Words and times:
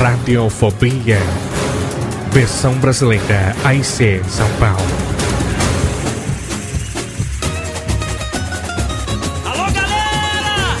Radiofobia. 0.00 1.18
Versão 2.30 2.72
brasileira 2.74 3.52
AIC 3.64 4.22
São 4.28 4.48
Paulo. 4.60 4.78
Alô, 9.44 9.64
galera! 9.72 10.76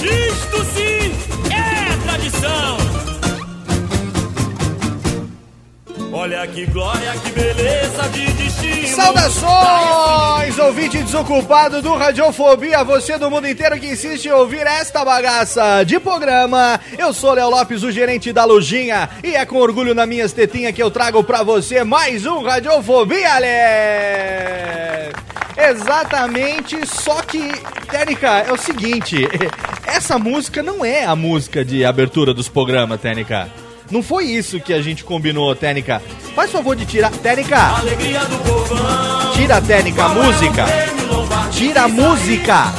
Isto 0.00 0.64
sim 0.66 1.12
é 1.50 1.96
tradição! 2.06 2.76
Olha 6.12 6.46
que 6.46 6.64
glória, 6.66 7.01
Saudações, 8.94 10.58
ouvinte 10.58 11.02
desocupado 11.02 11.80
do 11.80 11.94
Radiofobia, 11.94 12.84
você 12.84 13.16
do 13.16 13.30
mundo 13.30 13.48
inteiro 13.48 13.78
que 13.80 13.86
insiste 13.86 14.26
em 14.26 14.32
ouvir 14.32 14.66
esta 14.66 15.04
bagaça 15.04 15.82
de 15.84 15.98
programa. 15.98 16.78
Eu 16.98 17.12
sou 17.12 17.32
Léo 17.32 17.48
Lopes, 17.50 17.82
o 17.82 17.90
gerente 17.90 18.32
da 18.32 18.44
Lojinha, 18.44 19.08
e 19.24 19.34
é 19.34 19.46
com 19.46 19.56
orgulho 19.56 19.94
na 19.94 20.04
minhas 20.06 20.32
tetinhas 20.32 20.74
que 20.74 20.82
eu 20.82 20.90
trago 20.90 21.24
pra 21.24 21.42
você 21.42 21.82
mais 21.84 22.26
um 22.26 22.42
Radiofobia, 22.42 23.38
Lé! 23.38 25.10
Exatamente, 25.56 26.86
só 26.86 27.22
que, 27.22 27.52
Técnica, 27.90 28.28
é 28.28 28.52
o 28.52 28.56
seguinte, 28.56 29.28
essa 29.86 30.18
música 30.18 30.62
não 30.62 30.84
é 30.84 31.04
a 31.04 31.14
música 31.14 31.64
de 31.64 31.84
abertura 31.84 32.34
dos 32.34 32.48
programas, 32.48 33.00
Técnica. 33.00 33.48
Não 33.92 34.02
foi 34.02 34.24
isso 34.24 34.58
que 34.58 34.72
a 34.72 34.80
gente 34.80 35.04
combinou, 35.04 35.54
Técnica. 35.54 36.00
Faz 36.34 36.50
favor 36.50 36.74
de 36.74 36.86
tirar. 36.86 37.10
Técnica! 37.10 37.58
Alegria 37.76 38.20
do 38.24 38.38
povão! 38.38 39.32
Tira 39.34 39.58
a 39.58 39.60
técnica, 39.60 40.04
a 40.04 40.08
música. 40.08 40.64
Tira 41.50 41.82
a 41.82 41.88
música. 41.88 42.72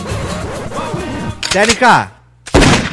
Técnica, 1.51 2.12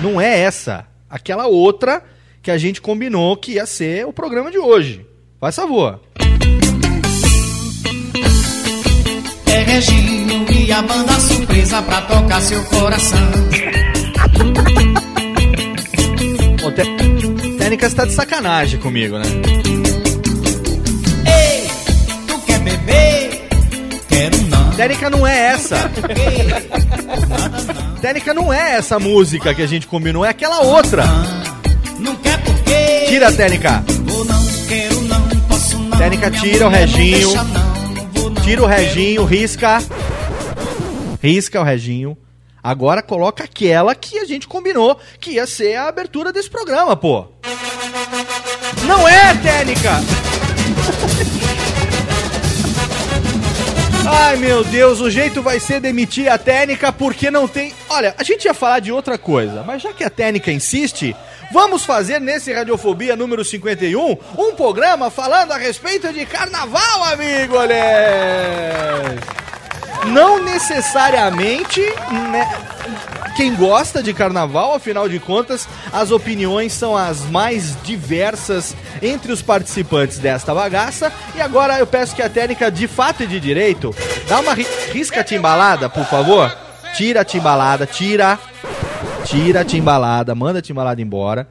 não 0.02 0.20
é 0.20 0.38
essa. 0.38 0.86
Aquela 1.08 1.46
outra 1.46 2.04
que 2.42 2.50
a 2.50 2.58
gente 2.58 2.82
combinou 2.82 3.34
que 3.38 3.52
ia 3.52 3.64
ser 3.64 4.06
o 4.06 4.12
programa 4.12 4.50
de 4.50 4.58
hoje. 4.58 5.06
Faz 5.40 5.56
favor. 5.56 5.98
É 9.46 9.62
Reginho 9.62 10.46
e 10.52 10.70
a 10.70 10.82
banda 10.82 11.18
surpresa 11.20 11.80
pra 11.80 12.02
tocar 12.02 12.42
seu 12.42 12.62
coração. 12.66 13.30
Ô, 16.62 16.70
Té- 17.70 17.76
Técnica, 17.76 17.88
você 17.88 17.94
tá 17.96 18.04
de 18.04 18.12
sacanagem 18.14 18.80
comigo, 18.80 19.16
né? 19.16 19.24
Ei, 21.24 21.70
tu 22.26 22.38
quer 22.40 22.58
beber? 22.58 23.48
Quero 24.08 24.36
não. 24.48 24.70
Técnica 24.72 25.08
não 25.10 25.24
é 25.26 25.38
essa. 25.52 25.76
Nada 27.28 27.72
não. 27.72 27.94
Técnica 27.96 28.34
não 28.34 28.52
é 28.52 28.72
essa 28.76 28.98
música 28.98 29.54
que 29.54 29.62
a 29.62 29.66
gente 29.68 29.86
combinou, 29.86 30.24
é 30.24 30.30
aquela 30.30 30.62
outra. 30.62 31.04
Não 32.00 32.16
quer 32.16 32.42
porque? 32.42 33.04
Tira 33.08 33.28
a 33.28 33.32
técnica. 33.32 33.84
Vou 34.04 34.24
não, 34.24 34.44
quero 34.66 35.00
não, 35.02 35.28
posso 35.48 35.78
não. 35.78 35.96
Técnica, 35.98 36.28
minha 36.30 36.42
tira 36.42 36.66
o 36.66 36.70
Reginho. 36.70 37.28
Tira 38.42 38.62
o 38.62 38.66
Reginho, 38.66 39.24
risca. 39.24 39.78
Risca 41.22 41.60
o 41.60 41.64
Reginho. 41.64 42.16
Agora 42.62 43.02
coloca 43.02 43.44
aquela 43.44 43.94
que 43.94 44.18
a 44.18 44.24
gente 44.24 44.46
combinou 44.46 44.98
que 45.18 45.32
ia 45.32 45.46
ser 45.46 45.76
a 45.76 45.88
abertura 45.88 46.32
desse 46.32 46.50
programa, 46.50 46.96
pô. 46.96 47.26
Não 48.86 49.08
é, 49.08 49.34
Técnica! 49.36 49.90
Ai, 54.12 54.36
meu 54.36 54.64
Deus, 54.64 55.00
o 55.00 55.08
jeito 55.08 55.40
vai 55.40 55.60
ser 55.60 55.80
demitir 55.80 56.30
a 56.30 56.36
Técnica 56.36 56.92
porque 56.92 57.30
não 57.30 57.46
tem... 57.46 57.72
Olha, 57.88 58.14
a 58.18 58.24
gente 58.24 58.44
ia 58.44 58.54
falar 58.54 58.80
de 58.80 58.90
outra 58.90 59.16
coisa, 59.16 59.62
mas 59.62 59.82
já 59.82 59.92
que 59.92 60.02
a 60.02 60.10
Técnica 60.10 60.50
insiste, 60.50 61.14
vamos 61.52 61.84
fazer 61.84 62.20
nesse 62.20 62.52
Radiofobia 62.52 63.14
número 63.14 63.44
51 63.44 64.16
um 64.36 64.54
programa 64.56 65.10
falando 65.10 65.52
a 65.52 65.56
respeito 65.56 66.12
de 66.12 66.26
carnaval, 66.26 67.04
amigo, 67.04 67.56
olha! 67.56 67.76
Não 70.06 70.42
necessariamente 70.42 71.80
né, 71.80 72.48
quem 73.36 73.54
gosta 73.54 74.02
de 74.02 74.12
carnaval, 74.12 74.74
afinal 74.74 75.08
de 75.08 75.18
contas, 75.18 75.68
as 75.92 76.10
opiniões 76.10 76.72
são 76.72 76.96
as 76.96 77.22
mais 77.26 77.80
diversas 77.82 78.74
entre 79.00 79.32
os 79.32 79.40
participantes 79.40 80.18
desta 80.18 80.54
bagaça. 80.54 81.12
E 81.34 81.40
agora 81.40 81.78
eu 81.78 81.86
peço 81.86 82.14
que 82.14 82.22
a 82.22 82.28
técnica 82.28 82.70
de 82.70 82.86
fato 82.86 83.22
e 83.22 83.26
de 83.26 83.40
direito 83.40 83.94
dá 84.28 84.40
uma 84.40 84.54
ri 84.54 84.66
risca 84.92 85.24
timbalada, 85.24 85.88
por 85.88 86.04
favor. 86.06 86.54
Tira 86.94 87.20
a 87.20 87.24
timbalada, 87.24 87.86
tira. 87.86 88.38
Tira 89.24 89.60
a 89.60 89.64
timbalada, 89.64 90.34
manda 90.34 90.58
a 90.58 90.62
timbalada 90.62 91.00
embora. 91.00 91.48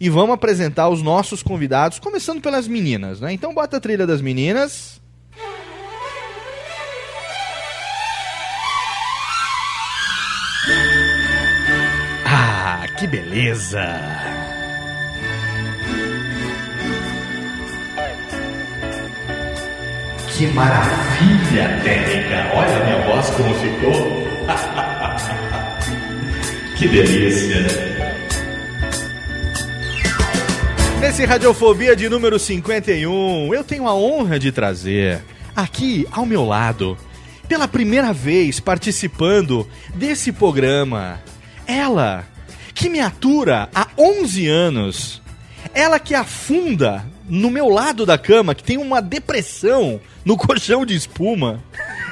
E 0.00 0.08
vamos 0.08 0.34
apresentar 0.34 0.88
os 0.88 1.02
nossos 1.02 1.42
convidados, 1.42 1.98
começando 1.98 2.40
pelas 2.40 2.68
meninas, 2.68 3.20
né? 3.20 3.32
Então 3.32 3.52
bota 3.52 3.76
a 3.76 3.80
trilha 3.80 4.06
das 4.06 4.20
meninas. 4.20 4.97
Que 12.98 13.06
beleza! 13.06 13.86
Que 20.36 20.46
maravilha, 20.48 21.80
técnica. 21.84 22.50
Olha 22.54 22.76
a 22.76 22.84
minha 22.84 23.06
voz 23.06 23.30
como 23.30 23.54
ficou. 23.54 24.26
que 26.76 26.88
delícia. 26.88 27.66
Nesse 31.00 31.24
Radiofobia 31.24 31.94
de 31.94 32.08
número 32.08 32.36
51, 32.36 33.54
eu 33.54 33.62
tenho 33.62 33.86
a 33.86 33.94
honra 33.94 34.40
de 34.40 34.50
trazer 34.50 35.20
aqui 35.54 36.04
ao 36.10 36.26
meu 36.26 36.44
lado, 36.44 36.98
pela 37.48 37.68
primeira 37.68 38.12
vez 38.12 38.58
participando 38.58 39.68
desse 39.94 40.32
programa, 40.32 41.20
ela 41.64 42.26
que 42.78 42.88
me 42.88 43.00
atura 43.00 43.68
há 43.74 43.88
11 43.98 44.46
anos, 44.46 45.20
ela 45.74 45.98
que 45.98 46.14
afunda 46.14 47.04
no 47.28 47.50
meu 47.50 47.68
lado 47.68 48.06
da 48.06 48.16
cama, 48.16 48.54
que 48.54 48.62
tem 48.62 48.78
uma 48.78 49.02
depressão 49.02 50.00
no 50.24 50.36
colchão 50.36 50.86
de 50.86 50.94
espuma. 50.94 51.60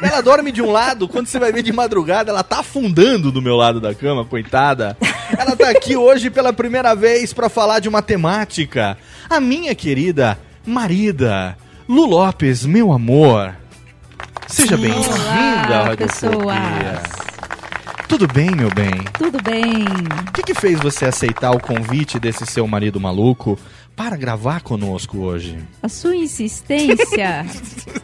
Ela 0.02 0.20
dorme 0.20 0.50
de 0.50 0.60
um 0.60 0.72
lado, 0.72 1.06
quando 1.06 1.28
você 1.28 1.38
vai 1.38 1.52
ver 1.52 1.62
de 1.62 1.72
madrugada, 1.72 2.32
ela 2.32 2.42
tá 2.42 2.58
afundando 2.58 3.30
do 3.30 3.40
meu 3.40 3.54
lado 3.54 3.80
da 3.80 3.94
cama, 3.94 4.24
coitada. 4.24 4.96
Ela 5.38 5.54
tá 5.54 5.70
aqui 5.70 5.96
hoje 5.96 6.30
pela 6.30 6.52
primeira 6.52 6.96
vez 6.96 7.32
pra 7.32 7.48
falar 7.48 7.78
de 7.78 7.88
uma 7.88 8.02
temática. 8.02 8.98
A 9.30 9.38
minha 9.38 9.72
querida 9.72 10.36
marida, 10.66 11.56
Lu 11.88 12.06
Lopes, 12.06 12.66
meu 12.66 12.92
amor. 12.92 13.54
Seja 14.48 14.76
bem-vinda 14.76 15.84
Radiofobia. 15.84 15.96
pessoas. 15.96 17.25
Tudo 18.08 18.26
bem, 18.28 18.50
meu 18.52 18.70
bem? 18.72 18.92
Tudo 19.18 19.42
bem? 19.42 19.84
O 20.28 20.32
que, 20.32 20.42
que 20.42 20.54
fez 20.54 20.78
você 20.80 21.04
aceitar 21.06 21.50
o 21.50 21.60
convite 21.60 22.18
desse 22.18 22.46
seu 22.46 22.66
marido 22.66 23.00
maluco 23.00 23.58
para 23.94 24.16
gravar 24.16 24.60
conosco 24.62 25.18
hoje? 25.18 25.58
A 25.82 25.88
sua 25.88 26.14
insistência 26.16 27.44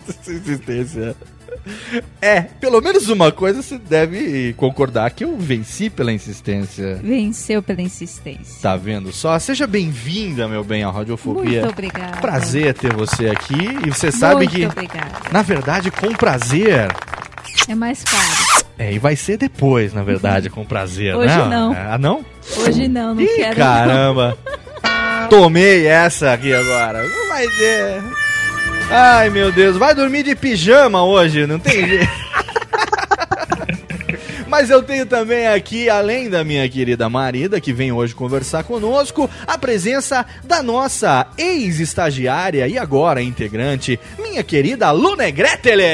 Essa 0.08 0.32
insistência. 0.32 1.16
É, 2.20 2.40
pelo 2.40 2.80
menos 2.80 3.08
uma 3.08 3.30
coisa 3.30 3.62
você 3.62 3.78
deve 3.78 4.52
concordar 4.54 5.10
que 5.12 5.22
eu 5.22 5.36
venci 5.38 5.88
pela 5.88 6.12
insistência. 6.12 6.96
venceu 6.96 7.62
pela 7.62 7.80
insistência. 7.80 8.60
Tá 8.60 8.76
vendo 8.76 9.12
só? 9.12 9.38
Seja 9.38 9.66
bem-vinda, 9.66 10.48
meu 10.48 10.64
bem, 10.64 10.82
à 10.82 10.90
Radiofobia. 10.90 11.60
Muito 11.60 11.72
obrigada. 11.72 12.20
Prazer 12.20 12.74
ter 12.74 12.92
você 12.92 13.28
aqui. 13.28 13.54
E 13.86 13.90
você 13.90 14.10
sabe 14.10 14.46
Muito 14.46 14.50
que, 14.56 14.66
obrigada. 14.66 15.20
na 15.30 15.42
verdade, 15.42 15.90
com 15.92 16.12
prazer. 16.12 16.88
É 17.68 17.74
mais 17.76 18.02
caro. 18.02 18.51
É, 18.78 18.92
e 18.92 18.98
vai 18.98 19.14
ser 19.16 19.36
depois, 19.36 19.92
na 19.92 20.02
verdade, 20.02 20.48
com 20.50 20.64
prazer, 20.64 21.14
Hoje 21.14 21.28
né? 21.36 21.46
não. 21.48 21.72
Ah, 21.72 21.98
não? 21.98 22.24
Hoje 22.58 22.88
não, 22.88 23.14
não 23.14 23.22
Ih, 23.22 23.28
quero. 23.36 23.56
caramba. 23.56 24.36
Tomei 25.30 25.86
essa 25.86 26.32
aqui 26.32 26.52
agora. 26.52 27.02
Não 27.06 27.28
vai 27.28 27.46
ter. 27.46 28.02
Ai, 28.90 29.30
meu 29.30 29.50
Deus. 29.52 29.76
Vai 29.76 29.94
dormir 29.94 30.22
de 30.24 30.34
pijama 30.34 31.04
hoje, 31.04 31.46
não 31.46 31.58
tem 31.58 31.86
jeito. 31.88 32.12
Mas 34.52 34.68
eu 34.68 34.82
tenho 34.82 35.06
também 35.06 35.46
aqui, 35.48 35.88
além 35.88 36.28
da 36.28 36.44
minha 36.44 36.68
querida 36.68 37.08
marida, 37.08 37.58
que 37.58 37.72
vem 37.72 37.90
hoje 37.90 38.14
conversar 38.14 38.62
conosco, 38.64 39.28
a 39.46 39.56
presença 39.56 40.26
da 40.44 40.62
nossa 40.62 41.26
ex-estagiária 41.38 42.68
e 42.68 42.76
agora 42.76 43.22
integrante, 43.22 43.98
minha 44.18 44.44
querida 44.44 44.90
Lu 44.90 45.16
Negreteles. 45.16 45.86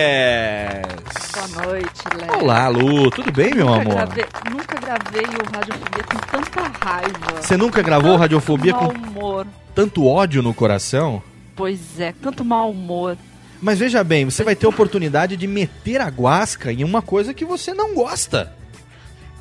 Boa 1.35 1.67
noite, 1.67 2.03
Léo. 2.17 2.43
Olá, 2.43 2.67
Lu. 2.67 3.09
Tudo 3.13 3.31
bem, 3.31 3.55
meu 3.55 3.69
nunca 3.69 3.81
amor? 3.81 3.95
Gravei, 3.95 4.25
nunca 4.51 4.81
gravei 4.81 5.23
o 5.23 5.57
Radiofobia 5.57 6.03
com 6.03 6.19
tanta 6.19 6.85
raiva. 6.85 7.41
Você 7.41 7.57
nunca 7.57 7.81
gravou 7.81 8.11
Tanto 8.11 8.21
Radiofobia 8.21 8.75
com 8.75 8.87
humor. 8.87 9.47
tanto 9.73 10.05
ódio 10.05 10.43
no 10.43 10.53
coração? 10.53 11.23
Pois 11.55 12.01
é, 12.01 12.13
tanto 12.21 12.45
mau 12.45 12.73
humor. 12.73 13.17
Mas 13.61 13.79
veja 13.79 14.05
bem, 14.05 14.25
você 14.25 14.45
vai 14.45 14.55
ter 14.55 14.67
a 14.67 14.69
oportunidade 14.69 15.37
de 15.37 15.47
meter 15.47 16.01
a 16.01 16.09
guasca 16.09 16.73
em 16.73 16.85
uma 16.85 17.03
coisa 17.03 17.35
que 17.35 17.45
você 17.45 17.75
não 17.75 17.95
gosta. 17.95 18.53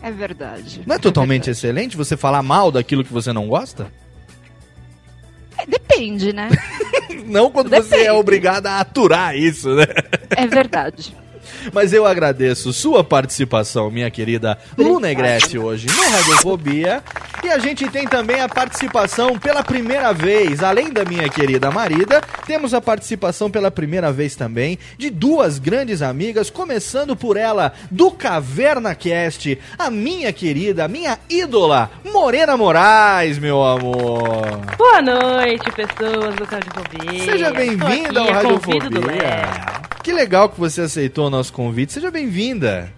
É 0.02 0.12
verdade. 0.12 0.82
Não 0.86 0.96
é 0.96 1.00
totalmente 1.00 1.46
verdade. 1.46 1.58
excelente 1.58 1.98
você 1.98 2.18
falar 2.18 2.42
mal 2.42 2.72
daquilo 2.72 3.04
que 3.04 3.14
você 3.14 3.32
não 3.32 3.48
gosta? 3.48 3.92
É, 5.58 5.66
depende, 5.66 6.32
né? 6.34 6.50
Não 7.26 7.50
quando 7.52 7.70
você 7.70 7.96
é 7.96 8.00
Depende. 8.00 8.10
obrigada 8.12 8.72
a 8.72 8.80
aturar 8.80 9.36
isso, 9.36 9.74
né? 9.76 9.86
É 10.30 10.46
verdade. 10.48 11.14
Mas 11.74 11.94
eu 11.94 12.06
agradeço 12.06 12.74
sua 12.74 13.04
participação, 13.04 13.90
minha 13.92 14.10
querida 14.10 14.58
Lu 14.78 15.00
Negrete, 15.00 15.58
hoje 15.58 15.88
no 15.88 16.10
Radiofobia. 16.10 17.04
E 17.44 17.50
a 17.50 17.60
gente 17.60 17.88
tem 17.90 18.08
também 18.08 18.42
a 18.42 18.50
participação 18.50 19.38
pela 19.38 19.64
primeira 19.64 20.12
vez, 20.12 20.64
além 20.64 20.92
da 20.92 21.06
minha 21.06 21.30
querida 21.30 21.72
marida, 21.72 22.22
temos 22.46 22.74
a 22.74 22.82
participação 22.82 23.50
pela 23.50 23.70
primeira 23.70 24.12
vez 24.12 24.36
também 24.36 24.78
de 24.98 25.10
duas 25.10 25.60
grandes 25.60 26.02
amigas, 26.02 26.50
começando 26.50 27.16
por 27.16 27.38
ela, 27.38 27.74
do 27.92 28.12
Caverna 28.12 28.96
Cast, 28.96 29.58
a 29.78 29.90
minha 29.90 30.34
querida, 30.34 30.86
a 30.86 30.88
minha 30.88 31.18
ídola, 31.30 31.92
Morena 32.12 32.58
Moraes, 32.58 33.38
meu 33.38 33.64
amor. 33.64 34.60
Boa 34.78 35.02
noite, 35.02 35.72
pessoas 35.72 36.36
do 36.36 36.44
Radiofobia. 36.44 37.32
Seja 37.32 37.52
bem-vinda 37.52 38.20
ao 38.20 38.32
Radiofobia. 38.32 39.88
Que 40.08 40.14
legal 40.14 40.48
que 40.48 40.58
você 40.58 40.80
aceitou 40.80 41.28
o 41.28 41.30
nosso 41.30 41.52
convite. 41.52 41.92
Seja 41.92 42.10
bem-vinda. 42.10 42.94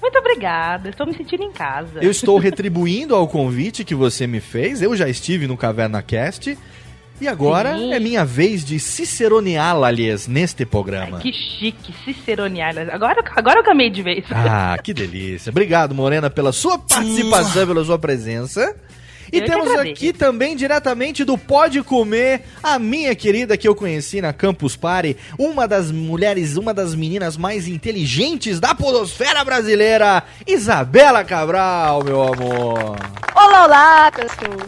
Muito 0.00 0.16
obrigada, 0.16 0.88
estou 0.88 1.04
me 1.04 1.12
sentindo 1.12 1.42
em 1.42 1.50
casa. 1.50 1.98
Eu 2.00 2.08
estou 2.08 2.38
retribuindo 2.38 3.16
ao 3.16 3.26
convite 3.26 3.84
que 3.84 3.96
você 3.96 4.28
me 4.28 4.38
fez. 4.38 4.80
Eu 4.80 4.94
já 4.94 5.08
estive 5.08 5.48
no 5.48 5.56
Caverna 5.56 6.00
Cast. 6.02 6.56
E 7.20 7.26
agora 7.26 7.76
Sim. 7.76 7.92
é 7.92 7.98
minha 7.98 8.24
vez 8.24 8.64
de 8.64 8.78
ciceroneá-la-lhes 8.78 10.28
neste 10.28 10.64
programa. 10.64 11.18
Que 11.18 11.32
chique, 11.32 11.92
ciceronear. 12.04 12.78
Agora, 12.92 13.24
agora 13.34 13.58
eu 13.58 13.64
gamei 13.64 13.90
de 13.90 14.04
vez. 14.04 14.24
Ah, 14.30 14.78
que 14.80 14.94
delícia. 14.94 15.50
Obrigado, 15.50 15.96
Morena, 15.96 16.30
pela 16.30 16.52
sua 16.52 16.78
participação, 16.78 17.66
pela 17.66 17.84
sua 17.84 17.98
presença. 17.98 18.72
E 19.32 19.38
Eu 19.38 19.44
temos 19.44 19.70
aqui 19.72 20.12
também, 20.12 20.54
diretamente 20.54 21.24
do 21.24 21.36
Pode 21.36 21.82
Comer, 21.82 22.42
a 22.62 22.78
minha 22.78 23.14
querida 23.14 23.56
que 23.56 23.66
eu 23.66 23.74
conheci 23.74 24.20
na 24.20 24.32
Campus 24.32 24.76
Party, 24.76 25.16
uma 25.38 25.66
das 25.66 25.90
mulheres, 25.90 26.56
uma 26.56 26.72
das 26.72 26.94
meninas 26.94 27.36
mais 27.36 27.66
inteligentes 27.66 28.60
da 28.60 28.74
podosfera 28.74 29.44
brasileira, 29.44 30.22
Isabela 30.46 31.24
Cabral, 31.24 32.04
meu 32.04 32.22
amor. 32.22 32.96
Olá, 33.34 33.64
olá, 33.64 34.12
pessoas. 34.12 34.66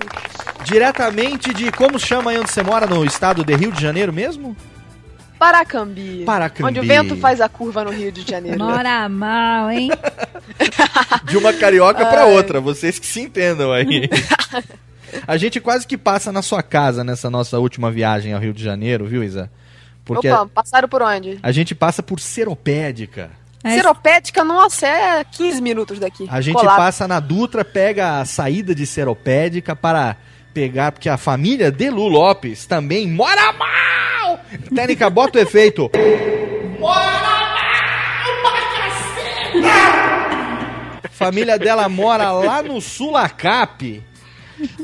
Diretamente 0.64 1.54
de, 1.54 1.70
como 1.72 1.98
chama 1.98 2.30
aí 2.30 2.38
onde 2.38 2.50
você 2.50 2.62
mora, 2.62 2.86
no 2.86 3.04
estado 3.04 3.44
de 3.44 3.54
Rio 3.54 3.72
de 3.72 3.80
Janeiro 3.80 4.12
mesmo? 4.12 4.56
Paracambi. 5.38 6.24
Paracambi. 6.24 6.68
Onde 6.68 6.80
o 6.80 6.82
vento 6.82 7.16
faz 7.16 7.40
a 7.40 7.48
curva 7.48 7.84
no 7.84 7.90
Rio 7.90 8.10
de 8.10 8.28
Janeiro. 8.28 8.58
Mora 8.58 9.08
mal, 9.08 9.70
hein? 9.70 9.90
De 11.24 11.36
uma 11.36 11.52
carioca 11.52 12.04
pra 12.06 12.22
Ai. 12.24 12.32
outra, 12.34 12.60
vocês 12.60 12.98
que 12.98 13.06
se 13.06 13.20
entendam 13.20 13.72
aí. 13.72 14.08
A 15.26 15.36
gente 15.36 15.60
quase 15.60 15.86
que 15.86 15.96
passa 15.96 16.30
na 16.32 16.42
sua 16.42 16.62
casa 16.62 17.02
nessa 17.04 17.30
nossa 17.30 17.58
última 17.58 17.90
viagem 17.90 18.32
ao 18.34 18.40
Rio 18.40 18.52
de 18.52 18.62
Janeiro, 18.62 19.06
viu, 19.06 19.22
Isa? 19.22 19.50
Porque 20.04 20.30
Opa, 20.30 20.46
passaram 20.46 20.88
por 20.88 21.02
onde? 21.02 21.38
a 21.42 21.52
gente 21.52 21.74
passa 21.74 22.02
por 22.02 22.18
Seropédica. 22.20 23.30
É, 23.62 23.74
Seropédica, 23.74 24.44
nossa, 24.44 24.86
é 24.86 25.24
15 25.24 25.60
minutos 25.60 25.98
daqui. 25.98 26.26
A 26.30 26.40
gente 26.40 26.54
Colado. 26.56 26.76
passa 26.76 27.08
na 27.08 27.20
Dutra, 27.20 27.64
pega 27.64 28.20
a 28.20 28.24
saída 28.24 28.74
de 28.74 28.86
Seropédica 28.86 29.74
para 29.74 30.16
pegar, 30.54 30.92
porque 30.92 31.08
a 31.08 31.16
família 31.16 31.70
de 31.70 31.90
Lu 31.90 32.08
Lopes 32.08 32.66
também 32.66 33.06
mora 33.08 33.52
mal! 33.52 34.17
Técnica, 34.74 35.10
bota 35.10 35.38
o 35.38 35.40
efeito. 35.40 35.90
Família 41.10 41.58
dela 41.58 41.88
mora 41.88 42.30
lá 42.30 42.62
no 42.62 42.80
Sulacap. 42.80 44.02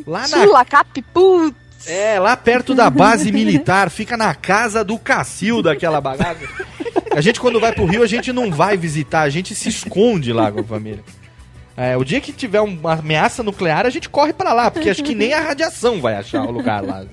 Lá 0.07 0.23
na 0.23 0.29
Sulacap, 0.29 1.03
putz. 1.13 1.65
É, 1.87 2.19
lá 2.19 2.37
perto 2.37 2.75
da 2.75 2.89
base 2.89 3.31
militar, 3.31 3.91
fica 3.91 4.17
na 4.17 4.35
casa 4.35 4.83
do 4.83 4.99
Cacil 4.99 5.63
daquela 5.63 6.01
bagaça. 6.01 6.41
A 7.15 7.21
gente, 7.21 7.39
quando 7.39 7.61
vai 7.61 7.73
pro 7.73 7.85
Rio, 7.85 8.03
a 8.03 8.07
gente 8.07 8.33
não 8.33 8.51
vai 8.51 8.77
visitar, 8.77 9.21
a 9.21 9.29
gente 9.29 9.55
se 9.55 9.69
esconde 9.69 10.33
lá 10.33 10.51
com 10.51 10.61
a 10.61 10.65
família. 10.65 11.05
É, 11.77 11.97
o 11.97 12.05
dia 12.05 12.21
que 12.21 12.33
tiver 12.33 12.61
uma 12.61 12.95
ameaça 12.95 13.43
nuclear, 13.43 13.85
a 13.85 13.91
gente 13.91 14.09
corre 14.09 14.33
pra 14.33 14.53
lá, 14.53 14.71
porque 14.71 14.89
acho 14.89 15.03
que 15.03 15.15
nem 15.15 15.33
a 15.35 15.41
radiação 15.41 16.01
vai 16.01 16.15
achar 16.15 16.43
o 16.43 16.51
lugar 16.51 16.83
lá. 16.83 17.05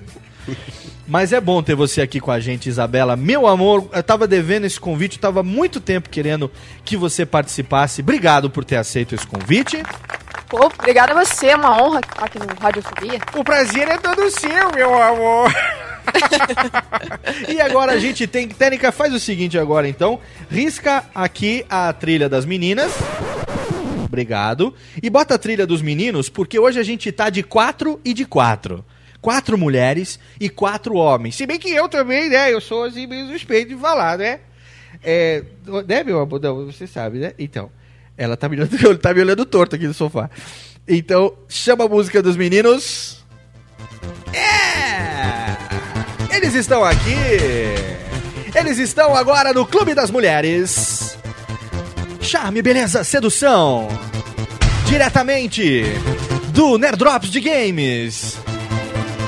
Mas 1.06 1.32
é 1.32 1.40
bom 1.40 1.62
ter 1.62 1.74
você 1.74 2.00
aqui 2.00 2.20
com 2.20 2.30
a 2.30 2.38
gente, 2.38 2.68
Isabela. 2.68 3.16
Meu 3.16 3.46
amor, 3.46 3.88
eu 3.92 4.02
tava 4.02 4.26
devendo 4.26 4.64
esse 4.64 4.78
convite, 4.78 5.18
tava 5.18 5.40
há 5.40 5.42
muito 5.42 5.80
tempo 5.80 6.08
querendo 6.08 6.50
que 6.84 6.96
você 6.96 7.26
participasse. 7.26 8.00
Obrigado 8.00 8.48
por 8.48 8.64
ter 8.64 8.76
aceito 8.76 9.14
esse 9.14 9.26
convite. 9.26 9.82
Pô, 10.48 10.66
obrigada 10.66 11.12
a 11.12 11.24
você, 11.24 11.48
é 11.48 11.56
uma 11.56 11.82
honra 11.82 12.00
estar 12.00 12.24
aqui 12.24 12.38
no 12.38 12.46
Radiofobia. 12.60 13.18
O 13.34 13.42
prazer 13.42 13.88
é 13.88 13.98
todo 13.98 14.30
seu, 14.30 14.70
meu 14.74 15.02
amor. 15.02 15.52
e 17.48 17.60
agora 17.60 17.92
a 17.92 17.98
gente 17.98 18.26
tem. 18.26 18.48
Técnica, 18.48 18.92
faz 18.92 19.12
o 19.14 19.20
seguinte 19.20 19.58
agora 19.58 19.88
então. 19.88 20.20
Risca 20.50 21.04
aqui 21.14 21.64
a 21.68 21.92
trilha 21.92 22.28
das 22.28 22.44
meninas. 22.44 22.92
Obrigado. 24.04 24.74
E 25.02 25.08
bota 25.08 25.34
a 25.34 25.38
trilha 25.38 25.66
dos 25.66 25.80
meninos, 25.80 26.28
porque 26.28 26.58
hoje 26.58 26.78
a 26.78 26.82
gente 26.82 27.10
tá 27.10 27.30
de 27.30 27.42
quatro 27.42 27.98
e 28.04 28.12
de 28.12 28.26
quatro. 28.26 28.84
Quatro 29.22 29.56
mulheres 29.56 30.18
e 30.38 30.50
quatro 30.50 30.96
homens. 30.96 31.36
Se 31.36 31.46
bem 31.46 31.58
que 31.58 31.70
eu 31.70 31.88
também, 31.88 32.28
né? 32.28 32.52
Eu 32.52 32.60
sou 32.60 32.84
assim 32.84 33.06
meio 33.06 33.28
suspeito 33.28 33.74
de 33.74 33.80
falar, 33.80 34.18
né? 34.18 34.40
É, 35.02 35.44
né, 35.86 36.04
meu 36.04 36.20
amor? 36.20 36.40
Não, 36.40 36.66
você 36.66 36.86
sabe, 36.86 37.18
né? 37.18 37.32
Então, 37.38 37.70
ela 38.18 38.36
tá 38.36 38.48
me 38.48 38.56
olhando, 38.56 38.98
tá 38.98 39.14
me 39.14 39.20
olhando 39.20 39.46
torto 39.46 39.76
aqui 39.76 39.86
no 39.86 39.94
sofá. 39.94 40.28
Então, 40.86 41.32
chama 41.48 41.84
a 41.84 41.88
música 41.88 42.20
dos 42.20 42.36
meninos. 42.36 43.24
É! 44.34 46.36
Eles 46.36 46.54
estão 46.54 46.84
aqui! 46.84 47.14
Eles 48.54 48.78
estão 48.78 49.14
agora 49.14 49.52
no 49.52 49.64
Clube 49.64 49.94
das 49.94 50.10
Mulheres. 50.10 51.16
Charme, 52.20 52.60
beleza, 52.60 53.04
sedução. 53.04 53.88
Diretamente 54.86 55.84
do 56.52 56.76
Nerd 56.76 56.98
Drops 56.98 57.30
de 57.30 57.40
Games. 57.40 58.36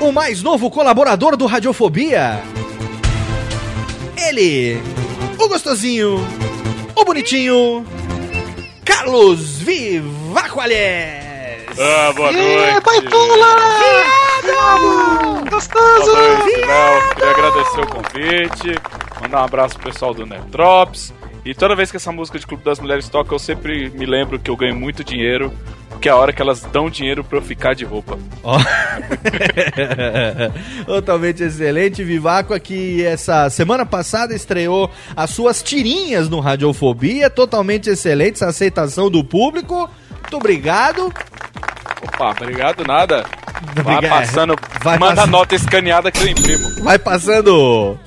O 0.05 0.13
mais 0.13 0.43
novo 0.43 0.71
colaborador 0.71 1.35
do 1.35 1.47
Radiofobia. 1.47 2.43
Ele, 4.15 4.79
o 5.39 5.49
gostosinho, 5.49 6.19
o 6.95 7.05
bonitinho 7.07 7.87
Carlos 8.85 9.61
Vivacoalhes. 9.61 10.77
Ah, 11.81 12.13
boa 12.15 12.31
noite. 12.33 12.85
Baitola! 12.85 13.57
Gostoso! 15.51 16.13
Boa 16.13 16.39
noite, 16.39 16.57
Léo. 16.61 17.15
Queria 17.15 17.31
agradecer 17.31 17.81
o 17.81 17.87
convite, 17.87 18.79
mandar 19.23 19.41
um 19.41 19.45
abraço 19.45 19.79
pro 19.79 19.91
pessoal 19.91 20.13
do 20.13 20.27
Netrops. 20.27 21.15
E 21.47 21.55
toda 21.55 21.75
vez 21.75 21.91
que 21.91 21.97
essa 21.97 22.13
música 22.13 22.39
de 22.39 22.47
Clube 22.47 22.63
das 22.63 22.79
Mulheres 22.79 23.09
toca, 23.09 23.35
eu 23.35 23.39
sempre 23.39 23.89
me 23.89 24.05
lembro 24.05 24.39
que 24.39 24.51
eu 24.51 24.57
ganho 24.57 24.77
muito 24.77 25.03
dinheiro, 25.03 25.51
porque 26.05 26.11
é 26.11 26.13
a 26.13 26.17
hora 26.17 26.35
que 26.35 26.43
elas 26.43 26.61
dão 26.61 26.91
dinheiro 26.91 27.25
pra 27.25 27.39
eu 27.39 27.43
ficar 27.43 27.75
de 27.75 27.83
roupa. 27.83 28.19
Ó. 28.43 28.59
Totalmente 30.85 31.43
excelente, 31.43 32.05
Vivaco, 32.05 32.61
que 32.61 33.03
essa 33.03 33.49
semana 33.49 33.87
passada 33.87 34.35
estreou 34.35 34.91
as 35.17 35.31
suas 35.31 35.63
tirinhas 35.63 36.29
no 36.29 36.41
Radiofobia, 36.41 37.31
totalmente 37.31 37.89
excelentes, 37.89 38.43
a 38.43 38.49
aceitação 38.49 39.11
do 39.11 39.25
público. 39.25 39.89
Muito 40.11 40.37
obrigado. 40.37 41.11
Opa, 42.03 42.33
obrigado 42.33 42.85
nada. 42.85 43.25
Vai 43.83 43.97
Obrigado. 43.97 44.21
passando, 44.21 44.57
Vai 44.83 44.99
manda 44.99 45.23
a 45.23 45.27
nota 45.27 45.55
escaneada 45.55 46.13
que 46.13 46.23
eu 46.23 46.29
imprimo. 46.29 46.83
Vai 46.83 46.99
passando. 46.99 47.99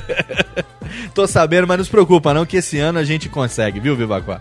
Tô 1.14 1.26
sabendo, 1.26 1.66
mas 1.66 1.76
não 1.76 1.84
se 1.84 1.90
preocupa 1.90 2.32
não 2.32 2.46
que 2.46 2.56
esse 2.56 2.78
ano 2.78 2.98
a 2.98 3.04
gente 3.04 3.28
consegue, 3.28 3.80
viu, 3.80 3.94
Vivaco? 3.94 4.40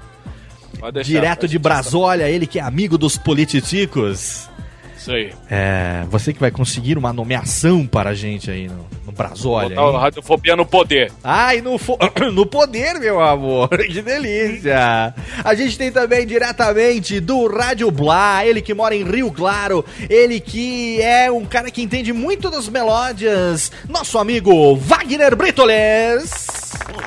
Deixar, 0.89 1.09
Direto 1.09 1.47
de. 1.47 1.59
Brasólia, 1.59 2.29
ele 2.29 2.47
que 2.47 2.57
é 2.59 2.61
amigo 2.61 2.97
dos 2.97 3.17
politicos. 3.17 4.49
Isso 4.97 5.11
aí. 5.11 5.33
É, 5.49 6.03
você 6.11 6.31
que 6.31 6.39
vai 6.39 6.51
conseguir 6.51 6.95
uma 6.95 7.11
nomeação 7.11 7.87
para 7.87 8.11
a 8.11 8.13
gente 8.13 8.51
aí 8.51 8.67
no, 8.67 8.85
no 9.03 9.11
Brasólia. 9.11 9.69
Botar 9.75 9.87
o? 9.89 9.97
Radiofobia 9.97 10.55
no 10.55 10.63
poder. 10.63 11.11
Ai, 11.23 11.59
no, 11.59 11.79
fo- 11.79 11.97
no 12.31 12.45
poder, 12.45 12.99
meu 12.99 13.19
amor. 13.19 13.67
Que 13.91 13.99
delícia. 13.99 15.11
A 15.43 15.55
gente 15.55 15.75
tem 15.75 15.91
também 15.91 16.27
diretamente 16.27 17.19
do 17.19 17.47
Rádio 17.47 17.89
Blá, 17.89 18.45
ele 18.45 18.61
que 18.61 18.75
mora 18.75 18.95
em 18.95 19.03
Rio 19.03 19.31
Claro, 19.31 19.83
ele 20.07 20.39
que 20.39 21.01
é 21.01 21.31
um 21.31 21.45
cara 21.45 21.71
que 21.71 21.81
entende 21.81 22.13
muito 22.13 22.51
das 22.51 22.69
melódias, 22.69 23.71
nosso 23.89 24.19
amigo 24.19 24.75
Wagner 24.75 25.35
Britoles. 25.35 26.31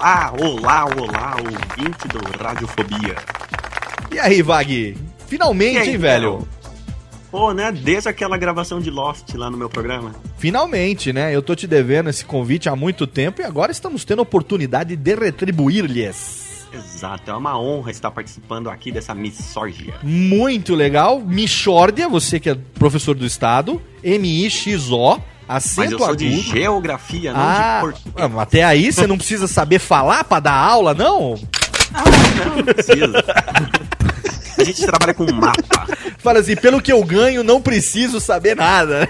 Olá, 0.01 0.33
olá, 0.41 0.85
olá, 0.87 1.37
ouvinte 1.39 2.09
do 2.09 2.43
Radiofobia. 2.43 3.15
E 4.15 4.19
aí, 4.21 4.43
Vag? 4.43 4.97
Finalmente, 5.27 5.79
aí, 5.79 5.89
hein, 5.91 5.97
velho? 5.99 6.31
Léo? 6.35 6.49
Pô, 7.33 7.53
né? 7.53 7.73
Desde 7.73 8.09
aquela 8.09 8.39
gravação 8.39 8.79
de 8.81 8.89
Lost 8.91 9.35
lá 9.35 9.51
no 9.51 9.57
meu 9.57 9.69
programa. 9.69 10.15
Finalmente, 10.39 11.13
né? 11.13 11.35
Eu 11.35 11.43
tô 11.43 11.53
te 11.57 11.67
devendo 11.67 12.09
esse 12.09 12.25
convite 12.25 12.69
há 12.69 12.77
muito 12.77 13.09
tempo 13.09 13.41
e 13.43 13.45
agora 13.45 13.73
estamos 13.73 14.05
tendo 14.05 14.21
a 14.21 14.23
oportunidade 14.23 14.95
de 14.95 15.15
retribuir-lhes. 15.17 16.45
Exato, 16.73 17.29
é 17.31 17.35
uma 17.35 17.59
honra 17.59 17.91
estar 17.91 18.11
participando 18.13 18.71
aqui 18.71 18.93
dessa 18.93 19.15
misórgia. 19.17 19.95
Muito 20.01 20.77
legal. 20.77 21.19
Michórdia, 21.21 22.09
você 22.09 22.39
que 22.39 22.51
é 22.51 22.55
professor 22.75 23.17
do 23.17 23.27
estado. 23.27 23.83
M-I-X-O. 24.05 25.19
Acento 25.49 25.77
Mas 25.81 25.93
eu 25.93 25.99
sou 25.99 26.15
de 26.17 26.27
agudo. 26.29 26.41
geografia, 26.43 27.33
não 27.33 27.41
Ah, 27.41 27.75
de 27.75 27.81
português. 27.81 28.39
até 28.39 28.63
aí 28.65 28.93
você 28.93 29.07
não 29.09 29.17
precisa 29.19 29.47
saber 29.49 29.79
falar 29.81 30.23
pra 30.25 30.39
dar 30.41 30.55
aula, 30.55 30.95
não? 30.95 31.31
Não 31.31 31.39
precisa. 32.65 33.25
A 34.59 34.65
gente 34.65 34.87
trabalha 34.87 35.15
com 35.15 35.31
mapa. 35.33 35.87
Fala 36.19 36.39
assim, 36.39 36.57
pelo 36.57 36.81
que 36.81 36.93
eu 36.93 37.03
ganho, 37.05 37.43
não 37.43 37.61
preciso 37.61 38.21
saber 38.21 38.57
nada. 38.57 39.09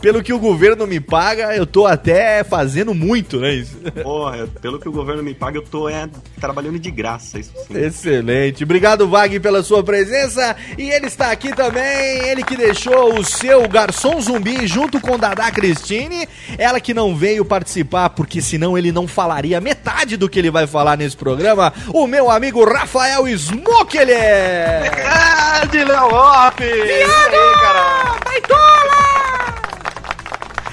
Pelo 0.00 0.22
que 0.22 0.32
o 0.32 0.38
governo 0.38 0.86
me 0.86 1.00
paga, 1.00 1.54
eu 1.56 1.66
tô 1.66 1.86
até 1.86 2.42
fazendo 2.44 2.94
muito, 2.94 3.38
né? 3.38 3.52
Isso. 3.54 3.76
Porra, 4.02 4.46
pelo 4.60 4.78
que 4.78 4.88
o 4.88 4.92
governo 4.92 5.22
me 5.22 5.34
paga, 5.34 5.58
eu 5.58 5.62
tô 5.62 5.88
é, 5.88 6.08
trabalhando 6.40 6.78
de 6.78 6.90
graça, 6.90 7.38
isso 7.38 7.52
sim. 7.66 7.78
Excelente. 7.78 8.64
Obrigado, 8.64 9.08
Vag, 9.08 9.38
pela 9.40 9.62
sua 9.62 9.82
presença. 9.82 10.56
E 10.78 10.90
ele 10.90 11.06
está 11.06 11.30
aqui 11.30 11.54
também, 11.54 12.28
ele 12.28 12.42
que 12.42 12.56
deixou 12.56 13.18
o 13.18 13.24
seu 13.24 13.68
garçom 13.68 14.20
zumbi 14.20 14.66
junto 14.66 15.00
com 15.00 15.18
Dada 15.18 15.50
Cristine. 15.50 16.28
Ela 16.58 16.80
que 16.80 16.94
não 16.94 17.14
veio 17.14 17.44
participar, 17.44 18.10
porque 18.10 18.40
senão 18.40 18.76
ele 18.76 18.92
não 18.92 19.06
falaria 19.06 19.60
metade 19.60 20.16
do 20.16 20.28
que 20.28 20.38
ele 20.38 20.50
vai 20.50 20.66
falar 20.66 20.96
nesse 20.96 21.16
programa. 21.16 21.72
O 21.88 22.06
meu 22.06 22.30
amigo 22.30 22.64
Rafael 22.64 23.26
Smokeler. 23.28 24.90
Grande 24.90 25.84
Léo 25.84 26.10
Lopes! 26.10 26.66
E 26.66 26.92
aí, 26.92 27.54
cara? 27.60 28.79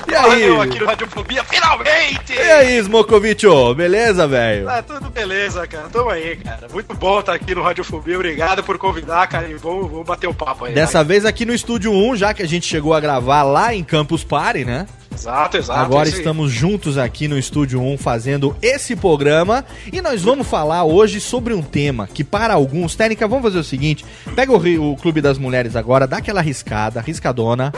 E 0.09 0.15
aí? 0.15 0.43
Eu 0.43 0.61
aqui 0.61 0.79
no 0.79 0.85
Radiofobia, 0.85 1.43
finalmente! 1.43 2.33
E 2.33 2.39
aí, 2.39 2.77
Smokovic, 2.79 3.45
beleza, 3.75 4.25
velho? 4.25 4.69
Ah, 4.69 4.81
tudo 4.81 5.09
beleza, 5.09 5.67
cara. 5.67 5.89
Tamo 5.89 6.09
aí, 6.09 6.37
cara. 6.37 6.67
Muito 6.71 6.93
bom 6.93 7.19
estar 7.19 7.33
aqui 7.33 7.53
no 7.53 7.61
Radiofobia. 7.61 8.15
Obrigado 8.15 8.63
por 8.63 8.77
convidar, 8.77 9.27
cara. 9.27 9.49
E 9.49 9.55
vamos, 9.55 9.91
vamos 9.91 10.05
bater 10.05 10.27
o 10.27 10.33
papo 10.33 10.65
aí. 10.65 10.73
Dessa 10.73 10.99
vai. 10.99 11.05
vez 11.05 11.25
aqui 11.25 11.45
no 11.45 11.53
Estúdio 11.53 11.91
1, 11.91 12.15
já 12.15 12.33
que 12.33 12.41
a 12.41 12.47
gente 12.47 12.65
chegou 12.65 12.93
a 12.93 13.01
gravar 13.01 13.43
lá 13.43 13.73
em 13.73 13.83
Campus 13.83 14.23
Party, 14.23 14.63
né? 14.63 14.87
Exato, 15.13 15.57
exato. 15.57 15.79
Agora 15.79 16.07
estamos 16.07 16.51
juntos 16.51 16.97
aqui 16.97 17.27
no 17.27 17.37
Estúdio 17.37 17.81
1 17.81 17.97
fazendo 17.97 18.55
esse 18.61 18.95
programa 18.95 19.65
e 19.91 19.99
nós 19.99 20.21
vamos 20.21 20.47
falar 20.47 20.83
hoje 20.83 21.19
sobre 21.19 21.55
um 21.55 21.61
tema 21.61 22.07
que 22.07 22.23
para 22.23 22.53
alguns, 22.53 22.95
técnica, 22.95 23.27
vamos 23.27 23.43
fazer 23.43 23.57
o 23.57 23.63
seguinte, 23.63 24.05
pega 24.35 24.51
o, 24.51 24.91
o 24.91 24.95
Clube 24.95 25.19
das 25.19 25.39
Mulheres 25.39 25.75
agora, 25.75 26.05
dá 26.05 26.17
aquela 26.17 26.39
riscada, 26.39 27.01
riscadona 27.01 27.73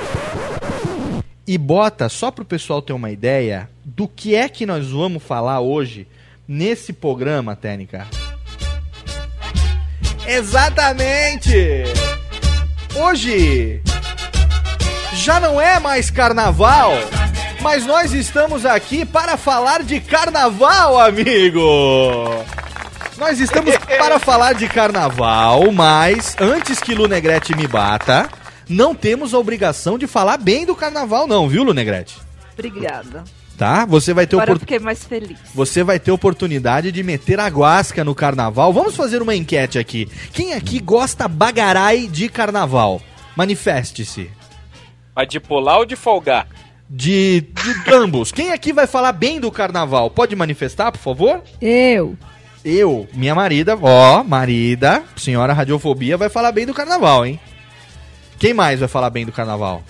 e 1.50 1.58
bota 1.58 2.08
só 2.10 2.29
pro 2.29 2.46
pessoal 2.46 2.79
ter 2.79 2.94
uma 2.94 3.10
ideia 3.10 3.68
do 3.84 4.08
que 4.08 4.36
é 4.36 4.48
que 4.48 4.68
nós 4.68 4.91
vamos 4.91 5.24
falar 5.24 5.60
hoje 5.62 6.08
nesse 6.48 6.94
programa, 6.94 7.56
técnica. 7.56 8.06
Exatamente! 10.27 11.86
Hoje 12.96 13.82
já 15.15 15.39
não 15.39 15.60
é 15.60 15.79
mais 15.79 16.12
carnaval, 16.12 16.91
mas 17.62 17.84
nós 17.84 18.13
estamos 18.13 18.63
aqui 18.63 19.03
para 19.03 19.36
falar 19.36 19.82
de 19.82 20.00
carnaval, 20.00 21.00
amigo! 21.00 22.46
Nós 23.18 23.39
estamos 23.39 23.75
para 23.98 24.20
falar 24.20 24.53
de 24.53 24.68
carnaval, 24.68 25.72
mas 25.72 26.36
antes 26.39 26.79
que 26.79 26.94
Lunegrete 26.94 27.56
me 27.56 27.65
bata, 27.65 28.29
não 28.69 28.93
temos 28.95 29.33
a 29.33 29.38
obrigação 29.39 29.97
de 29.97 30.05
falar 30.07 30.38
bem 30.38 30.65
do 30.65 30.75
carnaval, 30.75 31.25
não, 31.27 31.49
viu, 31.49 31.63
Lunegrete? 31.63 32.17
Obrigada. 32.53 33.23
Tá? 33.57 33.83
Você 33.85 34.13
vai 34.13 34.25
ter 34.25 34.38
Agora 34.38 34.51
eu 34.51 34.55
opor- 34.55 34.59
fiquei 34.61 34.79
mais 34.79 35.03
feliz. 35.03 35.38
você 35.53 35.83
vai 35.83 35.99
ter 35.99 36.11
oportunidade 36.11 36.91
de 36.93 37.03
meter 37.03 37.39
a 37.41 37.47
guasca 37.47 38.05
no 38.05 38.15
carnaval. 38.15 38.71
Vamos 38.71 38.95
fazer 38.95 39.21
uma 39.21 39.35
enquete 39.35 39.77
aqui. 39.77 40.07
Quem 40.31 40.53
aqui 40.53 40.79
gosta 40.79 41.27
bagarai 41.27 42.07
de 42.07 42.29
carnaval? 42.29 43.01
Manifeste-se. 43.35 44.29
Mas 45.13 45.27
de 45.27 45.39
pular 45.41 45.79
ou 45.79 45.85
de 45.85 45.97
folgar? 45.97 46.47
De, 46.89 47.41
de 47.41 47.93
ambos. 47.93 48.31
Quem 48.31 48.51
aqui 48.53 48.71
vai 48.71 48.88
falar 48.88 49.11
bem 49.11 49.39
do 49.41 49.51
carnaval? 49.51 50.09
Pode 50.09 50.35
manifestar, 50.35 50.91
por 50.93 50.99
favor? 50.99 51.43
Eu. 51.61 52.17
Eu, 52.63 53.07
minha 53.13 53.35
marida, 53.35 53.77
ó, 53.81 54.23
marida, 54.23 55.03
senhora 55.17 55.53
radiofobia, 55.53 56.17
vai 56.17 56.29
falar 56.29 56.51
bem 56.51 56.65
do 56.65 56.73
carnaval, 56.73 57.25
hein? 57.25 57.39
Quem 58.39 58.53
mais 58.53 58.79
vai 58.79 58.88
falar 58.88 59.10
bem 59.10 59.25
do 59.25 59.31
carnaval? 59.31 59.84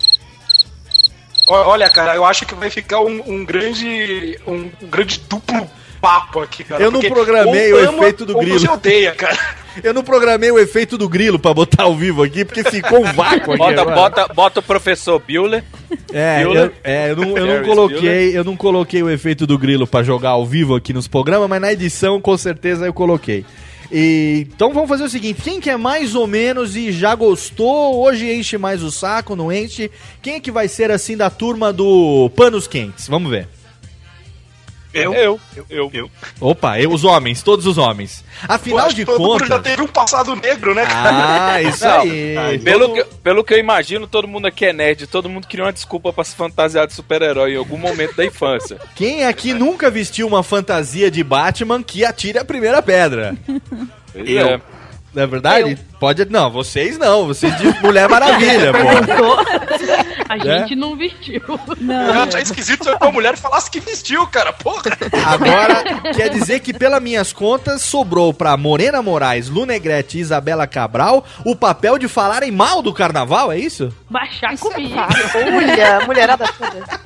Olha, 1.48 1.90
cara, 1.90 2.16
eu 2.16 2.26
acho 2.26 2.46
que 2.46 2.54
vai 2.54 2.70
ficar 2.70 3.00
um, 3.02 3.24
um 3.26 3.46
grande. 3.46 4.40
Um, 4.46 4.70
um 4.82 4.88
grande 4.88 5.20
duplo 5.28 5.70
papo 6.00 6.40
aqui, 6.40 6.64
cara. 6.64 6.82
Eu 6.82 6.92
não 6.92 7.02
programei 7.02 7.74
ou 7.74 7.80
o 7.80 7.90
ama 7.90 7.98
efeito 8.00 8.26
do 8.26 8.36
ou 8.36 8.42
grilo. 8.42 8.60
Você 8.60 8.70
odeia, 8.70 9.14
cara. 9.14 9.38
Eu 9.84 9.94
não 9.94 10.04
programei 10.04 10.52
o 10.52 10.60
efeito 10.60 10.98
do 10.98 11.08
grilo 11.08 11.40
pra 11.40 11.54
botar 11.54 11.84
ao 11.84 11.96
vivo 11.96 12.24
aqui, 12.24 12.44
porque 12.44 12.64
ficou 12.64 13.00
um 13.00 13.14
vácuo 13.14 13.54
aqui. 13.54 13.58
Bota, 13.58 13.86
bota, 13.86 14.34
bota 14.34 14.60
o 14.60 14.64
professor 14.64 15.22
Bueller. 15.26 15.64
É, 16.12 16.44
Bueller. 16.44 16.64
eu, 16.66 16.72
é, 16.84 17.12
eu 17.12 17.16
não, 17.16 17.38
eu 17.38 17.46
não 17.46 17.64
coloquei, 17.64 18.38
eu 18.38 18.44
não 18.44 18.58
coloquei 18.58 19.02
o 19.02 19.10
efeito 19.10 19.48
do 19.48 19.58
grilo 19.58 19.88
pra 19.88 20.04
jogar 20.04 20.32
ao 20.32 20.46
vivo 20.46 20.76
aqui 20.76 20.92
nos 20.92 21.08
programas, 21.08 21.48
mas 21.48 21.62
na 21.62 21.72
edição 21.72 22.20
com 22.20 22.38
certeza 22.38 22.88
eu 22.88 22.94
coloquei. 22.94 23.46
E, 23.92 24.48
então 24.56 24.74
vamos 24.74 24.90
fazer 24.90 25.04
o 25.04 25.10
seguinte, 25.10 25.42
quem 25.42 25.60
que 25.60 25.70
é 25.70 25.78
mais 25.78 26.14
ou 26.16 26.28
menos 26.28 26.76
e 26.76 26.92
já 26.92 27.16
gostou, 27.16 28.00
hoje 28.00 28.32
enche 28.32 28.58
mais 28.58 28.84
o 28.84 28.92
saco, 28.92 29.36
não 29.36 29.52
enche, 29.52 29.90
quem 30.22 30.36
é 30.36 30.40
que 30.40 30.52
vai 30.52 30.68
ser 30.68 30.92
assim 30.92 31.18
da 31.18 31.30
turma 31.30 31.74
do 31.74 32.30
Panos 32.36 32.68
Quentes? 32.68 33.08
Vamos 33.08 33.32
ver. 33.32 33.48
Eu? 34.94 35.14
Eu. 35.14 35.40
Eu. 35.70 35.92
Eu. 35.94 36.12
Opa, 36.42 36.80
eu, 36.80 36.92
os 36.92 37.04
homens, 37.04 37.44
todos 37.44 37.66
os 37.68 37.78
homens. 37.78 38.24
Afinal 38.48 38.90
de 38.90 38.96
que 38.96 39.06
todo 39.06 39.20
mundo 39.22 39.46
já 39.46 39.58
contas... 39.58 39.72
teve 39.72 39.82
um 39.84 39.88
passado 39.88 40.36
negro, 40.36 40.74
né, 40.74 40.86
cara? 40.86 41.54
Ah, 41.54 41.62
isso 41.62 41.86
Não, 41.86 42.02
aí. 42.02 42.60
Pelo 42.60 42.94
que, 42.94 43.04
pelo 43.24 43.44
que 43.44 43.54
eu 43.54 43.60
imagino, 43.60 44.08
todo 44.08 44.28
mundo 44.28 44.48
aqui 44.48 44.66
é 44.66 44.74
nerd, 44.74 45.06
todo 45.06 45.30
mundo 45.30 45.48
queria 45.48 45.66
uma 45.66 45.74
desculpa 45.74 46.12
pra 46.12 46.24
se 46.24 46.36
fantasiar 46.36 46.88
de 46.88 46.94
super-herói 46.94 47.54
em 47.54 47.58
algum 47.58 47.78
momento 47.78 48.16
da 48.16 48.26
infância. 48.26 48.78
Quem 48.96 49.26
aqui 49.26 49.54
nunca 49.54 49.92
vestiu 49.92 50.28
uma 50.28 50.42
fantasia 50.42 51.12
de 51.12 51.24
Batman 51.24 51.84
que 51.84 52.04
atire 52.04 52.40
a 52.40 52.46
primeira 52.46 52.82
pedra? 52.82 53.36
Pois 54.12 54.28
Eu. 54.28 54.48
é. 54.48 54.62
Não 55.14 55.24
é 55.24 55.28
verdade? 55.28 55.78
Pode. 56.00 56.26
Não, 56.26 56.52
vocês 56.52 56.98
não. 56.98 57.26
Vocês 57.26 57.56
de 57.58 57.66
Mulher 57.82 58.08
Maravilha, 58.08 58.72
pô. 58.72 58.80
A 60.30 60.38
né? 60.38 60.60
gente 60.60 60.76
não 60.76 60.96
vestiu. 60.96 61.42
Eu 61.42 62.22
achei 62.22 62.44
esquisito 62.44 62.84
se 62.84 62.92
uma 62.92 63.12
mulher 63.12 63.36
falasse 63.36 63.70
que 63.70 63.80
vestiu, 63.80 64.28
cara. 64.28 64.54
Porra. 64.54 64.84
Agora, 65.26 65.84
quer 66.14 66.30
dizer 66.30 66.60
que, 66.60 66.72
pelas 66.72 67.02
minhas 67.02 67.34
contas, 67.34 67.82
sobrou 67.82 68.32
pra 68.32 68.56
Morena 68.56 69.02
Moraes, 69.02 69.50
Lu 69.50 69.66
Negrete 69.66 70.20
e 70.20 70.22
Isabela 70.22 70.68
Cabral 70.68 71.26
o 71.44 71.56
papel 71.56 71.98
de 71.98 72.08
falarem 72.08 72.52
mal 72.52 72.84
do 72.84 72.94
carnaval, 72.94 73.52
é 73.52 73.58
isso? 73.58 73.92
Baixar 74.08 74.56
comigo. 74.58 74.96
Olha, 75.36 76.06
mulherada 76.06 76.46
toda. 76.48 77.00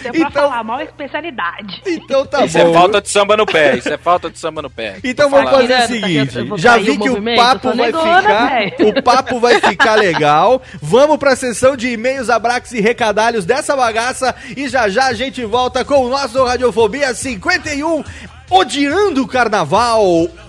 Então, 0.00 0.12
pra 0.12 0.30
falar 0.30 0.64
mal 0.64 0.80
é 0.80 0.84
especialidade. 0.84 1.82
Então 1.86 2.26
tá 2.26 2.44
Isso 2.44 2.58
é 2.58 2.72
falta 2.72 3.00
de 3.00 3.08
samba 3.08 3.36
no 3.36 3.46
pé, 3.46 3.76
isso 3.76 3.88
é 3.88 3.98
falta 3.98 4.30
de 4.30 4.38
samba 4.38 4.62
no 4.62 4.70
pé. 4.70 4.98
Então 5.02 5.30
vamos 5.30 5.50
fazer 5.50 5.74
o 5.74 5.86
seguinte, 5.86 6.38
eu 6.38 6.46
vou 6.46 6.58
já 6.58 6.76
vi 6.76 6.90
o 6.90 7.00
que 7.00 7.10
o 7.10 7.36
papo 7.36 7.74
vai 7.74 7.86
negona, 7.86 8.22
ficar, 8.22 8.48
velho. 8.48 8.88
o 8.88 9.02
papo 9.02 9.40
vai 9.40 9.60
ficar 9.60 9.94
legal. 9.94 10.62
Vamos 10.80 11.16
pra 11.16 11.36
sessão 11.36 11.76
de 11.76 11.88
e-mails, 11.88 12.30
abraços 12.30 12.72
e 12.72 12.80
recadalhos 12.80 13.44
dessa 13.44 13.74
bagaça 13.76 14.34
e 14.56 14.68
já 14.68 14.88
já 14.88 15.06
a 15.06 15.14
gente 15.14 15.44
volta 15.44 15.84
com 15.84 16.06
o 16.06 16.08
nosso 16.08 16.42
Radiofobia 16.44 17.14
51, 17.14 18.04
odiando 18.50 19.22
o 19.22 19.28
carnaval 19.28 20.02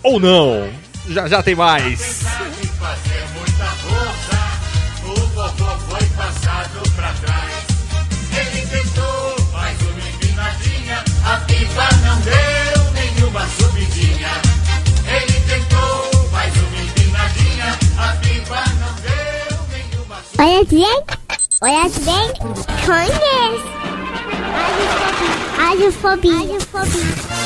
ou 0.04 0.20
não. 0.20 0.68
Já 1.08 1.28
já 1.28 1.44
tem 1.44 1.56
mais. 1.56 2.24
Olha 20.38 20.66
bem, 20.66 20.86
olha 21.62 21.90
bem, 22.04 22.34
conhece. 22.86 23.76
Radiofobia. 25.58 26.34
Radiofobia. 26.34 27.46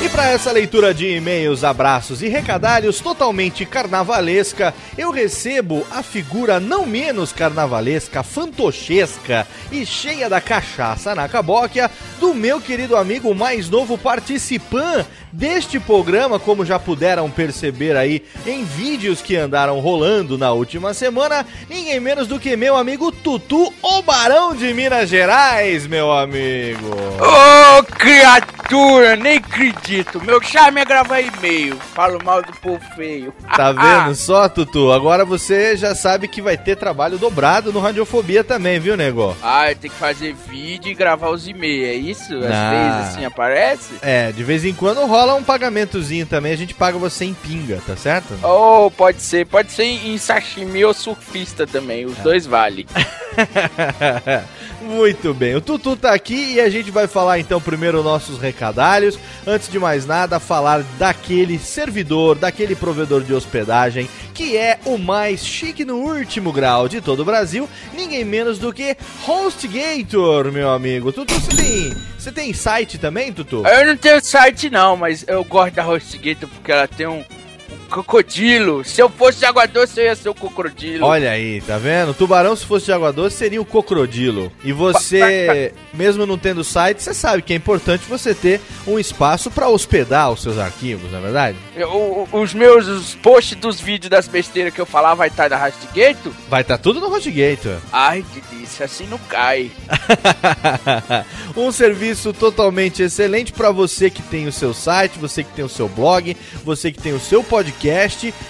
E 0.00 0.08
para 0.08 0.30
essa 0.30 0.52
leitura 0.52 0.94
de 0.94 1.16
e-mails, 1.16 1.64
abraços 1.64 2.22
e 2.22 2.28
recadalhos 2.28 3.00
totalmente 3.00 3.66
carnavalesca, 3.66 4.72
eu 4.96 5.10
recebo 5.10 5.84
a 5.90 6.00
figura 6.04 6.60
não 6.60 6.86
menos 6.86 7.32
carnavalesca, 7.32 8.22
fantochesca 8.22 9.44
e 9.72 9.84
cheia 9.84 10.30
da 10.30 10.40
cachaça 10.40 11.12
na 11.16 11.28
cabóquia 11.28 11.90
do 12.20 12.32
meu 12.32 12.60
querido 12.60 12.94
amigo 12.94 13.34
mais 13.34 13.68
novo 13.68 13.98
participante 13.98 15.08
deste 15.36 15.78
programa, 15.78 16.38
como 16.38 16.64
já 16.64 16.78
puderam 16.78 17.30
perceber 17.30 17.94
aí 17.96 18.22
em 18.46 18.64
vídeos 18.64 19.20
que 19.20 19.36
andaram 19.36 19.78
rolando 19.80 20.38
na 20.38 20.50
última 20.52 20.94
semana, 20.94 21.44
ninguém 21.68 22.00
menos 22.00 22.26
do 22.26 22.40
que 22.40 22.56
meu 22.56 22.74
amigo 22.76 23.12
Tutu, 23.12 23.72
o 23.82 24.02
Barão 24.02 24.54
de 24.54 24.72
Minas 24.72 25.10
Gerais, 25.10 25.86
meu 25.86 26.10
amigo. 26.10 26.88
Ô, 27.20 27.82
criatura, 27.84 29.14
nem 29.16 29.36
acredito. 29.36 30.22
Meu 30.24 30.40
charme 30.42 30.80
é 30.80 30.84
gravar 30.84 31.20
e-mail. 31.20 31.76
Falo 31.94 32.18
mal 32.24 32.42
do 32.42 32.52
povo 32.54 32.80
feio. 32.94 33.32
Tá 33.54 33.72
vendo 33.72 34.14
só, 34.14 34.48
Tutu? 34.48 34.90
Agora 34.90 35.24
você 35.24 35.76
já 35.76 35.94
sabe 35.94 36.28
que 36.28 36.40
vai 36.40 36.56
ter 36.56 36.76
trabalho 36.76 37.18
dobrado 37.18 37.72
no 37.72 37.80
Radiofobia 37.80 38.42
também, 38.42 38.80
viu, 38.80 38.96
nego? 38.96 39.36
Ah, 39.42 39.70
eu 39.70 39.76
tenho 39.76 39.92
que 39.92 39.98
fazer 40.00 40.34
vídeo 40.48 40.90
e 40.90 40.94
gravar 40.94 41.28
os 41.30 41.46
e-mails, 41.46 41.88
é 41.88 41.94
isso? 41.94 42.36
Às 42.38 42.50
Ah. 42.52 42.70
vezes 42.70 43.08
assim 43.10 43.24
aparece? 43.24 43.94
É, 44.00 44.32
de 44.32 44.42
vez 44.42 44.64
em 44.64 44.72
quando 44.72 45.04
rola 45.06 45.25
um 45.34 45.42
pagamentozinho 45.42 46.26
também, 46.26 46.52
a 46.52 46.56
gente 46.56 46.74
paga 46.74 46.98
você 46.98 47.24
em 47.24 47.34
pinga, 47.34 47.80
tá 47.86 47.96
certo? 47.96 48.34
Ou 48.42 48.90
pode 48.90 49.20
ser, 49.20 49.46
pode 49.46 49.72
ser 49.72 49.84
em 49.84 50.16
sashimi 50.18 50.84
ou 50.84 50.94
surfista 50.94 51.66
também, 51.66 52.06
os 52.06 52.16
dois 52.18 52.46
vale. 52.46 52.86
Muito 54.80 55.34
bem, 55.34 55.56
o 55.56 55.60
Tutu 55.60 55.96
tá 55.96 56.12
aqui 56.12 56.54
e 56.54 56.60
a 56.60 56.68
gente 56.68 56.90
vai 56.90 57.06
falar 57.06 57.40
então 57.40 57.60
primeiro 57.60 58.02
nossos 58.02 58.38
recadalhos. 58.38 59.18
Antes 59.46 59.68
de 59.68 59.78
mais 59.78 60.06
nada, 60.06 60.38
falar 60.38 60.82
daquele 60.98 61.58
servidor, 61.58 62.36
daquele 62.36 62.76
provedor 62.76 63.22
de 63.22 63.34
hospedagem 63.34 64.08
que 64.36 64.54
é 64.54 64.78
o 64.84 64.98
mais 64.98 65.44
chique 65.44 65.82
no 65.82 65.96
último 65.96 66.52
grau 66.52 66.90
de 66.90 67.00
todo 67.00 67.20
o 67.20 67.24
Brasil, 67.24 67.66
ninguém 67.94 68.22
menos 68.22 68.58
do 68.58 68.70
que 68.70 68.94
HostGator, 69.26 70.52
meu 70.52 70.68
amigo. 70.68 71.10
Tutu, 71.10 71.32
você 71.32 71.56
tem, 71.56 71.96
você 72.18 72.30
tem 72.30 72.52
site 72.52 72.98
também, 72.98 73.32
Tutu? 73.32 73.66
Eu 73.66 73.86
não 73.86 73.96
tenho 73.96 74.22
site 74.22 74.68
não, 74.68 74.94
mas 74.94 75.15
eu 75.26 75.44
gosto 75.44 75.74
da 75.74 75.86
HostGator 75.86 76.48
porque 76.48 76.72
ela 76.72 76.88
tem 76.88 77.06
um 77.06 77.24
crocodilo. 77.86 78.84
Se 78.84 79.00
eu 79.00 79.08
fosse 79.08 79.38
de 79.38 79.46
água 79.46 79.66
doce, 79.66 80.00
eu 80.00 80.04
ia 80.04 80.14
ser 80.16 80.28
o 80.28 80.34
crocodilo. 80.34 81.06
Olha 81.06 81.30
aí, 81.30 81.60
tá 81.60 81.78
vendo? 81.78 82.10
O 82.10 82.14
tubarão, 82.14 82.54
se 82.56 82.64
fosse 82.66 82.86
de 82.86 82.92
água 82.92 83.12
doce, 83.12 83.36
seria 83.36 83.60
o 83.60 83.64
cocrodilo. 83.64 84.52
E 84.64 84.72
você, 84.72 85.72
mesmo 85.94 86.26
não 86.26 86.36
tendo 86.38 86.62
site, 86.64 87.02
você 87.02 87.14
sabe 87.14 87.42
que 87.42 87.52
é 87.52 87.56
importante 87.56 88.04
você 88.08 88.34
ter 88.34 88.60
um 88.86 88.98
espaço 88.98 89.50
pra 89.50 89.68
hospedar 89.68 90.30
os 90.30 90.42
seus 90.42 90.58
arquivos, 90.58 91.10
não 91.10 91.18
é 91.18 91.22
verdade? 91.22 91.58
Eu- 91.74 92.28
os 92.32 92.52
meus 92.54 92.86
os 92.88 93.14
posts 93.14 93.56
dos 93.56 93.80
vídeos 93.80 94.10
das 94.10 94.26
besteiras 94.28 94.72
que 94.74 94.80
eu 94.80 94.86
falar 94.86 95.14
vai 95.14 95.28
estar 95.28 95.48
da 95.48 95.56
HostGator? 95.66 96.32
Vai 96.48 96.62
estar 96.62 96.78
tudo 96.78 97.00
no 97.00 97.08
HostGator. 97.14 97.76
Ai, 97.92 98.24
que 98.32 98.40
delícia, 98.54 98.84
assim 98.84 99.06
não 99.06 99.18
cai. 99.28 99.70
um 101.56 101.70
serviço 101.72 102.32
totalmente 102.32 103.02
excelente 103.02 103.52
para 103.52 103.70
você 103.70 104.10
que 104.10 104.22
tem 104.22 104.46
o 104.46 104.52
seu 104.52 104.72
site, 104.74 105.18
você 105.18 105.42
que 105.44 105.52
tem 105.52 105.64
o 105.64 105.68
seu 105.68 105.88
blog, 105.88 106.36
você 106.64 106.90
que 106.90 107.00
tem 107.00 107.12
o 107.12 107.20
seu 107.20 107.42
podcast 107.42 107.75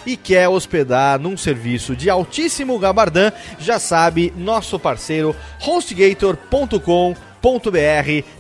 e 0.05 0.17
quer 0.17 0.49
hospedar 0.49 1.19
num 1.19 1.37
serviço 1.37 1.95
de 1.95 2.09
altíssimo 2.09 2.79
gabardão, 2.79 3.33
já 3.59 3.79
sabe, 3.79 4.33
nosso 4.37 4.79
parceiro 4.79 5.35
hostgator.com 5.61 7.15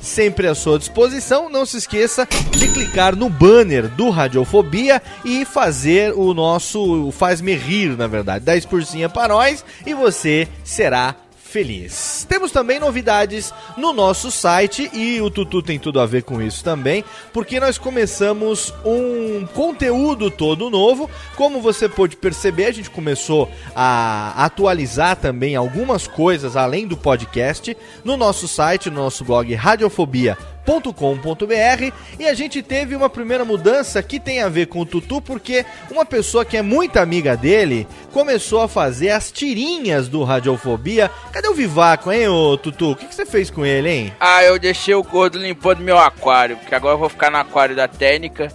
sempre 0.01 0.49
à 0.49 0.55
sua 0.55 0.79
disposição. 0.79 1.49
Não 1.49 1.65
se 1.65 1.77
esqueça 1.77 2.27
de 2.51 2.69
clicar 2.69 3.15
no 3.15 3.29
banner 3.29 3.89
do 3.89 4.11
Radiofobia 4.11 5.01
e 5.25 5.45
fazer 5.45 6.13
o 6.13 6.35
nosso 6.35 7.13
faz-me 7.13 7.55
rir, 7.55 7.97
na 7.97 8.09
verdade. 8.09 8.45
10% 8.45 9.09
para 9.11 9.35
nós 9.35 9.65
e 9.85 9.95
você 9.95 10.49
será 10.65 11.15
feliz. 11.57 12.27
Temos 12.29 12.53
também 12.53 12.79
novidades 12.79 13.55
no 13.79 13.95
nosso 13.95 14.31
site 14.31 14.91
e 14.93 15.23
o 15.23 15.31
Tutu 15.31 15.63
tem 15.63 15.79
tudo 15.79 15.99
a 15.99 16.05
ver 16.05 16.23
com 16.23 16.43
isso 16.43 16.63
também, 16.63 17.03
porque 17.33 17.59
nós 17.59 17.79
começamos 17.79 18.75
um 18.85 19.47
conteúdo 19.55 20.31
todo 20.31 20.69
novo. 20.69 21.09
Como 21.35 21.63
você 21.63 21.89
pôde 21.89 22.15
perceber, 22.15 22.67
a 22.67 22.73
gente 22.73 22.91
começou 22.91 23.51
a 23.75 24.45
atualizar 24.45 25.17
também 25.17 25.57
algumas 25.57 26.07
coisas 26.07 26.57
além 26.57 26.87
do 26.87 26.95
podcast 26.95 27.75
no 28.05 28.19
nosso 28.19 28.47
site, 28.47 28.91
no 28.91 28.97
nosso 28.97 29.25
blog 29.25 29.55
Radiofobia 29.55 30.37
.com.br 30.67 31.93
e 32.19 32.27
a 32.27 32.35
gente 32.35 32.63
teve 32.63 32.95
uma 32.97 33.09
primeira 33.09 33.45
mudança 33.45 34.03
que 34.03 34.19
tem 34.19 34.43
a 34.43 34.49
ver 34.49 34.67
com 34.67 34.81
o 34.81 34.87
Tutu, 34.87 35.21
porque 35.21 35.65
uma 35.91 36.05
pessoa 36.05 36.45
que 36.45 36.57
é 36.57 36.63
muito 36.63 36.99
amiga 36.99 37.37
dele 37.37 37.87
começou 38.13 38.63
a 38.63 38.69
fazer 38.69 39.11
as 39.11 39.31
tirinhas 39.31 40.09
do 40.09 40.25
Radiofobia. 40.25 41.11
Cadê 41.33 41.49
o 41.49 41.55
Vivaco, 41.55 42.11
hein, 42.13 42.29
ô 42.29 42.57
Tutu? 42.57 42.93
O 42.93 42.97
que, 42.97 43.07
que 43.07 43.15
você 43.15 43.27
fez 43.27 43.51
com 43.51 43.65
ele, 43.65 43.89
hein? 43.91 44.13
Ah, 44.19 44.43
eu 44.43 44.59
deixei 44.59 44.95
o 44.95 45.03
gordo 45.03 45.39
limpando 45.39 45.81
meu 45.81 45.99
aquário, 45.99 46.57
porque 46.57 46.75
agora 46.75 46.95
eu 46.95 46.99
vou 46.99 47.09
ficar 47.09 47.31
no 47.31 47.37
aquário 47.39 47.77
da 47.77 47.87
técnica. 47.89 48.49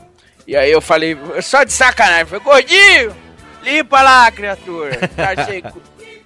E 0.48 0.56
aí 0.56 0.72
eu 0.72 0.82
falei, 0.82 1.18
só 1.42 1.64
de 1.64 1.72
sacanagem, 1.72 2.26
falei, 2.26 2.44
gordinho, 2.44 3.16
limpa 3.64 4.02
lá, 4.02 4.30
criatura. 4.32 4.98
Achei, 5.18 5.62
co- 5.62 5.80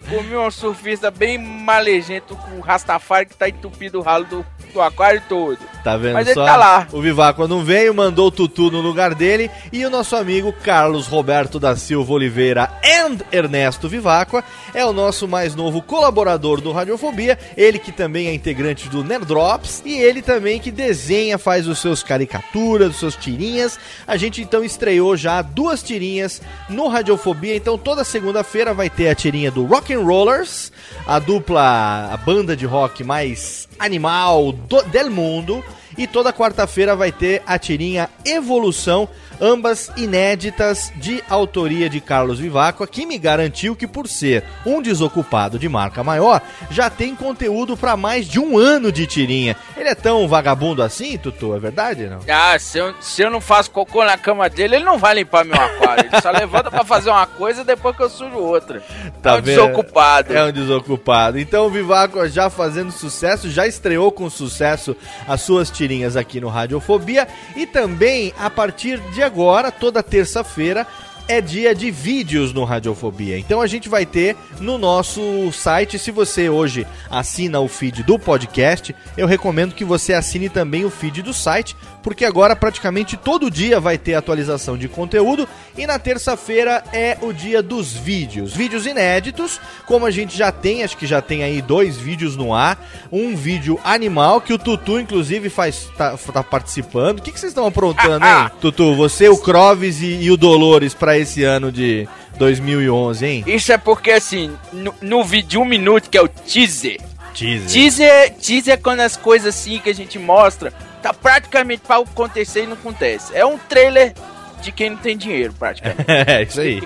comi 0.10 0.36
um 0.36 0.50
surfista 0.52 1.10
bem 1.10 1.38
malejento 1.38 2.36
com 2.36 2.60
Rastafari 2.60 3.26
que 3.26 3.36
tá 3.36 3.50
entupido 3.50 4.00
o 4.00 4.02
ralo 4.02 4.26
do, 4.26 4.46
do 4.74 4.82
aquário 4.82 5.22
todo. 5.28 5.58
Tá 5.84 5.98
vendo 5.98 6.14
Mas 6.14 6.28
ele 6.28 6.34
só? 6.34 6.46
tá 6.46 6.56
lá. 6.56 6.88
O 6.92 7.02
Vivaco 7.02 7.48
não 7.48 7.64
veio, 7.64 7.94
mandou 7.94 8.28
o 8.28 8.32
Tutu 8.32 8.72
no 8.72 8.82
lugar 8.82 9.14
dele 9.14 9.50
e 9.72 9.86
o 9.86 9.90
nosso 9.90 10.16
amigo 10.16 10.54
Carlos 10.54 11.08
Roberto 11.08 11.60
da 11.60 11.76
Silva 11.76 12.14
Oliveira 12.14 12.72
and 12.84 13.18
Ernesto 13.32 13.88
Vivacqua 13.88 14.44
é 14.74 14.86
o 14.86 14.94
nosso 14.94 15.28
mais 15.28 15.56
novo 15.56 15.82
colaborador 15.82 16.62
do 16.62 16.72
Radiofobia, 16.72 17.38
ele 17.56 17.80
que 17.80 17.92
também 17.92 18.28
é 18.28 18.34
integrante 18.34 18.90
do 18.90 19.04
Nerdrops 19.04 19.82
e 19.86 19.94
ele 19.94 20.22
também 20.22 20.60
que 20.60 20.72
desenha, 20.72 21.38
faz 21.38 21.68
os 21.68 21.80
seus 21.80 22.04
caricaturas, 22.04 22.92
os 22.92 23.00
seus 23.00 23.16
tirinhas. 23.16 23.80
A 24.08 24.18
gente 24.18 24.42
então 24.42 24.64
estreou 24.64 25.16
já 25.16 25.42
duas 25.42 25.82
tirinhas 25.84 26.42
no 26.70 26.88
Radiofobia, 26.88 27.56
então 27.56 27.78
toda 27.78 28.04
segunda-feira 28.04 28.74
vai 28.74 28.90
ter 28.90 29.10
a 29.10 29.16
tirinha 29.16 29.52
do 29.52 29.66
Rock 29.66 29.95
Rollers, 29.98 30.72
a 31.06 31.20
dupla, 31.20 32.10
a 32.12 32.18
banda 32.18 32.56
de 32.56 32.66
rock 32.66 33.04
mais 33.04 33.68
animal 33.80 34.52
do, 34.52 34.82
del 34.84 35.10
mundo. 35.10 35.64
E 35.98 36.08
toda 36.08 36.34
quarta-feira 36.34 36.96
vai 36.96 37.12
ter 37.12 37.42
a 37.46 37.58
tirinha 37.58 38.10
Evolução 38.24 39.08
ambas 39.40 39.92
inéditas 39.98 40.92
de 40.96 41.24
autoria 41.30 41.90
de 41.90 42.00
Carlos 42.00 42.40
Viváqua, 42.40 42.88
que 42.88 43.06
me 43.06 43.18
garantiu 43.18 43.76
que 43.76 43.88
por 43.88 44.08
ser 44.08 44.44
um 44.66 44.82
desocupado 44.82 45.60
de 45.60 45.68
marca 45.68 46.04
maior, 46.04 46.42
já 46.72 46.90
tem 46.90 47.16
conteúdo 47.16 47.76
para 47.76 47.98
mais 47.98 48.28
de 48.28 48.40
um 48.40 48.58
ano 48.58 48.92
de 48.92 49.06
tirinha. 49.06 49.56
Ele 49.76 49.90
é 49.90 49.96
tão 49.96 50.28
vagabundo 50.28 50.82
assim, 50.82 51.18
Tutu, 51.18 51.56
é 51.56 51.60
verdade 51.60 52.08
não? 52.08 52.20
Ah, 52.30 52.58
se 52.60 52.78
eu, 52.78 52.94
se 53.02 53.22
eu 53.22 53.30
não 53.30 53.42
faço 53.42 53.72
cocô 53.72 54.04
na 54.04 54.18
cama 54.18 54.50
dele, 54.50 54.78
ele 54.78 54.86
não 54.86 54.98
vai 54.98 55.16
limpar 55.16 55.46
meu 55.46 55.60
aquário. 55.60 56.06
Ele 56.06 56.22
só 56.22 56.32
levanta 56.32 56.72
pra 56.72 56.84
fazer 56.84 57.10
uma 57.10 57.28
coisa 57.28 57.64
depois 57.64 57.96
que 57.96 58.04
eu 58.04 58.10
sujo 58.10 58.38
outra. 58.38 58.82
é 59.24 59.32
um 59.32 59.36
vendo? 59.36 59.44
desocupado. 59.44 60.34
É 60.34 60.46
um 60.46 60.52
desocupado. 60.52 61.40
Então 61.40 61.68
o 61.68 61.70
Viváqua 61.70 62.30
já 62.30 62.50
fazendo 62.50 62.92
sucesso, 62.92 63.50
já 63.50 63.68
estreou 63.68 64.12
com 64.12 64.30
sucesso 64.30 64.96
as 65.28 65.42
suas 65.42 65.70
tirinhas 65.70 65.85
aqui 66.16 66.40
no 66.40 66.50
Radiofobia 66.50 67.28
e 67.56 67.66
também 67.66 68.34
a 68.38 68.50
partir 68.50 69.00
de 69.12 69.22
agora, 69.22 69.72
toda 69.72 70.04
terça-feira, 70.04 70.88
é 71.28 71.42
dia 71.42 71.74
de 71.74 71.90
vídeos 71.90 72.54
no 72.54 72.64
Radiofobia. 72.64 73.38
Então 73.38 73.62
a 73.62 73.68
gente 73.68 73.90
vai 73.90 74.06
ter 74.06 74.36
no 74.60 74.78
nosso 74.78 75.52
site, 75.52 75.98
se 75.98 76.12
você 76.12 76.50
hoje 76.50 76.86
assina 77.10 77.60
o 77.60 77.68
feed 77.68 78.04
do 78.04 78.20
podcast, 78.20 78.96
eu 79.18 79.28
recomendo 79.28 79.74
que 79.74 79.84
você 79.84 80.14
assine 80.14 80.50
também 80.50 80.86
o 80.86 80.90
feed 80.90 81.22
do 81.22 81.34
site, 81.34 81.76
porque 82.06 82.24
agora 82.24 82.56
praticamente 82.56 83.18
todo 83.18 83.50
dia 83.50 83.80
vai 83.80 83.98
ter 83.98 84.14
atualização 84.14 84.78
de 84.78 84.88
conteúdo 84.88 85.50
e 85.76 85.88
na 85.88 85.98
terça-feira 85.98 86.84
é 86.94 87.18
o 87.20 87.34
dia 87.34 87.64
dos 87.64 87.94
vídeos. 87.94 88.54
Vídeos 88.54 88.86
inéditos, 88.86 89.60
como 89.88 90.06
a 90.06 90.12
gente 90.12 90.38
já 90.38 90.52
tem, 90.52 90.84
acho 90.84 90.96
que 90.98 91.08
já 91.08 91.20
tem 91.20 91.42
aí 91.42 91.64
dois 91.64 91.98
vídeos 91.98 92.38
no 92.38 92.54
ar, 92.54 92.78
um 93.12 93.36
vídeo 93.36 93.80
animal 93.84 94.40
que 94.40 94.54
o 94.54 94.60
Tutu 94.60 95.00
inclusive 95.00 95.50
faz 95.50 95.90
tá, 95.98 96.16
tá 96.16 96.44
participando. 96.44 97.18
O 97.18 97.22
que, 97.24 97.32
que 97.32 97.40
vocês 97.40 97.50
estão 97.50 97.66
aprontando, 97.66 98.24
hein? 98.24 98.52
Tutu, 98.62 98.94
você, 98.96 99.28
o 99.28 99.40
Croves 99.40 100.00
e, 100.04 100.26
e 100.26 100.30
o 100.30 100.38
Dolores 100.38 100.94
para 100.94 101.18
esse 101.18 101.44
ano 101.44 101.72
de 101.72 102.08
2011, 102.38 103.26
hein? 103.26 103.44
Isso 103.48 103.72
é 103.72 103.80
porque, 103.80 104.12
assim, 104.12 104.52
no, 104.72 104.94
no 105.02 105.24
vídeo 105.24 105.50
de 105.50 105.58
um 105.58 105.66
minuto, 105.66 106.08
que 106.08 106.20
é 106.20 106.22
o 106.22 106.28
teaser. 106.28 107.00
Teaser. 107.36 107.70
Teaser, 107.70 108.34
teaser 108.36 108.74
é 108.76 108.78
quando 108.78 109.02
as 109.02 109.18
coisas 109.18 109.56
assim 109.56 109.80
que 109.80 109.90
a 109.90 109.94
gente 109.94 110.18
mostra 110.18 110.72
tá 111.02 111.14
praticamente 111.14 111.84
pra 111.86 111.98
acontecer 111.98 112.64
e 112.64 112.68
não 112.68 112.74
acontece. 112.74 113.36
É 113.36 113.46
um 113.46 113.58
trailer 113.58 114.14
de 114.62 114.72
quem 114.72 114.92
não 114.92 114.98
tem 114.98 115.16
dinheiro, 115.18 115.54
praticamente. 115.54 116.06
é, 116.10 116.42
isso 116.42 116.62
aí. 116.62 116.82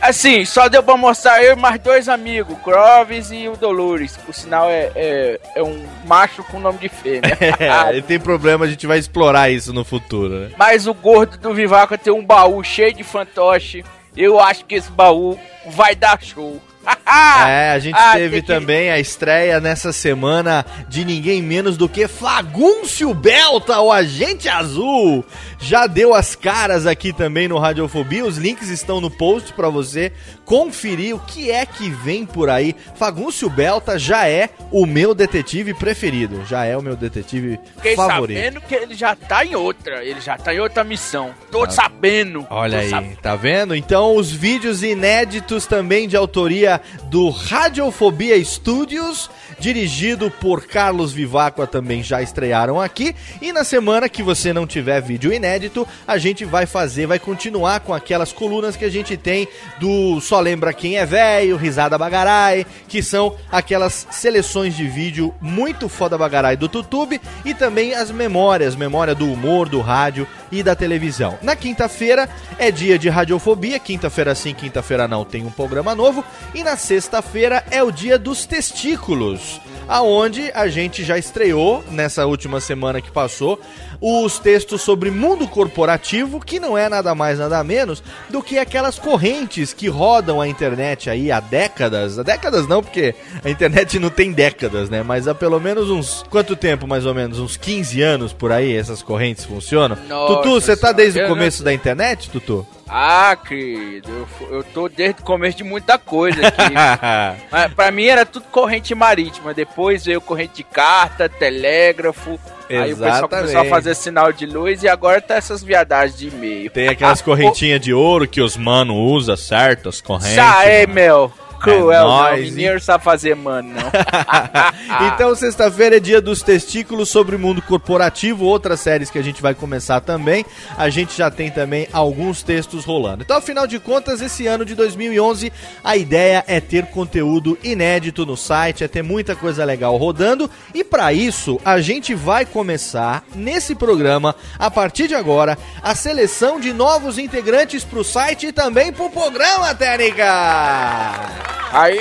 Assim, 0.00 0.44
só 0.44 0.68
deu 0.68 0.82
pra 0.82 0.96
mostrar 0.96 1.42
eu 1.42 1.54
e 1.54 1.56
mais 1.56 1.80
dois 1.80 2.08
amigos, 2.08 2.54
o 2.54 2.60
Croves 2.60 3.30
e 3.32 3.48
o 3.48 3.56
Dolores. 3.56 4.16
Por 4.18 4.34
sinal, 4.34 4.68
é, 4.68 4.92
é, 4.94 5.40
é 5.56 5.62
um 5.62 5.86
macho 6.04 6.44
com 6.44 6.60
nome 6.60 6.78
de 6.78 6.88
fêmea. 6.88 7.36
É, 7.58 7.90
ele 7.90 8.02
tem 8.02 8.20
problema, 8.20 8.64
a 8.64 8.68
gente 8.68 8.86
vai 8.86 8.98
explorar 8.98 9.50
isso 9.50 9.72
no 9.72 9.84
futuro, 9.84 10.40
né? 10.40 10.50
Mas 10.56 10.86
o 10.86 10.92
gordo 10.92 11.38
do 11.38 11.54
Vivaca 11.54 11.96
tem 11.96 12.12
um 12.12 12.24
baú 12.24 12.62
cheio 12.62 12.92
de 12.92 13.02
fantoche. 13.02 13.84
Eu 14.16 14.38
acho 14.38 14.64
que 14.64 14.74
esse 14.74 14.90
baú 14.90 15.38
vai 15.66 15.94
dar 15.94 16.22
show. 16.22 16.60
É, 17.48 17.70
a 17.70 17.78
gente 17.78 17.94
Ah, 17.96 18.12
teve 18.14 18.40
que- 18.40 18.46
também 18.46 18.90
a 18.90 18.98
estreia 18.98 19.60
nessa 19.60 19.92
semana 19.92 20.64
de 20.88 21.04
ninguém 21.04 21.40
menos 21.40 21.76
do 21.76 21.88
que 21.88 22.08
Fagúncio 22.08 23.14
Belta, 23.14 23.78
o 23.80 23.92
agente 23.92 24.48
azul. 24.48 25.24
Já 25.60 25.86
deu 25.86 26.12
as 26.14 26.34
caras 26.34 26.84
aqui 26.86 27.12
também 27.12 27.46
no 27.48 27.58
Radiofobia. 27.58 28.24
Os 28.24 28.36
links 28.36 28.68
estão 28.68 29.00
no 29.00 29.10
post 29.10 29.52
pra 29.52 29.68
você 29.68 30.12
conferir 30.44 31.14
o 31.14 31.18
que 31.20 31.50
é 31.50 31.64
que 31.64 31.88
vem 31.90 32.26
por 32.26 32.50
aí. 32.50 32.74
Fagúncio 32.96 33.48
Belta 33.48 33.98
já 33.98 34.28
é 34.28 34.50
o 34.72 34.84
meu 34.84 35.14
detetive 35.14 35.72
preferido. 35.74 36.44
Já 36.46 36.64
é 36.64 36.76
o 36.76 36.82
meu 36.82 36.96
detetive 36.96 37.58
Fiquei 37.76 37.94
favorito. 37.96 38.38
sabendo 38.38 38.60
que 38.62 38.74
ele 38.74 38.94
já 38.94 39.14
tá 39.14 39.44
em 39.44 39.54
outra. 39.54 40.04
Ele 40.04 40.20
já 40.20 40.36
tá 40.36 40.52
em 40.54 40.58
outra 40.60 40.82
missão. 40.84 41.30
Tô 41.50 41.68
sabendo. 41.70 42.46
Olha 42.50 42.78
Tô 42.78 42.84
aí, 42.84 42.90
sabendo. 42.90 43.16
tá 43.16 43.36
vendo? 43.36 43.74
Então, 43.74 44.16
os 44.16 44.30
vídeos 44.30 44.82
inéditos 44.82 45.66
também 45.66 46.06
de 46.08 46.16
autoria 46.16 46.75
do 47.04 47.28
Radiofobia 47.30 48.42
Studios, 48.44 49.30
dirigido 49.58 50.30
por 50.30 50.66
Carlos 50.66 51.12
Viváqua, 51.12 51.66
também 51.66 52.02
já 52.02 52.22
estrearam 52.22 52.80
aqui. 52.80 53.14
E 53.42 53.52
na 53.52 53.64
semana 53.64 54.08
que 54.08 54.22
você 54.22 54.52
não 54.52 54.66
tiver 54.66 55.00
vídeo 55.02 55.32
inédito, 55.32 55.86
a 56.06 56.18
gente 56.18 56.44
vai 56.44 56.66
fazer, 56.66 57.06
vai 57.06 57.18
continuar 57.18 57.80
com 57.80 57.92
aquelas 57.92 58.32
colunas 58.32 58.76
que 58.76 58.84
a 58.84 58.90
gente 58.90 59.16
tem 59.16 59.48
do 59.78 60.20
Só 60.20 60.40
Lembra 60.40 60.72
Quem 60.72 60.98
é 60.98 61.04
Velho, 61.04 61.56
Risada 61.56 61.98
Bagarai, 61.98 62.66
que 62.88 63.02
são 63.02 63.36
aquelas 63.50 64.06
seleções 64.10 64.74
de 64.76 64.86
vídeo 64.86 65.34
muito 65.40 65.88
foda 65.88 66.16
bagarai 66.16 66.56
do 66.56 66.70
YouTube 66.72 67.20
e 67.44 67.54
também 67.54 67.94
as 67.94 68.10
memórias, 68.10 68.76
memória 68.76 69.14
do 69.14 69.30
humor, 69.30 69.68
do 69.68 69.80
rádio 69.80 70.26
e 70.50 70.62
da 70.62 70.74
televisão. 70.74 71.38
Na 71.42 71.56
quinta-feira 71.56 72.28
é 72.58 72.70
dia 72.70 72.98
de 72.98 73.08
radiofobia, 73.08 73.78
quinta-feira 73.78 74.34
sim, 74.34 74.54
quinta-feira 74.54 75.08
não, 75.08 75.24
tem 75.24 75.44
um 75.44 75.50
programa 75.50 75.94
novo. 75.94 76.24
E 76.54 76.62
na 76.66 76.76
sexta-feira 76.76 77.64
é 77.70 77.80
o 77.80 77.92
dia 77.92 78.18
dos 78.18 78.44
testículos, 78.44 79.60
aonde 79.86 80.50
a 80.52 80.66
gente 80.66 81.04
já 81.04 81.16
estreou 81.16 81.84
nessa 81.92 82.26
última 82.26 82.58
semana 82.58 83.00
que 83.00 83.08
passou 83.08 83.60
os 84.00 84.40
textos 84.40 84.82
sobre 84.82 85.08
mundo 85.12 85.46
corporativo, 85.46 86.40
que 86.40 86.58
não 86.58 86.76
é 86.76 86.88
nada 86.88 87.14
mais 87.14 87.38
nada 87.38 87.62
menos 87.62 88.02
do 88.28 88.42
que 88.42 88.58
aquelas 88.58 88.98
correntes 88.98 89.72
que 89.72 89.86
rodam 89.86 90.40
a 90.40 90.48
internet 90.48 91.08
aí 91.08 91.30
há 91.30 91.38
décadas. 91.38 92.18
Há 92.18 92.24
décadas 92.24 92.66
não, 92.66 92.82
porque 92.82 93.14
a 93.44 93.48
internet 93.48 94.00
não 94.00 94.10
tem 94.10 94.32
décadas, 94.32 94.90
né? 94.90 95.04
Mas 95.04 95.28
há 95.28 95.36
pelo 95.36 95.60
menos 95.60 95.88
uns 95.88 96.24
quanto 96.28 96.56
tempo 96.56 96.84
mais 96.84 97.06
ou 97.06 97.14
menos, 97.14 97.38
uns 97.38 97.56
15 97.56 98.02
anos 98.02 98.32
por 98.32 98.50
aí 98.50 98.76
essas 98.76 99.02
correntes 99.02 99.44
funcionam. 99.44 99.96
Nossa 100.08 100.34
Tutu, 100.34 100.60
você 100.60 100.76
tá 100.76 100.90
desde 100.90 101.22
o 101.22 101.28
começo 101.28 101.62
da 101.62 101.72
internet, 101.72 102.28
Tutu? 102.28 102.66
Ah, 102.88 103.36
querido, 103.36 104.08
eu, 104.40 104.56
eu 104.58 104.64
tô 104.64 104.88
desde 104.88 105.20
o 105.20 105.24
começo 105.24 105.56
de 105.56 105.64
muita 105.64 105.98
coisa 105.98 106.46
aqui. 106.46 106.72
Mas 107.50 107.74
pra 107.74 107.90
mim 107.90 108.04
era 108.06 108.24
tudo 108.24 108.44
corrente 108.46 108.94
marítima. 108.94 109.52
Depois 109.52 110.04
veio 110.04 110.20
corrente 110.20 110.54
de 110.56 110.62
carta, 110.64 111.28
telégrafo. 111.28 112.38
Aí 112.68 112.92
o 112.92 112.96
pessoal 112.96 113.28
começou 113.28 113.38
a 113.38 113.50
Exatamente. 113.50 113.70
fazer 113.70 113.94
sinal 113.94 114.32
de 114.32 114.46
luz 114.46 114.82
e 114.82 114.88
agora 114.88 115.20
tá 115.20 115.34
essas 115.36 115.62
viadagens 115.62 116.18
de 116.18 116.28
e-mail. 116.28 116.70
Tem 116.70 116.88
aquelas 116.88 117.20
Ah, 117.20 117.24
correntinhas 117.24 117.80
de 117.80 117.92
ouro 117.92 118.26
que 118.26 118.40
os 118.40 118.56
mano 118.56 118.94
usa, 118.94 119.36
certo? 119.36 119.88
As 119.88 120.00
correntes. 120.00 120.34
Já 120.34 120.64
é, 120.64 120.86
meu. 120.86 121.32
Cruel, 121.74 122.06
não. 122.06 122.08
nóis, 122.08 122.50
Mineiro 122.50 122.74
não 122.74 122.80
sabe 122.80 123.04
fazer 123.04 123.34
mano, 123.34 123.72
não. 123.72 123.90
Então, 125.14 125.34
sexta-feira 125.34 125.96
é 125.96 126.00
dia 126.00 126.20
dos 126.20 126.42
testículos 126.42 127.08
sobre 127.08 127.36
o 127.36 127.38
mundo 127.38 127.60
corporativo, 127.60 128.44
outras 128.44 128.80
séries 128.80 129.10
que 129.10 129.18
a 129.18 129.22
gente 129.22 129.42
vai 129.42 129.54
começar 129.54 130.00
também. 130.00 130.44
A 130.76 130.88
gente 130.88 131.16
já 131.16 131.30
tem 131.30 131.50
também 131.50 131.88
alguns 131.92 132.42
textos 132.42 132.84
rolando. 132.84 133.22
Então, 133.22 133.36
afinal 133.36 133.66
de 133.66 133.78
contas, 133.78 134.20
esse 134.20 134.46
ano 134.46 134.64
de 134.64 134.74
2011, 134.74 135.52
a 135.82 135.96
ideia 135.96 136.44
é 136.46 136.60
ter 136.60 136.86
conteúdo 136.86 137.58
inédito 137.62 138.24
no 138.24 138.36
site, 138.36 138.84
é 138.84 138.88
ter 138.88 139.02
muita 139.02 139.34
coisa 139.34 139.64
legal 139.64 139.96
rodando. 139.96 140.50
E 140.74 140.84
para 140.84 141.12
isso, 141.12 141.60
a 141.64 141.80
gente 141.80 142.14
vai 142.14 142.46
começar 142.46 143.24
nesse 143.34 143.74
programa, 143.74 144.34
a 144.58 144.70
partir 144.70 145.08
de 145.08 145.14
agora, 145.14 145.58
a 145.82 145.94
seleção 145.94 146.60
de 146.60 146.72
novos 146.72 147.18
integrantes 147.18 147.84
pro 147.84 148.04
site 148.04 148.46
e 148.48 148.52
também 148.52 148.92
pro 148.92 149.10
programa, 149.10 149.74
Técnica! 149.74 151.55
Aí, 151.72 151.98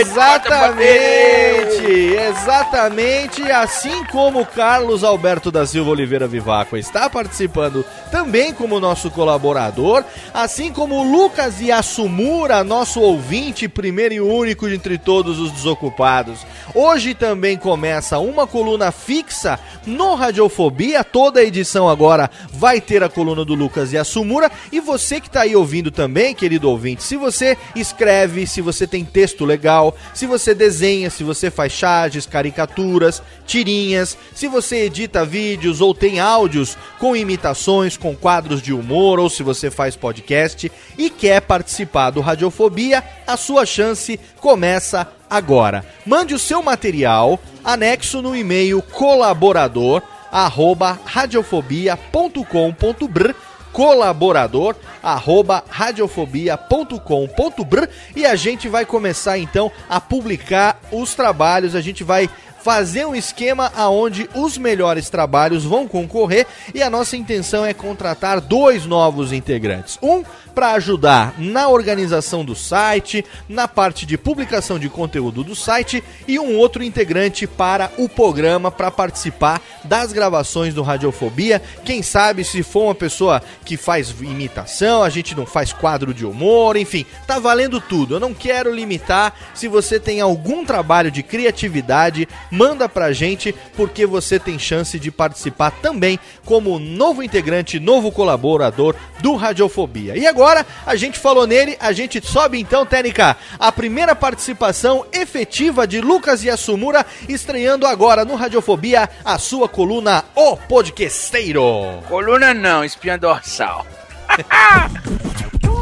Exatamente, 0.00 1.86
exatamente, 2.14 3.42
assim 3.50 4.04
como 4.04 4.44
Carlos 4.46 5.02
Alberto 5.02 5.50
da 5.50 5.66
Silva 5.66 5.90
Oliveira 5.90 6.26
Vivaco 6.28 6.76
está 6.76 7.10
participando 7.10 7.84
também 8.10 8.52
como 8.52 8.78
nosso 8.80 9.10
colaborador, 9.10 10.04
assim 10.32 10.72
como 10.72 11.02
Lucas 11.02 11.60
Yasumura, 11.60 12.62
nosso 12.62 13.00
ouvinte, 13.00 13.68
primeiro 13.68 14.14
e 14.14 14.20
único 14.20 14.68
entre 14.68 14.96
todos 14.96 15.38
os 15.38 15.50
desocupados. 15.50 16.46
Hoje 16.74 17.14
também 17.14 17.56
começa 17.56 18.18
uma 18.18 18.46
coluna 18.46 18.92
fixa 18.92 19.58
no 19.86 20.14
Radiofobia, 20.14 21.02
toda 21.02 21.40
a 21.40 21.44
edição 21.44 21.88
agora 21.88 22.30
vai 22.52 22.80
ter 22.80 23.02
a 23.02 23.08
coluna 23.08 23.44
do 23.44 23.54
Lucas 23.54 23.92
Yasumura, 23.92 24.50
e 24.70 24.80
você 24.80 25.20
que 25.20 25.28
está 25.28 25.42
aí 25.42 25.56
ouvindo 25.56 25.90
também, 25.90 26.34
querido 26.34 26.70
ouvinte, 26.70 27.02
se 27.02 27.16
você 27.16 27.56
escreve, 27.74 28.46
se 28.46 28.60
você 28.60 28.85
tem 28.86 29.04
texto 29.04 29.44
legal, 29.44 29.96
se 30.14 30.26
você 30.26 30.54
desenha, 30.54 31.10
se 31.10 31.24
você 31.24 31.50
faz 31.50 31.72
charges, 31.72 32.26
caricaturas, 32.26 33.22
tirinhas, 33.46 34.16
se 34.34 34.48
você 34.48 34.84
edita 34.84 35.24
vídeos 35.24 35.80
ou 35.80 35.94
tem 35.94 36.20
áudios 36.20 36.76
com 36.98 37.16
imitações, 37.16 37.96
com 37.96 38.14
quadros 38.14 38.62
de 38.62 38.72
humor, 38.72 39.18
ou 39.18 39.30
se 39.30 39.42
você 39.42 39.70
faz 39.70 39.96
podcast 39.96 40.70
e 40.98 41.10
quer 41.10 41.42
participar 41.42 42.10
do 42.10 42.20
Radiofobia, 42.20 43.02
a 43.26 43.36
sua 43.36 43.66
chance 43.66 44.18
começa 44.40 45.08
agora. 45.28 45.84
Mande 46.04 46.34
o 46.34 46.38
seu 46.38 46.62
material 46.62 47.40
anexo 47.64 48.22
no 48.22 48.36
e-mail 48.36 48.80
colaborador 48.82 50.02
arroba 50.30 51.00
radiofobia.com.br 51.04 53.45
colaborador 53.76 54.74
arroba 55.02 55.62
radiofobia.com.br 55.68 57.84
e 58.16 58.24
a 58.24 58.34
gente 58.34 58.70
vai 58.70 58.86
começar 58.86 59.36
então 59.36 59.70
a 59.86 60.00
publicar 60.00 60.80
os 60.90 61.14
trabalhos, 61.14 61.74
a 61.74 61.82
gente 61.82 62.02
vai 62.02 62.30
fazer 62.66 63.06
um 63.06 63.14
esquema 63.14 63.70
aonde 63.76 64.28
os 64.34 64.58
melhores 64.58 65.08
trabalhos 65.08 65.64
vão 65.64 65.86
concorrer 65.86 66.48
e 66.74 66.82
a 66.82 66.90
nossa 66.90 67.16
intenção 67.16 67.64
é 67.64 67.72
contratar 67.72 68.40
dois 68.40 68.84
novos 68.84 69.32
integrantes. 69.32 69.96
Um 70.02 70.24
para 70.56 70.72
ajudar 70.72 71.34
na 71.38 71.68
organização 71.68 72.42
do 72.42 72.56
site, 72.56 73.22
na 73.46 73.68
parte 73.68 74.06
de 74.06 74.16
publicação 74.16 74.78
de 74.78 74.88
conteúdo 74.88 75.44
do 75.44 75.54
site 75.54 76.02
e 76.26 76.38
um 76.38 76.56
outro 76.56 76.82
integrante 76.82 77.46
para 77.46 77.92
o 77.98 78.08
programa 78.08 78.70
para 78.70 78.90
participar 78.90 79.60
das 79.84 80.14
gravações 80.14 80.72
do 80.72 80.82
Radiofobia. 80.82 81.60
Quem 81.84 82.02
sabe 82.02 82.42
se 82.42 82.62
for 82.62 82.84
uma 82.84 82.94
pessoa 82.94 83.42
que 83.66 83.76
faz 83.76 84.08
imitação, 84.22 85.02
a 85.02 85.10
gente 85.10 85.36
não 85.36 85.44
faz 85.44 85.74
quadro 85.74 86.14
de 86.14 86.24
humor, 86.24 86.78
enfim, 86.78 87.04
tá 87.26 87.38
valendo 87.38 87.78
tudo. 87.78 88.14
Eu 88.14 88.20
não 88.20 88.32
quero 88.32 88.74
limitar. 88.74 89.34
Se 89.54 89.68
você 89.68 90.00
tem 90.00 90.22
algum 90.22 90.64
trabalho 90.64 91.10
de 91.10 91.22
criatividade, 91.22 92.26
manda 92.56 92.88
pra 92.88 93.12
gente 93.12 93.54
porque 93.76 94.06
você 94.06 94.38
tem 94.38 94.58
chance 94.58 94.98
de 94.98 95.10
participar 95.10 95.70
também 95.70 96.18
como 96.44 96.78
novo 96.78 97.22
integrante, 97.22 97.78
novo 97.78 98.10
colaborador 98.10 98.94
do 99.20 99.34
Radiofobia. 99.34 100.16
E 100.16 100.26
agora, 100.26 100.64
a 100.86 100.96
gente 100.96 101.18
falou 101.18 101.46
nele, 101.46 101.76
a 101.78 101.92
gente 101.92 102.26
sobe 102.26 102.58
então, 102.58 102.86
Técnica, 102.86 103.36
a 103.58 103.70
primeira 103.70 104.16
participação 104.16 105.04
efetiva 105.12 105.86
de 105.86 106.00
Lucas 106.00 106.42
Yasumura, 106.42 107.04
estreando 107.28 107.86
agora 107.86 108.24
no 108.24 108.34
Radiofobia 108.34 109.08
a 109.24 109.38
sua 109.38 109.68
coluna 109.68 110.24
O 110.34 110.56
Podquesteiro. 110.56 112.02
Coluna 112.08 112.54
não, 112.54 112.82
espinha 112.82 113.18
dorsal. 113.18 113.86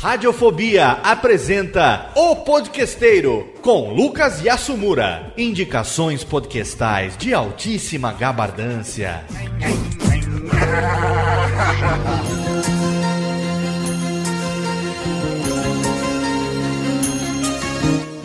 Radiofobia 0.00 0.88
apresenta 1.02 2.10
O 2.14 2.36
Podquesteiro 2.36 3.48
com 3.62 3.92
Lucas 3.92 4.42
Yasumura. 4.42 5.32
Indicações 5.36 6.22
podcastais 6.22 7.16
de 7.16 7.32
altíssima 7.32 8.12
gabardância. 8.12 9.24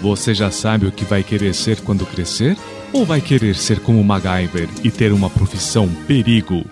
Você 0.01 0.33
já 0.33 0.49
sabe 0.51 0.87
o 0.87 0.91
que 0.91 1.05
vai 1.05 1.23
querer 1.23 1.53
ser 1.53 1.81
quando 1.81 2.05
crescer? 2.05 2.57
Ou 2.91 3.05
vai 3.05 3.21
querer 3.21 3.55
ser 3.55 3.79
como 3.79 4.03
MacGyver 4.03 4.67
e 4.83 4.89
ter 4.89 5.11
uma 5.11 5.29
profissão 5.29 5.87
perigo? 6.07 6.65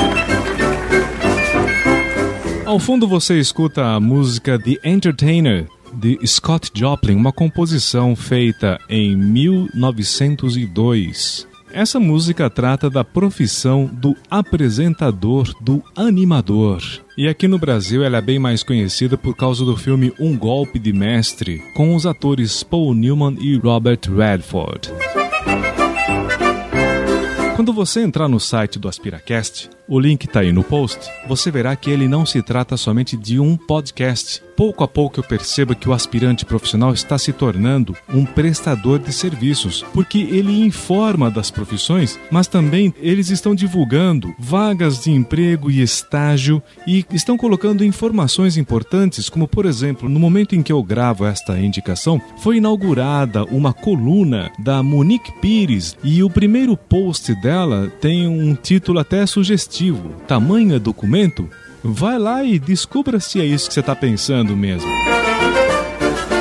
Ao 2.67 2.79
fundo 2.81 3.07
você 3.07 3.39
escuta 3.39 3.95
a 3.95 4.01
música 4.01 4.59
The 4.59 4.81
Entertainer 4.83 5.69
de 5.95 6.19
Scott 6.27 6.73
Joplin, 6.75 7.15
uma 7.15 7.33
composição 7.33 8.17
feita 8.17 8.77
em 8.89 9.15
1902. 9.17 11.47
Essa 11.73 12.01
música 12.01 12.51
trata 12.51 12.91
da 12.91 13.05
profissão 13.05 13.87
do 13.87 14.17
apresentador, 14.29 15.55
do 15.61 15.81
animador. 15.95 16.83
E 17.17 17.29
aqui 17.29 17.47
no 17.47 17.57
Brasil 17.57 18.03
ela 18.03 18.19
é 18.19 18.23
bem 18.23 18.41
mais 18.41 18.65
conhecida 18.65 19.17
por 19.17 19.37
causa 19.37 19.65
do 19.65 19.77
filme 19.77 20.13
Um 20.19 20.37
Golpe 20.37 20.81
de 20.81 20.93
Mestre, 20.93 21.63
com 21.73 21.95
os 21.95 22.05
atores 22.05 22.65
Paul 22.65 22.95
Newman 22.95 23.39
e 23.41 23.57
Robert 23.57 24.01
Redford. 24.09 24.93
Quando 27.55 27.73
você 27.73 28.03
entrar 28.03 28.29
no 28.29 28.41
site 28.41 28.77
do 28.77 28.89
AspiraCast, 28.89 29.71
o 29.89 30.01
link 30.01 30.25
está 30.25 30.41
aí 30.41 30.53
no 30.53 30.65
post, 30.65 30.99
você 31.29 31.51
verá 31.51 31.77
que 31.77 31.91
ele 31.91 32.09
não 32.09 32.27
se 32.27 32.43
trata 32.43 32.77
somente 32.77 33.17
de 33.17 33.39
um 33.39 33.57
podcast. 33.57 34.43
Pouco 34.57 34.83
a 34.83 34.89
pouco 34.89 35.21
eu 35.21 35.25
percebo 35.25 35.77
que 35.77 35.87
o 35.87 35.93
aspirante 35.93 36.47
profissional 36.47 36.95
está 36.95 37.19
se 37.19 37.31
tornando 37.31 37.95
um 38.09 38.25
prestador 38.25 38.99
de 38.99 39.13
serviços, 39.13 39.85
porque 39.93 40.19
ele 40.19 40.65
informa 40.65 41.31
das 41.31 41.51
profissões, 41.51 42.19
mas 42.31 42.47
também 42.47 42.95
eles 42.99 43.29
estão 43.29 43.55
divulgando 43.55 44.35
vagas 44.39 45.05
de 45.05 45.11
emprego 45.11 45.71
e 45.71 45.83
estágio 45.83 46.63
e 46.87 47.05
estão 47.13 47.37
colocando 47.37 47.85
informações 47.85 48.57
importantes, 48.57 49.29
como 49.29 49.47
por 49.47 49.67
exemplo, 49.67 50.09
no 50.09 50.19
momento 50.19 50.57
em 50.57 50.63
que 50.63 50.73
eu 50.73 50.83
gravo 50.83 51.27
esta 51.27 51.59
indicação, 51.59 52.21
foi 52.39 52.57
inaugurada 52.57 53.45
uma 53.45 53.75
coluna 53.75 54.51
da 54.59 54.83
Monique 54.83 55.33
Pires 55.41 55.97
e 56.03 56.23
o 56.23 56.31
primeiro 56.31 56.79
post 56.79 57.35
dela 57.43 57.93
tem 58.01 58.27
um 58.27 58.55
título 58.55 58.99
até 58.99 59.27
sugestivo. 59.27 60.09
Tamanho 60.27 60.75
é 60.75 60.79
documento? 60.79 61.47
Vai 61.89 62.19
lá 62.19 62.43
e 62.43 62.59
descubra 62.59 63.21
se 63.21 63.41
é 63.41 63.45
isso 63.45 63.69
que 63.69 63.75
você 63.75 63.81
está 63.81 63.95
pensando 63.95 64.57
mesmo. 64.57 64.91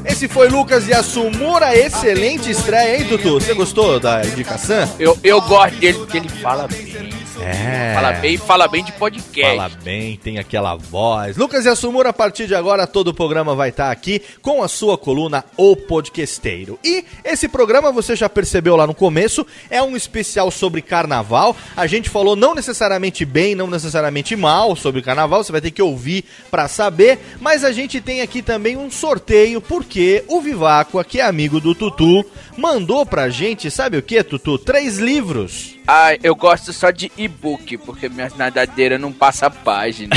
Esse 0.06 0.28
foi 0.28 0.50
Lucas 0.50 0.88
Yasumura, 0.88 1.76
excelente 1.76 2.52
estreia, 2.52 3.00
hein, 3.02 3.08
Tutu? 3.10 3.34
Você 3.40 3.54
gostou 3.56 4.00
da 4.00 4.24
indicação? 4.24 4.88
Eu, 5.00 5.18
eu 5.24 5.42
gosto 5.42 5.76
dele 5.80 5.98
porque 5.98 6.18
ele 6.18 6.30
fala 6.30 6.68
bem. 6.68 7.25
É. 7.46 7.94
Fala 7.94 8.12
bem 8.14 8.34
e 8.34 8.38
fala 8.38 8.68
bem 8.68 8.84
de 8.84 8.92
podcast. 8.94 9.56
Fala 9.56 9.70
bem, 9.84 10.18
tem 10.18 10.40
aquela 10.40 10.76
voz. 10.76 11.38
Lucas 11.38 11.66
Yasumura, 11.66 12.10
a 12.10 12.14
partir 12.14 12.48
de 12.48 12.56
agora, 12.56 12.88
todo 12.88 13.10
o 13.10 13.14
programa 13.14 13.54
vai 13.54 13.70
estar 13.70 13.92
aqui 13.92 14.22
com 14.42 14.64
a 14.64 14.68
sua 14.68 14.98
coluna 14.98 15.46
O 15.56 15.76
Podquesteiro. 15.76 16.80
E 16.84 17.06
esse 17.24 17.48
programa, 17.48 17.92
você 17.92 18.16
já 18.16 18.28
percebeu 18.28 18.76
lá 18.76 18.88
no 18.88 18.96
começo, 18.96 19.46
é 19.70 19.82
um 19.82 19.96
especial 19.96 20.50
sobre 20.50 20.82
carnaval. 20.82 21.56
A 21.78 21.86
gente 21.86 22.10
falou 22.10 22.36
não 22.36 22.56
necessariamente 22.56 23.24
bem, 23.24 23.54
não 23.54 23.68
necessariamente 23.68 24.36
mal 24.36 24.76
sobre 24.76 25.04
carnaval, 25.04 25.44
você 25.44 25.52
vai 25.52 25.62
ter 25.62 25.72
que 25.72 25.82
ouvir 25.82 26.26
pra 26.50 26.68
saber. 26.68 27.20
Mas 27.40 27.64
a 27.64 27.72
gente 27.72 28.02
tem 28.02 28.22
aqui 28.22 28.42
também 28.42 28.76
um 28.76 28.90
sorteio, 28.90 29.62
porque 29.62 30.24
o 30.28 30.42
Viváqua, 30.42 31.04
que 31.04 31.20
é 31.20 31.24
amigo 31.24 31.60
do 31.60 31.76
Tutu, 31.76 32.26
mandou 32.58 33.06
pra 33.06 33.30
gente, 33.30 33.70
sabe 33.70 33.98
o 33.98 34.02
que, 34.02 34.24
Tutu? 34.24 34.58
Três 34.58 34.98
livros. 34.98 35.75
Ah, 35.88 36.18
eu 36.24 36.36
gosto 36.36 36.74
só 36.74 36.90
de 36.90 37.12
e-book, 37.16 37.78
porque 37.78 38.10
minha 38.10 38.32
nadadeira 38.36 38.98
não 38.98 39.14
passa 39.14 39.52
página. 39.52 40.16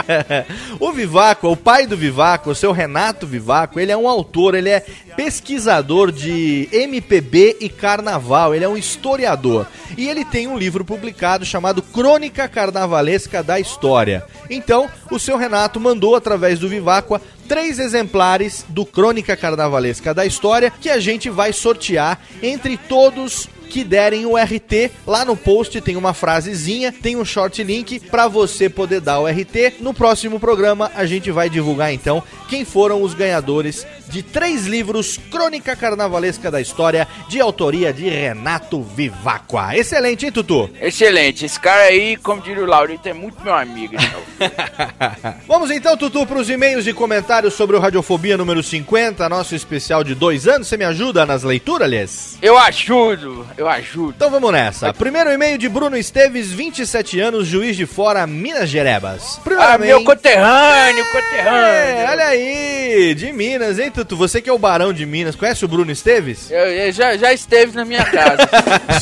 o 0.78 0.92
Vivaco, 0.92 1.48
o 1.48 1.56
pai 1.56 1.86
do 1.86 1.96
Vivaco, 1.96 2.50
o 2.50 2.54
seu 2.54 2.72
Renato 2.72 3.26
Vivaco, 3.26 3.80
ele 3.80 3.90
é 3.90 3.96
um 3.96 4.06
autor, 4.06 4.54
ele 4.54 4.68
é 4.68 4.84
pesquisador 5.16 6.12
de 6.12 6.68
MPB 6.70 7.56
e 7.60 7.70
carnaval, 7.70 8.54
ele 8.54 8.66
é 8.66 8.68
um 8.68 8.76
historiador. 8.76 9.66
E 9.96 10.08
ele 10.08 10.26
tem 10.26 10.46
um 10.46 10.58
livro 10.58 10.84
publicado 10.84 11.46
chamado 11.46 11.80
Crônica 11.80 12.46
Carnavalesca 12.46 13.42
da 13.42 13.58
História. 13.58 14.24
Então, 14.50 14.90
o 15.10 15.18
seu 15.18 15.38
Renato 15.38 15.80
mandou 15.80 16.14
através 16.14 16.58
do 16.58 16.68
Viváqua 16.68 17.20
três 17.48 17.78
exemplares 17.78 18.64
do 18.68 18.84
Crônica 18.84 19.36
Carnavalesca 19.36 20.12
da 20.12 20.26
História 20.26 20.70
que 20.70 20.90
a 20.90 21.00
gente 21.00 21.30
vai 21.30 21.52
sortear 21.52 22.20
entre 22.42 22.76
todos 22.76 23.48
que 23.72 23.82
derem 23.82 24.26
o 24.26 24.36
RT. 24.36 24.90
Lá 25.06 25.24
no 25.24 25.34
post 25.34 25.80
tem 25.80 25.96
uma 25.96 26.12
frasezinha, 26.12 26.92
tem 26.92 27.16
um 27.16 27.24
short 27.24 27.64
link 27.64 27.98
para 27.98 28.28
você 28.28 28.68
poder 28.68 29.00
dar 29.00 29.18
o 29.18 29.26
RT. 29.26 29.80
No 29.80 29.94
próximo 29.94 30.38
programa 30.38 30.92
a 30.94 31.06
gente 31.06 31.30
vai 31.30 31.48
divulgar 31.48 31.90
então 31.90 32.22
quem 32.50 32.66
foram 32.66 33.02
os 33.02 33.14
ganhadores 33.14 33.86
de 34.12 34.22
três 34.22 34.66
livros 34.66 35.18
Crônica 35.30 35.74
Carnavalesca 35.74 36.50
da 36.50 36.60
História, 36.60 37.08
de 37.28 37.40
autoria 37.40 37.94
de 37.94 38.10
Renato 38.10 38.82
Vivacqua. 38.82 39.74
Excelente, 39.74 40.26
hein, 40.26 40.32
Tutu? 40.32 40.68
Excelente. 40.78 41.46
Esse 41.46 41.58
cara 41.58 41.84
aí, 41.84 42.18
como 42.18 42.42
diria 42.42 42.62
o 42.62 42.66
Laurito, 42.66 43.08
é 43.08 43.14
muito 43.14 43.42
meu 43.42 43.54
amigo. 43.54 43.94
Então. 43.94 44.20
Vamos 45.48 45.70
então, 45.70 45.96
Tutu, 45.96 46.26
para 46.26 46.38
os 46.38 46.50
e-mails 46.50 46.86
e 46.86 46.92
comentários 46.92 47.54
sobre 47.54 47.74
o 47.74 47.80
Radiofobia 47.80 48.36
número 48.36 48.62
50, 48.62 49.26
nosso 49.30 49.54
especial 49.54 50.04
de 50.04 50.14
dois 50.14 50.46
anos. 50.46 50.68
Você 50.68 50.76
me 50.76 50.84
ajuda 50.84 51.24
nas 51.24 51.42
leituras, 51.42 51.88
Lies? 51.88 52.36
Eu 52.42 52.58
ajudo, 52.58 53.46
eu 53.56 53.66
ajudo. 53.66 54.12
Então 54.14 54.30
vamos 54.30 54.52
nessa. 54.52 54.92
Primeiro 54.92 55.30
e-mail 55.30 55.56
de 55.56 55.70
Bruno 55.70 55.96
Esteves, 55.96 56.52
27 56.52 57.18
anos, 57.18 57.46
juiz 57.46 57.78
de 57.78 57.86
fora, 57.86 58.26
Minas 58.26 58.68
Gerebas. 58.68 59.40
Ah, 59.58 59.78
meu 59.78 60.04
conterrâneo, 60.04 61.04
conterrâneo. 61.06 61.56
É, 61.56 62.06
olha 62.10 62.24
aí, 62.26 63.14
de 63.14 63.32
Minas, 63.32 63.78
hein, 63.78 63.90
Tutu? 63.90 64.01
Você 64.10 64.40
que 64.42 64.50
é 64.50 64.52
o 64.52 64.58
barão 64.58 64.92
de 64.92 65.06
Minas, 65.06 65.36
conhece 65.36 65.64
o 65.64 65.68
Bruno 65.68 65.90
Esteves? 65.90 66.50
Eu, 66.50 66.66
eu 66.66 66.92
já, 66.92 67.16
já 67.16 67.32
esteve 67.32 67.74
na 67.76 67.84
minha 67.84 68.04
casa. 68.04 68.48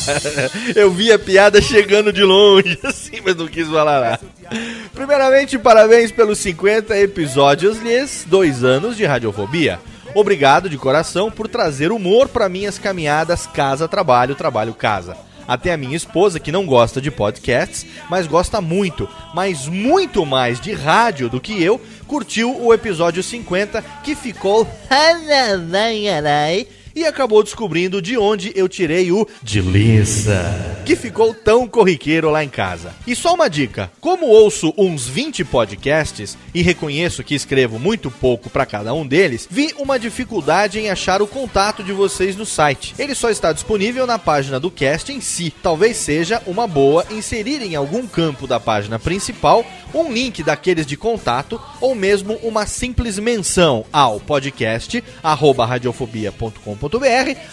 eu 0.75 0.91
vi 0.91 1.11
a 1.11 1.19
piada 1.19 1.61
chegando 1.61 2.13
de 2.13 2.23
longe, 2.23 2.77
assim, 2.83 3.19
mas 3.23 3.35
não 3.35 3.47
quis 3.47 3.67
falar 3.67 4.01
nada. 4.01 4.19
Primeiramente, 4.93 5.57
parabéns 5.57 6.11
pelos 6.11 6.39
50 6.39 6.97
episódios, 6.97 7.79
lhes 7.81 8.25
dois 8.27 8.63
anos 8.63 8.95
de 8.95 9.05
radiofobia. 9.05 9.79
Obrigado 10.13 10.69
de 10.69 10.77
coração 10.77 11.31
por 11.31 11.47
trazer 11.47 11.91
humor 11.91 12.27
para 12.27 12.49
minhas 12.49 12.77
caminhadas 12.77 13.47
casa-trabalho, 13.47 14.35
trabalho-casa. 14.35 15.15
Até 15.47 15.73
a 15.73 15.77
minha 15.77 15.95
esposa, 15.95 16.39
que 16.39 16.51
não 16.51 16.65
gosta 16.65 17.01
de 17.01 17.09
podcasts, 17.09 17.85
mas 18.09 18.27
gosta 18.27 18.61
muito, 18.61 19.09
mas 19.33 19.67
muito 19.67 20.25
mais 20.25 20.59
de 20.59 20.73
rádio 20.73 21.29
do 21.29 21.41
que 21.41 21.61
eu, 21.61 21.81
curtiu 22.11 22.61
o 22.61 22.73
episódio 22.73 23.23
50 23.23 23.81
que 24.03 24.15
ficou 24.15 24.67
e 26.95 27.05
acabou 27.05 27.43
descobrindo 27.43 28.01
de 28.01 28.17
onde 28.17 28.51
eu 28.55 28.67
tirei 28.67 29.11
o 29.11 29.27
de 29.41 29.61
que 30.85 30.95
ficou 30.95 31.33
tão 31.33 31.67
corriqueiro 31.67 32.29
lá 32.29 32.43
em 32.43 32.49
casa. 32.49 32.93
E 33.05 33.15
só 33.15 33.33
uma 33.33 33.49
dica: 33.49 33.91
como 33.99 34.27
ouço 34.27 34.73
uns 34.77 35.07
20 35.07 35.43
podcasts 35.45 36.37
e 36.53 36.61
reconheço 36.61 37.23
que 37.23 37.35
escrevo 37.35 37.79
muito 37.79 38.09
pouco 38.09 38.49
para 38.49 38.65
cada 38.65 38.93
um 38.93 39.05
deles, 39.05 39.47
vi 39.49 39.73
uma 39.77 39.99
dificuldade 39.99 40.79
em 40.79 40.89
achar 40.89 41.21
o 41.21 41.27
contato 41.27 41.83
de 41.83 41.93
vocês 41.93 42.35
no 42.35 42.45
site. 42.45 42.93
Ele 42.97 43.15
só 43.15 43.29
está 43.29 43.53
disponível 43.53 44.05
na 44.07 44.19
página 44.19 44.59
do 44.59 44.71
cast 44.71 45.11
em 45.11 45.21
si. 45.21 45.53
Talvez 45.61 45.97
seja 45.97 46.41
uma 46.45 46.67
boa 46.67 47.05
inserir 47.11 47.61
em 47.61 47.75
algum 47.75 48.07
campo 48.07 48.47
da 48.47 48.59
página 48.59 48.99
principal 48.99 49.65
um 49.93 50.11
link 50.11 50.41
daqueles 50.43 50.85
de 50.85 50.95
contato 50.95 51.61
ou 51.79 51.93
mesmo 51.93 52.35
uma 52.43 52.65
simples 52.65 53.19
menção 53.19 53.85
ao 53.91 54.19
podcast 54.19 55.03
radiofobia.com 55.21 56.80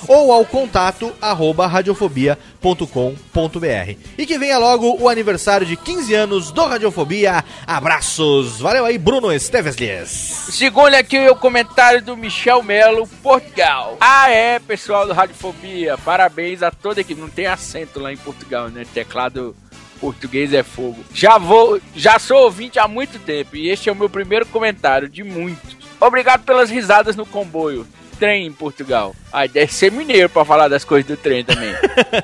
ou 0.07 0.33
ao 0.33 0.45
contato 0.45 1.13
arroba 1.21 1.67
radiofobia.com.br. 1.67 3.97
E 4.17 4.27
que 4.27 4.39
venha 4.39 4.59
logo 4.59 4.97
o 5.01 5.09
aniversário 5.09 5.67
de 5.67 5.77
15 5.77 6.15
anos 6.15 6.51
do 6.51 6.65
Radiofobia. 6.65 7.45
Abraços! 7.67 8.61
Valeu 8.61 8.85
aí, 8.85 8.99
Bruno 8.99 9.33
Esteves 9.33 9.77
Segundo 10.09 10.95
aqui 10.95 11.29
o 11.29 11.37
comentário 11.37 12.03
do 12.03 12.17
Michel 12.17 12.63
Melo, 12.63 13.07
Portugal. 13.23 13.97
Ah, 14.01 14.31
é, 14.31 14.59
pessoal 14.59 15.07
do 15.07 15.13
Radiofobia. 15.13 15.97
Parabéns 15.99 16.63
a 16.63 16.71
toda 16.71 17.01
equipe. 17.01 17.21
Não 17.21 17.29
tem 17.29 17.47
acento 17.47 18.01
lá 18.01 18.13
em 18.13 18.17
Portugal, 18.17 18.69
né? 18.69 18.85
Teclado 18.93 19.55
português 20.01 20.55
é 20.55 20.63
fogo. 20.63 21.05
Já 21.13 21.39
vou, 21.39 21.81
já 21.95 22.19
sou 22.19 22.45
ouvinte 22.45 22.79
há 22.79 22.87
muito 22.87 23.19
tempo 23.19 23.57
e 23.57 23.69
este 23.69 23.89
é 23.89 23.93
o 23.93 23.97
meu 23.97 24.09
primeiro 24.09 24.47
comentário 24.47 25.09
de 25.09 25.23
muitos. 25.23 25.77
Obrigado 26.01 26.45
pelas 26.45 26.71
risadas 26.71 27.17
no 27.17 27.27
comboio 27.27 27.87
trem 28.19 28.47
em 28.47 28.53
Portugal. 28.53 29.15
Ah, 29.33 29.47
deve 29.47 29.73
ser 29.73 29.93
mineiro 29.93 30.29
pra 30.29 30.45
falar 30.45 30.69
das 30.69 30.85
coisas 30.85 31.07
do 31.07 31.17
trem 31.17 31.45
também. 31.45 31.75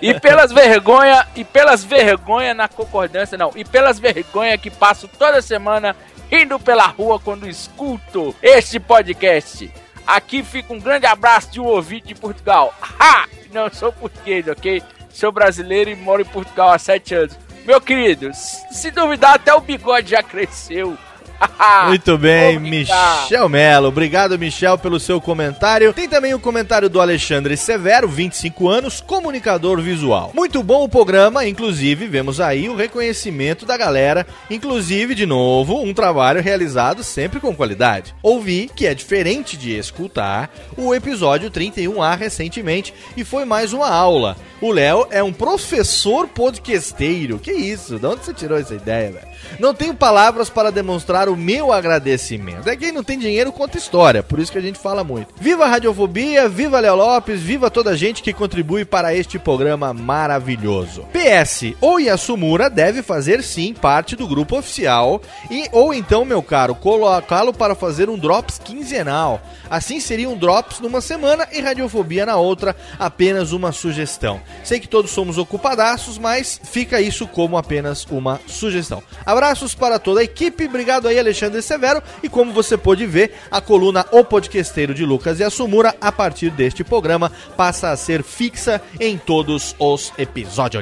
e 0.02 0.18
pelas 0.18 0.52
vergonha, 0.52 1.26
e 1.36 1.44
pelas 1.44 1.84
vergonha 1.84 2.52
na 2.54 2.68
concordância, 2.68 3.38
não, 3.38 3.52
e 3.54 3.64
pelas 3.64 3.98
vergonha 3.98 4.58
que 4.58 4.70
passo 4.70 5.08
toda 5.08 5.40
semana 5.40 5.96
indo 6.30 6.58
pela 6.58 6.86
rua 6.86 7.18
quando 7.18 7.48
escuto 7.48 8.34
este 8.42 8.80
podcast. 8.80 9.70
Aqui 10.06 10.42
fica 10.42 10.72
um 10.72 10.80
grande 10.80 11.06
abraço 11.06 11.50
de 11.52 11.60
um 11.60 11.64
ouvinte 11.64 12.08
de 12.08 12.14
Portugal. 12.14 12.74
Ha! 12.98 13.26
Não 13.52 13.72
sou 13.72 13.92
português, 13.92 14.46
ok? 14.48 14.82
Sou 15.10 15.30
brasileiro 15.30 15.90
e 15.90 15.94
moro 15.94 16.22
em 16.22 16.26
Portugal 16.26 16.72
há 16.72 16.78
sete 16.78 17.14
anos. 17.14 17.38
Meu 17.64 17.80
querido, 17.80 18.30
se 18.34 18.90
duvidar, 18.90 19.34
até 19.34 19.54
o 19.54 19.60
bigode 19.60 20.10
já 20.10 20.22
cresceu. 20.22 20.98
Muito 21.88 22.16
bem, 22.18 22.58
Michel 22.58 23.48
Melo. 23.48 23.88
Obrigado, 23.88 24.38
Michel, 24.38 24.78
pelo 24.78 25.00
seu 25.00 25.20
comentário. 25.20 25.92
Tem 25.92 26.08
também 26.08 26.34
o 26.34 26.40
comentário 26.40 26.88
do 26.88 27.00
Alexandre 27.00 27.56
Severo, 27.56 28.08
25 28.08 28.68
anos, 28.68 29.00
comunicador 29.00 29.80
visual. 29.80 30.32
Muito 30.34 30.62
bom 30.62 30.84
o 30.84 30.88
programa, 30.88 31.46
inclusive 31.46 32.06
vemos 32.06 32.40
aí 32.40 32.68
o 32.68 32.76
reconhecimento 32.76 33.66
da 33.66 33.76
galera, 33.76 34.26
inclusive, 34.50 35.14
de 35.14 35.26
novo, 35.26 35.82
um 35.82 35.94
trabalho 35.94 36.42
realizado 36.42 37.02
sempre 37.02 37.40
com 37.40 37.54
qualidade. 37.54 38.14
Ouvi 38.22 38.70
que 38.74 38.86
é 38.86 38.94
diferente 38.94 39.56
de 39.56 39.76
escutar 39.76 40.50
o 40.76 40.94
episódio 40.94 41.50
31A 41.50 42.16
recentemente 42.16 42.94
e 43.16 43.24
foi 43.24 43.44
mais 43.44 43.72
uma 43.72 43.88
aula. 43.88 44.36
O 44.60 44.72
Léo 44.72 45.06
é 45.10 45.22
um 45.22 45.32
professor 45.32 46.26
podcasteiro. 46.26 47.38
Que 47.38 47.52
isso? 47.52 47.98
De 47.98 48.06
onde 48.06 48.24
você 48.24 48.32
tirou 48.32 48.58
essa 48.58 48.74
ideia, 48.74 49.12
velho? 49.12 49.26
Não 49.58 49.74
tenho 49.74 49.94
palavras 49.94 50.48
para 50.48 50.72
demonstrar 50.72 51.28
o 51.28 51.33
o 51.34 51.36
meu 51.36 51.72
agradecimento. 51.72 52.68
É 52.68 52.76
quem 52.76 52.92
não 52.92 53.02
tem 53.02 53.18
dinheiro 53.18 53.52
conta 53.52 53.76
história, 53.76 54.22
por 54.22 54.38
isso 54.38 54.52
que 54.52 54.58
a 54.58 54.62
gente 54.62 54.78
fala 54.78 55.04
muito. 55.04 55.34
Viva 55.38 55.64
a 55.64 55.68
Radiofobia, 55.68 56.48
viva 56.48 56.80
Léo 56.80 56.94
Lopes, 56.94 57.40
viva 57.40 57.70
toda 57.70 57.90
a 57.90 57.96
gente 57.96 58.22
que 58.22 58.32
contribui 58.32 58.84
para 58.84 59.14
este 59.14 59.38
programa 59.38 59.92
maravilhoso. 59.92 61.06
PS, 61.12 61.74
o 61.80 61.98
Yasumura 61.98 62.70
deve 62.70 63.02
fazer 63.02 63.42
sim 63.42 63.74
parte 63.74 64.16
do 64.16 64.26
grupo 64.26 64.58
oficial 64.58 65.20
e 65.50 65.68
ou 65.72 65.92
então, 65.92 66.24
meu 66.24 66.42
caro, 66.42 66.74
colocá-lo 66.74 67.52
para 67.52 67.74
fazer 67.74 68.08
um 68.08 68.16
drops 68.16 68.58
quinzenal. 68.58 69.42
Assim 69.68 70.00
seria 70.00 70.28
um 70.28 70.36
drops 70.36 70.80
numa 70.80 71.00
semana 71.00 71.48
e 71.52 71.60
radiofobia 71.60 72.24
na 72.24 72.36
outra, 72.36 72.76
apenas 72.98 73.52
uma 73.52 73.72
sugestão. 73.72 74.40
Sei 74.62 74.78
que 74.78 74.88
todos 74.88 75.10
somos 75.10 75.38
ocupadaços, 75.38 76.18
mas 76.18 76.60
fica 76.62 77.00
isso 77.00 77.26
como 77.26 77.56
apenas 77.56 78.06
uma 78.10 78.40
sugestão. 78.46 79.02
Abraços 79.24 79.74
para 79.74 79.98
toda 79.98 80.20
a 80.20 80.24
equipe, 80.24 80.66
obrigado 80.66 81.08
aí 81.08 81.13
Alexandre 81.18 81.62
Severo 81.62 82.02
e 82.22 82.28
como 82.28 82.52
você 82.52 82.76
pôde 82.76 83.06
ver, 83.06 83.34
a 83.50 83.60
coluna 83.60 84.04
O 84.10 84.24
Podquesteiro 84.24 84.92
de 84.92 85.04
Lucas 85.04 85.40
e 85.40 85.44
Assumura 85.44 85.94
a 86.00 86.10
partir 86.10 86.50
deste 86.50 86.82
programa 86.82 87.30
passa 87.56 87.90
a 87.90 87.96
ser 87.96 88.22
fixa 88.22 88.82
em 88.98 89.16
todos 89.16 89.74
os 89.78 90.12
episódios. 90.18 90.74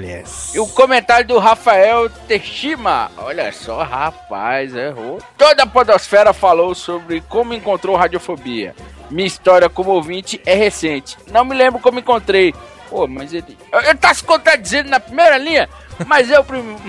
E 0.54 0.58
o 0.58 0.66
comentário 0.66 1.26
do 1.26 1.38
Rafael 1.38 2.08
Teshima. 2.08 3.10
Olha 3.18 3.52
só, 3.52 3.82
rapaz, 3.82 4.74
errou. 4.74 5.18
Toda 5.36 5.64
a 5.64 5.66
podosfera 5.66 6.32
falou 6.32 6.74
sobre 6.74 7.20
como 7.22 7.52
encontrou 7.52 7.96
radiofobia. 7.96 8.74
Minha 9.10 9.26
história 9.26 9.68
como 9.68 9.90
ouvinte 9.90 10.40
é 10.46 10.54
recente. 10.54 11.18
Não 11.30 11.44
me 11.44 11.54
lembro 11.54 11.80
como 11.80 11.98
encontrei. 11.98 12.54
Pô, 12.92 13.06
mas 13.06 13.32
ele. 13.32 13.56
Ele 13.72 13.94
tá 13.94 14.12
se 14.12 14.22
contradizendo 14.22 14.90
na 14.90 15.00
primeira 15.00 15.38
linha? 15.38 15.66
Mas, 16.06 16.30
eu, 16.30 16.44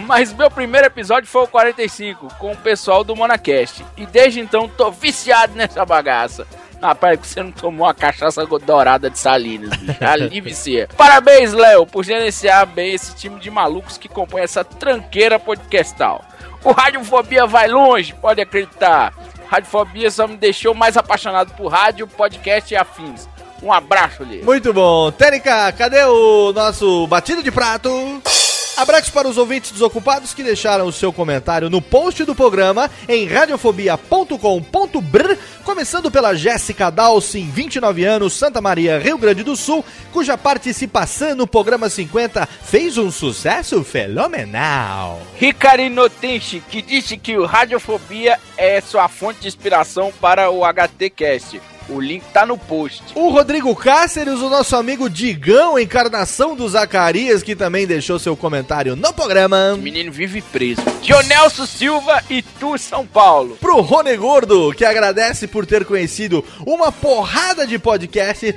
mas 0.06 0.34
meu 0.34 0.52
primeiro 0.52 0.88
episódio 0.88 1.30
foi 1.30 1.44
o 1.44 1.48
45, 1.48 2.28
com 2.38 2.52
o 2.52 2.58
pessoal 2.58 3.06
do 3.06 3.16
Monacast. 3.16 3.86
E 3.96 4.06
desde 4.06 4.42
então 4.42 4.68
tô 4.68 4.92
viciado 4.92 5.56
nessa 5.56 5.86
bagaça. 5.86 6.46
Rapaz, 6.82 7.18
que 7.22 7.28
você 7.28 7.42
não 7.42 7.54
tomou 7.54 7.88
uma 7.88 7.94
cachaça 7.94 8.46
dourada 8.46 9.10
de 9.10 9.18
Salinas, 9.18 9.78
bicho. 9.78 10.04
Ali 10.04 10.42
vicia. 10.42 10.90
Parabéns, 10.98 11.54
Léo, 11.54 11.86
por 11.86 12.04
gerenciar 12.04 12.66
bem 12.66 12.94
esse 12.94 13.16
time 13.16 13.40
de 13.40 13.50
malucos 13.50 13.98
que 13.98 14.10
compõe 14.10 14.42
essa 14.42 14.66
tranqueira 14.66 15.40
podcastal. 15.40 16.22
O 16.62 16.74
Radiofobia 16.74 17.46
vai 17.46 17.70
longe, 17.70 18.14
pode 18.16 18.42
acreditar. 18.42 19.14
Radiofobia 19.48 20.12
só 20.12 20.28
me 20.28 20.36
deixou 20.36 20.74
mais 20.74 20.98
apaixonado 20.98 21.54
por 21.54 21.70
rádio, 21.70 22.06
podcast 22.06 22.74
e 22.74 22.76
afins. 22.76 23.30
Um 23.64 23.72
abraço, 23.72 24.24
Lê. 24.24 24.42
Muito 24.42 24.74
bom. 24.74 25.12
Tênica, 25.12 25.72
cadê 25.72 26.04
o 26.04 26.52
nosso 26.52 27.08
batido 27.08 27.42
de 27.42 27.52
prato? 27.52 27.90
Abraços 28.76 29.12
para 29.12 29.28
os 29.28 29.38
ouvintes 29.38 29.72
desocupados 29.72 30.34
que 30.34 30.42
deixaram 30.42 30.88
o 30.88 30.92
seu 30.92 31.14
comentário 31.14 31.70
no 31.70 31.80
post 31.80 32.26
do 32.26 32.34
programa 32.34 32.90
em 33.08 33.28
radiofobia.com.br, 33.28 35.36
começando 35.64 36.10
pela 36.10 36.34
Jéssica 36.34 36.90
Dalcin, 36.90 37.52
29 37.52 38.04
anos, 38.04 38.34
Santa 38.34 38.60
Maria, 38.60 38.98
Rio 38.98 39.18
Grande 39.18 39.44
do 39.44 39.56
Sul, 39.56 39.86
cuja 40.12 40.38
participação 40.38 41.36
no 41.36 41.46
programa 41.46 41.88
50 41.88 42.48
fez 42.64 42.98
um 42.98 43.12
sucesso 43.12 43.84
fenomenal. 43.84 45.22
Ricarino 45.36 46.10
Tenchi, 46.10 46.60
que 46.60 46.82
disse 46.82 47.16
que 47.16 47.38
o 47.38 47.46
Radiofobia 47.46 48.40
é 48.58 48.82
sua 48.82 49.08
fonte 49.08 49.42
de 49.42 49.48
inspiração 49.48 50.12
para 50.20 50.50
o 50.50 50.66
HTCast. 50.66 51.62
O 51.90 52.00
link 52.00 52.24
tá 52.34 52.46
no 52.46 52.58
post. 52.58 53.04
O 53.16 53.30
Rodrigo 53.30 53.76
Cáceres, 53.76 54.40
o 54.40 54.50
nosso 54.50 54.76
amigo 54.76 55.10
Digão, 55.10 55.78
encarnação 55.78 56.56
do 56.56 56.68
Zacarias, 56.68 57.44
que 57.44 57.56
também 57.56 57.86
deixou 57.86 58.18
seu 58.18 58.36
comentário 58.36 58.96
no 58.96 59.14
programa. 59.14 59.74
O 59.74 59.78
menino 59.78 60.12
vive 60.12 60.42
preso. 60.42 60.82
Dionelso 61.02 61.68
Silva 61.68 62.24
e 62.30 62.42
tu, 62.42 62.78
São 62.78 63.06
Paulo. 63.06 63.58
Pro 63.60 63.82
Rony 63.82 64.16
Gordo, 64.16 64.74
que 64.74 64.86
agradece 64.86 65.48
por 65.48 65.66
ter 65.66 65.86
conhecido 65.86 66.44
uma 66.66 66.92
porrada 66.92 67.68
de 67.68 67.78
podcast 67.78 68.56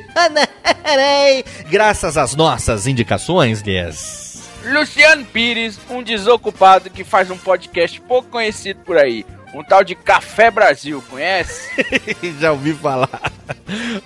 graças 1.68 2.16
às 2.16 2.34
nossas 2.34 2.86
indicações, 2.86 3.60
Lies. 3.60 4.26
Luciano 4.64 5.24
Pires, 5.24 5.78
um 5.88 6.02
desocupado 6.02 6.90
que 6.90 7.04
faz 7.04 7.30
um 7.30 7.36
podcast 7.36 8.00
pouco 8.00 8.28
conhecido 8.28 8.80
por 8.80 8.96
aí. 8.96 9.24
Um 9.55 9.62
tal 9.62 9.82
de 9.82 9.94
Café 9.94 10.51
Brasil, 10.51 11.03
conhece? 11.09 11.70
já 12.38 12.53
ouvi 12.53 12.74
falar. 12.74 13.09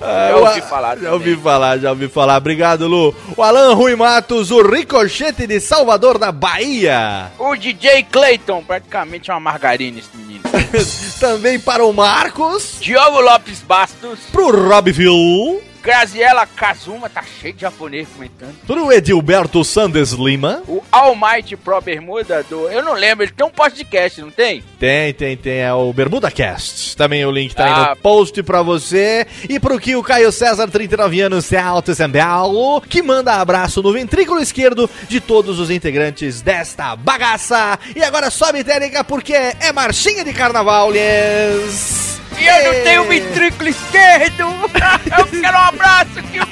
Já 0.00 0.36
ouvi 0.36 0.60
falar 0.62 0.98
Já 0.98 1.12
ouvi 1.12 1.36
falar, 1.36 1.78
já 1.78 1.90
ouvi 1.90 2.08
falar. 2.08 2.36
Obrigado, 2.36 2.86
Lu. 2.86 3.14
O 3.36 3.42
Alan 3.42 3.74
Rui 3.74 3.96
Matos, 3.96 4.50
o 4.50 4.62
Ricochete 4.62 5.46
de 5.46 5.60
Salvador, 5.60 6.18
da 6.18 6.30
Bahia. 6.30 7.32
O 7.38 7.56
DJ 7.56 8.04
Clayton, 8.04 8.62
praticamente 8.62 9.30
uma 9.30 9.40
margarina 9.40 9.98
esse 9.98 10.16
menino. 10.16 10.42
Também 11.18 11.58
para 11.58 11.84
o 11.84 11.92
Marcos. 11.92 12.78
Diogo 12.80 13.20
Lopes 13.20 13.60
Bastos. 13.62 14.20
Pro 14.32 14.68
Robville. 14.68 15.69
Graziela 15.82 16.46
Kazuma, 16.46 17.08
tá 17.08 17.22
cheio 17.40 17.54
de 17.54 17.62
japonês 17.62 18.06
comentando. 18.14 18.54
Pro 18.66 18.92
Edilberto 18.92 19.64
Sandes 19.64 20.12
Lima. 20.12 20.62
O 20.68 20.82
Almighty 20.92 21.56
Pro 21.56 21.80
Bermuda 21.80 22.42
do. 22.42 22.68
Eu 22.68 22.82
não 22.82 22.92
lembro, 22.94 23.24
ele 23.24 23.32
tem 23.32 23.46
um 23.46 23.50
podcast, 23.50 24.20
não 24.20 24.30
tem? 24.30 24.62
Tem, 24.78 25.12
tem, 25.14 25.36
tem. 25.36 25.58
É 25.60 25.72
o 25.72 25.92
Bermuda 25.92 26.30
Cast. 26.30 26.96
Também 26.96 27.24
o 27.24 27.30
link 27.30 27.54
tá 27.54 27.64
aí 27.64 27.72
Ah. 27.72 27.90
no 27.90 27.96
post 27.96 28.42
pra 28.42 28.62
você. 28.62 29.26
E 29.48 29.58
pro 29.58 29.78
que 29.80 29.96
o 29.96 30.02
Caio 30.02 30.30
César, 30.30 30.68
39 30.68 31.20
anos, 31.20 31.46
Celto 31.46 31.94
São 31.94 32.10
Paulo, 32.10 32.80
que 32.82 33.02
manda 33.02 33.34
abraço 33.40 33.82
no 33.82 33.92
ventrículo 33.92 34.40
esquerdo 34.40 34.88
de 35.08 35.20
todos 35.20 35.58
os 35.58 35.70
integrantes 35.70 36.42
desta 36.42 36.94
bagaça. 36.94 37.78
E 37.96 38.02
agora 38.02 38.30
sobe 38.30 38.62
técnica 38.62 39.02
porque 39.02 39.32
é 39.32 39.72
marchinha 39.72 40.24
de 40.24 40.32
carnaval, 40.32 40.92
yes. 40.94 42.19
E 42.38 42.46
eu 42.46 42.72
não 42.72 42.82
tenho 42.84 43.04
ventrículo 43.04 43.68
esquerdo! 43.68 44.40
Eu 45.18 45.26
quero 45.26 45.56
um 45.56 45.60
abraço 45.60 46.18
aqui, 46.18 46.40
o 46.40 46.46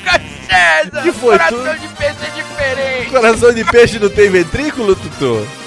César! 0.47 1.03
Que 1.03 1.13
foi, 1.13 1.39
Coração 1.39 1.75
tu? 1.75 1.79
de 1.81 1.89
peixe 1.89 2.17
é 2.23 2.31
diferente! 2.31 3.11
Coração 3.11 3.53
de 3.55 3.65
peixe 3.65 3.99
não 3.99 4.09
tem 4.09 4.31
ventrículo, 4.31 4.95
Tutu? 4.97 5.47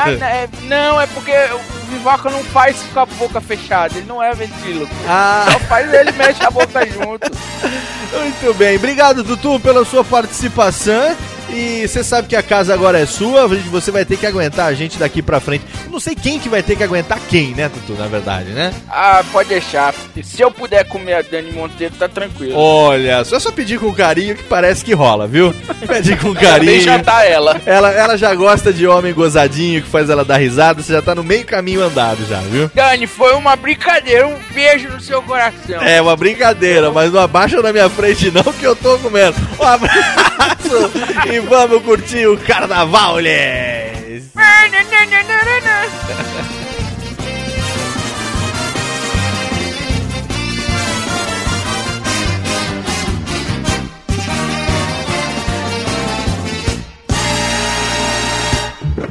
Ah, 0.00 0.10
é- 0.10 0.48
não, 0.62 1.00
é 1.00 1.06
porque 1.08 1.32
o 1.32 1.90
Vivaco 1.90 2.30
não 2.30 2.44
faz 2.44 2.76
com 2.94 3.00
a 3.00 3.06
boca 3.06 3.40
fechada, 3.40 3.96
ele 3.96 4.06
não 4.06 4.22
é 4.22 4.32
ventríloco. 4.32 4.94
Ah. 5.08 5.48
Só 5.50 5.58
faz 5.60 5.92
ele 5.92 6.12
mexe 6.12 6.44
a 6.44 6.50
boca 6.50 6.86
junto. 6.86 7.28
Muito 8.16 8.54
bem, 8.54 8.76
obrigado 8.76 9.24
Tutu 9.24 9.58
pela 9.58 9.84
sua 9.84 10.04
participação. 10.04 11.16
E 11.54 11.86
você 11.86 12.02
sabe 12.02 12.26
que 12.26 12.34
a 12.34 12.42
casa 12.42 12.74
agora 12.74 12.98
é 12.98 13.06
sua, 13.06 13.46
você 13.46 13.92
vai 13.92 14.04
ter 14.04 14.16
que 14.16 14.26
aguentar 14.26 14.66
a 14.66 14.74
gente 14.74 14.98
daqui 14.98 15.22
pra 15.22 15.38
frente. 15.38 15.64
Não 15.88 16.00
sei 16.00 16.16
quem 16.16 16.40
que 16.40 16.48
vai 16.48 16.64
ter 16.64 16.74
que 16.74 16.82
aguentar 16.82 17.20
quem, 17.28 17.54
né, 17.54 17.68
Tutu, 17.68 17.92
na 17.92 18.08
verdade, 18.08 18.50
né? 18.50 18.74
Ah, 18.88 19.22
pode 19.30 19.50
deixar. 19.50 19.94
Se 20.22 20.42
eu 20.42 20.50
puder 20.50 20.84
comer 20.88 21.14
a 21.14 21.22
Dani 21.22 21.52
Monteiro, 21.52 21.94
tá 21.96 22.08
tranquilo. 22.08 22.58
Olha, 22.58 23.24
só 23.24 23.38
só 23.38 23.52
pedir 23.52 23.78
com 23.78 23.92
carinho 23.92 24.34
que 24.34 24.42
parece 24.42 24.84
que 24.84 24.92
rola, 24.94 25.28
viu? 25.28 25.54
Pedir 25.86 26.18
com 26.18 26.34
carinho. 26.34 26.72
Nem 26.72 26.80
jantar 26.80 27.24
ela. 27.24 27.60
Ela, 27.64 27.92
ela 27.92 28.16
já 28.18 28.34
gosta 28.34 28.72
de 28.72 28.86
homem 28.86 29.14
gozadinho 29.14 29.80
que 29.80 29.88
faz 29.88 30.10
ela 30.10 30.24
dar 30.24 30.38
risada, 30.38 30.82
você 30.82 30.92
já 30.92 31.02
tá 31.02 31.14
no 31.14 31.22
meio 31.22 31.44
caminho 31.44 31.82
andado 31.82 32.26
já, 32.26 32.40
viu? 32.40 32.68
Dani, 32.74 33.06
foi 33.06 33.32
uma 33.34 33.54
brincadeira, 33.54 34.26
um 34.26 34.36
beijo 34.52 34.88
no 34.88 35.00
seu 35.00 35.22
coração. 35.22 35.80
É 35.82 36.02
uma 36.02 36.16
brincadeira, 36.16 36.90
mas 36.90 37.12
não 37.12 37.20
abaixa 37.20 37.62
na 37.62 37.72
minha 37.72 37.88
frente 37.88 38.32
não 38.32 38.42
que 38.42 38.64
eu 38.64 38.74
tô 38.74 38.98
comendo. 38.98 39.36
Um 39.60 39.64
abraço 39.64 40.90
e 41.30 41.43
vamos 41.48 41.82
curtir 41.82 42.26
o 42.26 42.36
carnaval, 42.38 43.18
les. 43.18 44.32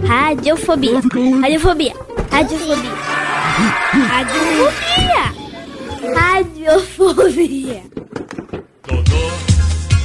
Radiofobia. 0.05 1.01
Radiofobia. 1.41 1.93
Radiofobia. 2.31 2.91
Radiofobia. 4.09 5.25
Radiofobia. 6.15 7.83
Doutor, 8.87 9.33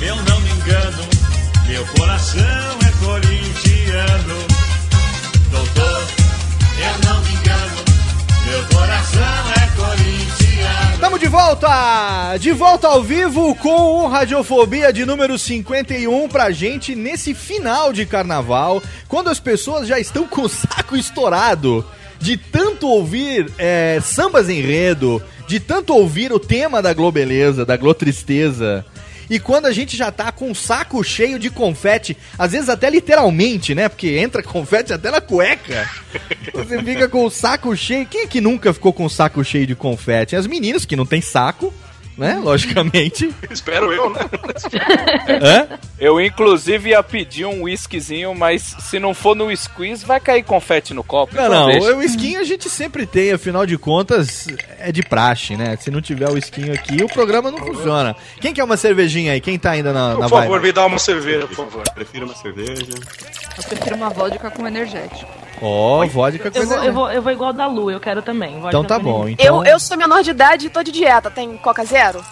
eu 0.00 0.16
não 0.16 0.40
me 0.40 0.50
engano, 0.50 1.17
meu 1.68 1.86
coração 1.86 2.40
é 2.40 3.04
corintiano. 3.04 4.34
Doutor, 5.50 6.08
eu 6.78 7.08
não 7.08 7.22
me 7.22 7.30
engano, 7.30 7.76
meu 8.46 8.78
coração 8.78 9.52
é 9.54 9.66
corintiano. 9.76 10.94
Estamos 10.94 11.20
de 11.20 11.28
volta! 11.28 12.36
De 12.38 12.52
volta 12.52 12.88
ao 12.88 13.02
vivo 13.02 13.54
com 13.56 14.02
o 14.02 14.08
Radiofobia 14.08 14.92
de 14.92 15.04
número 15.04 15.38
51 15.38 16.28
pra 16.28 16.50
gente 16.50 16.94
nesse 16.94 17.34
final 17.34 17.92
de 17.92 18.06
carnaval, 18.06 18.82
quando 19.06 19.28
as 19.28 19.38
pessoas 19.38 19.86
já 19.86 20.00
estão 20.00 20.26
com 20.26 20.42
o 20.42 20.48
saco 20.48 20.96
estourado 20.96 21.84
de 22.18 22.36
tanto 22.36 22.88
ouvir 22.88 23.52
é, 23.58 24.00
sambas 24.02 24.48
enredo, 24.48 25.22
de 25.46 25.60
tanto 25.60 25.94
ouvir 25.94 26.32
o 26.32 26.38
tema 26.40 26.82
da 26.82 26.92
Globeleza, 26.92 27.64
da 27.64 27.76
Glotristeza. 27.76 28.84
E 29.30 29.38
quando 29.38 29.66
a 29.66 29.72
gente 29.72 29.96
já 29.96 30.10
tá 30.10 30.32
com 30.32 30.50
o 30.50 30.54
saco 30.54 31.02
cheio 31.04 31.38
de 31.38 31.50
confete, 31.50 32.16
às 32.38 32.52
vezes 32.52 32.68
até 32.68 32.88
literalmente, 32.88 33.74
né? 33.74 33.88
Porque 33.88 34.18
entra 34.18 34.42
confete 34.44 34.92
até 34.92 35.10
na 35.10 35.20
cueca. 35.20 35.88
Você 36.54 36.82
fica 36.82 37.08
com 37.08 37.24
o 37.24 37.30
saco 37.30 37.76
cheio. 37.76 38.06
Quem 38.06 38.22
é 38.22 38.26
que 38.26 38.40
nunca 38.40 38.72
ficou 38.72 38.92
com 38.92 39.04
o 39.04 39.10
saco 39.10 39.44
cheio 39.44 39.66
de 39.66 39.74
confete? 39.74 40.36
As 40.36 40.46
meninas 40.46 40.84
que 40.84 40.96
não 40.96 41.06
tem 41.06 41.20
saco, 41.20 41.72
né? 42.18 42.38
Logicamente. 42.42 43.32
Espero 43.48 43.92
eu, 43.92 44.10
né? 44.10 44.20
Hã? 45.40 45.78
Eu, 45.98 46.20
inclusive, 46.20 46.90
ia 46.90 47.02
pedir 47.02 47.46
um 47.46 47.62
whiskyzinho, 47.62 48.34
mas 48.34 48.74
se 48.80 48.98
não 48.98 49.14
for 49.14 49.36
no 49.36 49.56
squeeze, 49.56 50.04
vai 50.04 50.18
cair 50.18 50.42
confete 50.42 50.92
no 50.92 51.04
copo. 51.04 51.34
Não, 51.36 51.44
então 51.46 51.60
não, 51.60 51.66
deixa. 51.68 51.96
o 51.96 52.02
esquinho 52.02 52.40
a 52.40 52.44
gente 52.44 52.68
sempre 52.68 53.06
tem, 53.06 53.32
afinal 53.32 53.64
de 53.64 53.78
contas, 53.78 54.48
é 54.78 54.90
de 54.90 55.02
praxe, 55.02 55.56
né? 55.56 55.76
Se 55.80 55.90
não 55.90 56.00
tiver 56.00 56.28
o 56.28 56.36
esquinho 56.36 56.72
aqui, 56.72 57.02
o 57.02 57.08
programa 57.08 57.50
não 57.50 57.58
funciona. 57.58 58.16
Quem 58.40 58.52
quer 58.52 58.64
uma 58.64 58.76
cervejinha 58.76 59.32
aí? 59.32 59.40
Quem 59.40 59.58
tá 59.58 59.70
ainda 59.70 59.92
na, 59.92 60.14
Por 60.14 60.20
na 60.20 60.28
favor, 60.28 60.50
vibe? 60.50 60.66
me 60.66 60.72
dá 60.72 60.84
uma 60.86 60.98
cerveja, 60.98 61.46
por 61.46 61.56
favor. 61.56 61.84
Prefiro 61.94 62.26
uma 62.26 62.34
cerveja. 62.34 62.82
Eu 63.56 63.62
prefiro 63.62 63.94
uma 63.94 64.10
vodka 64.10 64.50
com 64.50 64.66
energético. 64.66 65.47
Ó, 65.60 66.06
vodka 66.06 66.48
Eu 66.48 66.52
coisa. 66.52 66.66
vou, 66.76 66.84
eu, 66.84 66.92
vou, 66.92 67.10
eu 67.12 67.22
vou 67.22 67.32
igual 67.32 67.52
da 67.52 67.66
Lu, 67.66 67.90
eu 67.90 68.00
quero 68.00 68.22
também. 68.22 68.54
vodka 68.54 68.68
Então 68.68 68.84
tá 68.84 68.96
com 68.98 69.02
bom, 69.04 69.28
então 69.28 69.64
Eu, 69.64 69.72
eu 69.72 69.80
sou 69.80 69.96
menor 69.96 70.22
de 70.22 70.30
idade 70.30 70.66
e 70.66 70.70
tô 70.70 70.82
de 70.82 70.92
dieta. 70.92 71.30
Tem 71.30 71.56
Coca 71.58 71.84
Zero? 71.84 72.24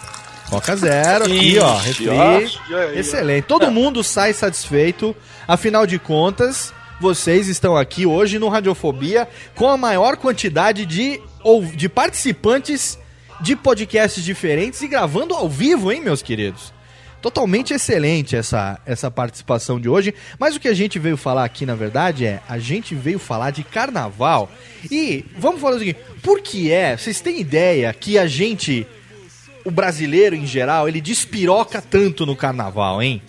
Coca 0.49 0.75
Zero 0.77 1.25
aqui, 1.25 1.59
ó, 1.59 1.75
Ixi, 1.77 1.87
refri. 1.87 2.09
ó. 2.09 2.81
Excelente. 2.93 3.45
Todo 3.45 3.69
mundo 3.71 4.03
sai 4.03 4.33
satisfeito. 4.33 5.15
Afinal 5.47 5.85
de 5.85 5.99
contas, 5.99 6.73
vocês 6.99 7.47
estão 7.47 7.75
aqui 7.75 8.05
hoje 8.05 8.39
no 8.39 8.47
Radiofobia 8.49 9.27
com 9.55 9.69
a 9.69 9.77
maior 9.77 10.17
quantidade 10.17 10.85
de, 10.85 11.21
ou, 11.43 11.63
de 11.63 11.87
participantes 11.89 12.97
de 13.41 13.55
podcasts 13.55 14.23
diferentes 14.23 14.81
e 14.81 14.87
gravando 14.87 15.33
ao 15.35 15.47
vivo, 15.47 15.91
hein, 15.91 16.01
meus 16.01 16.21
queridos? 16.21 16.73
Totalmente 17.21 17.73
excelente 17.73 18.35
essa, 18.35 18.79
essa 18.85 19.09
participação 19.09 19.79
de 19.79 19.89
hoje. 19.89 20.13
Mas 20.37 20.55
o 20.55 20.59
que 20.59 20.67
a 20.67 20.73
gente 20.73 20.99
veio 20.99 21.17
falar 21.17 21.43
aqui, 21.43 21.65
na 21.65 21.75
verdade, 21.75 22.25
é 22.25 22.41
a 22.47 22.59
gente 22.59 22.93
veio 22.93 23.17
falar 23.17 23.51
de 23.51 23.63
carnaval. 23.63 24.51
E 24.89 25.25
vamos 25.37 25.59
falar 25.59 25.77
o 25.77 25.79
seguinte: 25.79 25.99
por 26.21 26.41
que 26.41 26.71
é? 26.71 26.95
Vocês 26.95 27.19
têm 27.19 27.39
ideia 27.39 27.91
que 27.93 28.19
a 28.19 28.27
gente, 28.27 28.85
o 29.65 29.71
brasileiro 29.71 30.35
em 30.35 30.45
geral, 30.45 30.87
ele 30.87 31.01
despiroca 31.01 31.81
tanto 31.81 32.25
no 32.25 32.35
carnaval, 32.35 33.01
hein? 33.01 33.21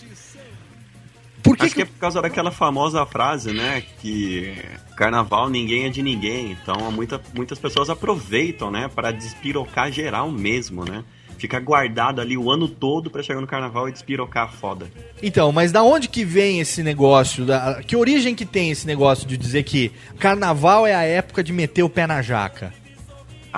Por 1.43 1.57
que 1.57 1.64
Acho 1.64 1.74
que 1.74 1.82
é 1.82 1.86
por 1.86 1.99
causa 1.99 2.20
daquela 2.20 2.51
famosa 2.51 3.07
frase, 3.07 3.53
né? 3.53 3.82
Que 4.03 4.55
carnaval 4.97 5.49
ninguém 5.49 5.86
é 5.86 5.89
de 5.89 6.03
ninguém. 6.03 6.53
Então 6.53 6.93
muita, 6.93 7.18
muitas 7.34 7.59
pessoas 7.59 7.89
aproveitam, 7.89 8.70
né? 8.70 8.86
Para 8.86 9.12
despirocar 9.12 9.91
geral 9.91 10.30
mesmo, 10.30 10.84
né? 10.84 11.03
Fica 11.39 11.61
guardado 11.61 12.20
ali 12.20 12.36
o 12.36 12.51
ano 12.51 12.68
todo 12.68 13.11
pra 13.11 13.22
chegar 13.22 13.41
no 13.41 13.47
carnaval 13.47 13.89
e 13.89 13.93
despirocar 13.93 14.53
foda. 14.53 14.86
Então, 15.22 15.53
mas 15.53 15.70
da 15.72 15.82
onde 15.82 16.09
que 16.09 16.24
vem 16.24 16.61
esse 16.61 16.82
negócio? 16.82 17.45
Da, 17.47 17.80
que 17.82 17.97
origem 17.97 18.34
que 18.34 18.45
tem 18.45 18.70
esse 18.70 18.86
negócio 18.86 19.26
de 19.26 19.36
dizer 19.36 19.62
que 19.62 19.93
carnaval 20.18 20.86
é 20.86 20.95
a 20.95 21.03
época 21.03 21.43
de 21.43 21.53
meter 21.53 21.82
o 21.82 21.89
pé 21.89 22.07
na 22.07 22.20
jaca? 22.20 22.74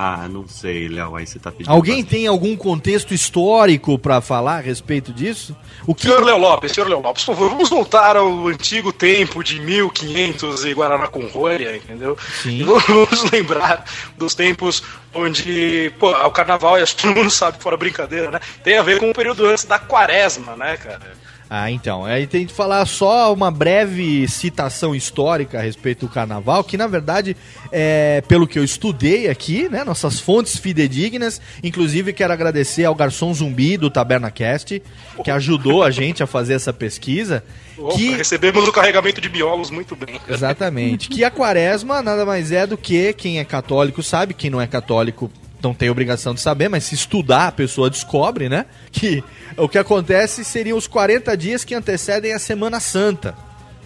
Ah, 0.03 0.27
não 0.31 0.49
sei, 0.49 0.89
Léo, 0.89 1.15
aí 1.15 1.27
você 1.27 1.39
tá 1.39 1.53
pedindo. 1.53 1.71
Alguém 1.71 2.03
tem 2.03 2.27
algum 2.27 2.57
contexto 2.57 3.13
histórico 3.13 3.99
pra 3.99 4.23
falar 4.23 4.57
a 4.57 4.61
respeito 4.61 5.13
disso? 5.13 5.55
O 5.87 5.95
que 5.95 6.05
Senhor 6.05 6.25
Léo 6.25 6.39
Lopes, 6.39 6.73
senhor 6.73 6.89
Léo 6.89 7.03
Lopes, 7.03 7.23
por 7.23 7.35
favor, 7.35 7.51
vamos 7.51 7.69
voltar 7.69 8.17
ao 8.17 8.49
antigo 8.49 8.95
tempo 8.95 9.45
de 9.45 9.61
1500 9.61 10.65
e 10.65 10.73
Guaraná 10.73 11.07
com 11.07 11.27
rolha, 11.27 11.77
entendeu? 11.77 12.17
Sim. 12.43 12.61
E 12.61 12.63
vamos 12.63 13.31
lembrar 13.31 13.85
dos 14.17 14.35
tempos 14.35 14.83
onde, 15.13 15.93
pô, 15.99 16.13
o 16.13 16.31
carnaval, 16.31 16.79
e 16.79 16.83
acho 16.83 16.97
que 16.97 17.03
todo 17.03 17.17
mundo 17.17 17.31
sabe, 17.31 17.63
fora 17.63 17.77
brincadeira, 17.77 18.31
né? 18.31 18.41
Tem 18.65 18.79
a 18.79 18.83
ver 18.83 18.99
com 18.99 19.11
o 19.11 19.15
período 19.15 19.45
antes 19.45 19.67
da 19.67 19.79
quaresma, 19.79 20.57
né, 20.57 20.79
cara? 20.79 21.13
Ah, 21.53 21.69
então. 21.69 22.05
Aí 22.05 22.29
tem 22.29 22.47
que 22.47 22.53
falar 22.53 22.87
só 22.87 23.35
uma 23.35 23.51
breve 23.51 24.29
citação 24.29 24.95
histórica 24.95 25.59
a 25.59 25.61
respeito 25.61 26.07
do 26.07 26.13
carnaval, 26.13 26.63
que 26.63 26.77
na 26.77 26.87
verdade, 26.87 27.37
é, 27.73 28.23
pelo 28.29 28.47
que 28.47 28.57
eu 28.57 28.63
estudei 28.63 29.29
aqui, 29.29 29.69
né, 29.69 29.83
nossas 29.83 30.21
fontes 30.21 30.57
fidedignas, 30.57 31.41
inclusive 31.61 32.13
quero 32.13 32.33
agradecer 32.33 32.85
ao 32.85 32.95
garçom 32.95 33.35
zumbi 33.35 33.77
do 33.77 33.91
TabernaCast, 33.91 34.81
que 35.25 35.31
ajudou 35.33 35.83
a 35.83 35.91
gente 35.91 36.23
a 36.23 36.27
fazer 36.27 36.55
essa 36.55 36.73
pesquisa. 36.73 37.43
Opa, 37.77 37.97
que 37.97 38.13
recebemos 38.13 38.69
o 38.69 38.73
carregamento 38.73 39.21
de 39.21 39.29
miolos 39.29 39.71
muito 39.71 39.97
bem. 39.97 40.21
Exatamente. 40.29 41.09
Que 41.09 41.25
a 41.25 41.33
quaresma 41.33 42.01
nada 42.01 42.25
mais 42.25 42.53
é 42.53 42.65
do 42.65 42.79
que 42.79 43.13
quem 43.13 43.41
é 43.41 43.45
católico 43.45 44.05
sabe, 44.05 44.35
quem 44.35 44.51
não 44.51 44.61
é 44.61 44.69
católico 44.69 45.29
não 45.63 45.75
tem 45.75 45.91
obrigação 45.91 46.35
de 46.35 46.41
saber, 46.41 46.69
mas 46.69 46.85
se 46.85 46.95
estudar 46.95 47.49
a 47.49 47.53
pessoa 47.53 47.91
descobre, 47.91 48.49
né? 48.49 48.67
Que 48.91 49.23
o 49.57 49.69
que 49.69 49.79
acontece 49.79 50.45
seriam 50.45 50.79
os 50.79 50.87
40 50.87 51.37
dias 51.37 51.65
que 51.65 51.75
antecedem 51.75 52.33
a 52.33 52.39
Semana 52.39 52.81
Santa, 52.81 53.35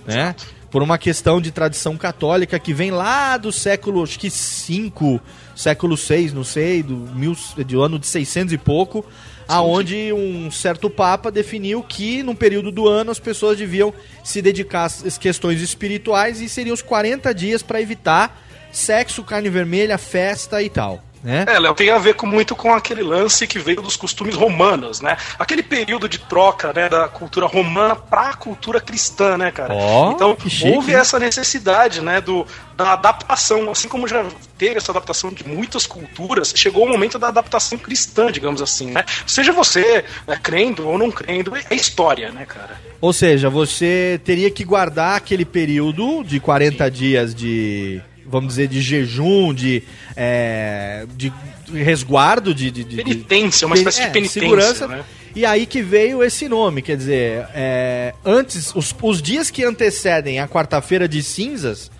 né? 0.06 0.34
Por 0.70 0.82
uma 0.82 0.98
questão 0.98 1.40
de 1.40 1.52
tradição 1.52 1.96
católica 1.96 2.58
que 2.58 2.74
vem 2.74 2.90
lá 2.90 3.36
do 3.36 3.52
século, 3.52 4.02
acho 4.02 4.18
que 4.18 4.28
5, 4.28 5.20
século 5.54 5.96
6, 5.96 6.32
não 6.32 6.42
sei, 6.42 6.82
do, 6.82 6.96
mil, 6.96 7.36
do 7.56 7.80
ano 7.80 7.98
de 7.98 8.06
600 8.08 8.52
e 8.52 8.58
pouco, 8.58 9.04
aonde 9.46 10.12
um 10.12 10.50
certo 10.50 10.90
papa 10.90 11.30
definiu 11.30 11.82
que 11.82 12.22
num 12.22 12.34
período 12.34 12.72
do 12.72 12.88
ano 12.88 13.10
as 13.10 13.20
pessoas 13.20 13.56
deviam 13.56 13.94
se 14.24 14.42
dedicar 14.42 14.84
às 14.84 15.16
questões 15.16 15.60
espirituais 15.60 16.40
e 16.40 16.48
seriam 16.48 16.74
os 16.74 16.82
40 16.82 17.32
dias 17.32 17.62
para 17.62 17.80
evitar 17.80 18.42
sexo, 18.72 19.22
carne 19.22 19.48
vermelha, 19.48 19.96
festa 19.96 20.60
e 20.60 20.68
tal. 20.68 21.00
Né? 21.24 21.46
É, 21.48 21.58
Léo, 21.58 21.74
tem 21.74 21.88
a 21.88 21.96
ver 21.96 22.14
com, 22.14 22.26
muito 22.26 22.54
com 22.54 22.74
aquele 22.74 23.02
lance 23.02 23.46
que 23.46 23.58
veio 23.58 23.80
dos 23.80 23.96
costumes 23.96 24.34
romanos, 24.34 25.00
né? 25.00 25.16
Aquele 25.38 25.62
período 25.62 26.06
de 26.06 26.18
troca, 26.18 26.70
né, 26.74 26.86
da 26.86 27.08
cultura 27.08 27.46
romana 27.46 27.96
pra 27.96 28.34
cultura 28.34 28.78
cristã, 28.78 29.38
né, 29.38 29.50
cara? 29.50 29.72
Ó, 29.72 30.12
então, 30.12 30.36
que 30.36 30.50
chique, 30.50 30.70
houve 30.70 30.92
essa 30.92 31.18
necessidade, 31.18 32.02
né, 32.02 32.20
do, 32.20 32.46
da 32.76 32.92
adaptação, 32.92 33.70
assim 33.70 33.88
como 33.88 34.06
já 34.06 34.22
teve 34.58 34.76
essa 34.76 34.92
adaptação 34.92 35.30
de 35.30 35.48
muitas 35.48 35.86
culturas, 35.86 36.52
chegou 36.54 36.84
o 36.84 36.88
momento 36.88 37.18
da 37.18 37.28
adaptação 37.28 37.78
cristã, 37.78 38.30
digamos 38.30 38.60
assim, 38.60 38.90
né? 38.90 39.02
Seja 39.26 39.50
você 39.50 40.04
né, 40.26 40.38
crendo 40.42 40.86
ou 40.86 40.98
não 40.98 41.10
crendo, 41.10 41.56
é 41.56 41.74
história, 41.74 42.30
né, 42.32 42.44
cara? 42.44 42.78
Ou 43.00 43.14
seja, 43.14 43.48
você 43.48 44.20
teria 44.24 44.50
que 44.50 44.62
guardar 44.62 45.16
aquele 45.16 45.46
período 45.46 46.22
de 46.22 46.38
40 46.38 46.90
dias 46.90 47.34
de, 47.34 48.02
vamos 48.26 48.50
dizer, 48.54 48.68
de 48.68 48.80
jejum, 48.80 49.52
de, 49.54 49.82
é, 50.16 51.06
de 51.16 51.32
resguardo, 51.72 52.54
de, 52.54 52.70
de, 52.70 52.84
de- 52.84 52.96
Penitência, 52.96 53.66
uma 53.66 53.76
espécie 53.76 54.00
de 54.02 54.06
é, 54.06 54.10
penitência, 54.10 54.40
segurança. 54.42 54.88
né? 54.88 55.04
E 55.36 55.44
aí 55.44 55.66
que 55.66 55.82
veio 55.82 56.22
esse 56.22 56.48
nome, 56.48 56.80
quer 56.80 56.96
dizer, 56.96 57.44
é, 57.54 58.14
antes, 58.24 58.72
os, 58.74 58.94
os 59.02 59.20
dias 59.20 59.50
que 59.50 59.64
antecedem 59.64 60.38
a 60.38 60.46
quarta-feira 60.46 61.08
de 61.08 61.22
cinzas, 61.24 61.90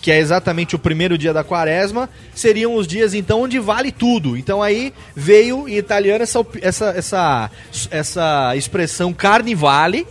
que 0.00 0.12
é 0.12 0.18
exatamente 0.18 0.76
o 0.76 0.78
primeiro 0.78 1.16
dia 1.18 1.32
da 1.32 1.42
quaresma, 1.42 2.08
seriam 2.34 2.74
os 2.74 2.86
dias 2.86 3.12
então 3.14 3.40
onde 3.40 3.58
vale 3.58 3.90
tudo. 3.90 4.36
Então 4.36 4.62
aí 4.62 4.92
veio 5.16 5.66
em 5.68 5.76
italiano 5.76 6.22
essa, 6.22 6.46
essa, 6.60 6.86
essa, 6.90 7.50
essa 7.90 8.54
expressão 8.54 9.12
carnivale, 9.12 10.06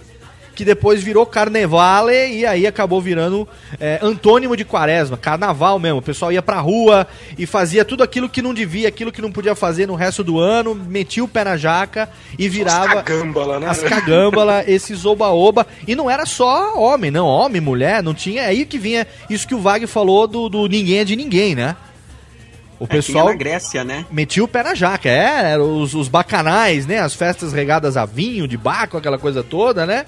que 0.56 0.64
depois 0.64 1.02
virou 1.02 1.26
carnevale 1.26 2.14
e 2.38 2.46
aí 2.46 2.68
acabou 2.68 3.02
virando 3.02 3.48
é, 3.80 4.00
antônimo 4.02 4.56
de 4.56 4.64
quaresma, 4.64 5.18
carnaval 5.18 5.80
mesmo. 5.80 6.00
O 6.00 6.02
pessoal 6.02 6.32
ia 6.32 6.42
pra 6.42 6.60
rua 6.60 7.08
e 7.38 7.46
fazia 7.46 7.84
tudo 7.84 8.04
aquilo 8.04 8.30
que 8.30 8.42
não 8.42 8.54
devia, 8.54 8.88
aquilo 8.88 9.12
que 9.12 9.22
não 9.22 9.32
podia 9.32 9.56
fazer 9.56 9.88
no 9.88 9.96
resto 9.96 10.24
do 10.24 10.40
ano, 10.40 10.76
metia 10.76 11.24
o 11.24 11.28
pé 11.28 11.44
na 11.44 11.58
jaca 11.58 12.10
e 12.38 12.48
virava 12.48 13.02
cagâmbala, 13.04 13.60
né? 13.60 13.68
as 13.70 13.82
cagâmbala, 13.82 14.64
esse 14.70 14.94
oba-oba. 15.08 15.66
E 15.88 15.96
não 15.96 16.10
era 16.10 16.26
só 16.26 16.78
homem, 16.78 17.10
não, 17.12 17.26
homem, 17.26 17.62
mulher, 17.62 18.04
não 18.04 18.14
tinha. 18.14 18.44
É 18.44 18.48
aí 18.48 18.66
que 18.66 18.78
vinha 18.78 19.08
isso 19.30 19.48
que 19.48 19.56
o 19.56 19.60
Vag 19.60 19.86
falou 19.88 20.28
do, 20.28 20.50
do 20.50 20.68
ninguém 20.68 21.00
é 21.00 21.04
de 21.04 21.16
ninguém, 21.16 21.56
né? 21.56 21.76
O 22.80 22.86
É, 22.86 22.88
pessoal 22.88 23.28
na 23.28 23.34
Grécia, 23.34 23.84
né? 23.84 24.06
metia 24.12 24.44
o 24.44 24.48
pé 24.48 24.62
na 24.62 24.76
jaca, 24.76 25.08
é, 25.10 25.52
eram 25.54 25.80
os, 25.80 25.94
os 25.94 26.08
bacanais, 26.08 26.86
né? 26.86 27.00
As 27.00 27.14
festas 27.14 27.54
regadas 27.54 27.96
a 27.96 28.06
vinho, 28.06 28.48
de 28.48 28.58
baco, 28.58 28.98
aquela 28.98 29.18
coisa 29.18 29.44
toda, 29.44 29.86
né? 29.86 30.06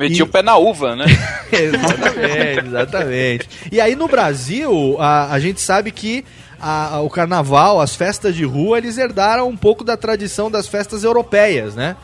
Meti 0.00 0.22
o 0.22 0.26
pé 0.26 0.42
na 0.42 0.56
uva, 0.56 0.96
né? 0.96 1.04
exatamente, 1.52 2.66
exatamente. 2.66 3.48
E 3.70 3.80
aí 3.80 3.94
no 3.94 4.08
Brasil, 4.08 4.96
a, 4.98 5.32
a 5.32 5.38
gente 5.38 5.60
sabe 5.60 5.90
que 5.90 6.24
a- 6.60 6.96
a- 6.96 7.00
o 7.00 7.10
carnaval, 7.10 7.80
as 7.80 7.94
festas 7.94 8.34
de 8.34 8.44
rua, 8.44 8.78
eles 8.78 8.98
herdaram 8.98 9.48
um 9.48 9.56
pouco 9.56 9.84
da 9.84 9.96
tradição 9.96 10.50
das 10.50 10.66
festas 10.66 11.04
europeias, 11.04 11.74
né? 11.74 11.96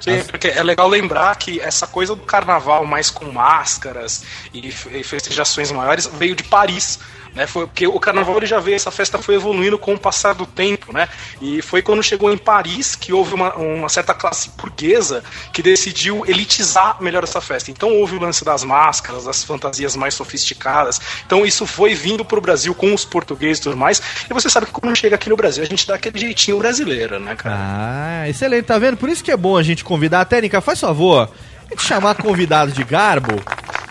Sim, 0.00 0.22
porque 0.28 0.48
é 0.48 0.62
legal 0.62 0.86
lembrar 0.88 1.34
que 1.36 1.58
essa 1.58 1.86
coisa 1.86 2.14
do 2.14 2.20
carnaval 2.22 2.84
mais 2.84 3.08
com 3.10 3.24
máscaras 3.32 4.24
e, 4.52 4.68
e 4.68 5.02
festejações 5.02 5.72
maiores 5.72 6.06
veio 6.18 6.34
de 6.36 6.44
Paris. 6.44 6.98
Né? 7.36 7.46
Foi 7.46 7.66
porque 7.66 7.86
o 7.86 8.00
carnaval 8.00 8.38
ele 8.38 8.46
já 8.46 8.58
veio, 8.58 8.76
essa 8.76 8.90
festa 8.90 9.18
foi 9.18 9.34
evoluindo 9.34 9.78
com 9.78 9.92
o 9.92 9.98
passar 9.98 10.32
do 10.32 10.46
tempo, 10.46 10.90
né? 10.90 11.06
E 11.38 11.60
foi 11.60 11.82
quando 11.82 12.02
chegou 12.02 12.32
em 12.32 12.38
Paris 12.38 12.96
que 12.96 13.12
houve 13.12 13.34
uma, 13.34 13.54
uma 13.56 13.90
certa 13.90 14.14
classe 14.14 14.50
burguesa 14.56 15.22
que 15.52 15.62
decidiu 15.62 16.24
elitizar 16.26 16.96
melhor 16.98 17.22
essa 17.24 17.38
festa. 17.42 17.70
Então 17.70 17.90
houve 17.90 18.16
o 18.16 18.20
lance 18.20 18.42
das 18.42 18.64
máscaras, 18.64 19.24
das 19.24 19.44
fantasias 19.44 19.94
mais 19.94 20.14
sofisticadas. 20.14 20.98
Então 21.26 21.44
isso 21.44 21.66
foi 21.66 21.94
vindo 21.94 22.24
pro 22.24 22.40
Brasil 22.40 22.74
com 22.74 22.94
os 22.94 23.04
portugueses 23.04 23.58
e 23.58 23.62
tudo 23.64 23.76
mais. 23.76 24.00
E 24.30 24.32
você 24.32 24.48
sabe 24.48 24.64
que 24.64 24.72
quando 24.72 24.96
chega 24.96 25.16
aqui 25.16 25.28
no 25.28 25.36
Brasil, 25.36 25.62
a 25.62 25.66
gente 25.66 25.86
dá 25.86 25.96
aquele 25.96 26.18
jeitinho 26.18 26.58
brasileiro, 26.58 27.20
né, 27.20 27.36
cara? 27.36 27.54
Ah, 27.58 28.28
excelente, 28.30 28.64
tá 28.64 28.78
vendo? 28.78 28.96
Por 28.96 29.10
isso 29.10 29.22
que 29.22 29.30
é 29.30 29.36
bom 29.36 29.58
a 29.58 29.62
gente 29.62 29.84
convidar. 29.84 30.22
A 30.22 30.24
técnica, 30.24 30.62
faz 30.62 30.80
favor, 30.80 31.28
a 31.66 31.68
gente 31.68 31.82
chamar 31.82 32.14
convidados 32.14 32.72
de 32.72 32.82
garbo 32.82 33.34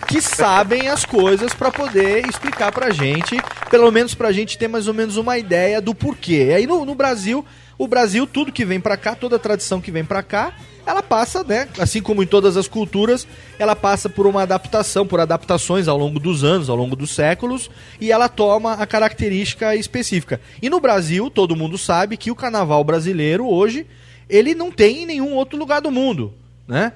que 0.06 0.20
sabem 0.20 0.88
as 0.88 1.04
coisas 1.04 1.52
pra 1.52 1.70
poder 1.70 2.26
explicar 2.28 2.72
pra 2.72 2.90
gente, 2.90 3.36
pelo 3.70 3.90
menos 3.90 4.14
pra 4.14 4.32
gente 4.32 4.56
ter 4.56 4.68
mais 4.68 4.86
ou 4.86 4.94
menos 4.94 5.16
uma 5.16 5.36
ideia 5.36 5.80
do 5.80 5.94
porquê. 5.94 6.48
E 6.50 6.54
aí 6.54 6.66
no, 6.66 6.84
no 6.84 6.94
Brasil, 6.94 7.44
o 7.76 7.88
Brasil, 7.88 8.26
tudo 8.26 8.52
que 8.52 8.64
vem 8.64 8.80
pra 8.80 8.96
cá, 8.96 9.14
toda 9.14 9.38
tradição 9.38 9.80
que 9.80 9.90
vem 9.90 10.04
pra 10.04 10.22
cá, 10.22 10.54
ela 10.86 11.02
passa, 11.02 11.42
né, 11.42 11.68
assim 11.78 12.00
como 12.00 12.22
em 12.22 12.26
todas 12.26 12.56
as 12.56 12.68
culturas, 12.68 13.26
ela 13.58 13.74
passa 13.74 14.08
por 14.08 14.26
uma 14.26 14.42
adaptação, 14.42 15.04
por 15.04 15.18
adaptações 15.18 15.88
ao 15.88 15.98
longo 15.98 16.20
dos 16.20 16.44
anos, 16.44 16.70
ao 16.70 16.76
longo 16.76 16.94
dos 16.94 17.10
séculos, 17.10 17.68
e 18.00 18.12
ela 18.12 18.28
toma 18.28 18.74
a 18.74 18.86
característica 18.86 19.74
específica. 19.74 20.40
E 20.62 20.70
no 20.70 20.80
Brasil, 20.80 21.28
todo 21.28 21.56
mundo 21.56 21.76
sabe 21.76 22.16
que 22.16 22.30
o 22.30 22.36
carnaval 22.36 22.84
brasileiro 22.84 23.46
hoje, 23.48 23.86
ele 24.28 24.54
não 24.54 24.70
tem 24.70 25.02
em 25.02 25.06
nenhum 25.06 25.34
outro 25.34 25.58
lugar 25.58 25.80
do 25.80 25.90
mundo, 25.90 26.32
né? 26.68 26.92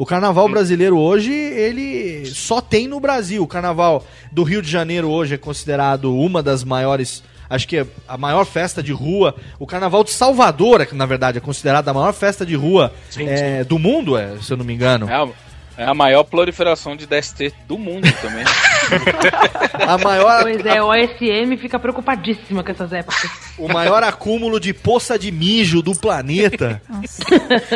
O 0.00 0.06
carnaval 0.06 0.48
brasileiro 0.48 0.98
hoje, 0.98 1.30
ele 1.30 2.24
só 2.24 2.62
tem 2.62 2.88
no 2.88 2.98
Brasil. 2.98 3.42
O 3.42 3.46
carnaval 3.46 4.02
do 4.32 4.42
Rio 4.42 4.62
de 4.62 4.70
Janeiro 4.70 5.10
hoje 5.10 5.34
é 5.34 5.36
considerado 5.36 6.16
uma 6.16 6.42
das 6.42 6.64
maiores, 6.64 7.22
acho 7.50 7.68
que 7.68 7.76
é 7.76 7.86
a 8.08 8.16
maior 8.16 8.46
festa 8.46 8.82
de 8.82 8.92
rua. 8.92 9.34
O 9.58 9.66
carnaval 9.66 10.02
de 10.02 10.10
Salvador, 10.10 10.80
é 10.80 10.86
que 10.86 10.94
na 10.94 11.04
verdade 11.04 11.36
é 11.36 11.40
considerada 11.42 11.90
a 11.90 11.94
maior 11.94 12.14
festa 12.14 12.46
de 12.46 12.54
rua 12.54 12.94
Sim, 13.10 13.28
é, 13.28 13.62
do 13.62 13.78
mundo, 13.78 14.16
é, 14.16 14.38
se 14.40 14.50
eu 14.50 14.56
não 14.56 14.64
me 14.64 14.72
engano. 14.72 15.06
É 15.06 15.14
a, 15.14 15.28
é 15.76 15.84
a 15.84 15.92
maior 15.92 16.24
proliferação 16.24 16.96
de 16.96 17.04
DST 17.04 17.52
do 17.68 17.76
mundo 17.76 18.10
também. 18.22 18.44
A 19.86 19.98
maior, 19.98 20.42
Pois 20.42 20.64
é, 20.64 20.82
o 20.82 20.86
OSM 20.88 21.56
fica 21.58 21.78
preocupadíssima 21.78 22.62
com 22.62 22.70
essas 22.70 22.92
épocas. 22.92 23.30
o 23.58 23.68
maior 23.68 24.02
acúmulo 24.02 24.58
de 24.60 24.72
poça 24.72 25.18
de 25.18 25.30
mijo 25.32 25.82
do 25.82 25.94
planeta. 25.94 26.80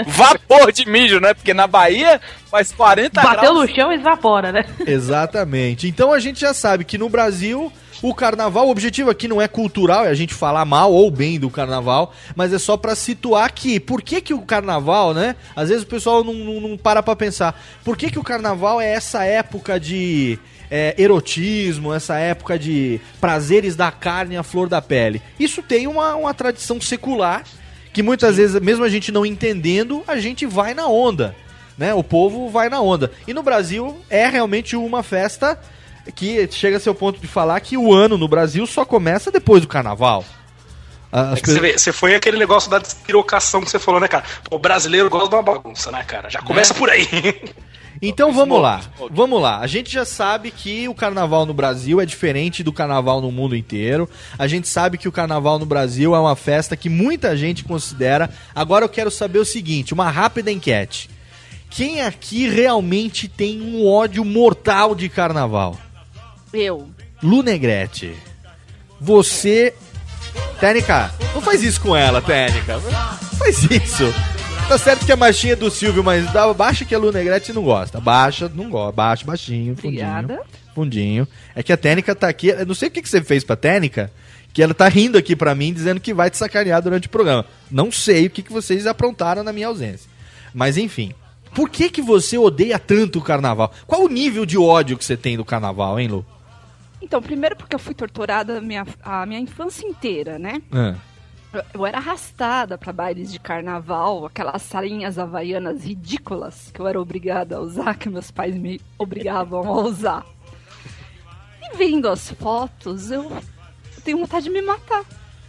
Vapor 0.07 0.73
de 0.73 0.89
mijo, 0.89 1.21
né? 1.21 1.35
Porque 1.35 1.55
na 1.55 1.67
Bahia 1.67 2.21
faz 2.51 2.73
40 2.73 3.21
Bateu 3.21 3.53
graus. 3.55 3.69
no 3.71 3.75
chão 3.75 3.93
e 3.93 3.97
evapora, 3.97 4.53
né? 4.53 4.65
Exatamente. 4.87 5.89
Então 5.89 6.13
a 6.13 6.19
gente 6.19 6.41
já 6.41 6.55
sabe 6.55 6.85
que 6.85 6.99
no 6.99 7.09
Brasil 7.09 7.73
o 8.03 8.15
carnaval, 8.15 8.67
o 8.67 8.71
objetivo 8.71 9.09
aqui 9.09 9.27
não 9.27 9.41
é 9.41 9.49
cultural, 9.49 10.05
é 10.05 10.09
a 10.09 10.15
gente 10.15 10.35
falar 10.35 10.65
mal 10.67 10.93
ou 10.93 11.11
bem 11.11 11.41
do 11.41 11.49
carnaval, 11.49 12.13
mas 12.37 12.53
é 12.53 12.59
só 12.59 12.77
pra 12.77 12.95
situar 12.95 13.51
que 13.53 13.81
por 13.81 14.03
que 14.03 14.21
que 14.21 14.35
o 14.35 14.43
carnaval, 14.43 15.15
né? 15.15 15.35
Às 15.57 15.71
vezes 15.71 15.85
o 15.85 15.87
pessoal 15.87 16.23
não, 16.23 16.35
não, 16.35 16.61
não 16.61 16.77
para 16.77 17.03
pra 17.03 17.17
pensar. 17.17 17.59
Por 17.83 17.97
que 17.97 18.11
que 18.11 18.19
o 18.19 18.23
carnaval 18.25 18.79
é 18.81 18.93
essa 18.93 19.25
época 19.25 19.81
de 19.81 20.39
é, 20.77 20.93
erotismo, 20.99 21.95
essa 21.95 22.19
época 22.19 22.59
de 22.59 23.01
prazeres 23.21 23.77
da 23.77 23.93
carne 23.93 24.37
à 24.37 24.43
flor 24.43 24.69
da 24.69 24.83
pele? 24.83 25.23
Isso 25.39 25.63
tem 25.63 25.87
uma, 25.87 26.17
uma 26.17 26.35
tradição 26.35 26.81
secular 26.81 27.45
que 27.93 28.03
muitas 28.03 28.39
vezes, 28.39 28.61
mesmo 28.61 28.83
a 28.83 28.89
gente 28.89 29.13
não 29.13 29.25
entendendo, 29.25 30.03
a 30.05 30.17
gente 30.17 30.45
vai 30.45 30.75
na 30.75 30.89
onda. 30.89 31.37
Né? 31.79 31.95
O 31.95 32.03
povo 32.03 32.51
vai 32.51 32.69
na 32.69 32.81
onda. 32.81 33.13
E 33.25 33.33
no 33.33 33.41
Brasil 33.41 34.01
é 34.11 34.27
realmente 34.27 34.75
uma 34.75 35.05
festa 35.05 35.57
que 36.13 36.49
chega 36.51 36.79
a 36.79 36.81
ser 36.81 36.91
o 36.91 36.95
ponto 36.95 37.21
de 37.21 37.29
falar 37.29 37.61
que 37.61 37.77
o 37.77 37.95
ano 37.95 38.19
no 38.19 38.27
Brasil 38.27 38.67
só 38.67 38.85
começa 38.85 39.31
depois 39.31 39.63
do 39.63 39.69
carnaval. 39.69 40.25
É 41.13 41.37
você, 41.37 41.61
vê, 41.61 41.79
você 41.79 41.93
foi 41.93 42.17
aquele 42.17 42.37
negócio 42.37 42.69
da 42.69 42.81
despirocação 42.81 43.61
que 43.61 43.71
você 43.71 43.79
falou, 43.79 44.01
né, 44.01 44.09
cara? 44.09 44.25
O 44.51 44.59
brasileiro 44.59 45.09
gosta 45.09 45.29
de 45.29 45.37
uma 45.37 45.43
bagunça, 45.43 45.93
né, 45.93 46.03
cara? 46.03 46.29
Já 46.29 46.43
começa 46.43 46.75
por 46.75 46.91
aí. 46.91 47.07
Então 48.09 48.33
vamos 48.33 48.61
lá, 48.61 48.83
vamos 49.11 49.41
lá. 49.41 49.61
A 49.61 49.67
gente 49.67 49.93
já 49.93 50.05
sabe 50.05 50.51
que 50.51 50.89
o 50.89 50.95
carnaval 50.95 51.47
no 51.47 51.55
Brasil 51.55 52.01
é 52.01 52.07
diferente 52.07 52.63
do 52.63 52.73
carnaval 52.73 53.21
no 53.21 53.33
mundo 53.33 53.57
inteiro. 53.57 54.09
A 54.39 54.47
gente 54.47 54.69
sabe 54.69 54.99
que 54.99 55.09
o 55.09 55.13
carnaval 55.13 55.59
no 55.59 55.67
Brasil 55.67 56.15
é 56.15 56.19
uma 56.19 56.37
festa 56.37 56.77
que 56.77 56.89
muita 56.89 57.37
gente 57.37 57.65
considera. 57.65 58.29
Agora 58.55 58.85
eu 58.85 58.89
quero 58.89 59.11
saber 59.11 59.39
o 59.39 59.45
seguinte: 59.45 59.95
uma 59.95 60.11
rápida 60.11 60.51
enquete. 60.51 61.09
Quem 61.71 62.03
aqui 62.03 62.49
realmente 62.49 63.27
tem 63.27 63.61
um 63.61 63.87
ódio 63.87 64.25
mortal 64.25 64.95
de 64.95 65.09
carnaval? 65.09 65.79
Eu. 66.53 66.89
Lu 67.23 67.43
Negrete. 67.43 68.15
Você. 69.01 69.75
Técnica, 70.61 71.13
não 71.35 71.41
faz 71.41 71.63
isso 71.63 71.81
com 71.81 71.97
ela, 71.97 72.23
Técnica. 72.23 72.79
Não 72.79 73.39
faz 73.39 73.65
isso. 73.65 74.05
Tá 74.69 74.79
certo 74.79 75.05
que 75.05 75.13
a 75.13 75.51
é 75.51 75.57
do 75.57 75.71
Silvio, 75.71 76.03
mas 76.03 76.25
baixa 76.57 76.85
que 76.85 76.95
a 76.95 76.99
Lu 76.99 77.13
Negrete 77.13 77.53
não 77.53 77.63
gosta. 77.63 78.01
Baixa, 78.01 78.51
não 78.53 78.71
gosta. 78.71 78.93
Baixa, 78.93 79.25
baixinho, 79.25 79.77
fundinho. 79.77 80.03
Obrigada. 80.03 80.41
Fundinho. 80.75 81.29
É 81.55 81.63
que 81.63 81.73
a 81.73 81.77
Técnica 81.77 82.15
tá 82.15 82.29
aqui. 82.29 82.49
Eu 82.49 82.67
não 82.67 82.75
sei 82.75 82.89
o 82.89 82.91
que, 82.91 83.03
que 83.03 83.09
você 83.09 83.23
fez 83.23 83.45
pra 83.45 83.57
Técnica, 83.57 84.11
que 84.53 84.63
ela 84.63 84.73
tá 84.73 84.89
rindo 84.89 85.19
aqui 85.19 85.37
pra 85.37 85.55
mim, 85.55 85.73
dizendo 85.73 86.01
que 86.01 86.15
vai 86.15 86.31
te 86.31 86.39
sacanear 86.39 86.83
durante 86.83 87.07
o 87.07 87.11
programa. 87.11 87.45
Não 87.71 87.93
sei 87.93 88.27
o 88.27 88.31
que, 88.31 88.43
que 88.43 88.53
vocês 88.53 88.87
aprontaram 88.87 89.45
na 89.45 89.53
minha 89.53 89.69
ausência. 89.69 90.11
Mas 90.53 90.79
enfim. 90.79 91.13
Por 91.55 91.69
que, 91.69 91.89
que 91.89 92.03
você 92.03 92.37
odeia 92.37 92.79
tanto 92.79 93.21
o 93.21 93.23
carnaval? 93.23 93.73
Qual 93.87 94.03
o 94.03 94.09
nível 94.09 94.45
de 94.45 94.59
ódio 94.59 94.97
que 94.97 95.05
você 95.05 95.17
tem 95.17 95.37
do 95.37 95.45
carnaval, 95.45 96.01
hein, 96.01 96.09
Lu? 96.09 96.27
Então, 97.01 97.23
primeiro 97.23 97.55
porque 97.55 97.77
eu 97.77 97.79
fui 97.79 97.95
torturada 97.95 98.59
a 98.59 98.61
minha, 98.61 98.85
a 99.03 99.27
minha 99.27 99.39
infância 99.39 99.87
inteira, 99.87 100.39
né? 100.39 100.61
Ah. 100.73 100.95
Eu- 101.75 101.87
era 101.87 101.99
arrastada 101.99 102.77
pra 102.79 102.93
bailes 102.93 103.31
de 103.33 103.39
carnaval, 103.39 104.27
aquelas 104.27 104.63
salinhas 104.63 105.19
havaianas 105.19 105.85
ridículas 105.85 106.71
que 106.73 106.81
eu 106.81 106.87
era 106.87 107.01
obrigada 107.01 107.57
a 107.57 107.61
usar, 107.61 107.95
que 107.97 108.09
meus 108.09 108.31
pais 108.31 108.55
me 108.57 108.81
obrigavam 108.99 109.63
a 109.69 109.83
usar. 109.83 110.27
E 111.63 111.77
vendo 111.77 112.09
as 112.09 112.31
fotos, 112.33 113.11
eu 113.11 113.31
tenho 114.05 114.19
vontade 114.19 114.45
de 114.45 114.51
me 114.51 114.63
matar. 114.63 115.05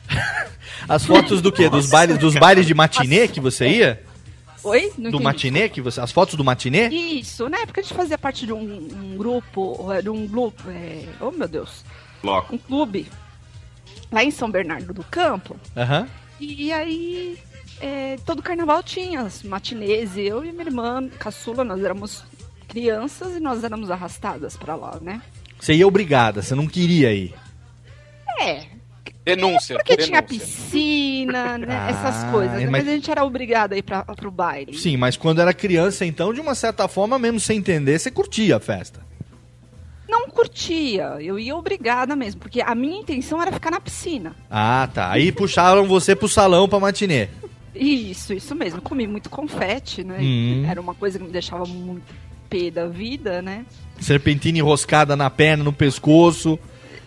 As 0.87 1.03
fotos 1.05 1.41
do 1.41 1.51
quê? 1.51 1.67
Dos 1.67 1.89
bailes, 1.89 2.17
dos 2.19 2.35
bailes 2.35 2.65
de 2.67 2.73
matinê 2.75 3.27
que 3.27 3.39
você 3.39 3.67
ia? 3.67 4.03
Oi? 4.63 4.91
Não 4.97 5.09
Do 5.09 5.17
entendi. 5.17 5.23
matinê 5.23 5.69
que 5.69 5.81
você. 5.81 5.99
As 5.99 6.11
fotos 6.11 6.35
do 6.35 6.43
matinê? 6.43 6.89
Isso, 6.89 7.49
na 7.49 7.57
época 7.59 7.81
a 7.81 7.83
gente 7.83 7.93
fazia 7.95 8.17
parte 8.17 8.45
de 8.45 8.53
um, 8.53 8.59
um 8.59 9.17
grupo, 9.17 9.77
de 10.03 10.09
um 10.09 10.27
grupo, 10.27 10.61
é... 10.69 11.05
oh 11.19 11.31
meu 11.31 11.47
Deus, 11.47 11.83
Bloco. 12.21 12.53
um 12.53 12.57
clube 12.59 13.07
lá 14.15 14.23
em 14.23 14.31
São 14.31 14.49
Bernardo 14.49 14.93
do 14.93 15.03
Campo. 15.03 15.57
Aham. 15.75 16.07
E 16.39 16.71
aí, 16.71 17.37
é, 17.81 18.15
todo 18.25 18.41
carnaval 18.41 18.81
tinha 18.81 19.21
as 19.21 19.43
matinês, 19.43 20.15
e 20.15 20.21
eu 20.21 20.43
e 20.43 20.51
minha 20.51 20.63
irmã 20.65 21.07
caçula, 21.19 21.63
nós 21.65 21.83
éramos 21.83 22.23
crianças 22.67 23.35
e 23.35 23.39
nós 23.41 23.63
éramos 23.63 23.91
arrastadas 23.91 24.55
pra 24.55 24.75
lá, 24.75 24.97
né? 25.01 25.21
Você 25.59 25.73
ia 25.73 25.85
obrigada, 25.87 26.41
você 26.41 26.55
não 26.55 26.65
queria 26.67 27.11
ir. 27.13 27.33
É, 28.39 28.63
Denúncia. 29.23 29.75
porque 29.77 29.95
denúncia. 29.97 30.07
tinha 30.07 30.21
piscina, 30.23 31.57
né? 31.57 31.67
Ah, 31.69 31.89
essas 31.89 32.31
coisas. 32.31 32.57
né? 32.57 32.69
mas- 32.69 32.83
Mas... 32.83 32.87
a 32.87 32.91
gente 32.91 33.11
era 33.11 33.23
obrigada 33.23 33.75
a 33.75 33.77
ir 33.77 33.81
pra, 33.83 34.03
pro 34.03 34.29
baile. 34.31 34.77
Sim, 34.77 34.97
mas 34.97 35.15
quando 35.17 35.41
era 35.41 35.53
criança, 35.53 36.05
então, 36.05 36.33
de 36.33 36.39
uma 36.41 36.55
certa 36.55 36.87
forma, 36.87 37.17
mesmo 37.19 37.39
sem 37.39 37.57
entender, 37.57 37.97
você 37.99 38.11
curtia 38.11 38.57
a 38.57 38.59
festa. 38.59 39.01
Não 40.17 40.29
curtia, 40.29 41.17
eu 41.19 41.37
ia 41.37 41.53
obrigada 41.55 42.15
mesmo, 42.15 42.39
porque 42.39 42.61
a 42.61 42.73
minha 42.73 43.01
intenção 43.01 43.41
era 43.41 43.51
ficar 43.51 43.69
na 43.69 43.81
piscina. 43.81 44.33
Ah, 44.49 44.87
tá. 44.93 45.11
Aí 45.11 45.29
puxaram 45.29 45.85
você 45.85 46.15
pro 46.15 46.29
salão 46.29 46.69
pra 46.69 46.79
matinê. 46.79 47.27
Isso, 47.75 48.33
isso 48.33 48.55
mesmo. 48.55 48.81
Comi 48.81 49.05
muito 49.05 49.29
confete, 49.29 50.05
né? 50.05 50.17
Hum. 50.21 50.65
Era 50.65 50.79
uma 50.79 50.95
coisa 50.95 51.19
que 51.19 51.25
me 51.25 51.31
deixava 51.31 51.65
muito 51.65 52.13
pé 52.49 52.71
da 52.71 52.87
vida, 52.87 53.41
né? 53.41 53.65
Serpentina 53.99 54.57
enroscada 54.59 55.17
na 55.17 55.29
perna, 55.29 55.65
no 55.65 55.73
pescoço. 55.73 56.57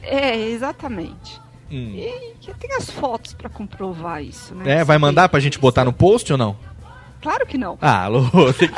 É, 0.03 0.37
exatamente. 0.37 1.41
Hum. 1.71 1.95
E 1.95 2.35
que 2.41 2.53
tem 2.55 2.75
as 2.77 2.91
fotos 2.91 3.33
pra 3.33 3.49
comprovar 3.49 4.23
isso, 4.23 4.55
né? 4.55 4.81
É, 4.81 4.85
vai 4.85 4.99
mandar 4.99 5.31
pra 5.31 5.41
gente 5.41 5.59
botar 5.59 5.85
no 5.85 5.93
post 5.93 6.31
ou 6.31 6.39
não? 6.39 6.57
Claro 7.21 7.47
que 7.47 7.59
não. 7.59 7.77
Ah, 7.81 8.07
Lu, 8.09 8.29
tem 8.55 8.69
que 8.69 8.75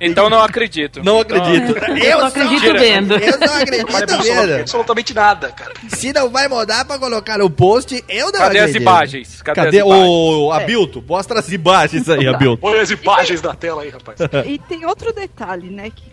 Então 0.00 0.30
não 0.30 0.40
acredito. 0.42 1.02
Não 1.02 1.20
acredito. 1.20 1.70
Então- 1.76 1.96
Eu 1.96 2.20
só 2.20 2.26
acredito 2.26 2.60
Tira. 2.60 2.78
vendo. 2.78 3.14
Eu 3.14 3.38
não 3.38 3.46
Não 3.46 3.54
acredito 3.54 3.88
absolutamente, 3.96 4.34
vendo. 4.46 4.60
absolutamente 4.60 5.14
nada, 5.14 5.48
cara. 5.52 5.72
Se 5.88 6.12
não 6.12 6.30
vai 6.30 6.48
mandar 6.48 6.84
pra 6.84 6.98
colocar 6.98 7.38
no 7.38 7.50
post, 7.50 8.02
eu 8.08 8.26
não 8.26 8.32
Cadê 8.32 8.58
as 8.58 8.64
acredito. 8.64 8.82
imagens? 8.82 9.42
Cadê, 9.42 9.60
Cadê, 9.64 9.80
as 9.80 9.84
imagens? 9.86 10.08
o 10.08 10.52
Abilto? 10.52 11.04
Mostra 11.06 11.38
as 11.40 11.50
imagens 11.52 12.08
aí, 12.08 12.26
Abilto. 12.28 12.66
Olha 12.66 12.80
as 12.82 12.90
imagens 12.90 13.40
da 13.40 13.54
tela 13.54 13.82
aí, 13.82 13.90
rapaz. 13.90 14.18
E 14.46 14.58
tem 14.58 14.84
outro 14.86 15.12
detalhe, 15.12 15.68
né? 15.70 15.90
Que 15.90 16.04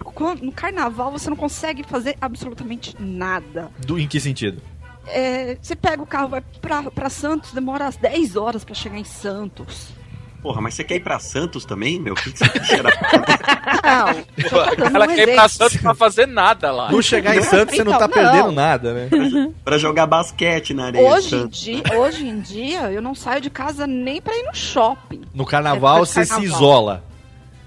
no 0.41 0.51
carnaval 0.51 1.11
você 1.11 1.29
não 1.29 1.37
consegue 1.37 1.83
fazer 1.83 2.15
absolutamente 2.21 2.95
nada. 2.99 3.69
Do, 3.85 3.99
em 3.99 4.07
que 4.07 4.19
sentido? 4.19 4.61
É, 5.07 5.57
você 5.61 5.75
pega 5.75 6.03
o 6.03 6.05
carro, 6.05 6.27
vai 6.29 6.43
pra, 6.61 6.83
pra 6.83 7.09
Santos, 7.09 7.51
demora 7.51 7.87
às 7.87 7.95
10 7.97 8.35
horas 8.35 8.63
pra 8.63 8.75
chegar 8.75 8.97
em 8.97 9.03
Santos. 9.03 9.87
Porra, 10.41 10.61
mas 10.61 10.73
você 10.73 10.83
quer 10.85 10.95
ir 10.95 10.99
pra 11.01 11.19
Santos 11.19 11.65
também, 11.65 11.99
meu? 11.99 12.13
O 12.13 12.15
que, 12.15 12.31
que 12.31 12.37
você 12.39 12.47
quer 12.49 12.63
cheirar? 12.65 12.93
Não, 13.83 14.85
Ela 14.95 15.05
um 15.05 15.15
quer 15.15 15.27
ir 15.29 15.35
pra. 15.35 15.49
Santos 15.49 15.77
pra 15.77 15.93
fazer 15.93 16.25
nada 16.27 16.71
lá. 16.71 16.91
Não 16.91 17.01
chegar 17.01 17.35
em 17.35 17.41
Santos, 17.41 17.75
você 17.75 17.83
não 17.83 17.91
tá 17.97 18.05
Então, 18.05 18.09
perdendo 18.09 18.51
nada, 18.51 18.93
né? 18.93 19.09
pra 19.63 19.77
jogar 19.77 20.07
basquete 20.07 20.73
na 20.73 20.85
areia. 20.87 21.07
Hoje 21.09 21.35
em, 21.35 21.39
Santos. 21.41 21.59
dia, 21.61 21.83
hoje 21.97 22.25
em 22.27 22.39
dia, 22.39 22.91
eu 22.91 23.01
não 23.01 23.13
saio 23.13 23.41
de 23.41 23.49
casa 23.49 23.85
nem 23.85 24.21
pra 24.21 24.35
ir 24.35 24.43
no 24.43 24.55
shopping. 24.55 25.21
No 25.33 25.45
carnaval 25.45 25.97
Época 25.97 26.05
de 26.07 26.13
você 26.13 26.23
se 26.25 26.29
carnaval. 26.31 26.55
isola. 26.57 27.03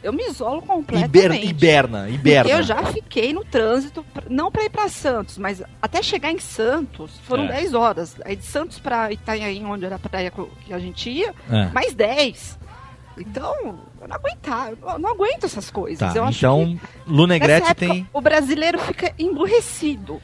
Eu 0.02 0.12
me 0.12 0.24
isolo 0.24 0.60
completamente. 0.62 1.46
hiberna, 1.46 2.08
hiberna. 2.10 2.50
Eu 2.50 2.60
já 2.64 2.82
fiquei 2.86 3.32
no 3.32 3.44
trânsito, 3.44 4.04
pra- 4.12 4.24
não 4.28 4.50
pra 4.50 4.64
ir 4.64 4.68
pra 4.70 4.88
Santos, 4.88 5.38
mas 5.38 5.62
até 5.80 6.02
chegar 6.02 6.32
em 6.32 6.40
Santos 6.40 7.12
foram 7.22 7.44
É. 7.44 7.52
10 7.52 7.72
horas. 7.72 8.16
Aí 8.24 8.34
de 8.34 8.44
Santos 8.44 8.80
pra 8.80 9.12
Itanhaém, 9.12 9.64
onde 9.64 9.84
era 9.84 9.94
a 9.94 9.98
praia 10.00 10.32
que 10.66 10.72
a 10.74 10.78
gente 10.80 11.08
ia, 11.08 11.32
É. 11.48 11.66
mais 11.72 11.94
10. 11.94 12.58
Então, 13.18 13.54
eu 14.00 14.08
não 14.08 14.16
aguentar, 14.16 14.70
eu 14.70 14.98
não- 14.98 15.10
aguento 15.10 15.44
essas 15.44 15.70
coisas. 15.70 15.98
Tá, 15.98 16.12
eu 16.18 16.24
acho 16.24 16.38
então, 16.38 16.78
que 16.78 17.10
Lu 17.10 17.26
Negrete 17.26 17.60
nessa 17.60 17.72
época, 17.72 17.86
tem. 17.86 18.08
O 18.12 18.20
brasileiro 18.20 18.78
fica 18.78 19.12
emburrecido. 19.18 20.20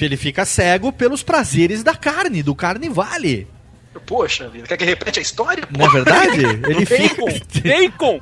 Ele 0.00 0.16
fica 0.16 0.44
cego 0.44 0.92
pelos 0.92 1.22
prazeres 1.24 1.82
da 1.82 1.94
carne, 1.94 2.42
do 2.42 2.54
carnivale. 2.54 3.48
Poxa 4.06 4.48
vida, 4.48 4.66
quer 4.68 4.76
que 4.76 4.84
repete 4.84 5.18
a 5.18 5.22
história? 5.22 5.64
Não 5.76 5.84
é 5.84 5.88
verdade? 5.88 6.40
Ele 6.70 6.86
fica. 6.86 7.24
Bacon! 7.62 8.20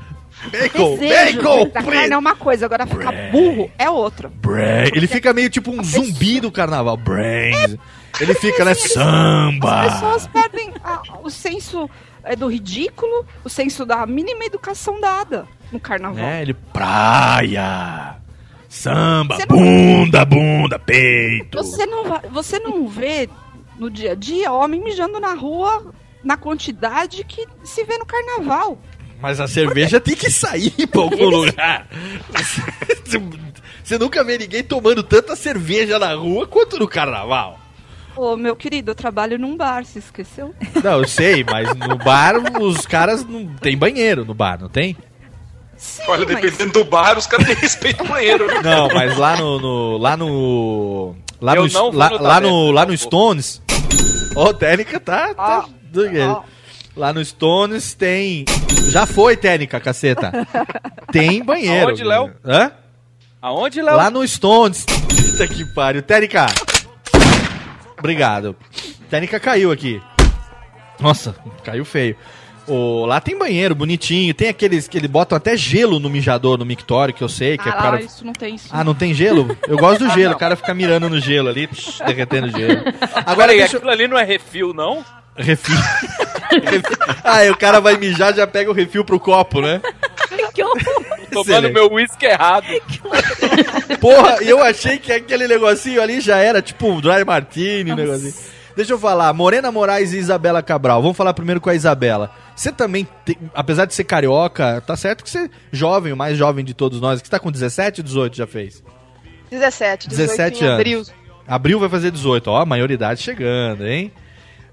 Bacon! 0.51 0.97
Desejo 0.97 1.43
Bacon! 1.43 1.69
da 1.69 1.83
carne 1.83 2.13
é 2.15 2.17
uma 2.19 2.35
coisa, 2.35 2.65
agora 2.65 2.87
ficar 2.87 3.13
burro 3.31 3.71
é 3.79 3.91
outra. 3.91 4.31
Brains. 4.31 4.91
Ele 4.95 5.07
fica 5.07 5.35
meio 5.35 5.51
tipo 5.51 5.71
um 5.71 5.85
zumbi 5.85 6.41
do 6.41 6.51
carnaval. 6.51 6.97
Brains. 6.97 7.77
Ele 8.19 8.33
fica, 8.35 8.65
né? 8.65 8.71
As 8.71 8.79
Samba! 8.81 9.83
pessoas 9.91 10.27
perdem 10.29 10.73
a- 10.83 11.03
o 11.23 11.29
senso 11.29 11.91
é, 12.27 12.37
do 12.37 12.47
ridículo, 12.49 13.25
o 13.45 13.49
senso 13.49 13.87
da 13.87 14.05
mínima 14.07 14.45
educação 14.45 15.01
dada 15.01 15.47
no 15.73 15.81
carnaval. 15.81 16.25
É, 16.25 16.43
ele. 16.43 16.55
Praia! 16.55 18.17
Samba! 18.69 19.39
Não- 19.39 19.47
Bunda, 19.57 20.25
bunda, 20.25 20.79
peito! 20.79 21.57
Você 21.59 21.87
não, 21.87 22.05
vai- 22.05 22.29
você 22.31 22.59
não 22.59 22.87
vê 22.89 23.29
no 23.79 23.91
dia 23.91 24.13
a 24.13 24.15
dia 24.15 24.53
homem 24.53 24.83
mijando 24.83 25.19
na 25.21 25.35
rua 25.35 25.93
na 26.23 26.37
quantidade 26.37 27.25
que 27.25 27.47
se 27.65 27.85
vê 27.85 27.97
no 27.99 28.05
carnaval. 28.07 28.79
Mas 29.21 29.41
a 29.41 29.47
cerveja 29.49 29.99
tem 30.01 30.15
que 30.15 30.31
sair 30.31 30.87
pra 30.89 31.01
algum 31.03 31.25
lugar. 31.29 31.87
Você 33.83 33.99
nunca 33.99 34.23
vê 34.25 34.37
ninguém 34.39 34.63
tomando 34.65 35.03
tanta 35.03 35.37
cerveja 35.37 35.99
na 35.99 36.15
rua 36.15 36.47
quanto 36.47 36.79
no 36.79 36.89
carnaval. 36.89 37.59
Ô, 38.17 38.37
meu 38.37 38.57
querido, 38.57 38.91
eu 38.91 38.95
trabalho 38.95 39.39
num 39.39 39.57
bar, 39.57 39.85
se 39.85 39.99
esqueceu? 39.99 40.55
Não, 40.83 41.01
eu 41.01 41.09
sei, 41.09 41.45
mas 41.45 41.75
no 41.77 41.97
bar 41.99 42.35
os 42.61 42.87
caras 42.87 43.25
não 43.25 43.47
tem 43.57 43.77
banheiro 43.77 44.25
no 44.25 44.33
bar, 44.35 44.59
não 44.61 44.69
tem? 44.69 44.97
Olha, 46.09 46.25
dependendo 46.25 46.73
do 46.73 46.85
bar, 46.85 47.19
os 47.19 47.27
caras 47.27 47.47
têm 47.47 47.55
respeito 47.57 48.01
ao 48.01 48.07
banheiro. 48.09 48.47
né? 48.47 48.61
Não, 48.63 48.89
mas 48.89 49.17
lá 49.19 49.37
no, 49.37 49.59
no- 49.59 49.99
lá 49.99 50.17
no 50.17 51.15
lá 51.41 51.55
Eu 51.55 51.67
no 51.69 51.91
lá, 51.93 52.09
no 52.11 52.23
lá 52.23 52.41
no 52.41 52.71
lá 52.71 52.87
no 52.87 52.97
Stones. 52.97 53.61
Ó, 54.35 54.49
o 54.49 54.55
técnica 54.55 54.99
tá, 54.99 55.35
tá 55.35 55.65
Ah, 55.65 55.65
doido. 55.93 56.43
Lá 56.97 57.13
no 57.13 57.23
Stones 57.23 57.93
tem 57.93 58.47
já 58.89 59.05
foi 59.05 59.37
técnica, 59.37 59.79
caceta. 59.79 60.33
Tem 61.13 61.45
banheiro. 61.45 61.89
Aonde, 61.91 62.03
Léo? 62.05 62.33
Hã? 62.43 62.73
Aonde, 63.43 63.83
Léo? 63.83 63.97
Lá 63.97 64.11
no 64.11 64.27
Stones. 64.27 64.87
Puta 64.87 65.47
que 65.47 65.63
pariu. 65.75 66.01
Técnica. 66.03 66.47
Obrigado. 67.99 68.57
Técnica 69.09 69.41
caiu 69.41 69.71
aqui. 69.71 70.01
Nossa, 71.01 71.35
caiu 71.63 71.85
feio. 71.85 72.17
Ô, 72.67 73.07
lá 73.07 73.21
tem 73.21 73.39
banheiro 73.39 73.77
bonitinho, 73.77 74.35
tem 74.35 74.49
aqueles 74.49 74.89
que 74.89 74.99
ele 74.99 75.07
botam 75.07 75.37
até 75.37 75.57
gelo 75.57 76.01
no 76.01 76.11
mijador, 76.11 76.59
no 76.59 76.65
mictório, 76.65 77.15
que 77.15 77.23
eu 77.23 77.29
sei, 77.29 77.57
que 77.57 77.69
ah, 77.69 77.73
é 77.73 77.75
lá, 77.75 77.83
cara... 77.83 78.03
isso 78.03 78.25
não 78.25 78.33
tem 78.33 78.57
isso. 78.57 78.69
Ah, 78.73 78.83
não 78.83 78.95
tem 78.95 79.15
gelo? 79.15 79.57
Eu 79.69 79.77
gosto 79.77 80.05
do 80.05 80.11
gelo, 80.15 80.35
o 80.35 80.39
cara 80.39 80.57
fica 80.57 80.75
mirando 80.75 81.09
no 81.09 81.21
gelo 81.21 81.49
ali, 81.49 81.69
psh, 81.69 82.01
derretendo 82.05 82.51
gelo. 82.51 82.83
Agora 83.25 83.53
aí, 83.53 83.59
deixa 83.59 83.77
aquilo 83.77 83.93
ali 83.93 84.09
não 84.09 84.19
é 84.19 84.25
refil, 84.25 84.75
não? 84.75 85.05
Refil. 85.37 85.77
Refil. 86.51 86.97
ah, 87.23 87.45
e 87.45 87.51
o 87.51 87.57
cara 87.57 87.81
vai 87.81 87.97
mijar, 87.99 88.35
já 88.35 88.47
pega 88.47 88.71
o 88.71 88.75
refil 88.75 89.05
pro 89.05 89.21
copo, 89.21 89.61
né? 89.61 89.81
Que 90.57 90.63
horror. 90.63 91.05
Tomando 91.31 91.71
meu 91.71 91.93
uísque 91.93 92.25
errado. 92.27 92.67
Porra, 94.01 94.43
e 94.43 94.49
eu 94.49 94.63
achei 94.63 94.99
que 94.99 95.13
aquele 95.13 95.47
negocinho 95.47 96.01
ali 96.01 96.21
já 96.21 96.39
era 96.39 96.61
tipo 96.63 96.87
um 96.89 97.01
dry 97.01 97.25
martini, 97.25 97.93
um 97.93 97.97
negocinho. 97.97 98.35
Deixa 98.75 98.93
eu 98.93 98.99
falar, 98.99 99.33
Morena 99.33 99.73
Moraes 99.73 100.13
e 100.13 100.19
Isabela 100.19 100.63
Cabral. 100.63 101.01
Vamos 101.01 101.17
falar 101.17 101.33
primeiro 101.33 101.61
com 101.61 101.71
a 101.71 101.75
Isabela. 101.75 102.31
Você 102.55 102.71
também, 102.71 103.09
tem- 103.25 103.39
apesar 103.55 103.87
de 103.87 103.95
ser 103.95 104.05
carioca, 104.05 104.83
tá 104.87 104.95
certo 104.97 105.25
que 105.25 105.31
você 105.31 105.45
é 105.47 105.51
jovem, 105.73 106.13
o 106.13 106.17
mais 106.17 106.37
jovem 106.37 106.63
de 106.65 106.75
todos 106.75 107.01
nós, 107.01 107.21
que 107.23 107.27
você 107.27 107.31
tá 107.31 107.39
com 107.39 107.51
17 107.51 108.01
ou 108.01 108.05
18 108.05 108.37
já 108.37 108.47
fez? 108.47 108.83
17, 109.51 110.09
18 110.09 110.29
17 110.29 110.63
em 110.63 110.67
anos. 110.67 110.75
abril. 110.81 111.03
Abril 111.49 111.79
vai 111.81 111.89
fazer 111.89 112.11
18, 112.11 112.49
ó, 112.51 112.61
a 112.61 112.67
maioridade 112.67 113.23
chegando, 113.23 113.87
hein? 113.87 114.13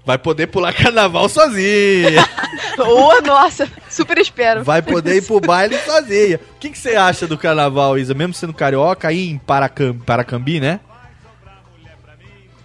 Vai 0.04 0.18
poder 0.18 0.48
pular 0.48 0.72
carnaval 0.76 1.28
sozinha. 1.28 2.28
Ô, 2.78 3.20
nossa, 3.22 3.68
super 3.88 4.18
espero. 4.18 4.62
Vai 4.64 4.82
poder 4.82 5.16
ir 5.16 5.22
pro 5.22 5.40
baile 5.40 5.78
sozinha. 5.78 6.40
O 6.56 6.58
que, 6.58 6.70
que 6.70 6.78
você 6.78 6.96
acha 6.96 7.26
do 7.26 7.38
carnaval, 7.38 7.96
Isa? 7.98 8.12
Mesmo 8.14 8.34
sendo 8.34 8.52
carioca, 8.52 9.08
aí 9.08 9.30
em 9.30 9.38
Paracam, 9.38 9.96
Paracambi, 9.98 10.60
né? 10.60 10.80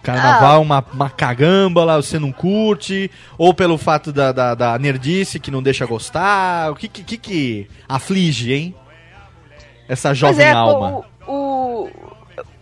Carnaval, 0.02 0.56
Ah. 0.56 0.58
uma, 0.60 0.84
uma 0.94 1.10
cagamba 1.10 1.84
lá, 1.84 1.96
você 1.96 2.18
não 2.18 2.32
curte? 2.32 3.10
Ou 3.36 3.52
pelo 3.52 3.76
fato 3.76 4.10
da, 4.12 4.32
da, 4.32 4.54
da 4.54 4.78
nerdice 4.78 5.38
que 5.38 5.50
não 5.50 5.62
deixa 5.62 5.84
gostar? 5.84 6.70
O 6.70 6.74
que 6.74 6.88
que, 6.88 7.02
que, 7.04 7.16
que 7.18 7.68
aflige, 7.86 8.52
hein? 8.52 8.74
Essa 9.86 10.14
jovem 10.14 10.46
é, 10.46 10.52
alma. 10.52 11.04
O, 11.26 11.84
o, 11.84 11.90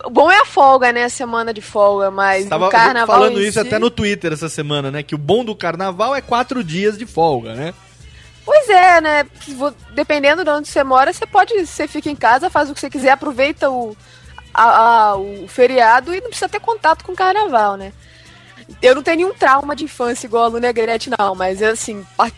o 0.05 0.09
bom 0.09 0.31
é 0.31 0.39
a 0.39 0.45
folga, 0.45 0.91
né? 0.91 1.03
A 1.05 1.09
semana 1.09 1.53
de 1.53 1.61
folga, 1.61 2.09
mas 2.11 2.47
Tava 2.47 2.67
o 2.67 2.69
carnaval 2.69 3.17
falando 3.17 3.41
isso 3.41 3.53
si- 3.61 3.67
até 3.67 3.77
no 3.79 3.89
Twitter 3.89 4.31
essa 4.33 4.49
semana, 4.49 4.89
né? 4.91 5.03
Que 5.03 5.15
o 5.15 5.17
bom 5.17 5.43
do 5.43 5.55
carnaval 5.55 6.15
é 6.15 6.21
quatro 6.21 6.63
dias 6.63 6.97
de 6.97 7.05
folga, 7.05 7.53
né? 7.53 7.73
Pois 8.45 8.67
é, 8.69 8.99
né? 9.01 9.25
Dependendo 9.93 10.43
de 10.43 10.49
onde 10.49 10.67
você 10.67 10.83
mora, 10.83 11.13
você 11.13 11.25
pode, 11.25 11.53
você 11.65 11.87
fica 11.87 12.09
em 12.09 12.15
casa, 12.15 12.49
faz 12.49 12.69
o 12.69 12.73
que 12.73 12.79
você 12.79 12.89
quiser, 12.89 13.11
aproveita 13.11 13.69
o, 13.69 13.95
a- 14.53 15.09
a- 15.11 15.15
o 15.17 15.47
feriado 15.47 16.13
e 16.15 16.21
não 16.21 16.29
precisa 16.29 16.49
ter 16.49 16.59
contato 16.59 17.03
com 17.03 17.11
o 17.11 17.15
carnaval, 17.15 17.75
né? 17.77 17.91
Eu 18.81 18.95
não 18.95 19.03
tenho 19.03 19.17
nenhum 19.17 19.33
trauma 19.33 19.75
de 19.75 19.83
infância 19.83 20.25
igual 20.27 20.45
a 20.45 20.47
Lu 20.47 20.59
Negrete, 20.59 21.09
não, 21.17 21.35
mas 21.35 21.61
assim, 21.61 22.05
par- 22.15 22.31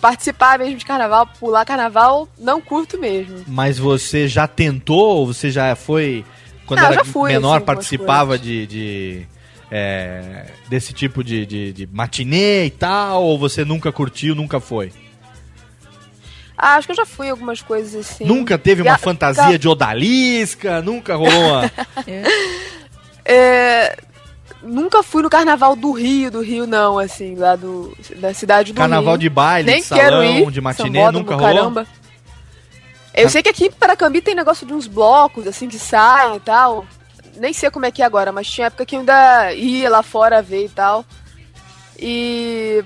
participar 0.00 0.58
mesmo 0.58 0.76
de 0.76 0.84
carnaval, 0.84 1.26
pular 1.38 1.64
carnaval, 1.64 2.28
não 2.38 2.60
curto 2.60 2.98
mesmo. 2.98 3.44
Mas 3.46 3.78
você 3.78 4.26
já 4.26 4.46
tentou? 4.46 4.98
Ou 5.18 5.26
você 5.32 5.50
já 5.50 5.74
foi. 5.76 6.24
Quando 6.66 6.80
Ah, 6.80 6.86
eu 6.88 6.92
era 6.92 7.04
fui, 7.04 7.32
menor, 7.32 7.56
assim, 7.58 7.64
participava 7.66 8.38
de. 8.38 8.66
de, 8.66 9.26
é, 9.70 10.46
desse 10.68 10.92
tipo 10.92 11.22
de, 11.24 11.46
de, 11.46 11.72
de 11.72 11.86
matinê 11.86 12.66
e 12.66 12.70
tal? 12.70 13.22
Ou 13.22 13.38
você 13.38 13.64
nunca 13.64 13.90
curtiu, 13.92 14.34
nunca 14.34 14.58
foi? 14.60 14.92
Ah, 16.58 16.76
acho 16.76 16.86
que 16.88 16.92
eu 16.92 16.96
já 16.96 17.04
fui 17.06 17.28
algumas 17.28 17.60
coisas 17.60 17.94
assim. 17.94 18.24
Nunca 18.24 18.56
teve 18.56 18.80
uma 18.82 18.92
Ga- 18.92 18.98
fantasia 18.98 19.50
ga- 19.52 19.56
de 19.58 19.68
odalisca? 19.68 20.80
Nunca 20.82 21.14
rolou 21.14 21.32
uma. 21.50 21.70
É, 23.28 23.96
nunca 24.62 25.02
fui 25.02 25.20
no 25.22 25.28
carnaval 25.28 25.74
do 25.74 25.90
Rio, 25.92 26.30
do 26.30 26.40
Rio 26.40 26.66
não, 26.66 26.96
assim, 26.98 27.34
lá 27.34 27.56
do, 27.56 27.92
da 28.16 28.32
cidade 28.32 28.72
do 28.72 28.76
Carnaval 28.76 29.14
Rio. 29.14 29.18
de 29.18 29.28
baile, 29.28 29.68
Nem 29.70 29.80
de 29.80 29.86
salão, 29.86 30.22
ir, 30.24 30.50
de 30.50 30.60
matinê, 30.60 31.10
nunca 31.10 31.34
rolou? 31.34 31.54
caramba. 31.54 31.86
Eu 33.16 33.28
sei 33.30 33.42
que 33.42 33.48
aqui 33.48 33.66
em 33.66 33.70
Paracambi 33.70 34.20
tem 34.20 34.34
negócio 34.34 34.66
de 34.66 34.74
uns 34.74 34.86
blocos, 34.86 35.46
assim, 35.46 35.68
que 35.68 35.78
saem 35.78 36.36
e 36.36 36.40
tal. 36.40 36.86
Nem 37.36 37.52
sei 37.52 37.70
como 37.70 37.86
é 37.86 37.90
que 37.90 38.02
é 38.02 38.04
agora, 38.04 38.30
mas 38.30 38.48
tinha 38.48 38.66
época 38.66 38.84
que 38.84 38.94
eu 38.94 39.00
ainda 39.00 39.52
ia 39.54 39.88
lá 39.88 40.02
fora 40.02 40.42
ver 40.42 40.66
e 40.66 40.68
tal. 40.68 41.04
E 41.98 42.84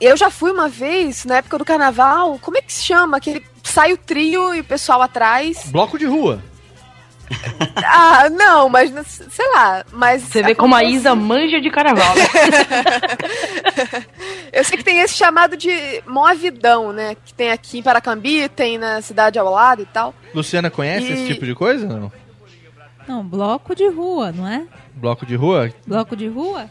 eu 0.00 0.16
já 0.16 0.30
fui 0.30 0.50
uma 0.52 0.68
vez, 0.68 1.24
na 1.24 1.36
época 1.36 1.58
do 1.58 1.64
carnaval, 1.64 2.38
como 2.40 2.56
é 2.56 2.62
que 2.62 2.72
se 2.72 2.82
chama? 2.82 3.16
Aquele 3.16 3.44
sai 3.62 3.92
o 3.92 3.96
trio 3.96 4.54
e 4.54 4.60
o 4.60 4.64
pessoal 4.64 5.02
atrás. 5.02 5.64
Bloco 5.66 5.98
de 5.98 6.06
rua. 6.06 6.42
Ah, 7.92 8.28
não, 8.30 8.68
mas 8.68 8.92
sei 9.30 9.48
lá, 9.52 9.84
mas 9.92 10.22
Você 10.22 10.42
vê 10.42 10.54
como 10.54 10.74
a 10.74 10.84
Isa 10.84 11.14
manja 11.14 11.60
de 11.60 11.70
carnaval. 11.70 12.14
né? 12.14 12.22
Eu 14.52 14.64
sei 14.64 14.76
que 14.78 14.84
tem 14.84 14.98
esse 15.00 15.14
chamado 15.14 15.56
de 15.56 15.70
Moavidão, 16.06 16.92
né? 16.92 17.16
Que 17.24 17.32
tem 17.34 17.50
aqui 17.50 17.78
em 17.78 17.82
Paracambi, 17.82 18.48
tem 18.48 18.78
na 18.78 19.00
cidade 19.00 19.38
ao 19.38 19.50
lado 19.50 19.82
e 19.82 19.86
tal. 19.86 20.14
Luciana 20.34 20.70
conhece 20.70 21.06
E- 21.06 21.12
esse 21.12 21.26
tipo 21.26 21.44
de 21.46 21.54
coisa? 21.54 21.86
Não? 21.86 22.12
Não, 23.08 23.24
bloco 23.26 23.74
de 23.74 23.88
rua, 23.88 24.30
não 24.32 24.46
é? 24.46 24.64
Bloco 24.94 25.24
de 25.26 25.34
rua? 25.34 25.72
Bloco 25.86 26.14
de 26.16 26.28
rua? 26.28 26.70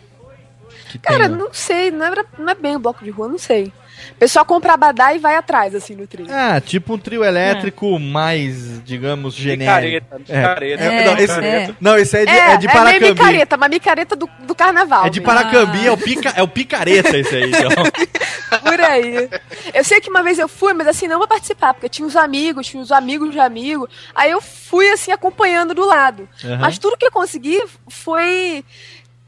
que 0.92 1.00
Cara, 1.00 1.28
tem? 1.28 1.38
não 1.38 1.54
sei, 1.54 1.92
não 1.92 2.06
é, 2.06 2.24
não 2.38 2.50
é 2.50 2.56
bem 2.56 2.76
o 2.76 2.80
bloco 2.80 3.04
de 3.04 3.10
rua, 3.10 3.28
não 3.28 3.38
sei. 3.38 3.74
O 4.12 4.16
pessoal 4.16 4.46
compra 4.46 4.74
abadá 4.74 5.14
e 5.14 5.20
vai 5.20 5.36
atrás, 5.36 5.74
assim, 5.76 5.96
no 5.96 6.08
trio. 6.08 6.28
Ah, 6.30 6.60
tipo 6.62 6.94
um 6.94 6.98
trio 6.98 7.24
elétrico 7.24 8.00
mais, 8.00 8.84
digamos, 8.84 9.34
genérico. 9.34 10.16
Micareta, 10.18 10.20
micareta. 10.20 10.84
É, 10.84 10.88
É, 10.88 11.06
não, 11.06 11.18
esse, 11.18 11.40
é. 11.40 11.76
não, 11.80 11.98
esse 11.98 12.18
é 12.18 12.26
de, 12.26 12.32
é, 12.32 12.38
é 12.54 12.58
de 12.58 12.68
é 12.68 12.70
meio 12.74 12.84
Paracambi. 12.84 13.10
micareta, 13.10 13.58
mas 13.58 13.70
micareta 13.70 14.16
do, 14.16 14.30
do 14.46 14.56
carnaval. 14.56 15.06
É 15.06 15.10
de. 15.10 15.22
Paracambi, 15.22 15.88
é, 15.88 15.92
o 15.92 15.98
pica, 15.98 16.30
é 16.36 16.42
o 16.44 16.48
picareta 16.48 17.18
esse 17.18 17.36
aí. 17.36 17.50
Então. 17.50 17.70
Por 18.64 18.82
aí. 18.82 19.30
Eu 19.74 19.84
sei 19.84 20.02
que 20.02 20.10
uma 20.10 20.24
vez 20.24 20.40
eu 20.40 20.48
fui, 20.48 20.74
mas 20.74 20.88
assim, 20.88 21.08
não 21.08 21.20
pra 21.20 21.28
participar, 21.28 21.74
porque 21.74 21.88
tinha 21.90 22.06
uns 22.08 22.16
amigos, 22.16 22.68
tinha 22.68 22.82
uns 22.82 22.92
amigos 22.92 23.32
de 23.32 23.40
amigo. 23.40 23.88
Aí 24.16 24.32
eu 24.32 24.42
fui, 24.42 24.90
assim, 24.90 25.12
acompanhando 25.12 25.74
do 25.74 25.86
lado. 25.86 26.28
Aham. 26.44 26.58
Mas 26.60 26.78
tudo 26.80 26.98
que 26.98 27.06
eu 27.06 27.12
consegui 27.12 27.62
foi 27.88 28.64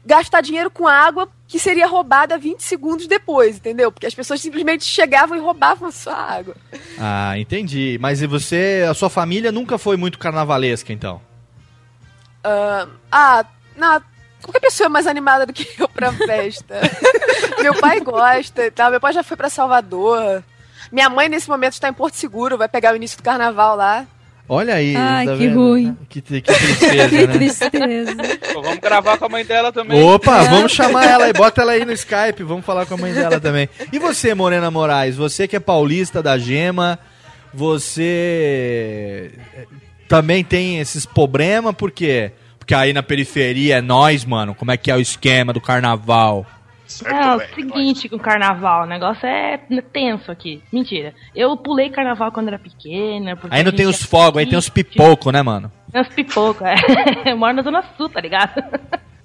gastar 0.04 0.40
dinheiro 0.40 0.70
com 0.70 0.86
água 0.86 1.28
que 1.46 1.58
seria 1.58 1.86
roubada 1.86 2.38
20 2.38 2.60
segundos 2.60 3.06
depois, 3.06 3.56
entendeu? 3.56 3.92
Porque 3.92 4.06
as 4.06 4.14
pessoas 4.14 4.40
simplesmente 4.40 4.84
chegavam 4.84 5.36
e 5.36 5.40
roubavam 5.40 5.88
a 5.88 5.92
sua 5.92 6.14
água. 6.14 6.56
Ah, 6.98 7.38
entendi. 7.38 7.98
Mas 8.00 8.22
e 8.22 8.26
você, 8.26 8.86
a 8.88 8.94
sua 8.94 9.10
família 9.10 9.52
nunca 9.52 9.78
foi 9.78 9.96
muito 9.96 10.18
carnavalesca, 10.18 10.92
então? 10.92 11.20
Ah, 12.42 12.88
ah, 13.10 13.44
não, 13.76 14.02
qualquer 14.42 14.60
pessoa 14.60 14.86
é 14.86 14.88
mais 14.88 15.06
animada 15.06 15.46
do 15.46 15.52
que 15.52 15.68
eu 15.80 15.88
pra 15.88 16.12
festa. 16.12 16.80
Meu 17.62 17.74
pai 17.78 18.00
gosta 18.00 18.66
e 18.66 18.70
tal. 18.70 18.90
Meu 18.90 19.00
pai 19.00 19.12
já 19.12 19.22
foi 19.22 19.36
pra 19.36 19.48
Salvador. 19.48 20.42
Minha 20.90 21.08
mãe, 21.08 21.28
nesse 21.28 21.48
momento, 21.48 21.74
está 21.74 21.88
em 21.88 21.92
Porto 21.92 22.14
Seguro, 22.14 22.58
vai 22.58 22.68
pegar 22.68 22.92
o 22.92 22.96
início 22.96 23.16
do 23.16 23.22
carnaval 23.22 23.76
lá. 23.76 24.06
Olha 24.48 24.74
aí. 24.74 24.94
Ai, 24.96 25.26
tá 25.26 25.32
que 25.32 25.46
vendo? 25.46 25.54
ruim. 25.54 25.96
Que, 26.08 26.20
que 26.20 26.42
tristeza, 26.42 27.08
Que 27.08 27.26
né? 27.26 27.32
tristeza. 27.32 28.16
Pô, 28.52 28.62
vamos 28.62 28.78
gravar 28.80 29.16
com 29.16 29.24
a 29.24 29.28
mãe 29.28 29.44
dela 29.44 29.72
também. 29.72 30.02
Opa, 30.02 30.42
vamos 30.44 30.72
chamar 30.72 31.06
ela 31.06 31.24
aí, 31.26 31.32
bota 31.32 31.62
ela 31.62 31.72
aí 31.72 31.84
no 31.84 31.92
Skype, 31.92 32.42
vamos 32.42 32.64
falar 32.64 32.84
com 32.84 32.94
a 32.94 32.96
mãe 32.96 33.12
dela 33.14 33.40
também. 33.40 33.68
E 33.92 33.98
você, 33.98 34.34
Morena 34.34 34.70
Moraes, 34.70 35.16
você 35.16 35.48
que 35.48 35.56
é 35.56 35.60
paulista 35.60 36.22
da 36.22 36.36
Gema, 36.36 36.98
você 37.54 39.30
eh, 39.54 39.66
também 40.08 40.42
tem 40.44 40.80
esses 40.80 41.06
problemas, 41.06 41.74
por 41.74 41.90
quê? 41.90 42.32
Porque 42.58 42.74
aí 42.74 42.92
na 42.92 43.02
periferia 43.02 43.76
é 43.78 43.80
nós, 43.80 44.24
mano, 44.24 44.54
como 44.54 44.70
é 44.70 44.76
que 44.76 44.90
é 44.90 44.96
o 44.96 45.00
esquema 45.00 45.52
do 45.52 45.60
carnaval? 45.60 46.46
É, 47.04 47.34
o 47.34 47.54
seguinte 47.54 48.08
com 48.08 48.16
o 48.16 48.20
carnaval, 48.20 48.82
o 48.84 48.86
negócio 48.86 49.26
é 49.26 49.58
tenso 49.92 50.30
aqui. 50.30 50.62
Mentira. 50.72 51.14
Eu 51.34 51.56
pulei 51.56 51.90
carnaval 51.90 52.30
quando 52.32 52.48
era 52.48 52.58
pequena. 52.58 53.38
Aí 53.50 53.62
não 53.62 53.72
tem 53.72 53.86
os 53.86 54.02
fogos, 54.02 54.38
aí 54.40 54.46
tem 54.48 54.58
os 54.58 54.68
pipocos, 54.68 55.32
né, 55.32 55.42
mano? 55.42 55.70
Tem 55.90 56.00
os 56.02 56.08
pipocos, 56.08 56.62
é. 56.66 56.74
Eu 57.32 57.36
moro 57.36 57.54
na 57.54 57.62
Zona 57.62 57.84
Sul, 57.96 58.08
tá 58.08 58.20
ligado? 58.20 58.62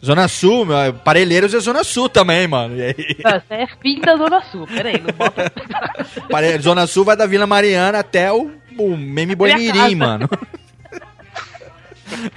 Zona 0.03 0.28
Sul, 0.28 0.65
meu, 0.65 0.93
Parelheiros 0.93 1.53
é 1.53 1.59
Zona 1.59 1.84
Sul 1.84 2.07
também, 2.07 2.47
mano. 2.47 2.76
E 2.76 2.84
aí? 2.84 2.95
Você 3.18 3.53
é 3.53 3.68
filho 3.82 4.01
da 4.01 4.15
Zona 4.15 4.41
Sul, 4.43 4.68
peraí, 4.68 5.01
não 5.01 5.13
bota. 5.13 5.51
Pare- 6.30 6.59
Zona 6.59 6.86
Sul 6.86 7.03
vai 7.03 7.15
da 7.15 7.26
Vila 7.26 7.47
Mariana 7.47 7.99
até 7.99 8.32
o, 8.32 8.51
o 8.78 8.95
Meme 8.95 9.36
Boi 9.36 9.53
Mirim, 9.55 9.95
mano. 9.95 10.30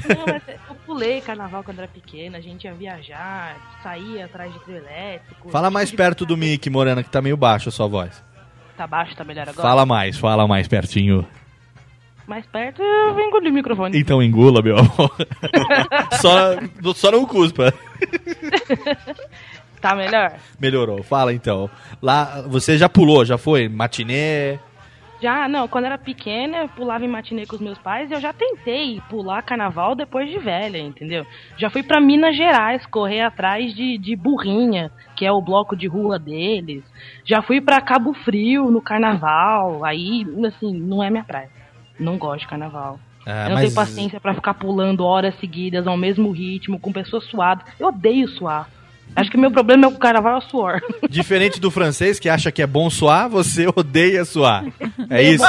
Não, 0.09 0.24
mas 0.26 0.43
eu 0.49 0.60
pulei 0.91 1.20
carnaval 1.20 1.62
quando 1.62 1.78
era 1.78 1.86
pequena, 1.86 2.38
a 2.38 2.41
gente 2.41 2.64
ia 2.64 2.74
viajar, 2.74 3.78
saía 3.80 4.24
atrás 4.24 4.53
de 4.53 4.59
trio 4.61 4.78
elétrico. 4.78 5.49
Fala 5.49 5.70
mais 5.70 5.93
perto 5.93 6.26
do 6.26 6.36
mic, 6.36 6.68
Morena, 6.68 7.01
que 7.01 7.09
tá 7.09 7.22
meio 7.22 7.36
baixo 7.36 7.68
a 7.68 7.72
sua 7.72 7.86
voz. 7.86 8.20
Tá 8.76 8.88
baixo, 8.88 9.14
tá 9.14 9.22
melhor 9.22 9.49
agora? 9.49 9.62
Fala 9.62 9.86
mais, 9.86 10.18
fala 10.18 10.49
mais 10.49 10.66
pertinho. 10.66 11.24
Mais 12.26 12.45
perto, 12.45 12.82
eu 12.82 13.14
vou 13.14 13.22
engolir 13.22 13.53
o 13.53 13.55
microfone. 13.55 13.97
Então 13.97 14.20
engula, 14.20 14.61
meu 14.62 14.78
amor. 14.78 15.16
só, 16.20 16.93
só 16.93 17.11
não 17.12 17.24
cuspa. 17.24 17.72
Tá 19.80 19.95
melhor? 19.95 20.34
Melhorou. 20.61 21.03
Fala 21.03 21.32
então. 21.32 21.70
Lá, 22.03 22.43
você 22.49 22.76
já 22.76 22.88
pulou, 22.88 23.24
já 23.24 23.38
foi? 23.38 23.68
Matinê? 23.68 24.59
Já, 25.21 25.47
não, 25.49 25.68
quando 25.68 25.85
era 25.85 25.99
pequena, 25.99 26.59
eu 26.59 26.68
pulava 26.68 27.05
em 27.05 27.09
matinê 27.09 27.45
com 27.47 27.55
os 27.57 27.61
meus 27.61 27.77
pais 27.79 28.11
e 28.11 28.14
eu 28.14 28.21
já 28.21 28.33
tentei 28.33 29.03
pular 29.11 29.43
carnaval 29.43 29.95
depois 29.95 30.31
de 30.31 30.39
velha, 30.39 30.79
entendeu? 30.79 31.27
Já 31.59 31.68
fui 31.68 31.83
pra 31.83 32.01
Minas 32.01 32.35
Gerais 32.37 32.87
correr 32.87 33.21
atrás 33.21 33.75
de, 33.75 33.99
de 33.99 34.16
burrinha, 34.16 34.91
que 35.14 35.27
é 35.27 35.31
o 35.33 35.43
bloco 35.43 35.77
de 35.77 35.87
rua 35.87 36.18
deles. 36.18 36.83
Já 37.25 37.43
fui 37.43 37.61
pra 37.61 37.81
Cabo 37.83 38.14
Frio 38.14 38.71
no 38.71 38.81
carnaval, 38.81 39.85
aí, 39.85 40.25
assim, 40.47 40.73
não 40.73 41.03
é 41.03 41.11
minha 41.11 41.25
praia. 41.25 41.51
Não 41.99 42.16
gosto 42.16 42.41
de 42.41 42.49
carnaval. 42.49 42.99
Ah, 43.27 43.43
eu 43.45 43.49
não 43.51 43.55
mas- 43.57 43.61
tenho 43.64 43.75
paciência 43.75 44.18
pra 44.18 44.33
ficar 44.33 44.55
pulando 44.55 45.05
horas 45.05 45.39
seguidas 45.39 45.87
ao 45.87 45.97
mesmo 45.99 46.31
ritmo, 46.31 46.81
com 46.81 46.91
pessoas 46.91 47.25
suadas. 47.25 47.66
Eu 47.79 47.89
odeio 47.89 48.27
suar. 48.29 48.68
Acho 49.15 49.31
que 49.31 49.37
meu 49.37 49.51
problema 49.51 49.87
é 49.87 49.89
o 49.89 49.99
carnaval 49.99 50.35
é 50.35 50.39
o 50.39 50.41
suor. 50.41 50.81
Diferente 51.09 51.61
do 51.61 51.71
francês 51.71 52.19
que 52.19 52.29
acha 52.29 52.53
que 52.53 52.63
é 52.63 52.67
bom 52.67 52.89
suar, 52.89 53.29
você 53.29 53.67
odeia 53.75 54.25
suar. 54.25 54.65
É 55.09 55.23
isso? 55.23 55.45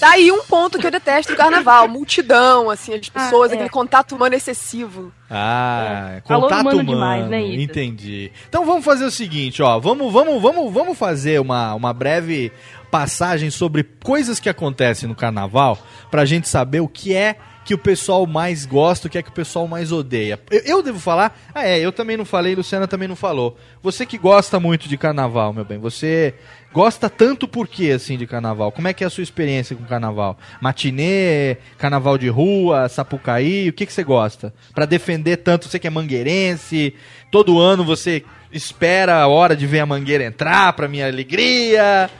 Daí 0.00 0.30
um 0.32 0.42
ponto 0.44 0.78
que 0.78 0.86
eu 0.86 0.90
detesto 0.90 1.32
no 1.32 1.38
carnaval, 1.38 1.88
multidão, 1.88 2.68
assim, 2.70 2.94
as 2.94 3.08
pessoas, 3.08 3.52
é. 3.52 3.54
aquele 3.54 3.70
contato 3.70 4.14
humano 4.14 4.34
excessivo. 4.34 5.12
Ah, 5.30 6.20
Calor 6.26 6.42
contato 6.42 6.60
humano 6.60 6.80
humano. 6.82 6.94
demais, 6.94 7.28
né, 7.28 7.42
isso? 7.42 7.60
Entendi. 7.62 8.32
Então 8.48 8.66
vamos 8.66 8.84
fazer 8.84 9.04
o 9.04 9.10
seguinte, 9.10 9.62
ó. 9.62 9.78
Vamos, 9.78 10.12
vamos, 10.12 10.42
vamos, 10.42 10.72
vamos 10.72 10.98
fazer 10.98 11.40
uma, 11.40 11.74
uma 11.74 11.92
breve 11.92 12.52
passagem 12.90 13.50
sobre 13.50 13.82
coisas 13.82 14.38
que 14.38 14.50
acontecem 14.50 15.08
no 15.08 15.14
carnaval 15.14 15.78
pra 16.10 16.26
gente 16.26 16.46
saber 16.48 16.80
o 16.80 16.88
que 16.88 17.14
é 17.14 17.36
que 17.64 17.74
o 17.74 17.78
pessoal 17.78 18.26
mais 18.26 18.66
gosta, 18.66 19.06
o 19.06 19.10
que 19.10 19.18
é 19.18 19.22
que 19.22 19.30
o 19.30 19.34
pessoal 19.34 19.68
mais 19.68 19.92
odeia. 19.92 20.38
Eu, 20.50 20.60
eu 20.60 20.82
devo 20.82 20.98
falar? 20.98 21.38
Ah, 21.54 21.66
é, 21.66 21.78
eu 21.78 21.92
também 21.92 22.16
não 22.16 22.24
falei, 22.24 22.54
Luciana 22.54 22.88
também 22.88 23.08
não 23.08 23.16
falou. 23.16 23.56
Você 23.82 24.04
que 24.04 24.18
gosta 24.18 24.58
muito 24.58 24.88
de 24.88 24.96
carnaval, 24.96 25.52
meu 25.52 25.64
bem, 25.64 25.78
você 25.78 26.34
gosta 26.72 27.08
tanto 27.08 27.46
por 27.46 27.68
quê, 27.68 27.90
assim, 27.90 28.16
de 28.16 28.26
carnaval? 28.26 28.72
Como 28.72 28.88
é 28.88 28.92
que 28.92 29.04
é 29.04 29.06
a 29.06 29.10
sua 29.10 29.22
experiência 29.22 29.76
com 29.76 29.84
carnaval? 29.84 30.38
Matinê, 30.60 31.58
carnaval 31.78 32.16
de 32.18 32.28
rua, 32.28 32.88
sapucaí, 32.88 33.68
o 33.68 33.72
que 33.72 33.86
que 33.86 33.92
você 33.92 34.02
gosta? 34.02 34.52
Pra 34.74 34.86
defender 34.86 35.38
tanto, 35.38 35.68
você 35.68 35.78
que 35.78 35.86
é 35.86 35.90
mangueirense, 35.90 36.94
todo 37.30 37.58
ano 37.58 37.84
você 37.84 38.24
espera 38.52 39.16
a 39.16 39.26
hora 39.26 39.56
de 39.56 39.66
ver 39.66 39.80
a 39.80 39.86
mangueira 39.86 40.24
entrar, 40.24 40.72
pra 40.74 40.88
minha 40.88 41.06
alegria. 41.06 42.10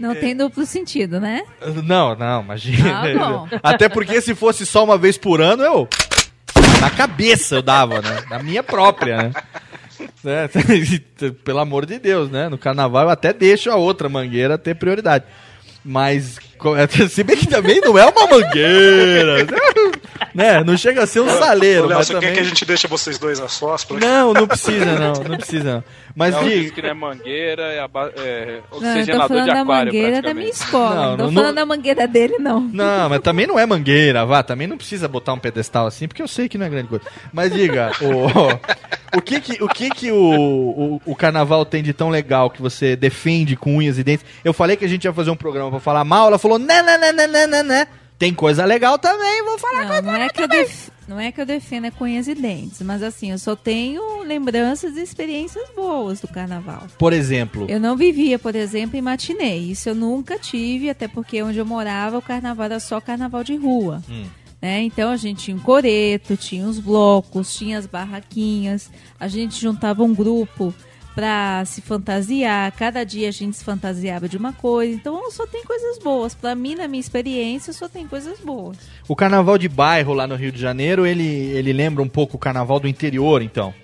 Não 0.00 0.14
tem 0.14 0.34
duplo 0.34 0.64
sentido, 0.64 1.20
né? 1.20 1.42
Não, 1.84 2.14
não, 2.14 2.42
imagina. 2.42 3.02
Ah. 3.20 3.60
Até 3.62 3.88
porque 3.88 4.20
se 4.20 4.34
fosse 4.34 4.64
só 4.64 4.84
uma 4.84 4.96
vez 4.96 5.18
por 5.18 5.40
ano, 5.40 5.62
eu. 5.62 5.88
Na 6.80 6.90
cabeça 6.90 7.56
eu 7.56 7.62
dava, 7.62 8.00
né? 8.00 8.22
Na 8.30 8.42
minha 8.42 8.62
própria, 8.62 9.24
né? 9.24 9.32
Né? 10.22 10.48
Pelo 11.44 11.58
amor 11.58 11.86
de 11.86 11.98
Deus, 11.98 12.30
né? 12.30 12.48
No 12.48 12.58
carnaval 12.58 13.04
eu 13.04 13.10
até 13.10 13.32
deixo 13.32 13.70
a 13.70 13.76
outra 13.76 14.08
mangueira 14.08 14.56
ter 14.56 14.74
prioridade. 14.74 15.24
Mas, 15.84 16.38
se 17.10 17.22
bem 17.24 17.36
que 17.36 17.46
também 17.46 17.80
não 17.80 17.96
é 17.98 18.04
uma 18.06 18.26
mangueira, 18.26 19.46
né? 20.34 20.62
Não 20.64 20.76
chega 20.76 21.02
a 21.02 21.06
ser 21.06 21.20
um 21.20 21.28
saleiro, 21.28 21.84
Ô, 21.84 21.86
Léo, 21.88 21.98
mas 21.98 22.06
você 22.06 22.12
também... 22.14 22.28
quer 22.30 22.34
que 22.36 22.40
a 22.40 22.44
gente 22.44 22.64
deixe 22.64 22.86
vocês 22.86 23.18
dois 23.18 23.40
a 23.40 23.48
sós? 23.48 23.84
pra- 23.84 23.98
Não, 23.98 24.32
não 24.34 24.46
precisa 24.46 24.84
não, 24.84 25.12
não 25.12 25.36
precisa 25.36 25.74
não. 25.74 25.84
Mas 26.14 26.34
diga... 26.40 26.50
diz 26.50 26.70
que 26.72 26.82
não 26.82 26.88
é 26.88 26.94
mangueira, 26.94 27.62
é, 27.62 27.80
aba- 27.80 28.10
é 28.16 28.46
Não, 28.46 28.54
eu 28.54 28.62
tô 28.70 28.76
oxigenador 28.76 29.28
falando 29.28 29.44
de 29.46 29.52
da 29.54 29.60
aquário, 29.62 29.92
mangueira 29.92 30.22
da 30.22 30.34
minha 30.34 30.48
escola. 30.50 30.94
Não, 30.94 31.10
Não, 31.10 31.16
tô 31.16 31.22
não- 31.24 31.32
falando 31.32 31.46
não- 31.46 31.54
da 31.54 31.66
mangueira 31.66 32.08
dele, 32.08 32.36
não. 32.40 32.60
Não, 32.60 33.08
mas 33.08 33.20
também 33.20 33.46
não 33.46 33.58
é 33.58 33.64
mangueira, 33.64 34.26
vá. 34.26 34.42
Também 34.42 34.66
não 34.66 34.76
precisa 34.76 35.06
botar 35.06 35.32
um 35.32 35.38
pedestal 35.38 35.86
assim, 35.86 36.08
porque 36.08 36.20
eu 36.22 36.26
sei 36.28 36.48
que 36.48 36.58
não 36.58 36.66
é 36.66 36.68
grande 36.68 36.88
coisa. 36.88 37.04
Mas 37.32 37.52
diga, 37.52 37.92
o, 38.00 38.26
o 39.18 39.22
que 39.22 39.40
que, 39.40 39.62
o, 39.62 39.68
que 39.68 39.90
que 39.90 40.10
o, 40.10 40.16
o, 40.16 41.02
o 41.06 41.14
carnaval 41.14 41.64
tem 41.64 41.82
de 41.84 41.92
tão 41.92 42.08
legal 42.10 42.50
que 42.50 42.60
você 42.60 42.96
defende 42.96 43.54
com 43.54 43.76
unhas 43.76 43.96
e 43.96 44.02
dentes? 44.02 44.26
Eu 44.44 44.52
falei 44.52 44.76
que 44.76 44.84
a 44.84 44.88
gente 44.88 45.04
ia 45.04 45.12
fazer 45.12 45.30
um 45.30 45.36
programa 45.36 45.70
pra 45.70 45.78
falar 45.80 46.02
mal, 46.04 46.26
ela 46.26 46.38
falou, 46.38 46.47
né, 46.56 46.82
né, 46.82 46.96
né, 46.96 47.12
né, 47.12 47.26
né, 47.26 47.46
né, 47.46 47.62
né. 47.64 47.88
Tem 48.18 48.34
coisa 48.34 48.64
legal 48.64 48.98
também, 48.98 49.44
vou 49.44 49.58
falar 49.58 50.02
Não, 50.02 50.12
não 50.12 50.16
é 50.16 50.28
que 50.28 50.42
eu 50.42 50.48
def... 50.48 50.88
não 51.06 51.20
é 51.20 51.30
que 51.30 51.40
eu 51.40 51.46
defenda 51.46 51.88
com 51.90 52.04
unhas 52.04 52.26
e 52.26 52.34
dentes, 52.34 52.82
mas 52.82 53.00
assim, 53.00 53.30
eu 53.30 53.38
só 53.38 53.54
tenho 53.54 54.24
lembranças 54.24 54.96
e 54.96 55.02
experiências 55.02 55.68
boas 55.76 56.20
do 56.20 56.26
carnaval. 56.26 56.82
Por 56.98 57.12
exemplo, 57.12 57.66
Eu 57.68 57.78
não 57.78 57.96
vivia, 57.96 58.36
por 58.36 58.56
exemplo, 58.56 58.98
em 58.98 59.02
matinê. 59.02 59.56
Isso 59.56 59.88
eu 59.88 59.94
nunca 59.94 60.36
tive, 60.36 60.90
até 60.90 61.06
porque 61.06 61.40
onde 61.42 61.58
eu 61.58 61.66
morava 61.66 62.18
o 62.18 62.22
carnaval 62.22 62.64
era 62.64 62.80
só 62.80 63.00
carnaval 63.00 63.44
de 63.44 63.54
rua. 63.56 64.02
Hum. 64.10 64.24
Né? 64.60 64.82
Então 64.82 65.10
a 65.10 65.16
gente 65.16 65.44
tinha 65.44 65.56
um 65.56 65.60
coreto, 65.60 66.36
tinha 66.36 66.66
os 66.66 66.80
blocos, 66.80 67.54
tinha 67.54 67.78
as 67.78 67.86
barraquinhas, 67.86 68.90
a 69.20 69.28
gente 69.28 69.60
juntava 69.60 70.02
um 70.02 70.12
grupo 70.12 70.74
pra 71.14 71.64
se 71.66 71.80
fantasiar, 71.80 72.70
cada 72.72 73.04
dia 73.04 73.28
a 73.28 73.32
gente 73.32 73.56
se 73.56 73.64
fantasiava 73.64 74.28
de 74.28 74.36
uma 74.36 74.52
coisa. 74.52 74.94
Então 74.94 75.30
só 75.30 75.46
tem 75.46 75.64
coisas 75.64 75.98
boas. 75.98 76.34
Pra 76.34 76.54
mim, 76.54 76.74
na 76.74 76.86
minha 76.86 77.00
experiência, 77.00 77.72
só 77.72 77.88
tem 77.88 78.06
coisas 78.06 78.38
boas. 78.40 78.76
o 79.08 79.16
carnaval 79.16 79.58
de 79.58 79.68
bairro 79.68 80.14
lá 80.14 80.26
no 80.26 80.36
Rio 80.36 80.52
de 80.52 80.60
Janeiro, 80.60 81.04
ele, 81.06 81.24
ele 81.26 81.72
lembra 81.72 82.02
um 82.02 82.08
pouco 82.08 82.36
o 82.36 82.38
carnaval 82.38 82.78
do 82.78 82.86
interior, 82.88 83.42
então. 83.42 83.74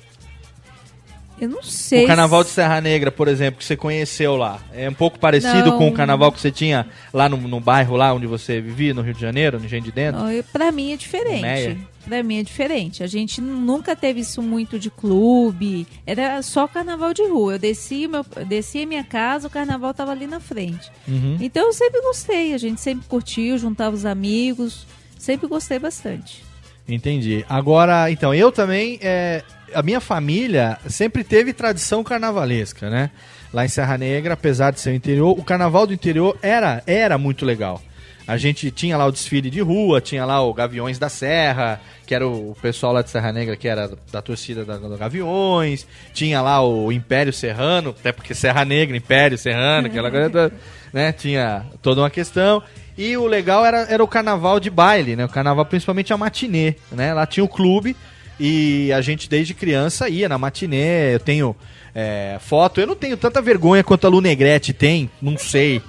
Eu 1.41 1.49
não 1.49 1.65
sei. 1.65 2.05
O 2.05 2.07
carnaval 2.07 2.45
de 2.45 2.51
Serra 2.51 2.81
Negra, 2.81 3.11
por 3.11 3.27
exemplo, 3.27 3.59
que 3.59 3.65
você 3.65 3.77
conheceu 3.77 4.37
lá, 4.37 4.61
é 4.73 4.89
um 4.89 4.95
pouco 4.95 5.19
parecido 5.19 5.71
Não. 5.71 5.79
com 5.79 5.89
o 5.89 5.93
carnaval 5.93 6.31
que 6.31 6.41
você 6.41 6.51
tinha 6.53 6.87
lá 7.13 7.29
no, 7.29 7.37
no 7.37 7.59
bairro 7.59 7.97
lá 7.97 8.15
onde 8.15 8.27
você 8.27 8.61
vivia, 8.61 8.95
no 8.95 9.03
Rio 9.03 9.15
de 9.15 9.21
Janeiro, 9.21 9.59
no 9.59 9.65
Engenho 9.65 9.83
de 9.83 9.91
Dentro? 9.91 10.21
Não, 10.23 10.31
eu- 10.31 10.45
Pra 10.45 10.71
mim 10.71 10.93
é 10.93 10.97
diferente. 10.97 11.77
Pra 12.05 12.23
mim 12.23 12.39
é 12.39 12.43
diferente. 12.43 13.03
A 13.03 13.07
gente 13.07 13.41
nunca 13.41 13.97
teve 13.97 14.21
isso 14.21 14.43
muito 14.43 14.79
de 14.79 14.91
clube. 14.91 15.87
Era 16.07 16.43
só 16.43 16.69
carnaval 16.69 17.15
de 17.15 17.23
rua. 17.23 17.55
Eu 17.55 17.59
descia, 17.59 18.07
meu, 18.09 18.25
eu 18.37 18.45
descia 18.45 18.87
minha 18.87 19.05
casa, 19.05 19.49
o 19.49 19.51
carnaval 19.51 19.95
tava 19.95 20.11
ali 20.11 20.27
na 20.27 20.41
frente. 20.41 20.91
Uhum. 21.09 21.39
Então 21.41 21.67
eu 21.67 21.73
sempre 21.73 22.01
gostei. 22.03 22.53
A 22.53 22.59
gente 22.59 22.81
sempre 22.81 23.07
curtiu, 23.09 23.57
juntava 23.57 23.97
os 23.97 24.05
amigos. 24.05 24.87
Sempre 25.19 25.47
gostei 25.47 25.79
bastante. 25.79 26.45
Entendi. 26.87 27.45
Agora, 27.49 28.11
então, 28.11 28.35
eu 28.35 28.53
também, 28.53 28.99
é, 29.01 29.43
a 29.73 29.83
minha 29.83 30.01
família 30.01 30.79
sempre 30.87 31.25
teve 31.25 31.53
tradição 31.53 32.05
carnavalesca, 32.05 32.91
né? 32.91 33.11
Lá 33.53 33.65
em 33.65 33.69
Serra 33.69 33.97
Negra, 33.97 34.35
apesar 34.35 34.73
de 34.73 34.81
ser 34.81 34.91
o 34.91 34.95
interior, 34.95 35.39
o 35.39 35.43
carnaval 35.43 35.87
do 35.87 35.95
interior 35.95 36.37
era, 36.43 36.83
era 36.87 37.17
muito 37.17 37.47
legal. 37.47 37.81
A 38.27 38.39
gente 38.39 38.71
tinha 38.71 38.97
lá 38.97 39.05
o 39.07 39.13
desfile 39.13 39.51
de 39.51 39.61
rua, 39.61 40.01
tinha 40.01 40.25
lá 40.25 40.43
o 40.43 40.55
Gaviões 40.55 40.99
da 40.99 41.11
Serra, 41.11 41.81
que 42.07 42.15
era 42.15 42.27
o 42.27 42.57
pessoal 42.61 42.93
lá 42.93 43.03
de 43.03 43.11
Serra 43.11 43.33
Negra, 43.33 43.55
que 43.55 43.69
era 43.69 43.91
da 44.11 44.23
torcida 44.23 44.65
da, 44.65 44.79
do 44.79 44.97
Gaviões, 44.97 45.87
tinha 46.15 46.41
lá 46.41 46.67
o 46.67 46.91
Império 46.91 47.33
Serrano, 47.33 47.91
até 47.91 48.13
porque 48.13 48.35
Serra 48.35 48.65
Negra, 48.65 48.97
Império 48.97 49.37
Serrano, 49.37 49.89
aquela 49.89 50.11
coisa 50.11 50.31
toda, 50.31 50.53
né? 50.93 51.13
Tinha 51.13 51.67
toda 51.83 52.01
uma 52.01 52.11
questão. 52.11 52.63
E 52.97 53.15
o 53.17 53.27
legal 53.27 53.65
era, 53.65 53.83
era 53.91 54.03
o 54.03 54.09
carnaval 54.09 54.59
de 54.59 54.71
baile, 54.71 55.17
né? 55.17 55.25
O 55.27 55.29
carnaval, 55.29 55.67
principalmente 55.67 56.13
a 56.13 56.17
matinê, 56.17 56.77
né? 56.93 57.13
Lá 57.13 57.27
tinha 57.27 57.45
o 57.45 57.49
clube 57.49 57.95
e 58.41 58.91
a 58.93 59.01
gente 59.01 59.29
desde 59.29 59.53
criança 59.53 60.09
ia 60.09 60.29
na 60.29 60.39
matinê. 60.39 61.15
Eu 61.15 61.21
tenho 61.21 61.55
é, 61.95 62.39
foto, 62.41 62.81
eu 62.81 62.87
não 62.87 62.97
tenho 62.97 63.17
tanta 63.17 63.43
vergonha 63.43 63.85
quanto 63.85 64.07
a 64.07 64.11
Lu 64.11 64.21
Negrete 64.21 64.73
tem, 64.73 65.11
não 65.21 65.37
sei. 65.37 65.83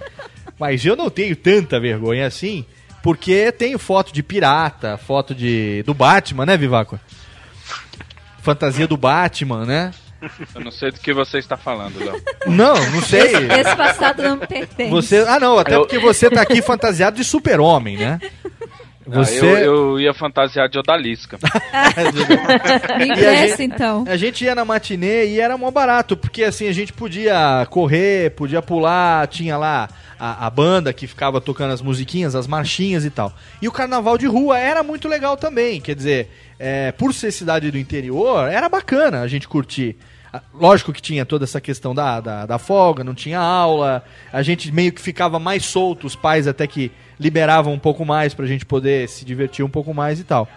Mas 0.59 0.85
eu 0.85 0.95
não 0.95 1.09
tenho 1.09 1.35
tanta 1.35 1.79
vergonha 1.79 2.25
assim, 2.27 2.65
porque 3.03 3.51
tenho 3.51 3.77
foto 3.77 4.13
de 4.13 4.23
pirata, 4.23 4.97
foto 4.97 5.35
de 5.35 5.83
do 5.83 5.93
Batman, 5.93 6.45
né, 6.45 6.57
Vivaco? 6.57 6.99
Fantasia 8.41 8.87
do 8.87 8.95
Batman, 8.97 9.65
né? 9.65 9.91
Eu 10.55 10.61
não 10.61 10.71
sei 10.71 10.91
do 10.91 10.99
que 10.99 11.13
você 11.13 11.37
está 11.37 11.57
falando, 11.57 11.99
Léo. 11.99 12.19
Não, 12.47 12.73
não 12.91 13.01
sei. 13.01 13.21
Esse, 13.21 13.35
esse 13.59 13.75
passado 13.75 14.23
não 14.23 14.37
me 14.37 14.47
pertence. 14.47 14.89
Você, 14.89 15.17
ah, 15.27 15.39
não, 15.39 15.57
até 15.59 15.75
Eu- 15.75 15.81
porque 15.81 15.99
você 15.99 16.29
tá 16.29 16.41
aqui 16.41 16.61
fantasiado 16.61 17.15
de 17.17 17.23
super-homem, 17.23 17.97
né? 17.97 18.19
Você... 19.07 19.39
Ah, 19.39 19.59
eu, 19.61 19.91
eu 19.91 19.99
ia 19.99 20.13
fantasiar 20.13 20.67
de 20.67 20.79
odalisca. 20.79 21.37
Me 22.97 23.05
E 23.07 23.11
a 23.11 23.13
empresta, 23.13 23.47
gente- 23.57 23.63
então. 23.63 24.03
A 24.07 24.17
gente 24.17 24.43
ia 24.43 24.55
na 24.55 24.65
matinê 24.65 25.27
e 25.27 25.39
era 25.39 25.57
mó 25.57 25.69
barato, 25.71 26.17
porque 26.17 26.43
assim, 26.43 26.67
a 26.67 26.71
gente 26.73 26.91
podia 26.91 27.67
correr, 27.69 28.31
podia 28.31 28.61
pular, 28.61 29.27
tinha 29.27 29.57
lá 29.57 29.89
a, 30.19 30.47
a 30.47 30.49
banda 30.49 30.91
que 30.93 31.07
ficava 31.07 31.39
tocando 31.39 31.73
as 31.73 31.81
musiquinhas, 31.81 32.35
as 32.35 32.47
marchinhas 32.47 33.05
e 33.05 33.09
tal. 33.09 33.31
E 33.61 33.67
o 33.67 33.71
carnaval 33.71 34.17
de 34.17 34.25
rua 34.25 34.57
era 34.57 34.81
muito 34.81 35.07
legal 35.07 35.37
também, 35.37 35.79
quer 35.79 35.95
dizer, 35.95 36.29
é, 36.59 36.91
por 36.91 37.13
ser 37.13 37.31
cidade 37.31 37.69
do 37.69 37.77
interior, 37.77 38.47
era 38.49 38.67
bacana 38.69 39.21
a 39.21 39.27
gente 39.27 39.47
curtir. 39.47 39.95
Lógico 40.53 40.93
que 40.93 41.01
tinha 41.01 41.25
toda 41.25 41.43
essa 41.43 41.61
questão 41.61 41.93
da, 41.93 42.19
da, 42.19 42.45
da 42.45 42.57
folga, 42.57 43.03
não 43.03 43.13
tinha 43.13 43.39
aula, 43.39 44.03
a 44.31 44.41
gente 44.41 44.71
meio 44.71 44.91
que 44.91 45.01
ficava 45.01 45.39
mais 45.39 45.65
solto, 45.65 46.07
os 46.07 46.15
pais 46.15 46.47
até 46.47 46.65
que 46.67 46.91
liberavam 47.19 47.73
um 47.73 47.79
pouco 47.79 48.05
mais 48.05 48.33
pra 48.33 48.45
gente 48.45 48.65
poder 48.65 49.07
se 49.07 49.23
divertir 49.25 49.63
um 49.63 49.69
pouco 49.69 49.93
mais 49.93 50.19
e 50.19 50.23
tal. 50.23 50.47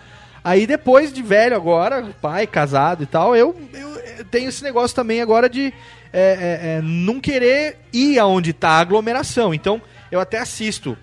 Aí 0.43 0.67
depois 0.67 1.13
de 1.13 1.23
velho 1.23 1.57
agora, 1.57 2.11
pai, 2.21 2.47
casado 2.47 3.03
e 3.03 3.07
tal, 3.07 3.37
eu, 3.37 3.55
eu, 3.75 4.25
tenho 4.31 4.49
esse 4.49 4.63
negócio 4.63 4.95
também 4.95 5.21
agora 5.21 5.49
de 5.49 5.73
é, 6.13 6.21
é, 6.21 6.77
é, 6.77 6.83
não 6.83 7.21
querer 7.21 7.79
ir 7.93 8.19
aonde 8.19 8.53
tá 8.53 8.71
a 8.71 8.81
aglomeração. 8.81 9.53
Então 9.53 9.81
eu 10.11 10.21
até 10.21 10.39
assisto 10.39 10.97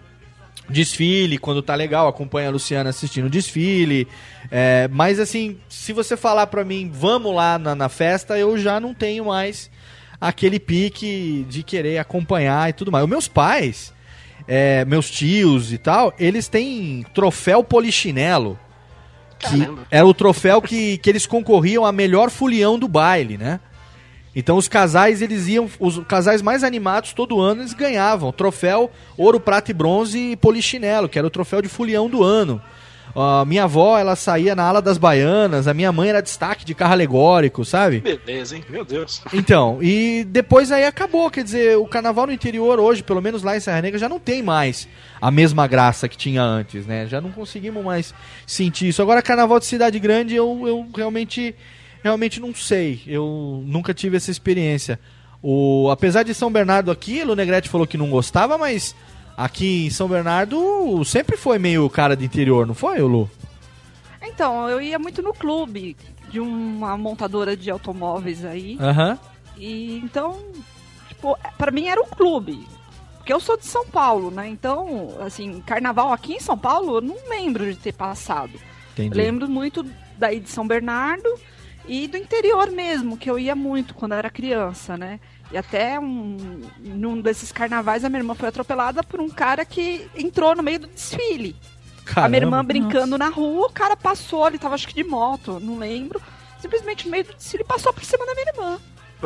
desfile 0.70 1.38
quando 1.38 1.62
tá 1.62 1.76
legal, 1.76 2.08
acompanho 2.08 2.50
a 2.50 2.52
Luciana 2.52 2.90
assistindo 2.90 3.26
o 3.26 3.30
desfile. 3.30 4.08
É, 4.58 4.88
mas 4.89 5.20
assim, 5.20 5.58
se 5.68 5.91
você 5.91 6.16
falar 6.16 6.47
pra 6.47 6.64
mim, 6.64 6.89
vamos 6.89 7.36
lá 7.36 7.60
na, 7.60 7.76
na 7.76 7.89
festa, 7.89 8.38
eu 8.38 8.58
já 8.58 8.80
não 8.80 8.93
tenho 8.93 9.26
mais 9.26 9.70
aquele 10.20 10.62
pique 10.62 11.45
de 11.49 11.62
querer 11.62 11.97
acompanhar 11.97 12.70
e 12.70 12.72
tudo 12.72 12.89
mais. 12.89 13.03
Os 13.03 13.10
meus 13.10 13.28
pais, 13.28 13.93
é, 14.47 14.86
meus 14.86 15.12
tios 15.12 15.74
e 15.74 15.78
tal, 15.78 16.14
eles 16.18 16.47
têm 16.47 17.06
troféu 17.14 17.66
polichinelo. 17.66 18.58
Que 19.38 19.68
era 19.91 20.08
o 20.08 20.14
troféu 20.14 20.62
que, 20.62 20.99
que 20.99 21.10
eles 21.10 21.26
concorriam 21.26 21.86
a 21.86 21.91
melhor 21.91 22.30
fulião 22.30 22.80
do 22.80 22.88
baile, 22.88 23.38
né? 23.38 23.60
Então 24.34 24.56
os 24.56 24.70
casais, 24.70 25.22
eles 25.22 25.49
iam. 25.49 25.70
Os 25.78 25.99
casais 26.06 26.41
mais 26.41 26.64
animados 26.64 27.12
todo 27.12 27.41
ano 27.41 27.62
eles 27.62 27.74
ganhavam. 27.74 28.32
Troféu 28.32 28.89
ouro, 29.18 29.38
prata 29.38 29.72
e 29.72 29.74
bronze 29.74 30.18
e 30.18 30.38
polichinelo, 30.38 31.10
que 31.10 31.20
era 31.20 31.28
o 31.28 31.30
troféu 31.30 31.62
de 31.62 31.68
fulião 31.68 32.10
do 32.10 32.24
ano. 32.24 32.62
A 33.16 33.45
minha 33.45 33.63
avó, 33.63 33.97
ela 33.97 34.13
saía 34.13 34.53
na 34.53 34.63
ala 34.63 34.82
das 34.82 34.97
baianas, 34.97 35.70
a 35.70 35.74
minha 35.74 35.89
mãe 35.89 36.09
era 36.09 36.22
destaque 36.22 36.66
de 36.66 36.76
carro 36.76 36.91
alegórico, 36.91 37.63
sabe? 37.63 38.01
Beleza, 38.01 38.57
hein? 38.57 38.63
Meu 38.70 38.84
Deus. 38.84 39.22
Então, 39.32 39.80
e 39.82 40.26
depois 40.26 40.70
aí 40.70 40.84
acabou, 40.84 41.32
quer 41.32 41.45
dizer, 41.45 41.78
o 41.78 41.86
carnaval 41.86 42.28
no 42.28 42.34
interior 42.34 42.78
hoje, 42.78 43.01
pelo 43.01 43.22
menos 43.22 43.41
lá 43.41 43.55
em 43.55 43.61
Serra 43.61 43.82
Negra, 43.82 43.97
já 43.97 44.09
não 44.09 44.20
tem 44.20 44.43
mais 44.43 44.86
a 45.22 45.32
mesma 45.32 45.66
graça 45.66 46.09
que 46.09 46.18
tinha 46.18 46.43
antes, 46.43 46.86
né? 46.86 47.07
Já 47.07 47.22
não 47.22 47.32
conseguimos 47.32 47.84
mais 47.86 48.13
sentir 48.45 48.89
isso. 48.89 49.01
Agora, 49.01 49.22
carnaval 49.22 49.59
de 49.59 49.66
cidade 49.66 49.97
grande, 49.97 50.36
eu, 50.36 50.63
eu 50.68 50.86
realmente, 50.93 51.55
realmente 52.03 52.41
não 52.41 52.53
sei. 52.53 53.01
Eu 53.07 53.63
nunca 53.66 53.93
tive 53.93 54.18
essa 54.18 54.30
experiência. 54.30 54.99
O, 55.41 55.89
apesar 55.89 56.24
de 56.24 56.34
São 56.34 56.51
Bernardo 56.51 56.91
aqui, 56.91 57.22
o 57.24 57.36
Negrete 57.36 57.70
falou 57.70 57.88
que 57.88 57.97
não 57.97 58.09
gostava, 58.09 58.57
mas 58.57 58.93
aqui 59.38 59.86
em 59.86 59.90
São 59.90 60.08
Bernardo 60.08 61.04
sempre 61.06 61.38
foi 61.38 61.60
meio 61.60 61.90
cara 61.90 62.16
de 62.16 62.26
interior, 62.26 62.66
não 62.66 62.74
foi, 62.74 63.00
Lu? 63.02 63.30
Então, 64.22 64.70
eu 64.70 64.82
ia 64.82 65.00
muito 65.00 65.22
no 65.22 65.34
clube 65.34 65.96
de 66.30 66.40
uma 66.40 66.98
montadora 66.98 67.56
de 67.56 67.70
automóveis 67.70 68.44
aí. 68.44 68.78
Aham. 68.80 69.18
E 69.58 69.98
então, 70.04 70.38
tipo, 71.08 71.38
pra 71.58 71.72
mim 71.72 71.88
era 71.88 72.02
um 72.02 72.08
clube. 72.08 72.68
Porque 73.18 73.34
eu 73.34 73.40
sou 73.40 73.58
de 73.58 73.66
São 73.66 73.88
Paulo, 73.88 74.30
né? 74.30 74.48
Então, 74.48 75.16
assim, 75.26 75.62
carnaval 75.62 76.12
aqui 76.14 76.34
em 76.34 76.40
São 76.40 76.58
Paulo, 76.58 76.98
eu 76.98 77.02
não 77.02 77.18
lembro 77.28 77.66
de 77.66 77.80
ter 77.80 77.94
passado. 77.94 78.54
Entendi. 78.94 79.18
Lembro 79.18 79.50
muito 79.50 79.86
daí 80.18 80.40
de 80.40 80.50
São 80.50 80.68
Bernardo 80.68 81.28
e 81.88 82.08
do 82.08 82.18
interior 82.18 82.70
mesmo, 82.72 83.18
que 83.18 83.30
eu 83.30 83.40
ia 83.40 83.56
muito 83.56 83.94
quando 83.96 84.12
eu 84.12 84.18
era 84.20 84.30
criança, 84.30 84.98
né? 84.98 85.20
E 85.52 85.58
até 85.58 86.00
um, 86.00 86.62
num 86.80 87.22
desses 87.22 87.52
carnavais 87.52 88.04
a 88.04 88.10
minha 88.10 88.20
irmã 88.20 88.34
foi 88.34 88.50
atropelada 88.50 89.04
por 89.04 89.20
um 89.22 89.30
cara 89.30 89.64
que 89.64 90.10
entrou 90.16 90.56
no 90.56 90.64
meio 90.64 90.80
do 90.80 90.88
desfile. 90.88 91.56
A 92.16 92.28
minha 92.28 92.41
irmã 92.41 92.58
Caramba. 92.58 92.68
brincando 92.68 93.18
na 93.18 93.30
rua, 93.30 93.68
o 93.68 93.72
cara 93.72 93.96
passou, 93.96 94.48
ele 94.48 94.60
tava 94.60 94.76
acho 94.76 94.88
que 94.88 94.93
de 94.93 95.04
moto, 95.04 95.60
não 95.60 95.78
lembro. 95.78 96.22
Simplesmente 96.60 97.06
no 97.06 97.12
meio 97.12 97.26
do 97.26 97.34
desfile 97.34 97.64
passou 97.64 97.93
por 97.93 98.04
cima 98.04 98.26
da 98.26 98.34
minha 98.34 98.48
irmã. 98.48 98.80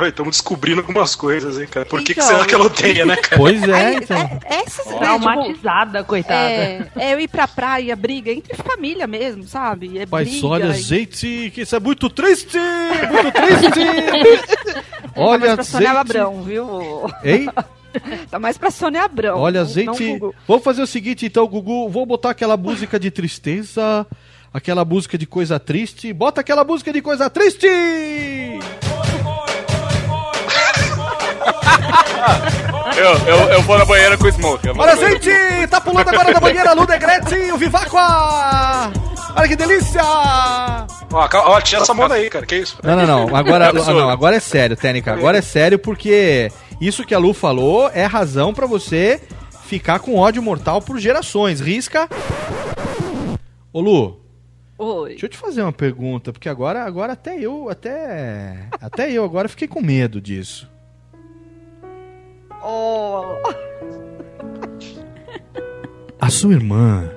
Estamos 0.08 0.38
descobrindo 0.38 0.80
algumas 0.82 1.14
coisas, 1.16 1.60
hein, 1.60 1.68
cara. 1.70 1.86
Por 1.86 2.00
que, 2.02 2.14
que 2.14 2.20
Então, 2.22 2.28
será 2.32 2.46
que 2.46 2.54
ela 2.54 2.66
odeia, 2.66 3.06
né, 3.06 3.18
cara? 3.18 3.36
Pois 3.38 3.62
é, 3.64 3.74
Aí, 3.74 3.96
então. 3.98 4.18
é- 4.18 4.40
essas 4.64 4.86
né, 4.86 4.98
Traumatizada, 4.98 6.04
coitada. 6.06 6.40
É, 6.40 6.88
é 6.96 7.14
eu 7.14 7.20
ir 7.20 7.28
pra 7.28 7.48
praia, 7.48 7.96
briga 7.98 8.32
entre 8.32 8.56
família 8.56 9.06
mesmo, 9.08 9.44
sabe? 9.44 9.98
É 9.98 10.06
Mas 10.10 10.30
briga, 10.30 10.48
olha, 10.48 10.70
e- 10.70 10.82
gente, 10.82 11.52
que 11.54 11.62
isso 11.62 11.76
é 11.76 11.80
muito 11.82 12.10
triste! 12.10 12.58
Muito 13.12 13.32
triste! 13.32 14.90
Tá 15.10 15.22
olha, 15.26 15.40
mais 15.40 15.56
pra 15.56 15.64
Sônia 15.64 15.88
gente. 15.90 15.98
Abrão, 15.98 16.44
viu? 16.44 16.68
Hein? 17.26 17.50
Tá 18.30 18.40
mais 18.40 18.58
pra 18.58 18.72
Sônia 18.72 19.04
Abrão. 19.04 19.38
Olha, 19.38 19.62
não- 19.62 19.68
não 19.68 19.74
gente, 19.74 20.18
Gugu. 20.18 20.36
vamos 20.48 20.64
fazer 20.64 20.82
o 20.82 20.88
seguinte, 20.88 21.26
então, 21.26 21.46
Gugu, 21.48 21.90
vou 21.90 22.06
botar 22.06 22.30
aquela 22.30 22.56
música 22.56 22.98
de 22.98 23.12
tristeza, 23.12 24.08
aquela 24.54 24.86
música 24.86 25.18
de 25.18 25.26
coisa 25.26 25.60
triste. 25.60 26.14
Bota 26.14 26.40
aquela 26.40 26.64
música 26.64 26.94
de 26.94 27.02
coisa 27.02 27.30
triste! 27.30 27.68
Eu, 32.98 33.14
eu, 33.28 33.38
eu 33.54 33.62
vou 33.62 33.78
na 33.78 33.86
banheira 33.86 34.18
com 34.18 34.26
o 34.26 34.32
Smoke. 34.32 34.70
Olha, 34.70 34.96
na 34.96 35.10
gente, 35.10 35.68
tá 35.70 35.80
pulando 35.80 36.10
agora 36.10 36.34
da 36.34 36.40
banheira 36.40 36.74
Lu 36.74 36.86
Negrete, 36.86 37.52
o 37.52 37.58
Vivacqua! 37.58 38.92
Olha 39.36 39.48
que 39.48 39.56
delícia! 39.56 40.02
Ó, 40.04 41.28
ó, 41.34 41.62
tira 41.62 41.82
essa 41.82 41.94
mão 41.94 42.08
daí, 42.10 42.30
cara. 42.30 42.46
Que 42.46 42.58
isso? 42.58 42.78
Não, 42.84 42.96
não, 42.96 43.06
não. 43.06 43.36
Agora, 43.36 43.70
É 43.70 43.74
não, 43.74 44.10
agora 44.10 44.36
é 44.36 44.40
sério, 44.40 44.76
Técnica. 44.76 45.14
Agora 45.14 45.38
é 45.38 45.42
sério 45.42 45.80
porque 45.80 46.52
isso 46.82 47.06
que 47.06 47.14
a 47.16 47.20
Lu 47.20 47.34
falou 47.34 47.90
é 47.94 48.06
razão 48.06 48.54
pra 48.54 48.66
você 48.68 49.22
ficar 49.64 50.00
com 50.00 50.18
ódio 50.18 50.42
mortal 50.42 50.82
por 50.82 51.00
gerações. 51.00 51.60
Risca. 51.62 52.10
Ô 53.72 53.80
Lu, 53.80 54.20
Oi. 54.78 55.10
deixa 55.12 55.26
eu 55.26 55.30
te 55.30 55.38
fazer 55.38 55.62
uma 55.62 55.72
pergunta, 55.72 56.34
porque 56.34 56.50
agora, 56.50 56.84
agora 56.84 57.14
até 57.14 57.38
eu, 57.40 57.70
até, 57.70 58.68
até 58.82 59.12
eu 59.12 59.24
agora 59.24 59.48
fiquei 59.48 59.68
com 59.68 59.82
medo 59.82 60.20
disso. 60.20 60.68
Oh. 62.64 63.24
A 66.22 66.30
sua 66.30 66.54
irmã, 66.54 67.10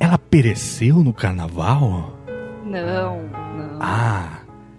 ela 0.00 0.18
pereceu 0.18 0.96
no 0.96 1.12
carnaval? 1.12 2.12
Não, 2.64 3.22
não. 3.22 3.78
Ah, 3.80 4.38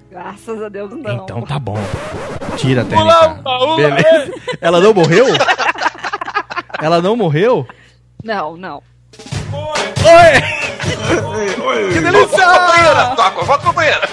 Graças 0.09 0.61
a 0.61 0.69
Deus 0.69 0.91
não. 0.91 1.11
Então 1.11 1.41
tá 1.41 1.57
bom. 1.57 1.77
Tira 2.57 2.81
a 2.83 2.85
técnica. 2.85 3.41
Beleza. 3.77 4.31
Ela 4.61 4.79
não 4.79 4.93
morreu? 4.93 5.25
Ela 6.79 7.01
não 7.01 7.15
morreu? 7.15 7.67
Não, 8.23 8.55
não. 8.55 8.81
Que 11.93 11.99
delícia! 11.99 12.37
Volta 12.37 12.59
pra 12.59 12.67
banheira, 12.67 13.15
Toca, 13.15 13.45
volta 13.45 13.63
pra 13.63 13.71
banheira. 13.71 14.09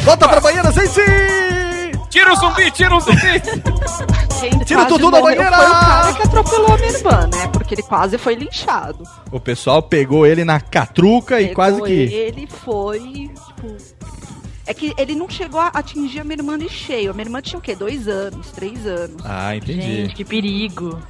Volta 0.00 0.28
pra 0.28 0.40
banheira, 0.40 0.72
sem 0.72 0.86
sim! 0.86 1.00
Tira 2.12 2.30
o 2.30 2.36
zumbi, 2.36 2.70
tira 2.70 2.94
o 2.94 3.00
zumbi! 3.00 3.16
Quem 4.38 4.58
Tira 4.58 4.80
quase 4.80 4.88
tudo 4.88 5.10
da 5.10 5.22
banheira! 5.22 5.50
Foi 5.56 5.66
o 5.66 5.70
cara 5.70 6.12
que 6.12 6.22
atropelou 6.22 6.74
a 6.74 6.76
minha 6.76 6.90
irmã, 6.90 7.30
né? 7.32 7.48
Porque 7.50 7.74
ele 7.74 7.82
quase 7.82 8.18
foi 8.18 8.34
linchado. 8.34 9.02
O 9.30 9.40
pessoal 9.40 9.82
pegou 9.82 10.26
ele 10.26 10.44
na 10.44 10.60
catruca 10.60 11.40
e 11.40 11.44
Pegou 11.48 11.54
quase 11.54 11.80
que. 11.80 11.92
Ele 11.92 12.46
foi, 12.46 13.00
tipo. 13.46 13.76
É 14.66 14.74
que 14.74 14.92
ele 14.98 15.14
não 15.14 15.26
chegou 15.30 15.58
a 15.58 15.68
atingir 15.68 16.20
a 16.20 16.24
minha 16.24 16.36
irmã 16.36 16.58
de 16.58 16.68
cheio. 16.68 17.10
A 17.10 17.14
minha 17.14 17.24
irmã 17.24 17.40
tinha 17.40 17.58
o 17.58 17.62
quê? 17.62 17.74
Dois 17.74 18.06
anos, 18.06 18.50
três 18.50 18.86
anos. 18.86 19.22
Ah, 19.24 19.56
entendi. 19.56 19.80
Gente, 19.80 20.14
que 20.14 20.24
perigo. 20.24 21.00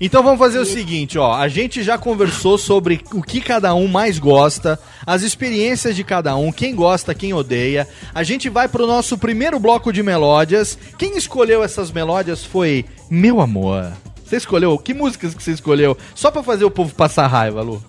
Então 0.00 0.22
vamos 0.22 0.38
fazer 0.38 0.58
o 0.58 0.64
seguinte, 0.64 1.18
ó. 1.18 1.34
A 1.34 1.46
gente 1.46 1.82
já 1.82 1.98
conversou 1.98 2.56
sobre 2.56 3.02
o 3.12 3.22
que 3.22 3.38
cada 3.38 3.74
um 3.74 3.86
mais 3.86 4.18
gosta, 4.18 4.80
as 5.04 5.20
experiências 5.20 5.94
de 5.94 6.02
cada 6.02 6.34
um, 6.36 6.50
quem 6.50 6.74
gosta, 6.74 7.14
quem 7.14 7.34
odeia. 7.34 7.86
A 8.14 8.22
gente 8.22 8.48
vai 8.48 8.66
pro 8.66 8.86
nosso 8.86 9.18
primeiro 9.18 9.58
bloco 9.58 9.92
de 9.92 10.02
melódias. 10.02 10.78
Quem 10.96 11.18
escolheu 11.18 11.62
essas 11.62 11.92
melódias 11.92 12.42
foi 12.42 12.86
Meu 13.10 13.42
Amor. 13.42 13.92
Você 14.24 14.36
escolheu? 14.36 14.78
Que 14.78 14.94
músicas 14.94 15.34
que 15.34 15.42
você 15.42 15.50
escolheu? 15.50 15.98
Só 16.14 16.30
pra 16.30 16.42
fazer 16.42 16.64
o 16.64 16.70
povo 16.70 16.94
passar 16.94 17.26
raiva, 17.26 17.60
Lu. 17.60 17.84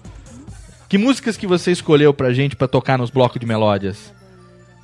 Que 0.89 0.97
músicas 0.97 1.38
que 1.38 1.47
você 1.47 1.72
escolheu 1.72 2.14
pra 2.14 2.34
gente 2.34 2.57
pra 2.57 2.68
tocar 2.68 2.97
nos 2.97 3.09
blocos 3.09 3.39
de 3.39 3.45
melódias? 3.45 4.12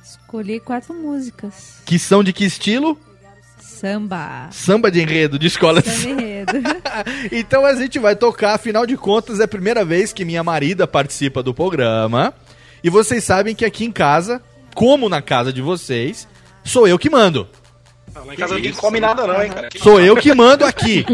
Escolhi 0.02 0.60
quatro 0.60 0.94
músicas. 0.94 1.82
Que 1.84 1.98
são 1.98 2.24
de 2.24 2.32
que 2.32 2.46
estilo? 2.46 2.98
Samba. 3.78 4.48
Samba 4.50 4.90
de 4.90 5.00
enredo, 5.00 5.38
de 5.38 5.46
escola. 5.46 5.80
Samba 5.80 6.22
enredo. 6.22 6.52
Então 7.30 7.64
a 7.64 7.74
gente 7.74 7.98
vai 7.98 8.16
tocar, 8.16 8.54
afinal 8.54 8.84
de 8.84 8.96
contas, 8.96 9.38
é 9.38 9.44
a 9.44 9.48
primeira 9.48 9.84
vez 9.84 10.12
que 10.12 10.24
minha 10.24 10.42
marida 10.42 10.86
participa 10.86 11.42
do 11.42 11.54
programa. 11.54 12.34
E 12.82 12.90
vocês 12.90 13.22
sabem 13.22 13.54
que 13.54 13.64
aqui 13.64 13.84
em 13.84 13.92
casa, 13.92 14.42
como 14.74 15.08
na 15.08 15.22
casa 15.22 15.52
de 15.52 15.62
vocês, 15.62 16.26
sou 16.64 16.88
eu 16.88 16.98
que 16.98 17.08
mando. 17.08 17.48
Lá 18.26 18.34
em 18.34 18.36
casa 18.36 18.54
ninguém 18.54 18.72
come 18.72 19.00
nada 19.00 19.26
não, 19.26 19.42
hein, 19.42 19.50
cara. 19.50 19.68
Sou 19.76 20.00
eu 20.00 20.16
que 20.16 20.34
mando 20.34 20.64
aqui. 20.64 21.04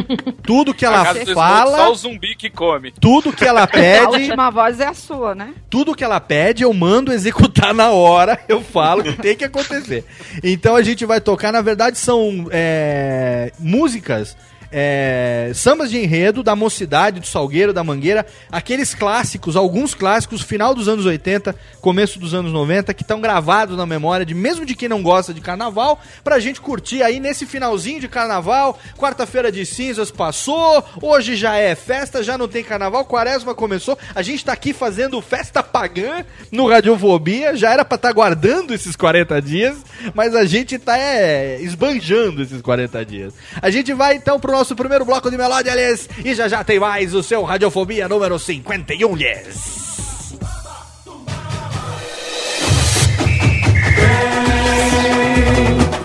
Tudo 0.43 0.75
que 0.75 0.85
ela 0.85 1.05
fala, 1.35 1.77
Só 1.79 1.93
o 1.93 1.95
zumbi 1.95 2.35
que 2.35 2.51
come. 2.51 2.91
tudo 2.93 3.33
que 3.33 3.45
ela 3.45 3.63
A 3.65 3.67
pede, 3.67 4.07
última 4.07 4.51
voz 4.51 4.81
é 4.81 4.87
a 4.87 4.95
sua, 4.95 5.35
né? 5.35 5.55
tudo 5.71 5.95
que 5.95 6.05
ela 6.05 6.21
pede, 6.21 6.63
eu 6.63 6.73
mando 6.73 7.13
executar 7.13 7.73
na 7.75 7.91
hora. 7.91 8.39
Eu 8.49 8.61
falo 8.63 9.03
que 9.03 9.13
tem 9.15 9.37
que 9.37 9.45
acontecer. 9.45 10.05
Então 10.43 10.77
a 10.77 10.83
gente 10.83 11.05
vai 11.07 11.21
tocar, 11.21 11.53
na 11.53 11.61
verdade, 11.63 11.99
são 11.99 12.47
é, 12.51 13.53
músicas. 13.59 14.37
É, 14.77 15.53
sambas 15.55 15.89
de 15.89 15.99
enredo 15.99 16.43
da 16.43 16.57
mocidade, 16.57 17.21
do 17.21 17.27
Salgueiro, 17.29 17.73
da 17.73 17.85
Mangueira, 17.85 18.27
aqueles 18.51 18.93
clássicos, 18.93 19.55
alguns 19.55 19.95
clássicos, 19.95 20.43
final 20.43 20.75
dos 20.75 20.89
anos 20.89 21.07
80, 21.07 21.55
começo 21.81 22.19
dos 22.19 22.35
anos 22.35 22.53
90, 22.53 22.93
que 22.93 23.03
estão 23.03 23.21
gravados 23.21 23.77
na 23.77 23.87
memória 23.87 24.27
de 24.27 24.35
mesmo 24.35 24.67
de 24.67 24.75
quem 24.75 24.89
não 24.89 25.01
gosta 25.01 25.33
de 25.33 25.41
carnaval, 25.41 26.01
pra 26.25 26.41
gente 26.41 26.61
curtir 26.61 27.05
aí 27.05 27.21
nesse 27.21 27.47
finalzinho 27.47 28.01
de 28.01 28.09
carnaval. 28.09 28.77
Quarta-feira 28.99 29.53
de 29.53 29.65
cinzas 29.65 30.11
passou, 30.11 30.85
hoje 31.01 31.37
já 31.37 31.57
é 31.57 31.77
festa, 31.77 32.21
já 32.21 32.37
não 32.37 32.49
tem 32.49 32.65
carnaval, 32.65 33.05
quaresma 33.05 33.55
começou. 33.55 33.97
A 34.13 34.23
gente 34.23 34.45
tá 34.45 34.53
aqui 34.53 34.73
fazendo 34.73 35.23
festa 35.23 35.63
pagã 35.63 36.25
no 36.51 36.67
Radiofobia, 36.67 37.55
já 37.55 37.73
era 37.73 37.85
pra 37.85 37.95
estar 37.95 38.13
guardando 38.13 38.75
esses 38.75 38.97
40 38.97 39.41
dias, 39.41 39.77
mas 40.15 40.35
a 40.35 40.45
gente 40.45 40.81
tá 40.81 40.99
é, 40.99 41.61
esbanjando 41.61 42.43
esses 42.43 42.61
40 42.61 43.05
dias. 43.05 43.35
A 43.63 43.71
gente 43.71 43.93
vai 43.93 44.17
então 44.17 44.41
pro 44.41 44.51
nosso 44.51 44.64
primeiro 44.73 45.05
bloco 45.05 45.31
de 45.31 45.37
melódias 45.37 46.09
e 46.25 46.35
já 46.35 46.49
já 46.49 46.65
tem 46.65 46.79
mais 46.79 47.13
o 47.13 47.23
seu 47.23 47.43
Radiofobia 47.43 48.09
número 48.09 48.39
51, 48.39 49.19
yes. 49.19 49.85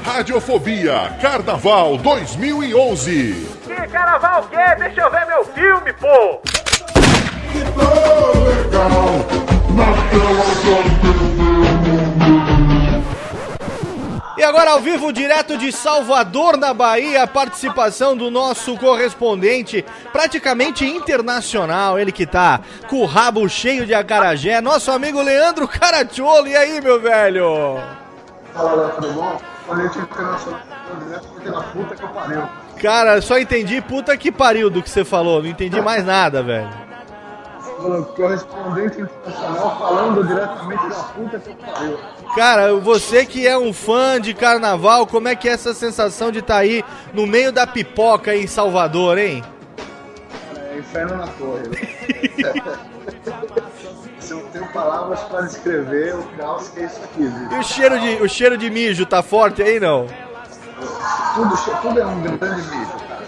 Radiofobia 0.04 1.18
Carnaval 1.22 1.98
2011. 1.98 3.48
Que 3.66 3.88
carnaval 3.88 4.44
que 4.50 4.56
é? 4.56 4.76
Deixa 4.76 5.02
eu 5.02 5.12
ver 5.12 5.26
meu 5.28 5.46
filme, 5.46 5.94
pô! 5.94 6.42
E 14.40 14.44
agora 14.44 14.72
ao 14.72 14.80
vivo, 14.80 15.12
direto 15.12 15.58
de 15.58 15.70
Salvador, 15.70 16.56
na 16.56 16.74
Bahia, 16.74 17.24
a 17.24 17.28
participação 17.28 18.16
do 18.16 18.32
nosso 18.32 18.78
correspondente, 18.78 19.84
praticamente 20.14 20.86
internacional, 20.86 22.00
ele 22.00 22.10
que 22.10 22.26
tá 22.26 22.62
com 22.88 23.02
o 23.02 23.06
rabo 23.06 23.50
cheio 23.50 23.86
de 23.86 23.94
acarajé, 23.94 24.62
nosso 24.62 24.92
amigo 24.92 25.22
Leandro 25.22 25.68
Caracciolo. 25.68 26.48
E 26.48 26.56
aí, 26.56 26.80
meu 26.80 27.02
velho? 27.02 27.82
Fala, 28.54 28.76
Léo, 28.76 28.92
tudo 28.96 29.12
bom? 29.12 29.42
Internacional, 29.74 30.62
direto 31.06 31.28
porque 31.28 31.50
na 31.50 31.62
puta 31.62 31.96
que 31.98 32.04
eu 32.04 32.08
pariu. 32.08 32.50
Cara, 32.82 33.22
só 33.22 33.38
entendi 33.38 33.82
puta 33.82 34.16
que 34.16 34.32
pariu 34.32 34.70
do 34.70 34.82
que 34.82 34.90
você 34.90 35.04
falou, 35.04 35.44
não 35.44 35.50
entendi 35.50 35.82
mais 35.82 36.06
nada, 36.06 36.42
velho. 36.42 36.89
Correspondente 37.80 39.02
internacional 39.02 39.80
falando 39.80 40.28
diretamente 40.28 40.90
da 40.90 40.96
puta 40.96 41.40
que 41.40 41.50
eu 41.50 41.56
pariu. 41.56 41.98
Cara, 42.36 42.74
você 42.76 43.26
que 43.26 43.48
é 43.48 43.58
um 43.58 43.72
fã 43.72 44.20
de 44.20 44.34
carnaval, 44.34 45.08
como 45.08 45.30
é 45.30 45.36
que 45.36 45.48
é 45.48 45.54
essa 45.54 45.74
sensação 45.74 46.30
de 46.32 46.40
estar 46.40 46.58
aí 46.58 46.84
no 47.14 47.26
meio 47.26 47.54
da 47.54 47.66
pipoca 47.66 48.36
em 48.36 48.48
Salvador, 48.48 49.18
hein? 49.18 49.44
É 50.56 50.78
inferno 50.78 51.18
na 51.18 51.28
torre. 51.28 51.64
Se 54.20 54.34
eu 54.34 54.42
tenho 54.52 54.68
palavras 54.74 55.22
para 55.22 55.42
descrever 55.42 56.16
o 56.16 56.24
caos 56.38 56.68
que 56.70 56.82
é 56.82 56.86
isso 56.86 57.00
aqui, 57.04 57.24
viu? 57.24 57.52
E 57.52 57.60
o 57.60 57.64
cheiro 57.64 58.00
de, 58.00 58.10
o 58.22 58.28
cheiro 58.30 58.58
de 58.58 58.70
mijo 58.70 59.06
tá 59.06 59.24
forte 59.24 59.64
aí, 59.64 59.80
não? 59.80 60.06
Tudo, 61.34 61.56
tudo 61.82 62.00
é 62.00 62.06
um 62.06 62.22
grande 62.22 62.62
mijo, 62.62 62.92
cara. 63.08 63.24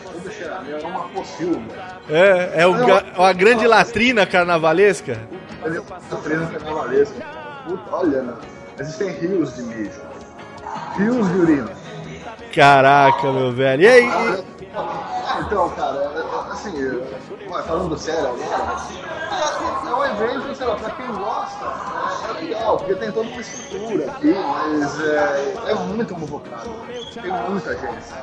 É 0.69 0.85
uma 0.87 1.07
pocilga. 1.09 1.61
É, 2.09 2.61
é 2.63 2.85
ga- 2.85 3.05
uma 3.17 3.33
grande 3.33 3.65
latrina 3.67 4.25
carnavalesca. 4.25 5.17
É 5.63 6.15
treina 6.23 6.47
carnavalesca. 6.47 7.25
Puta, 7.67 7.95
olha, 7.95 8.21
né? 8.23 8.33
existem 8.79 9.09
rios 9.11 9.55
de 9.55 9.63
mijo. 9.63 10.01
Rios 10.97 11.27
de 11.31 11.37
urina. 11.39 11.69
Caraca, 12.53 13.31
meu 13.31 13.51
velho. 13.51 13.83
E 13.83 13.87
aí? 13.87 14.43
Ah, 14.73 15.39
então, 15.45 15.69
cara, 15.71 15.97
é- 15.97 16.19
é- 16.19 16.51
assim, 16.51 17.01
falando 17.67 17.97
sério 17.97 18.29
agora, 18.29 18.77
é, 19.31 19.89
é 19.89 19.93
um 19.93 20.05
evento, 20.05 20.55
sei 20.55 20.65
lá, 20.65 20.75
pra 20.75 20.89
quem 20.91 21.07
gosta, 21.07 21.65
é, 21.65 22.29
é 22.29 22.41
legal, 22.45 22.77
porque 22.77 22.95
tem 22.95 23.11
toda 23.11 23.27
uma 23.29 23.41
estrutura 23.41 24.11
aqui, 24.11 24.33
mas 24.33 25.01
é, 25.01 25.53
é 25.71 25.75
muito 25.75 26.13
convocado. 26.15 26.69
Tem 27.13 27.31
muita 27.49 27.73
gente? 27.77 28.13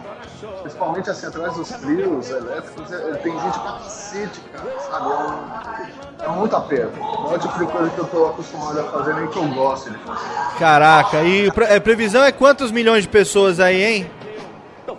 Principalmente 0.63 1.11
assim, 1.11 1.27
atrás 1.27 1.55
dos 1.55 1.69
trios 1.69 2.31
elétricos, 2.31 2.93
é- 2.93 3.15
tem 3.23 3.39
gente 3.41 3.59
pra 3.61 3.73
cacete, 3.73 4.41
cara, 4.53 4.81
sabe? 4.91 5.07
É, 5.11 6.29
um, 6.29 6.33
é 6.33 6.37
muito 6.37 6.57
aperto. 6.57 6.99
Não 6.99 7.33
é 7.33 7.37
o 7.37 7.39
tipo 7.39 7.59
de 7.59 7.67
coisa 7.67 7.91
que 7.91 7.99
eu 7.99 8.07
tô 8.07 8.27
acostumado 8.27 8.81
a 8.81 8.85
fazer, 8.85 9.15
nem 9.15 9.27
que 9.29 9.37
eu 9.39 9.49
gosto 9.49 9.91
de 9.91 9.99
fazer. 9.99 10.59
Caraca, 10.59 11.23
e 11.23 11.51
pre- 11.53 11.81
previsão 11.81 12.25
é 12.25 12.33
quantos 12.33 12.71
milhões 12.71 13.03
de 13.03 13.09
pessoas 13.11 13.61
aí, 13.61 13.83
hein? 13.83 14.11
Eu 14.87 14.97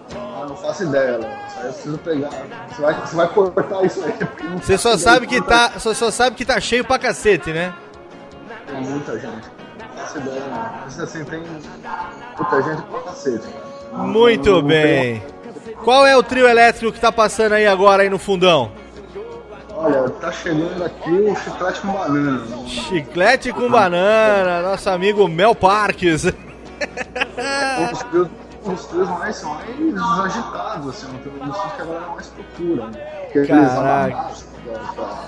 não 0.47 0.55
faço 0.55 0.83
ideia, 0.83 1.17
Léo. 1.17 1.38
Eu 1.69 1.73
preciso 1.73 1.97
pegar. 1.99 2.29
Você 2.69 2.81
vai, 2.81 2.93
você 2.95 3.15
vai 3.15 3.27
cortar 3.27 3.85
isso 3.85 4.03
aí. 4.03 4.13
Você 4.61 4.77
só 4.77 4.97
sabe 4.97 5.27
que 5.27 5.39
tá, 5.41 5.73
só, 5.77 5.93
só 5.93 6.09
sabe 6.09 6.35
que 6.35 6.43
tá 6.43 6.59
cheio 6.59 6.83
pra 6.83 6.97
cacete, 6.97 7.51
né? 7.53 7.73
Tem 8.67 8.81
muita 8.81 9.19
gente. 9.19 9.47
Isso 10.87 11.01
assim, 11.03 11.23
tem 11.25 11.39
muita 11.39 12.61
gente 12.63 12.81
pra 12.81 12.99
cacete. 13.01 13.47
Muito 13.93 14.49
Não- 14.49 14.61
não 14.61 14.67
bem. 14.67 15.23
Qual 15.83 16.05
é 16.07 16.17
o 16.17 16.23
trio 16.23 16.47
elétrico 16.47 16.91
que 16.91 16.99
tá 16.99 17.11
passando 17.11 17.53
aí 17.53 17.67
agora 17.67 18.01
aí 18.03 18.09
no 18.09 18.17
fundão? 18.17 18.71
Olha, 19.75 20.09
tá 20.09 20.31
chegando 20.31 20.83
aqui 20.83 21.09
o 21.11 21.35
chiclete 21.35 21.81
com 21.81 21.87
banana. 21.93 22.67
Chiclete 22.67 23.53
com 23.53 23.69
banana, 23.69 24.61
nosso 24.61 24.89
amigo 24.89 25.27
Mel 25.27 25.53
Parques 25.55 26.25
os 28.65 28.85
três 28.85 29.07
mais 29.09 29.35
são 29.35 29.53
mais 29.53 30.19
agitados, 30.19 30.89
assim, 30.89 31.07
não 31.07 31.19
tem 31.19 31.31
que 31.31 31.81
a 31.81 31.85
galera 31.85 32.07
mais 32.07 32.27
procura. 32.27 32.87
Né? 32.87 32.99
Caraca. 33.47 33.79
Ah, 33.79 34.05
aqueles 34.05 34.45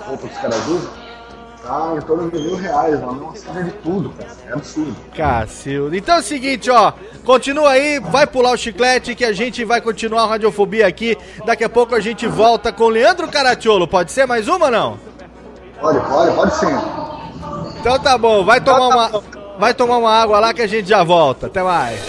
roupa 0.06 0.28
que 0.28 0.34
os 0.34 0.40
caras 0.40 0.66
usam. 0.68 0.90
Tá 1.62 1.94
em 1.96 2.00
torno 2.00 2.28
de 2.28 2.40
mil 2.40 2.56
reais, 2.56 3.00
mano. 3.00 3.20
Nossa, 3.20 3.62
de 3.62 3.70
tudo, 3.70 4.10
cara. 4.10 4.30
É 4.48 4.52
absurdo. 4.52 4.96
Cacildo. 5.16 5.96
Então 5.96 6.16
é 6.16 6.18
o 6.18 6.22
seguinte, 6.22 6.68
ó. 6.70 6.92
Continua 7.24 7.70
aí, 7.70 8.00
vai 8.00 8.26
pular 8.26 8.50
o 8.50 8.56
chiclete 8.56 9.14
que 9.14 9.24
a 9.24 9.32
gente 9.32 9.64
vai 9.64 9.80
continuar 9.80 10.24
a 10.24 10.26
radiofobia 10.26 10.88
aqui. 10.88 11.16
Daqui 11.46 11.62
a 11.62 11.68
pouco 11.68 11.94
a 11.94 12.00
gente 12.00 12.26
volta 12.26 12.72
com 12.72 12.88
Leandro 12.88 13.28
Caratiolo. 13.28 13.86
Pode 13.86 14.10
ser 14.10 14.26
mais 14.26 14.48
uma 14.48 14.72
não? 14.72 14.98
Pode, 15.80 16.00
pode, 16.00 16.34
pode 16.34 16.56
sim. 16.56 16.66
Então 17.78 17.98
tá 17.98 18.18
bom, 18.18 18.44
vai 18.44 18.58
então 18.58 18.74
tomar 18.74 19.10
tá 19.10 19.18
uma. 19.18 19.42
Vai 19.58 19.74
tomar 19.74 19.98
uma 19.98 20.10
água 20.10 20.40
lá 20.40 20.52
que 20.52 20.62
a 20.62 20.66
gente 20.66 20.88
já 20.88 21.04
volta. 21.04 21.46
Até 21.46 21.62
mais. 21.62 22.00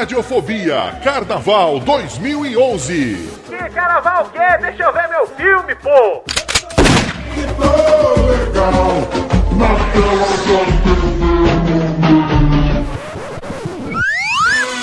Radiofobia 0.00 0.98
Carnaval 1.04 1.78
2011. 1.80 3.28
Que 3.46 3.68
carnaval 3.68 4.30
que 4.30 4.38
é? 4.38 4.56
Deixa 4.56 4.82
eu 4.84 4.92
ver 4.94 5.06
meu 5.10 5.26
filme, 5.26 5.74
pô! 5.74 6.24
Que 7.34 7.42
tão 7.60 8.14
legal, 8.24 8.82
na 9.58 9.68
tela 9.92 10.24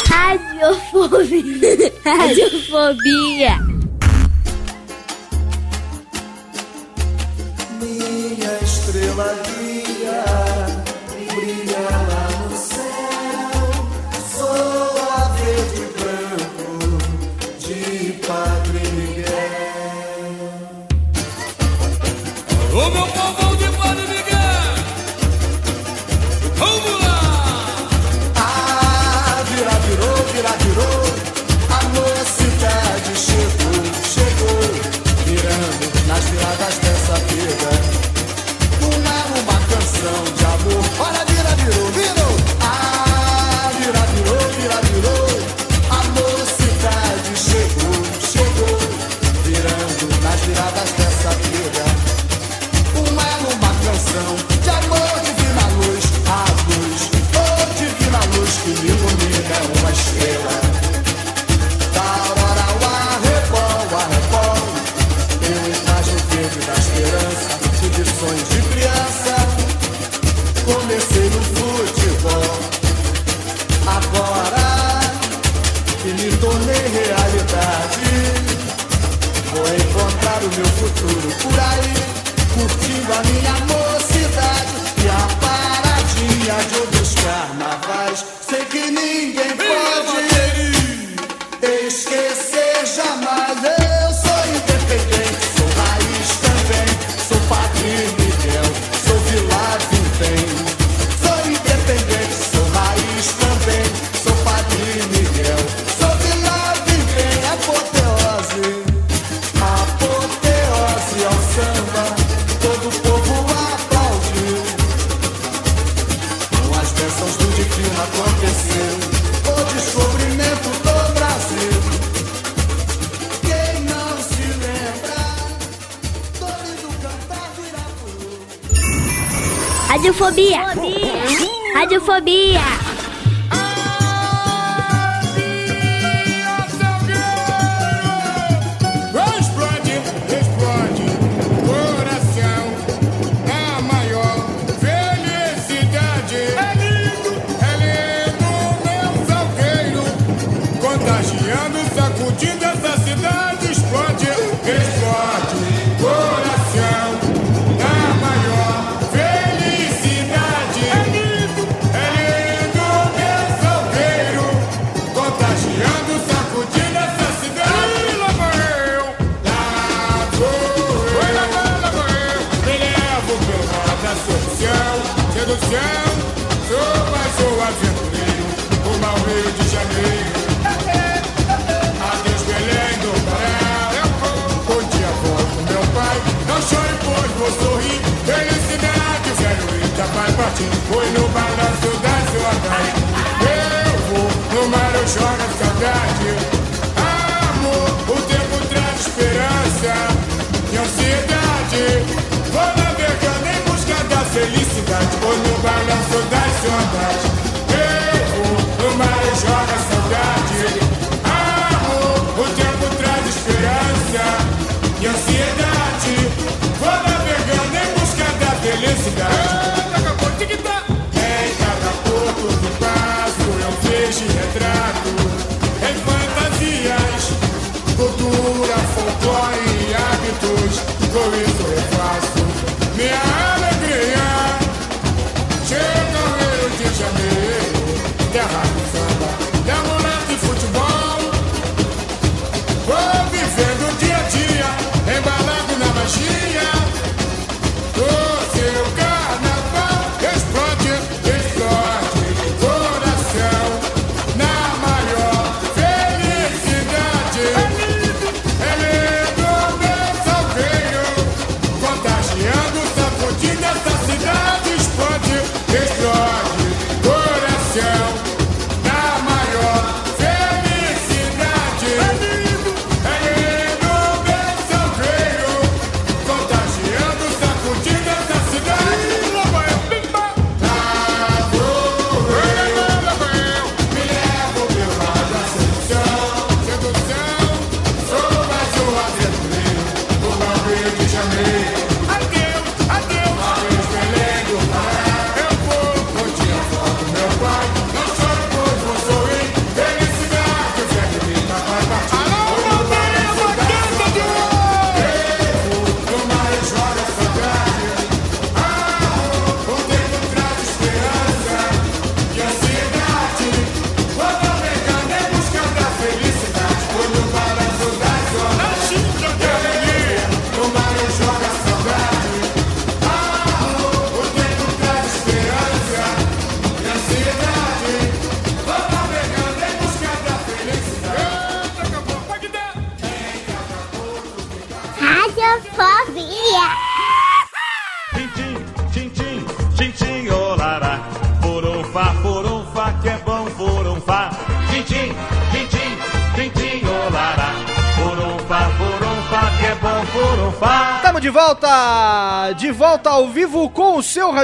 Radiofobia. 0.07 1.91
Radiofobia. 2.05 3.57
Minha 7.81 8.53
estrela 8.61 9.33
guia. 9.47 9.76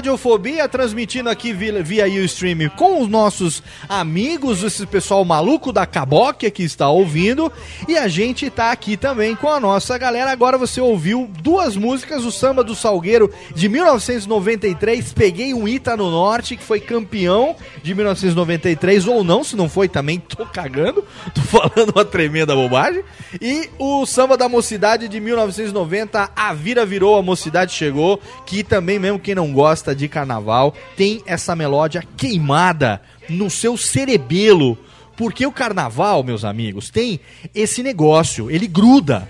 Radiofobia, 0.03 0.67
transmitindo 0.67 1.29
aqui 1.29 1.53
via, 1.53 1.81
via 1.81 2.25
Ustream 2.25 2.69
com 2.75 3.01
os 3.01 3.07
nossos 3.07 3.63
amigos, 3.87 4.61
esse 4.61 4.85
pessoal 4.85 5.23
maluco 5.23 5.71
da 5.71 5.85
Caboque 5.85 6.51
que 6.51 6.61
está 6.61 6.89
ouvindo. 6.89 7.49
E 7.87 7.97
a 7.97 8.09
gente 8.09 8.49
tá 8.49 8.73
aqui 8.73 8.97
também 8.97 9.33
com 9.33 9.47
a 9.47 9.61
nossa 9.61 9.97
galera. 9.97 10.29
Agora 10.29 10.57
você 10.57 10.81
ouviu 10.81 11.31
duas 11.41 11.77
músicas: 11.77 12.25
o 12.25 12.33
Samba 12.33 12.65
do 12.65 12.75
Salgueiro 12.75 13.31
de 13.55 13.69
1993, 13.69 15.13
Peguei 15.13 15.53
um 15.53 15.65
Ita 15.65 15.95
no 15.95 16.11
Norte, 16.11 16.57
que 16.57 16.63
foi 16.63 16.81
campeão 16.81 17.55
de 17.81 17.95
1993, 17.95 19.07
ou 19.07 19.23
não, 19.23 19.41
se 19.41 19.55
não 19.55 19.69
foi 19.69 19.87
também, 19.87 20.19
tô 20.19 20.45
cagando, 20.45 21.02
tô 21.33 21.41
falando 21.41 21.91
uma 21.95 22.05
tremenda 22.05 22.55
bobagem. 22.55 23.03
E 23.41 23.69
o 23.77 24.05
Samba 24.05 24.35
da 24.37 24.49
Mocidade 24.49 25.07
de 25.07 25.19
1990, 25.19 26.31
A 26.35 26.53
Vira 26.53 26.85
Virou, 26.85 27.17
A 27.17 27.21
Mocidade 27.21 27.73
Chegou, 27.73 28.19
que 28.45 28.63
também, 28.63 28.99
mesmo 28.99 29.19
quem 29.19 29.35
não 29.35 29.53
gosta 29.53 29.95
de 29.95 30.07
carnaval, 30.07 30.73
tem 30.97 31.21
essa 31.25 31.55
melódia 31.55 32.03
queimada 32.17 33.01
no 33.29 33.49
seu 33.49 33.77
cerebelo. 33.77 34.77
Porque 35.15 35.45
o 35.45 35.51
carnaval, 35.51 36.23
meus 36.23 36.43
amigos, 36.43 36.89
tem 36.89 37.19
esse 37.53 37.83
negócio, 37.83 38.49
ele 38.49 38.67
gruda. 38.67 39.29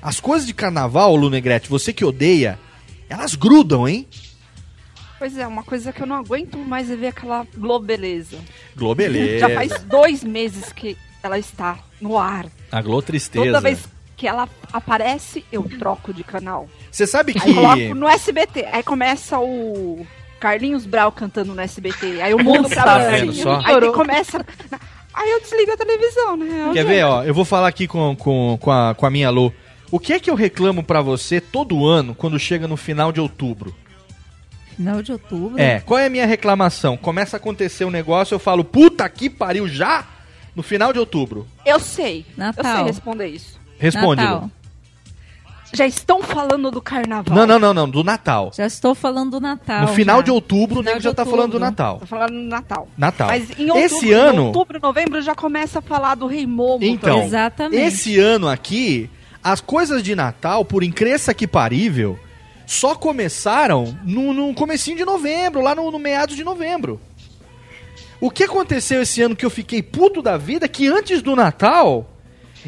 As 0.00 0.20
coisas 0.20 0.46
de 0.46 0.54
carnaval, 0.54 1.14
Lu 1.14 1.30
Negrete, 1.30 1.68
você 1.68 1.92
que 1.92 2.04
odeia, 2.04 2.58
elas 3.08 3.34
grudam, 3.34 3.88
hein? 3.88 4.06
Pois 5.22 5.38
é, 5.38 5.46
uma 5.46 5.62
coisa 5.62 5.92
que 5.92 6.02
eu 6.02 6.06
não 6.08 6.16
aguento 6.16 6.58
mais 6.58 6.90
é 6.90 6.96
ver 6.96 7.06
aquela 7.06 7.46
Globeleza. 7.56 8.38
Globeleza. 8.74 9.38
Já 9.38 9.50
faz 9.50 9.80
dois 9.84 10.24
meses 10.24 10.72
que 10.72 10.96
ela 11.22 11.38
está 11.38 11.78
no 12.00 12.18
ar. 12.18 12.46
A 12.72 12.82
Glo 12.82 13.00
Tristeza. 13.00 13.46
Toda 13.46 13.60
vez 13.60 13.88
que 14.16 14.26
ela 14.26 14.48
aparece, 14.72 15.44
eu 15.52 15.62
troco 15.78 16.12
de 16.12 16.24
canal. 16.24 16.68
Você 16.90 17.06
sabe 17.06 17.34
Aí 17.36 17.40
que. 17.40 17.54
coloco 17.54 17.94
no 17.94 18.08
SBT. 18.08 18.66
Aí 18.72 18.82
começa 18.82 19.38
o 19.38 20.04
Carlinhos 20.40 20.86
Brau 20.86 21.12
cantando 21.12 21.54
no 21.54 21.60
SBT. 21.60 22.20
Aí 22.20 22.32
eu 22.32 22.38
mudo 22.40 22.68
pra 22.68 22.82
Tá 22.82 22.98
vendo 22.98 23.32
só? 23.32 23.62
Aí 23.64 23.92
começa. 23.92 24.44
Aí 25.14 25.30
eu 25.30 25.40
desligo 25.40 25.70
a 25.70 25.76
televisão, 25.76 26.36
né? 26.36 26.70
Quer 26.72 26.84
ver, 26.84 27.04
ó? 27.04 27.22
Eu 27.22 27.32
vou 27.32 27.44
falar 27.44 27.68
aqui 27.68 27.86
com, 27.86 28.16
com, 28.16 28.58
com, 28.60 28.72
a, 28.72 28.92
com 28.92 29.06
a 29.06 29.10
minha 29.10 29.30
Lu. 29.30 29.54
O 29.88 30.00
que 30.00 30.14
é 30.14 30.18
que 30.18 30.28
eu 30.28 30.34
reclamo 30.34 30.82
pra 30.82 31.00
você 31.00 31.40
todo 31.40 31.86
ano 31.86 32.12
quando 32.12 32.36
chega 32.40 32.66
no 32.66 32.76
final 32.76 33.12
de 33.12 33.20
outubro? 33.20 33.72
Final 34.76 35.02
de 35.02 35.12
outubro? 35.12 35.60
É, 35.60 35.80
qual 35.80 35.98
é 35.98 36.06
a 36.06 36.10
minha 36.10 36.26
reclamação? 36.26 36.96
Começa 36.96 37.36
a 37.36 37.38
acontecer 37.38 37.84
um 37.84 37.90
negócio, 37.90 38.34
eu 38.34 38.38
falo, 38.38 38.64
puta 38.64 39.08
que 39.08 39.28
pariu 39.30 39.68
já? 39.68 40.04
No 40.54 40.62
final 40.62 40.92
de 40.92 40.98
outubro. 40.98 41.46
Eu 41.64 41.80
sei. 41.80 42.26
Eu 42.30 42.34
Natal. 42.36 42.76
sei 42.76 42.84
responder 42.84 43.26
isso. 43.28 43.58
Responde, 43.78 44.22
Natal. 44.22 44.50
Já 45.74 45.86
estão 45.86 46.22
falando 46.22 46.70
do 46.70 46.82
carnaval. 46.82 47.34
Não, 47.34 47.46
não, 47.46 47.58
não, 47.58 47.72
não, 47.72 47.88
do 47.88 48.04
Natal. 48.04 48.52
Já 48.54 48.66
estou 48.66 48.94
falando 48.94 49.30
do 49.30 49.40
Natal. 49.40 49.80
No 49.82 49.88
final 49.88 50.18
já. 50.18 50.24
de 50.24 50.30
outubro, 50.30 50.80
o 50.80 50.82
nego 50.82 51.00
já 51.00 51.14
tá 51.14 51.22
outubro. 51.22 51.30
falando 51.38 51.52
do 51.52 51.58
Natal. 51.60 51.98
Tô 52.00 52.06
falando 52.06 52.32
no 52.34 52.42
Natal. 52.42 52.88
Natal. 52.98 53.28
Mas 53.28 53.48
em 53.58 53.70
outubro, 53.70 53.78
Esse 53.78 54.12
ano- 54.12 54.42
em 54.42 54.46
outubro, 54.48 54.78
novembro 54.82 55.22
já 55.22 55.34
começa 55.34 55.78
a 55.78 55.82
falar 55.82 56.14
do 56.14 56.26
Rei 56.26 56.46
Momo. 56.46 56.84
Então, 56.84 57.26
também. 57.56 57.86
esse 57.86 58.18
ano 58.18 58.48
aqui, 58.50 59.08
as 59.42 59.62
coisas 59.62 60.02
de 60.02 60.14
Natal, 60.14 60.62
por 60.62 60.84
incresça 60.84 61.32
que 61.32 61.46
parível, 61.46 62.18
só 62.66 62.94
começaram 62.94 63.96
no, 64.04 64.32
no 64.32 64.54
comecinho 64.54 64.96
de 64.96 65.04
novembro, 65.04 65.60
lá 65.60 65.74
no, 65.74 65.90
no 65.90 65.98
meados 65.98 66.36
de 66.36 66.44
novembro. 66.44 67.00
O 68.20 68.30
que 68.30 68.44
aconteceu 68.44 69.02
esse 69.02 69.20
ano 69.20 69.34
que 69.34 69.44
eu 69.44 69.50
fiquei 69.50 69.82
puto 69.82 70.22
da 70.22 70.36
vida, 70.36 70.68
que 70.68 70.86
antes 70.86 71.22
do 71.22 71.34
Natal, 71.34 72.08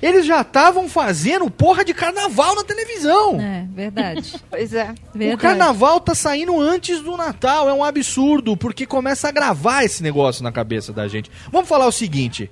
eles 0.02 0.26
já 0.26 0.40
estavam 0.40 0.88
fazendo 0.88 1.48
porra 1.50 1.84
de 1.84 1.94
carnaval 1.94 2.56
na 2.56 2.64
televisão. 2.64 3.40
É, 3.40 3.64
verdade. 3.72 4.34
pois 4.50 4.72
é. 4.74 4.92
Verdade. 5.14 5.34
O 5.34 5.38
carnaval 5.38 6.00
tá 6.00 6.14
saindo 6.14 6.60
antes 6.60 7.00
do 7.00 7.16
Natal, 7.16 7.68
é 7.68 7.72
um 7.72 7.84
absurdo, 7.84 8.56
porque 8.56 8.86
começa 8.86 9.28
a 9.28 9.32
gravar 9.32 9.84
esse 9.84 10.02
negócio 10.02 10.42
na 10.42 10.50
cabeça 10.50 10.92
da 10.92 11.06
gente. 11.06 11.30
Vamos 11.50 11.68
falar 11.68 11.86
o 11.86 11.92
seguinte: 11.92 12.50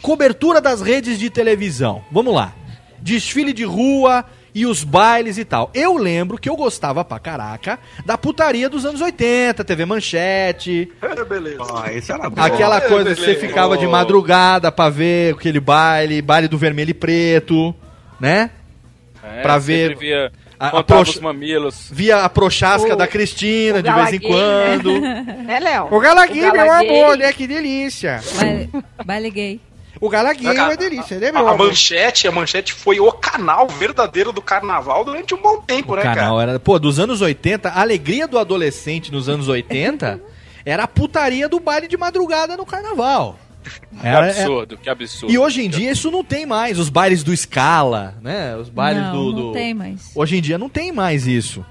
cobertura 0.00 0.60
das 0.60 0.80
redes 0.80 1.18
de 1.18 1.28
televisão. 1.30 2.04
Vamos 2.12 2.34
lá. 2.34 2.54
Desfile 3.00 3.52
de 3.52 3.64
rua 3.64 4.24
e 4.58 4.64
os 4.64 4.82
bailes 4.82 5.36
e 5.36 5.44
tal. 5.44 5.70
Eu 5.74 5.96
lembro 5.98 6.38
que 6.38 6.48
eu 6.48 6.56
gostava 6.56 7.04
pra 7.04 7.18
caraca 7.18 7.78
da 8.06 8.16
putaria 8.16 8.70
dos 8.70 8.86
anos 8.86 9.02
80, 9.02 9.62
TV 9.62 9.84
Manchete. 9.84 10.90
É, 11.02 11.24
beleza. 11.24 11.62
Ah, 11.74 11.92
esse 11.92 12.10
era 12.10 12.30
bom. 12.30 12.40
Aquela 12.40 12.78
É, 12.78 12.80
coisa 12.88 13.14
que 13.14 13.20
você 13.20 13.34
ficava 13.34 13.76
de 13.76 13.86
madrugada 13.86 14.72
pra 14.72 14.88
ver 14.88 15.34
aquele 15.34 15.60
baile, 15.60 16.22
baile 16.22 16.48
do 16.48 16.56
vermelho 16.56 16.90
e 16.90 16.94
preto, 16.94 17.74
né? 18.18 18.50
É, 19.22 19.42
Pra 19.42 19.58
ver 19.58 19.94
Via, 19.98 20.32
a- 20.58 20.78
a 20.78 21.00
os 21.00 21.20
mamilos. 21.20 21.88
Via 21.92 22.22
a 22.24 22.28
prochasca 22.30 22.94
O- 22.94 22.96
da 22.96 23.06
Cristina 23.06 23.80
o 23.80 23.82
de 23.82 23.92
vez 23.92 24.12
em 24.14 24.20
quando. 24.20 25.00
Né, 25.00 25.60
Léo? 25.60 25.88
O 25.90 26.00
Galagui, 26.00 26.40
O 26.46 26.52
Gala 26.52 26.62
meu 26.62 26.72
amor, 26.72 27.18
né? 27.18 27.30
Que 27.32 27.46
delícia. 27.46 28.20
Baile, 28.36 28.70
baile 29.04 29.30
gay. 29.30 29.60
O 30.00 30.08
Galagui 30.10 30.46
é 30.46 30.62
uma 30.62 30.76
delícia, 30.76 31.18
né, 31.18 31.32
meu 31.32 31.48
A, 31.48 31.52
a 31.52 31.56
manchete, 31.56 32.28
a 32.28 32.32
manchete 32.32 32.72
foi 32.72 33.00
o 33.00 33.10
canal 33.12 33.66
verdadeiro 33.68 34.30
do 34.32 34.42
carnaval 34.42 35.04
durante 35.04 35.34
um 35.34 35.40
bom 35.40 35.60
tempo, 35.62 35.92
O 35.94 35.96
né, 35.96 36.02
canal 36.02 36.36
cara? 36.38 36.50
era. 36.52 36.60
Pô, 36.60 36.78
dos 36.78 36.98
anos 36.98 37.20
80, 37.22 37.68
a 37.70 37.80
alegria 37.80 38.28
do 38.28 38.38
adolescente 38.38 39.10
nos 39.10 39.28
anos 39.28 39.48
80 39.48 40.20
era 40.66 40.82
a 40.84 40.88
putaria 40.88 41.48
do 41.48 41.58
baile 41.60 41.88
de 41.88 41.96
madrugada 41.96 42.56
no 42.56 42.66
carnaval. 42.66 43.38
Que 44.00 44.06
Era- 44.06 44.26
absurdo, 44.30 44.76
que 44.78 44.88
absurdo. 44.88 45.32
E 45.32 45.38
hoje 45.38 45.64
em 45.64 45.68
dia 45.68 45.90
isso 45.90 46.08
não 46.10 46.22
tem 46.22 46.46
mais. 46.46 46.78
Os 46.78 46.88
bailes 46.88 47.24
do 47.24 47.36
Scala, 47.36 48.14
né? 48.22 48.54
Os 48.56 48.68
bailes 48.68 49.02
não, 49.02 49.12
do, 49.12 49.32
não 49.32 49.42
do- 49.48 49.52
tem 49.52 49.74
mais. 49.74 50.10
Hoje 50.14 50.36
em 50.36 50.40
dia 50.40 50.56
não 50.56 50.68
tem 50.68 50.92
mais 50.92 51.26
isso. 51.26 51.64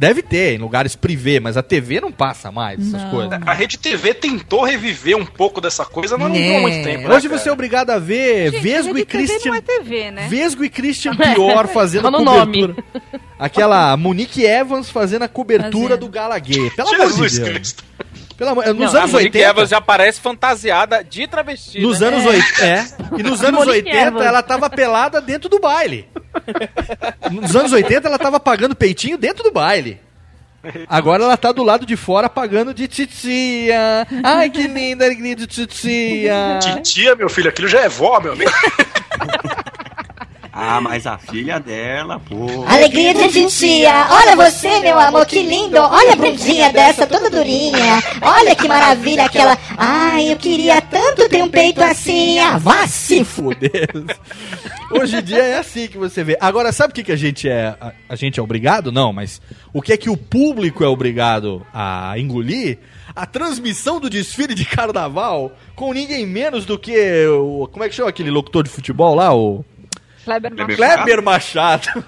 Deve 0.00 0.22
ter 0.22 0.54
em 0.54 0.58
lugares 0.58 0.96
privê, 0.96 1.38
mas 1.40 1.58
a 1.58 1.62
TV 1.62 2.00
não 2.00 2.10
passa 2.10 2.50
mais 2.50 2.80
essas 2.80 3.02
Não. 3.02 3.10
coisas. 3.10 3.38
A 3.44 3.52
Rede 3.52 3.76
TV 3.76 4.14
tentou 4.14 4.64
reviver 4.64 5.14
um 5.14 5.26
pouco 5.26 5.60
dessa 5.60 5.84
coisa, 5.84 6.16
mas 6.16 6.30
não 6.30 6.36
É. 6.36 6.42
durou 6.46 6.60
muito 6.62 6.82
tempo. 6.82 7.06
né, 7.06 7.14
Hoje 7.14 7.28
você 7.28 7.50
é 7.50 7.52
obrigado 7.52 7.90
a 7.90 7.98
ver 7.98 8.50
Gente, 8.50 8.62
Vesgo 8.62 8.96
e 8.96 9.04
Christian. 9.04 9.50
não 9.50 9.54
é 9.56 9.60
TV, 9.60 10.10
né? 10.10 10.26
Vesgo 10.26 10.64
e 10.64 10.70
Christian 10.70 11.14
Pior 11.14 11.68
fazendo 11.68 12.08
a 12.08 12.10
no 12.10 12.24
cobertura. 12.24 12.76
Aquela 13.38 13.94
Monique 13.98 14.42
Evans 14.42 14.88
fazendo 14.88 15.22
a 15.24 15.28
cobertura 15.28 15.70
Fazendo. 15.90 15.98
do 16.00 16.08
Gala 16.08 16.38
Gay. 16.38 16.70
Pelo 16.70 16.88
amor 16.88 16.96
de 16.98 17.12
Jesus 17.12 17.38
Deus. 17.38 17.48
Cristo. 17.50 17.84
Pelo 18.40 18.52
amor... 18.52 18.66
Nos 18.68 18.94
Não, 18.94 19.00
a 19.00 19.02
anos 19.02 19.12
Monique 19.12 19.36
80. 19.36 19.50
Evans 19.50 19.68
já 19.68 19.76
aparece 19.76 20.18
fantasiada 20.18 21.04
de 21.04 21.26
travesti. 21.26 21.78
Nos 21.78 22.00
né? 22.00 22.06
anos 22.06 22.24
80, 22.24 22.64
é. 22.64 22.86
E 23.18 23.22
nos 23.22 23.44
anos 23.44 23.66
Monique 23.66 23.90
80 23.90 23.98
Evans. 23.98 24.24
ela 24.24 24.42
tava 24.42 24.70
pelada 24.70 25.20
dentro 25.20 25.50
do 25.50 25.60
baile. 25.60 26.08
Nos 27.30 27.54
anos 27.54 27.70
80 27.70 28.08
ela 28.08 28.18
tava 28.18 28.40
pagando 28.40 28.74
peitinho 28.74 29.18
dentro 29.18 29.44
do 29.44 29.52
baile. 29.52 30.00
Agora 30.88 31.22
ela 31.22 31.36
tá 31.36 31.52
do 31.52 31.62
lado 31.62 31.84
de 31.84 31.96
fora 31.96 32.30
pagando 32.30 32.72
de 32.72 32.88
titia. 32.88 34.06
Ai, 34.24 34.48
que 34.48 34.66
linda 34.66 35.04
alegria 35.04 35.36
de 35.36 35.46
titia. 35.46 36.60
Titia, 36.62 37.14
meu 37.14 37.28
filho, 37.28 37.50
aquilo 37.50 37.68
já 37.68 37.80
é 37.80 37.90
vó, 37.90 38.18
meu 38.20 38.32
amigo. 38.32 38.50
Ah, 40.52 40.80
mas 40.80 41.06
a 41.06 41.16
filha 41.16 41.60
dela, 41.60 42.20
pô. 42.20 42.64
Alegria 42.66 43.14
de 43.14 43.28
titia. 43.28 44.06
Olha 44.10 44.34
você, 44.34 44.80
meu 44.80 44.98
amor, 44.98 45.24
que 45.24 45.42
lindo. 45.42 45.76
Olha 45.78 46.14
a 46.14 46.16
bundinha 46.16 46.70
dessa, 46.74 47.06
toda 47.06 47.30
durinha. 47.30 48.02
Olha 48.20 48.54
que 48.56 48.66
maravilha 48.66 49.26
aquela. 49.26 49.56
Ai, 49.76 50.32
eu 50.32 50.36
queria 50.36 50.80
tanto 50.80 51.28
ter 51.28 51.42
um 51.42 51.48
peito 51.48 51.80
assim. 51.82 52.38
Ah, 52.40 52.58
vá 52.58 52.86
se 52.86 53.22
Fuder. 53.24 53.88
Hoje 54.90 55.18
em 55.18 55.22
dia 55.22 55.42
é 55.42 55.58
assim 55.58 55.86
que 55.86 55.96
você 55.96 56.24
vê. 56.24 56.36
Agora, 56.40 56.72
sabe 56.72 56.90
o 56.90 56.94
que, 56.94 57.04
que 57.04 57.12
a 57.12 57.16
gente 57.16 57.48
é? 57.48 57.76
A, 57.80 57.92
a 58.08 58.16
gente 58.16 58.40
é 58.40 58.42
obrigado? 58.42 58.90
Não, 58.90 59.12
mas 59.12 59.40
o 59.72 59.80
que 59.80 59.92
é 59.92 59.96
que 59.96 60.10
o 60.10 60.16
público 60.16 60.82
é 60.82 60.88
obrigado 60.88 61.64
a 61.72 62.18
engolir? 62.18 62.78
A 63.14 63.24
transmissão 63.24 64.00
do 64.00 64.10
desfile 64.10 64.54
de 64.54 64.64
carnaval 64.64 65.52
com 65.76 65.92
ninguém 65.92 66.26
menos 66.26 66.66
do 66.66 66.76
que 66.76 67.24
o. 67.28 67.68
Como 67.70 67.84
é 67.84 67.88
que 67.88 67.94
chama 67.94 68.08
aquele 68.08 68.32
locutor 68.32 68.64
de 68.64 68.70
futebol 68.70 69.14
lá? 69.14 69.32
O. 69.32 69.64
Kleber 70.24 70.52
Machado. 70.52 70.76
Kleber 70.76 71.22
Machado. 71.22 72.06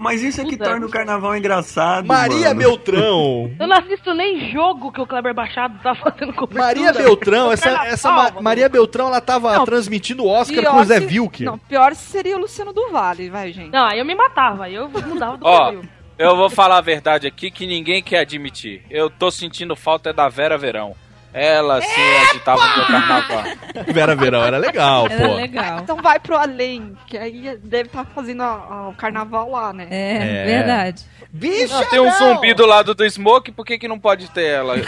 Mas 0.00 0.22
isso 0.22 0.40
é 0.40 0.44
que 0.46 0.56
torna 0.56 0.86
o 0.86 0.88
carnaval 0.88 1.36
engraçado. 1.36 2.06
Maria 2.06 2.48
mano. 2.48 2.60
Beltrão. 2.60 3.54
Eu 3.60 3.66
não 3.66 3.76
assisto 3.76 4.14
nem 4.14 4.50
jogo 4.50 4.90
que 4.90 4.98
o 4.98 5.06
Kleber 5.06 5.34
Machado 5.34 5.78
tá 5.82 5.94
fazendo 5.94 6.32
cobertura. 6.32 6.64
Maria 6.64 6.90
Beltrão, 6.90 7.48
Do 7.48 7.52
essa, 7.52 7.64
carnaval, 7.64 7.86
essa 7.86 8.10
Ma-. 8.10 8.40
Maria 8.40 8.66
Beltrão, 8.70 9.08
ela 9.08 9.20
tava 9.20 9.54
Não, 9.54 9.66
transmitindo 9.66 10.24
o 10.24 10.28
Oscar 10.28 10.60
Pior 10.60 10.74
pro 10.74 10.84
Zé 10.84 11.00
Vilker. 11.00 11.44
Não, 11.44 11.58
pior 11.58 11.94
seria 11.94 12.34
o 12.34 12.40
Luciano 12.40 12.72
do 12.72 12.90
Vale, 12.90 13.28
vai, 13.28 13.52
gente. 13.52 13.70
Não, 13.70 13.84
aí 13.84 13.98
eu 13.98 14.06
me 14.06 14.14
matava, 14.14 14.64
aí 14.64 14.74
eu 14.74 14.88
mudava 14.88 15.36
do 15.36 15.46
Ó, 15.46 15.74
eu 16.16 16.34
vou 16.34 16.48
falar 16.48 16.78
a 16.78 16.82
verdade 16.82 17.26
aqui 17.26 17.50
que 17.50 17.66
ninguém 17.66 18.02
quer 18.02 18.20
admitir. 18.20 18.82
Eu 18.88 19.10
tô 19.10 19.30
sentindo 19.30 19.76
falta 19.76 20.08
é 20.08 20.12
da 20.14 20.30
Vera 20.30 20.56
Verão. 20.56 20.96
Ela 21.32 21.80
sim 21.80 22.16
agitava 22.30 22.60
o 22.60 22.76
meu 22.76 22.86
carnaval. 22.86 23.44
Vera 23.92 24.16
Verão 24.16 24.42
era 24.44 24.58
legal, 24.58 25.06
Era 25.08 25.28
pô. 25.28 25.34
legal. 25.34 25.80
Então 25.80 25.96
vai 26.02 26.18
pro 26.18 26.36
além, 26.36 26.96
que 27.06 27.16
aí 27.16 27.56
deve 27.62 27.88
estar 27.88 28.04
fazendo 28.06 28.42
a- 28.42 28.66
a- 28.70 28.88
o 28.88 28.94
carnaval 28.94 29.50
lá, 29.50 29.72
né? 29.72 29.86
É, 29.90 30.16
É. 30.16 30.44
verdade. 30.44 31.04
Bicha, 31.32 31.72
Não, 31.74 31.84
tem 31.88 32.00
um 32.00 32.10
zumbi 32.12 32.52
do 32.54 32.66
lado 32.66 32.92
do 32.94 33.08
Smoke, 33.08 33.52
por 33.52 33.64
que, 33.64 33.78
que 33.78 33.86
não 33.86 33.98
pode 34.00 34.28
ter 34.30 34.46
ela? 34.46 34.74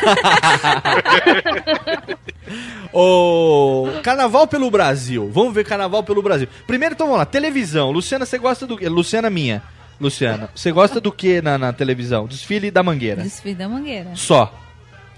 O 2.93 3.89
Carnaval 4.03 4.47
pelo 4.47 4.71
Brasil. 4.71 5.31
Vamos 5.33 5.55
ver 5.55 5.65
Carnaval 5.65 6.03
pelo 6.03 6.21
Brasil. 6.23 6.47
Primeiro, 6.67 6.95
então 6.95 7.07
vamos 7.07 7.21
lá. 7.21 7.25
Televisão. 7.25 7.91
Luciana, 7.91 8.27
você 8.27 8.37
gosta 8.39 8.67
do 8.67 8.77
quê? 8.77 8.89
Luciana 8.89 9.31
minha. 9.31 9.63
Luciana, 10.01 10.51
você 10.55 10.73
gosta 10.73 11.01
do 11.01 11.13
que 11.13 11.41
na, 11.41 11.57
na 11.57 11.73
televisão? 11.73 12.27
Desfile 12.27 12.71
da 12.71 12.83
Mangueira. 12.83 13.23
Desfile 13.23 13.55
da 13.55 13.69
Mangueira. 13.69 14.11
Só. 14.15 14.53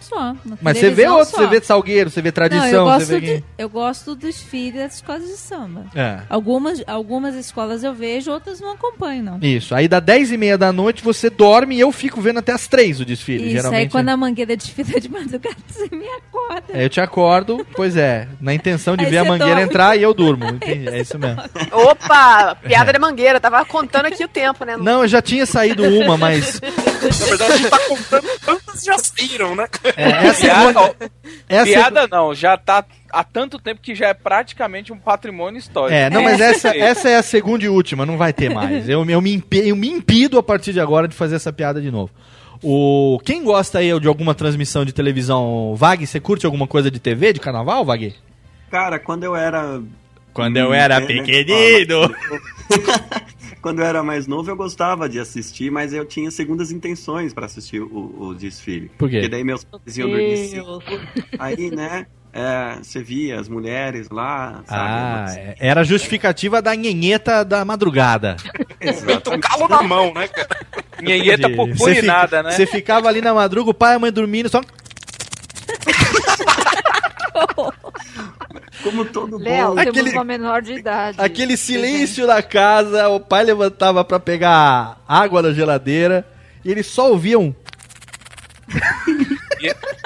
Só. 0.09 0.37
Mas 0.61 0.79
você 0.79 0.91
vê 0.91 1.09
outro, 1.09 1.31
só. 1.31 1.37
você 1.39 1.47
vê 1.47 1.61
Salgueiro, 1.65 2.11
você 2.11 2.21
vê 2.21 2.29
Não, 2.29 2.31
eu 2.31 2.33
Tradição, 2.35 2.85
gosto, 2.85 3.07
você 3.07 3.21
vê 3.21 3.37
de- 3.39 3.45
eu 3.57 3.69
gosto 3.69 4.15
do 4.15 4.17
desfile 4.17 4.79
das 4.79 4.95
escolas 4.97 5.23
de 5.27 5.37
samba. 5.37 5.87
É. 5.95 6.21
Algumas, 6.29 6.83
algumas 6.87 7.35
escolas 7.35 7.83
eu 7.83 7.95
vejo, 7.95 8.31
outras 8.31 8.61
não 8.61 8.73
acompanho, 8.73 9.23
não. 9.23 9.39
Isso, 9.41 9.75
aí 9.75 9.89
dá 9.89 10.01
10 10.01 10.33
e 10.33 10.37
meia 10.37 10.59
da 10.59 10.73
noite, 10.73 11.03
você 11.03 11.31
dorme 11.31 11.77
e 11.77 11.81
eu 11.81 11.91
fico 11.91 12.21
vendo 12.21 12.39
até 12.39 12.53
as 12.53 12.67
3 12.67 13.01
o 13.01 13.05
desfile. 13.05 13.45
Isso, 13.45 13.53
geralmente. 13.53 13.81
aí 13.81 13.89
quando 13.89 14.09
a 14.11 14.17
mangueira 14.17 14.57
desfila 14.57 15.01
de 15.01 15.09
madrugada, 15.09 15.57
você 15.67 15.89
me 15.95 16.07
acorda. 16.09 16.65
É, 16.73 16.85
eu 16.85 16.89
te 16.91 17.01
acordo, 17.01 17.67
pois 17.75 17.97
é, 17.97 18.29
na 18.41 18.53
intenção 18.55 18.97
de 18.97 19.05
Aí 19.05 19.11
ver 19.11 19.19
a 19.19 19.25
mangueira 19.25 19.55
dorme. 19.55 19.63
entrar 19.65 19.97
e 19.97 20.03
eu 20.03 20.13
durmo. 20.13 20.45
Entendi, 20.49 20.89
é 20.89 21.01
isso 21.01 21.19
mesmo. 21.19 21.41
Opa, 21.73 22.55
piada 22.57 22.93
de 22.93 22.99
mangueira. 22.99 23.41
Tava 23.41 23.65
contando 23.65 24.07
aqui 24.07 24.25
o 24.25 24.29
tempo, 24.29 24.65
né? 24.65 24.77
Não, 24.77 25.03
eu 25.03 25.09
já 25.09 25.23
tinha 25.23 25.47
saído 25.47 25.83
uma, 25.85 26.17
mas. 26.17 26.61
Na 26.61 27.27
verdade, 27.27 27.53
a 27.53 27.57
gente 27.57 27.71
tá 27.71 27.79
contando 27.89 28.27
já 28.83 28.97
saíram, 28.99 29.55
né? 29.55 29.67
É, 29.97 30.27
essa 30.27 30.41
Piada, 30.47 30.81
ó, 30.81 30.95
essa- 31.49 31.65
piada 31.67 32.09
não, 32.11 32.35
já 32.35 32.57
tá 32.57 32.85
há 33.13 33.23
tanto 33.23 33.59
tempo 33.59 33.81
que 33.81 33.95
já 33.95 34.09
é 34.09 34.15
praticamente 34.15 34.93
um 34.93 34.99
patrimônio 34.99 35.59
histórico. 35.59 35.95
É, 35.95 36.09
não, 36.11 36.23
mas 36.23 36.41
essa, 36.41 36.77
essa 36.77 37.09
é 37.11 37.17
a 37.17 37.23
segunda 37.23 37.65
e 37.65 37.69
última, 37.69 38.05
não 38.07 38.17
vai 38.17 38.33
ter 38.33 38.49
mais. 38.55 38.89
Eu, 38.89 39.05
eu, 39.09 39.21
me, 39.21 39.35
impe- 39.35 39.69
eu 39.69 39.77
me 39.77 39.89
impido 39.89 40.39
a 40.39 40.43
partir 40.43 40.73
de 40.73 40.81
agora 40.81 41.07
de 41.07 41.15
fazer 41.15 41.37
essa 41.37 41.53
piada 41.53 41.81
de 41.81 41.91
novo. 41.91 42.11
O, 42.63 43.21
quem 43.25 43.45
gosta 43.45 43.79
aí 43.79 43.99
de 44.01 44.09
alguma 44.09 44.35
transmissão 44.35 44.85
de 44.85 44.93
televisão, 44.93 45.75
Vag, 45.77 46.07
você 46.07 46.19
curte 46.19 46.47
alguma 46.47 46.67
coisa 46.67 46.91
de 46.91 46.99
TV, 46.99 47.33
de 47.35 47.41
carnaval, 47.41 47.85
Vag? 47.85 48.15
Cara, 48.71 48.99
quando 48.99 49.23
eu 49.25 49.37
era. 49.37 49.83
Quando 50.33 50.57
eu 50.57 50.73
era 50.73 51.01
pequenino. 51.01 52.13
quando 53.65 53.79
eu 53.81 53.87
era 53.87 54.03
mais 54.03 54.27
novo, 54.27 54.51
eu 54.51 54.57
gostava 54.57 55.09
de 55.09 55.19
assistir, 55.19 55.71
mas 55.71 55.95
eu 55.95 56.05
tinha 56.05 56.31
segundas 56.31 56.71
intenções 56.71 57.33
pra 57.33 57.47
assistir 57.47 57.81
o, 57.81 58.15
o 58.29 58.35
desfile. 58.35 58.91
Por 58.99 59.09
quê? 59.09 59.17
Porque 59.21 59.29
daí 59.31 59.43
meus 59.43 59.65
pais 59.65 59.97
iam 59.97 60.11
dormir 60.11 60.37
cedo. 60.37 60.83
Aí, 61.39 61.71
né, 61.71 62.05
é, 62.31 62.77
você 62.83 63.03
via 63.03 63.41
as 63.41 63.49
mulheres 63.49 64.11
lá, 64.11 64.63
Ah, 64.69 65.25
sabe? 65.29 65.41
é- 65.41 65.57
era 65.61 65.81
a 65.81 65.85
justificativa 65.85 66.61
da 66.61 66.75
nhenheta 66.75 67.43
da 67.43 67.65
madrugada. 67.65 68.37
Feito 69.03 69.33
um 69.33 69.41
calo 69.41 69.67
na 69.67 69.83
mão, 69.83 70.13
né, 70.13 70.29
cara? 70.29 70.49
Nhenheta 71.01 71.49
nada, 72.03 72.43
né? 72.43 72.51
Você 72.51 72.67
ficava 72.67 73.09
ali 73.09 73.23
na 73.23 73.33
madruga, 73.33 73.71
o 73.71 73.75
pai 73.75 73.95
e 73.95 73.97
a 73.97 73.99
mãe 73.99 74.13
dormindo, 74.13 74.51
só. 74.51 74.61
Como 78.85 79.05
todo 79.07 79.39
Léo, 79.39 79.69
bom. 79.71 79.75
temos 79.77 79.89
Aquele- 79.89 80.11
uma 80.13 80.23
menor 80.25 80.63
de 80.63 80.75
idade. 80.75 81.17
Aquele 81.21 81.57
silêncio 81.57 82.27
na 82.27 82.41
casa, 82.43 83.09
o 83.09 83.19
pai 83.19 83.43
levantava 83.45 84.05
pra 84.05 84.21
pegar 84.21 85.03
água 85.09 85.43
na 85.43 85.53
geladeira 85.53 86.25
e 86.65 86.71
eles 86.71 86.87
só 86.87 87.11
ouviam. 87.11 87.55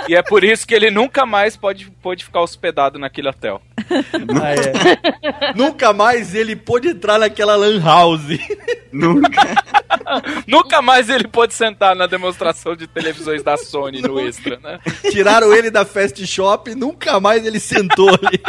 e 0.09 0.15
é 0.15 0.23
por 0.23 0.43
isso 0.43 0.67
que 0.67 0.75
ele 0.75 0.91
nunca 0.91 1.27
mais 1.27 1.57
pode, 1.57 1.91
pode 2.03 2.25
ficar 2.25 2.41
hospedado 2.41 2.99
naquele 2.99 3.29
hotel. 3.29 3.61
Ah, 3.91 4.53
é. 4.53 5.55
Nunca 5.55 5.95
mais 5.95 6.35
ele 6.35 6.55
pôde 6.55 6.89
entrar 6.89 7.19
naquela 7.19 7.57
lan 7.57 7.81
house. 7.83 8.39
Nunca 10.47 10.83
mais 10.83 11.09
ele 11.09 11.27
pôde 11.27 11.55
sentar 11.55 11.97
na 11.97 12.07
demonstração 12.07 12.77
de 12.77 12.87
televisões 12.87 13.43
da 13.43 13.57
Sony 13.57 14.03
no 14.03 14.21
Extra, 14.21 14.59
né? 14.63 14.79
Tiraram 15.11 15.55
ele 15.55 15.71
da 15.71 15.85
Fast 15.85 16.25
Shop 16.27 16.71
e 16.71 16.75
nunca 16.75 17.19
mais 17.19 17.47
ele 17.47 17.59
sentou 17.59 18.09
ali. 18.09 18.41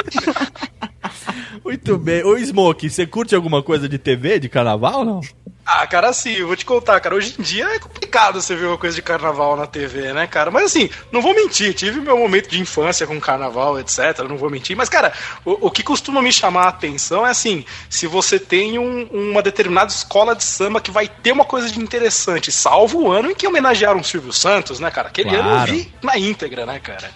Muito 1.63 1.97
bem. 1.97 2.23
Ô 2.23 2.37
Smoke, 2.37 2.89
você 2.89 3.05
curte 3.05 3.35
alguma 3.35 3.61
coisa 3.63 3.87
de 3.87 3.97
TV, 3.97 4.39
de 4.39 4.49
carnaval 4.49 4.99
ou 4.99 5.05
não? 5.05 5.21
Ah, 5.71 5.85
cara, 5.85 6.09
assim, 6.09 6.31
eu 6.31 6.47
vou 6.47 6.55
te 6.55 6.65
contar, 6.65 6.99
cara. 6.99 7.13
Hoje 7.13 7.35
em 7.37 7.43
dia 7.43 7.63
é 7.75 7.77
complicado 7.77 8.41
você 8.41 8.55
ver 8.55 8.65
uma 8.65 8.77
coisa 8.77 8.95
de 8.95 9.03
carnaval 9.03 9.55
na 9.55 9.67
TV, 9.67 10.13
né, 10.13 10.25
cara? 10.25 10.49
Mas 10.49 10.63
assim, 10.63 10.89
não 11.11 11.21
vou 11.21 11.35
mentir, 11.35 11.75
tive 11.75 11.99
meu 12.01 12.17
momento 12.17 12.49
de 12.49 12.59
infância 12.59 13.05
com 13.05 13.19
carnaval, 13.19 13.79
etc. 13.79 13.99
Não 14.27 14.35
vou 14.35 14.49
mentir. 14.49 14.75
Mas, 14.75 14.89
cara, 14.89 15.13
o, 15.45 15.67
o 15.67 15.71
que 15.71 15.83
costuma 15.83 16.23
me 16.23 16.31
chamar 16.33 16.63
a 16.63 16.69
atenção 16.69 17.25
é 17.25 17.29
assim: 17.29 17.63
se 17.87 18.07
você 18.07 18.39
tem 18.39 18.79
um- 18.79 19.03
uma 19.11 19.43
determinada 19.43 19.91
escola 19.91 20.35
de 20.35 20.43
samba 20.43 20.81
que 20.81 20.89
vai 20.89 21.07
ter 21.07 21.31
uma 21.33 21.45
coisa 21.45 21.69
de 21.69 21.79
interessante, 21.79 22.51
salvo 22.51 23.03
o 23.03 23.11
ano 23.11 23.29
em 23.29 23.35
que 23.35 23.45
homenagearam 23.47 23.99
o 23.99 24.03
Silvio 24.03 24.33
Santos, 24.33 24.79
né, 24.79 24.89
cara? 24.89 25.09
Aquele 25.09 25.35
ano 25.35 25.49
eu 25.49 25.53
Claro. 25.53 25.71
vi 25.71 25.93
na 26.01 26.17
íntegra, 26.17 26.65
né, 26.65 26.79
cara? 26.79 27.11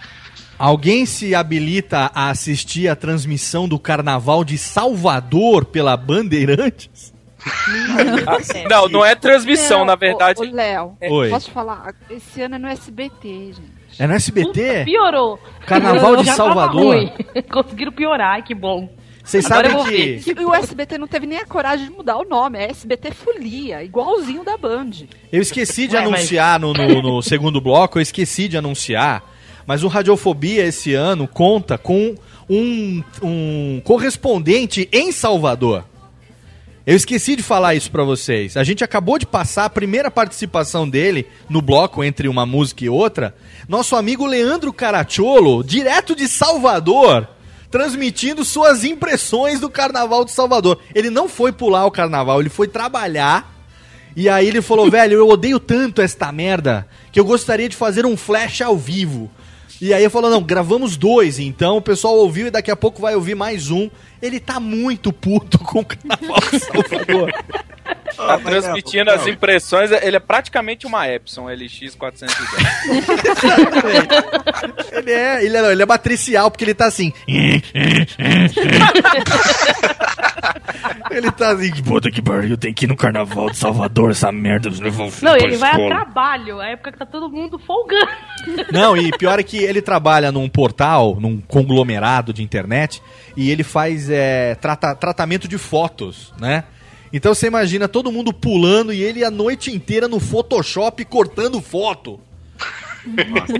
Alguém 0.56 1.04
se 1.06 1.34
habilita 1.34 2.12
a 2.14 2.30
assistir 2.30 2.86
a 2.88 2.94
transmissão 2.94 3.66
do 3.66 3.80
carnaval 3.80 4.44
de 4.44 4.56
Salvador 4.58 5.64
pela 5.64 5.96
Bandeirantes? 5.96 7.13
Não, 8.70 8.88
não 8.88 9.04
é 9.04 9.14
transmissão, 9.14 9.80
Não, 9.80 9.86
na 9.86 9.94
verdade. 9.96 10.40
Ô, 10.40 10.44
Léo, 10.44 10.96
Oi. 11.00 11.28
posso 11.30 11.50
falar? 11.50 11.94
Esse 12.10 12.42
ano 12.42 12.54
é 12.54 12.58
no 12.58 12.68
SBT, 12.68 13.28
gente. 13.52 13.62
É 13.98 14.06
no 14.06 14.14
SBT? 14.14 14.84
Piorou. 14.84 15.38
Carnaval 15.66 16.16
de 16.16 16.30
Salvador? 16.32 17.12
Conseguiram 17.52 17.92
piorar, 17.92 18.42
que 18.42 18.54
bom. 18.54 18.88
Vocês 19.22 19.44
sabem 19.46 19.72
que- 19.84 20.20
E 20.38 20.44
o 20.44 20.54
SBT 20.54 20.98
não 20.98 21.06
teve 21.06 21.26
nem 21.26 21.38
a 21.38 21.46
coragem 21.46 21.86
de 21.88 21.92
mudar 21.92 22.16
o 22.16 22.24
nome. 22.24 22.58
É 22.58 22.70
SBT 22.70 23.10
Folia, 23.12 23.82
igualzinho 23.82 24.44
da 24.44 24.56
Band. 24.56 24.90
Eu 25.32 25.40
esqueci 25.40 25.86
de 25.86 25.94
Ué, 25.96 26.02
mas- 26.02 26.14
anunciar 26.14 26.60
no, 26.60 26.72
no- 26.74 27.02
no 27.02 27.22
segundo 27.22 27.60
bloco, 27.60 27.98
eu 27.98 28.02
esqueci 28.02 28.48
de 28.48 28.56
anunciar, 28.58 29.22
mas 29.66 29.82
o 29.82 29.88
Radiofobia 29.88 30.64
esse 30.66 30.92
ano 30.92 31.26
conta 31.26 31.78
com 31.78 32.14
um, 32.50 33.02
um 33.22 33.80
correspondente 33.84 34.88
em 34.92 35.10
Salvador. 35.10 35.84
Eu 36.86 36.94
esqueci 36.94 37.34
de 37.34 37.42
falar 37.42 37.74
isso 37.74 37.90
pra 37.90 38.04
vocês. 38.04 38.58
A 38.58 38.62
gente 38.62 38.84
acabou 38.84 39.18
de 39.18 39.24
passar 39.24 39.64
a 39.64 39.70
primeira 39.70 40.10
participação 40.10 40.86
dele 40.86 41.26
no 41.48 41.62
bloco 41.62 42.04
entre 42.04 42.28
uma 42.28 42.44
música 42.44 42.84
e 42.84 42.90
outra. 42.90 43.34
Nosso 43.66 43.96
amigo 43.96 44.26
Leandro 44.26 44.70
Caracciolo, 44.70 45.64
direto 45.64 46.14
de 46.14 46.28
Salvador, 46.28 47.26
transmitindo 47.70 48.44
suas 48.44 48.84
impressões 48.84 49.60
do 49.60 49.70
Carnaval 49.70 50.26
de 50.26 50.32
Salvador. 50.32 50.78
Ele 50.94 51.08
não 51.08 51.26
foi 51.26 51.52
pular 51.52 51.86
o 51.86 51.90
Carnaval, 51.90 52.40
ele 52.40 52.50
foi 52.50 52.68
trabalhar. 52.68 53.50
E 54.14 54.28
aí 54.28 54.46
ele 54.46 54.60
falou, 54.60 54.88
velho, 54.92 55.14
eu 55.14 55.28
odeio 55.28 55.58
tanto 55.58 56.02
esta 56.02 56.30
merda 56.30 56.86
que 57.10 57.18
eu 57.18 57.24
gostaria 57.24 57.68
de 57.68 57.76
fazer 57.76 58.04
um 58.04 58.14
flash 58.14 58.60
ao 58.60 58.76
vivo. 58.76 59.30
E 59.80 59.92
aí 59.92 60.04
eu 60.04 60.10
falou, 60.10 60.30
não, 60.30 60.42
gravamos 60.42 60.96
dois, 60.96 61.38
então 61.38 61.76
o 61.76 61.82
pessoal 61.82 62.16
ouviu 62.16 62.46
e 62.46 62.50
daqui 62.50 62.70
a 62.70 62.76
pouco 62.76 63.02
vai 63.02 63.14
ouvir 63.14 63.34
mais 63.34 63.70
um. 63.70 63.90
Ele 64.22 64.40
tá 64.40 64.58
muito 64.58 65.12
puto 65.12 65.58
com 65.58 65.80
o 65.80 65.84
Carnaval 65.84 66.38
de 66.50 66.58
Salvador. 66.60 67.32
Tá 68.16 68.38
transmitindo 68.38 69.10
as 69.10 69.26
impressões, 69.26 69.90
ele 69.90 70.16
é 70.16 70.20
praticamente 70.20 70.86
uma 70.86 71.06
Epson 71.08 71.48
LX 71.48 71.94
410. 71.96 72.44
Ele 74.94 75.10
é, 75.10 75.44
ele 75.44 75.56
é, 75.56 75.72
ele 75.72 75.82
é 75.82 75.86
matricial, 75.86 76.50
porque 76.50 76.64
ele 76.64 76.72
tá 76.72 76.86
assim. 76.86 77.12
ele 81.10 81.30
tá 81.32 81.50
assim, 81.50 81.72
puta 81.82 82.10
que 82.10 82.22
pariu, 82.22 82.56
tem 82.56 82.72
que 82.72 82.84
ir 82.84 82.88
no 82.88 82.96
Carnaval 82.96 83.50
de 83.50 83.56
Salvador, 83.56 84.12
essa 84.12 84.30
merda. 84.30 84.70
Não, 85.20 85.36
ele 85.36 85.56
vai 85.56 85.72
a 85.72 85.88
trabalho, 85.88 86.60
a 86.60 86.68
época 86.68 86.92
que 86.92 86.98
tá 86.98 87.06
todo 87.06 87.28
mundo 87.28 87.58
folgando. 87.58 88.06
Não, 88.70 88.96
e 88.96 89.10
pior 89.18 89.40
é 89.40 89.42
que 89.42 89.63
ele 89.64 89.82
trabalha 89.82 90.30
num 90.30 90.48
portal, 90.48 91.18
num 91.20 91.40
conglomerado 91.40 92.32
de 92.32 92.42
internet, 92.42 93.02
e 93.36 93.50
ele 93.50 93.62
faz 93.62 94.08
é, 94.10 94.54
trata- 94.54 94.94
tratamento 94.94 95.48
de 95.48 95.58
fotos, 95.58 96.32
né? 96.38 96.64
Então 97.12 97.34
você 97.34 97.46
imagina 97.46 97.86
todo 97.86 98.10
mundo 98.10 98.32
pulando 98.32 98.92
e 98.92 99.00
ele 99.02 99.24
a 99.24 99.30
noite 99.30 99.70
inteira 99.72 100.08
no 100.08 100.18
Photoshop 100.18 101.04
cortando 101.04 101.60
foto. 101.60 102.18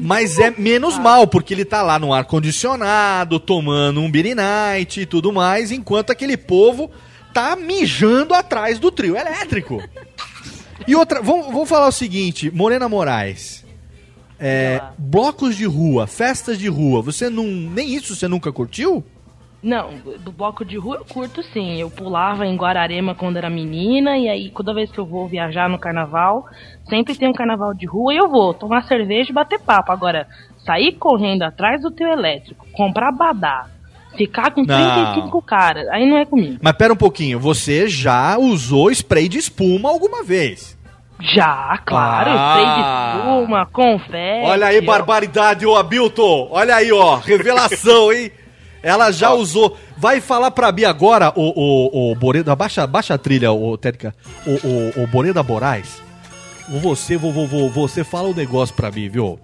Mas 0.01 0.39
é 0.39 0.53
menos 0.57 0.99
mal, 0.99 1.27
porque 1.27 1.55
ele 1.55 1.65
tá 1.65 1.83
lá 1.83 1.99
no 1.99 2.13
ar-condicionado, 2.13 3.39
tomando 3.39 4.01
um 4.01 4.11
beer 4.11 4.35
night 4.35 5.01
e 5.01 5.07
tudo 5.07 5.33
mais, 5.33 5.71
enquanto 5.71 6.11
aquele 6.11 6.37
povo 6.37 6.91
tá 7.33 7.55
mijando 7.55 8.35
atrás 8.35 8.79
do 8.79 8.91
trio 8.91 9.17
elétrico. 9.17 9.83
E 10.87 10.95
outra, 10.95 11.23
vamos, 11.23 11.47
vamos 11.47 11.69
falar 11.69 11.89
o 11.89 11.93
seguinte, 11.93 12.51
Morena 12.51 12.89
Moraes. 12.89 13.64
É, 14.39 14.83
blocos 14.99 15.57
de 15.57 15.65
rua, 15.65 16.07
festas 16.07 16.59
de 16.59 16.69
rua, 16.69 17.01
você 17.01 17.31
não. 17.31 17.45
Nem 17.45 17.95
isso 17.95 18.15
você 18.15 18.27
nunca 18.27 18.53
curtiu? 18.53 19.05
Não, 19.65 19.95
do 20.21 20.31
bloco 20.31 20.63
de 20.63 20.77
rua 20.77 20.97
eu 20.97 21.07
curto 21.07 21.43
sim. 21.43 21.81
Eu 21.81 21.89
pulava 21.89 22.47
em 22.47 22.55
Guararema 22.55 23.15
quando 23.15 23.39
era 23.39 23.49
menina, 23.49 24.19
e 24.19 24.29
aí 24.29 24.51
toda 24.51 24.75
vez 24.75 24.91
que 24.91 24.99
eu 24.99 25.07
vou 25.07 25.27
viajar 25.27 25.71
no 25.71 25.79
carnaval, 25.79 26.47
sempre 26.87 27.15
tem 27.15 27.27
um 27.27 27.33
carnaval 27.33 27.73
de 27.73 27.87
rua 27.87 28.13
e 28.13 28.19
eu 28.19 28.29
vou 28.29 28.53
tomar 28.53 28.85
cerveja 28.87 29.31
e 29.31 29.35
bater 29.35 29.59
papo. 29.59 29.91
Agora, 29.91 30.29
sair 30.67 30.93
correndo 30.93 31.45
atrás 31.45 31.81
do 31.81 31.91
teu 31.91 32.09
elétrico, 32.09 32.67
comprar 32.73 33.11
badá, 33.11 33.71
ficar 34.15 34.51
com 34.51 34.65
Não. 34.65 35.15
35 35.15 35.41
caras, 35.41 35.89
aí 35.89 36.07
não 36.07 36.19
é 36.19 36.27
comigo. 36.27 36.59
Mas 36.61 36.77
pera 36.77 36.93
um 36.93 36.97
pouquinho, 36.97 37.41
você 37.41 37.89
já 37.89 38.37
usou 38.37 38.91
spray 38.91 39.31
de 39.31 39.39
espuma 39.39 39.89
alguma 39.89 40.23
vez? 40.23 40.74
Já, 41.21 41.79
claro. 41.85 42.31
Ah. 42.31 42.57
Spray 42.57 42.75
de 42.75 43.41
espuma, 43.41 43.67
confete. 43.67 44.47
Olha 44.47 44.67
aí, 44.67 44.79
ó. 44.79 44.83
barbaridade, 44.85 45.67
ô 45.67 45.77
Abilton. 45.77 46.49
Olha 46.51 46.77
aí, 46.77 46.93
ó. 46.93 47.17
Revelação, 47.17 48.13
hein? 48.13 48.31
Ela 48.83 49.11
já 49.11 49.33
usou. 49.33 49.77
Vai 49.97 50.21
falar 50.21 50.51
pra 50.51 50.71
mim 50.71 50.85
agora, 50.85 51.33
o, 51.35 51.41
o, 51.41 52.13
o 52.13 52.15
Boreda. 52.15 52.55
Baixa, 52.55 52.87
baixa 52.87 53.15
a 53.15 53.19
trilha, 53.19 53.51
o 53.53 53.79
Técnica. 53.79 54.15
O, 54.47 54.51
o, 55.01 55.05
o 55.05 55.07
Boreda 55.07 55.43
Moraes. 55.43 56.03
Você, 56.69 57.17
vou, 57.17 57.33
vou, 57.33 57.71
você 57.71 58.05
fala 58.05 58.29
um 58.29 58.35
negócio 58.35 58.75
pra 58.75 58.91
mim, 58.91 59.09
viu? 59.09 59.39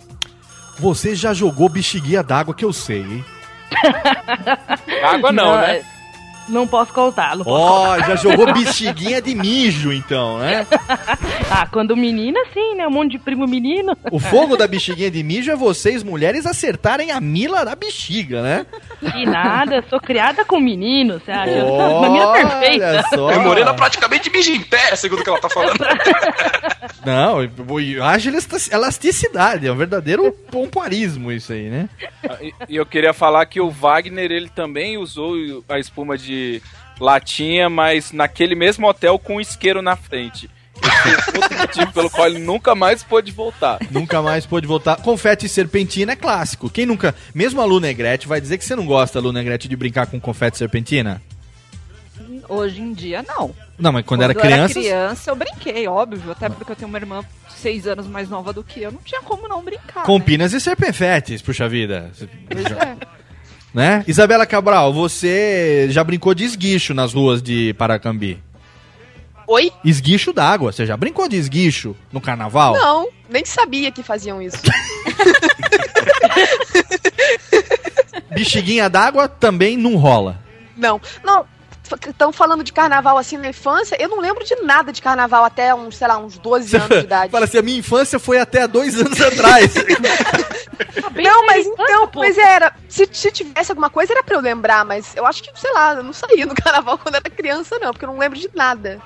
Você 0.79 1.15
já 1.15 1.33
jogou 1.33 1.69
bexiguinha 1.69 2.23
d'água 2.23 2.55
que 2.55 2.65
eu 2.65 2.73
sei, 2.73 3.01
hein? 3.03 3.25
Água 5.05 5.33
não, 5.33 5.57
né? 5.57 5.83
Não 6.51 6.67
posso 6.67 6.93
contar. 6.93 7.37
Não 7.37 7.45
posso 7.45 7.63
Ó, 7.63 7.95
contar. 7.95 8.07
já 8.09 8.17
jogou 8.17 8.47
bexiguinha 8.55 9.21
de 9.23 9.35
mijo, 9.35 9.93
então, 9.93 10.39
né? 10.39 10.67
ah, 11.51 11.67
quando 11.71 11.97
menina, 11.97 12.39
sim, 12.53 12.75
né? 12.75 12.87
Um 12.87 12.91
monte 12.91 13.13
de 13.13 13.19
primo 13.19 13.47
menino. 13.47 13.97
O 14.11 14.19
fogo 14.19 14.57
da 14.57 14.67
bexiguinha 14.67 15.11
de 15.11 15.23
mijo 15.23 15.51
é 15.51 15.57
vocês, 15.57 16.03
mulheres, 16.03 16.47
acertarem 16.47 17.11
a 17.11 17.21
mila 17.21 17.65
da 17.65 17.75
bexiga, 17.75 18.43
né? 18.43 18.67
E 19.17 19.25
nada, 19.27 19.85
sou 19.89 20.01
criada 20.01 20.45
com 20.45 20.61
menino, 20.61 21.21
você 21.21 21.31
acha? 21.31 21.65
Uma 21.65 22.01
menina 22.03 22.27
Olha 22.29 22.47
perfeita. 22.47 23.05
só. 23.15 23.31
É 23.31 23.39
Morena 23.39 23.73
praticamente 23.75 24.31
mija 24.31 24.51
em 24.51 24.61
pé, 24.63 24.95
segundo 24.97 25.21
o 25.21 25.25
que 25.25 25.31
ela 25.31 25.41
tá 25.41 25.49
falando. 25.49 25.79
Não, 27.05 27.39
haja 28.05 28.31
elastic- 28.31 28.73
elasticidade, 28.73 29.67
é 29.67 29.73
um 29.73 29.77
verdadeiro 29.77 30.31
pompoarismo 30.51 31.33
isso 31.33 31.53
aí, 31.53 31.69
né? 31.71 31.89
E- 32.41 32.53
E 32.69 32.77
eu 32.77 32.85
queria 32.85 33.13
falar 33.13 33.47
que 33.47 33.61
o 33.61 33.71
Wagner, 33.71 34.31
ele 34.31 34.49
também 34.49 34.99
usou 34.99 35.35
a 35.69 35.79
espuma 35.79 36.17
de 36.19 36.40
latinha, 37.01 37.69
mas 37.69 38.13
naquele 38.13 38.55
mesmo 38.55 38.87
hotel 38.87 39.19
com 39.19 39.37
um 39.37 39.41
isqueiro 39.41 39.81
na 39.81 39.97
frente. 39.97 40.51
Esse 40.81 41.31
é 41.31 41.43
outro 41.43 41.59
motivo 41.59 41.93
pelo 41.93 42.11
qual 42.11 42.27
ele 42.27 42.39
nunca 42.39 42.75
mais 42.75 43.03
pôde 43.03 43.31
voltar. 43.33 43.79
Nunca 43.91 44.23
mais 44.23 44.47
pôde 44.47 44.67
voltar. 44.67 44.97
Confete 44.97 45.47
e 45.47 45.49
serpentina 45.49 46.13
é 46.13 46.17
clássico. 46.17 46.71
Quem 46.71 46.87
nunca, 46.87 47.15
mesmo 47.35 47.61
a 47.61 47.65
Lu 47.65 47.81
Negrete, 47.81 48.27
vai 48.27 48.41
dizer 48.41 48.59
que 48.59 48.65
você 48.65 48.75
não 48.75 48.87
gosta, 48.87 49.21
Lu 49.21 49.33
Negrete, 49.33 49.69
de 49.69 49.77
brincar 49.77 50.07
com 50.07 50.21
confete 50.21 50.55
e 50.55 50.59
serpentina? 50.59 51.23
Hoje 52.49 52.81
em 52.81 52.93
dia, 52.93 53.23
não. 53.23 53.55
Não, 53.79 53.93
mas 53.93 54.05
quando, 54.05 54.23
era 54.23 54.33
eu 54.33 54.41
criança. 54.41 54.79
era 54.79 54.89
criança, 54.89 55.31
eu 55.31 55.37
brinquei, 55.37 55.87
óbvio. 55.87 56.33
Até 56.33 56.49
porque 56.49 56.73
eu 56.73 56.77
tenho 56.77 56.89
uma 56.89 56.99
irmã 56.99 57.25
seis 57.49 57.87
anos 57.87 58.07
mais 58.07 58.29
nova 58.29 58.53
do 58.53 58.65
que 58.65 58.83
eu. 58.83 58.91
Não 58.91 59.01
tinha 59.05 59.23
como 59.23 59.47
não 59.47 59.63
brincar. 59.63 60.03
Com 60.05 60.19
né? 60.19 60.25
pinas 60.25 60.53
e 60.53 60.61
serpefetes, 60.61 61.43
puxa 61.43 61.69
vida. 61.69 62.11
Pois 62.51 62.65
é. 62.67 62.97
Né? 63.73 64.05
Isabela 64.07 64.45
Cabral, 64.47 64.93
você 64.93 65.87
já 65.91 66.03
brincou 66.03 66.35
de 66.35 66.45
esguicho 66.45 66.93
nas 66.93 67.15
ruas 67.15 67.41
de 67.41 67.73
Paracambi? 67.75 68.43
Oi? 69.47 69.73
Esguicho 69.85 70.33
d'água. 70.33 70.73
Você 70.73 70.87
já 70.87 70.97
brincou 70.97 71.29
de 71.29 71.37
esguicho 71.37 71.97
no 72.13 72.21
carnaval? 72.21 72.73
Não, 72.75 73.09
nem 73.29 73.45
sabia 73.45 73.91
que 73.91 74.03
faziam 74.03 74.41
isso. 74.41 74.59
Bexiguinha 78.31 78.89
d'água 78.89 79.29
também 79.29 79.77
não 79.77 79.97
rola. 79.97 80.39
Não, 80.77 81.01
não. 81.25 81.45
Estão 82.09 82.33
falando 82.33 82.63
de 82.63 82.73
carnaval 82.73 83.19
assim 83.19 83.37
na 83.37 83.49
infância. 83.49 83.97
Eu 84.01 84.09
não 84.09 84.21
lembro 84.21 84.45
de 84.45 84.55
nada 84.63 84.93
de 84.93 85.01
carnaval 85.03 85.45
até 85.45 85.75
uns, 85.75 85.97
sei 85.97 86.09
lá, 86.09 86.19
uns 86.19 86.39
12 86.39 86.77
anos 86.77 86.89
de 86.89 86.99
idade. 87.05 87.33
Fala 87.33 87.45
assim, 87.45 87.59
a 87.59 87.63
minha 87.63 87.79
infância 87.79 88.19
foi 88.19 88.39
até 88.39 88.67
dois 88.67 88.99
anos 88.99 89.21
atrás. 89.21 89.75
Não, 91.15 91.47
mas 91.47 91.67
então, 91.67 92.11
mas 92.15 92.39
era. 92.39 92.73
Se, 92.89 93.09
se 93.13 93.31
tivesse 93.31 93.73
alguma 93.73 93.91
coisa, 93.91 94.13
era 94.13 94.23
pra 94.23 94.37
eu 94.37 94.41
lembrar, 94.41 94.85
mas 94.85 95.15
eu 95.17 95.27
acho 95.27 95.43
que, 95.43 95.51
sei 95.59 95.73
lá, 95.73 95.95
eu 95.95 96.03
não 96.03 96.13
saía 96.13 96.47
no 96.47 96.55
carnaval 96.61 96.99
quando 96.99 97.17
era 97.17 97.31
criança, 97.31 97.79
não, 97.79 97.93
porque 97.93 98.05
eu 98.05 98.11
não 98.11 98.19
lembro 98.19 98.39
de 98.39 98.51
nada. 98.55 99.01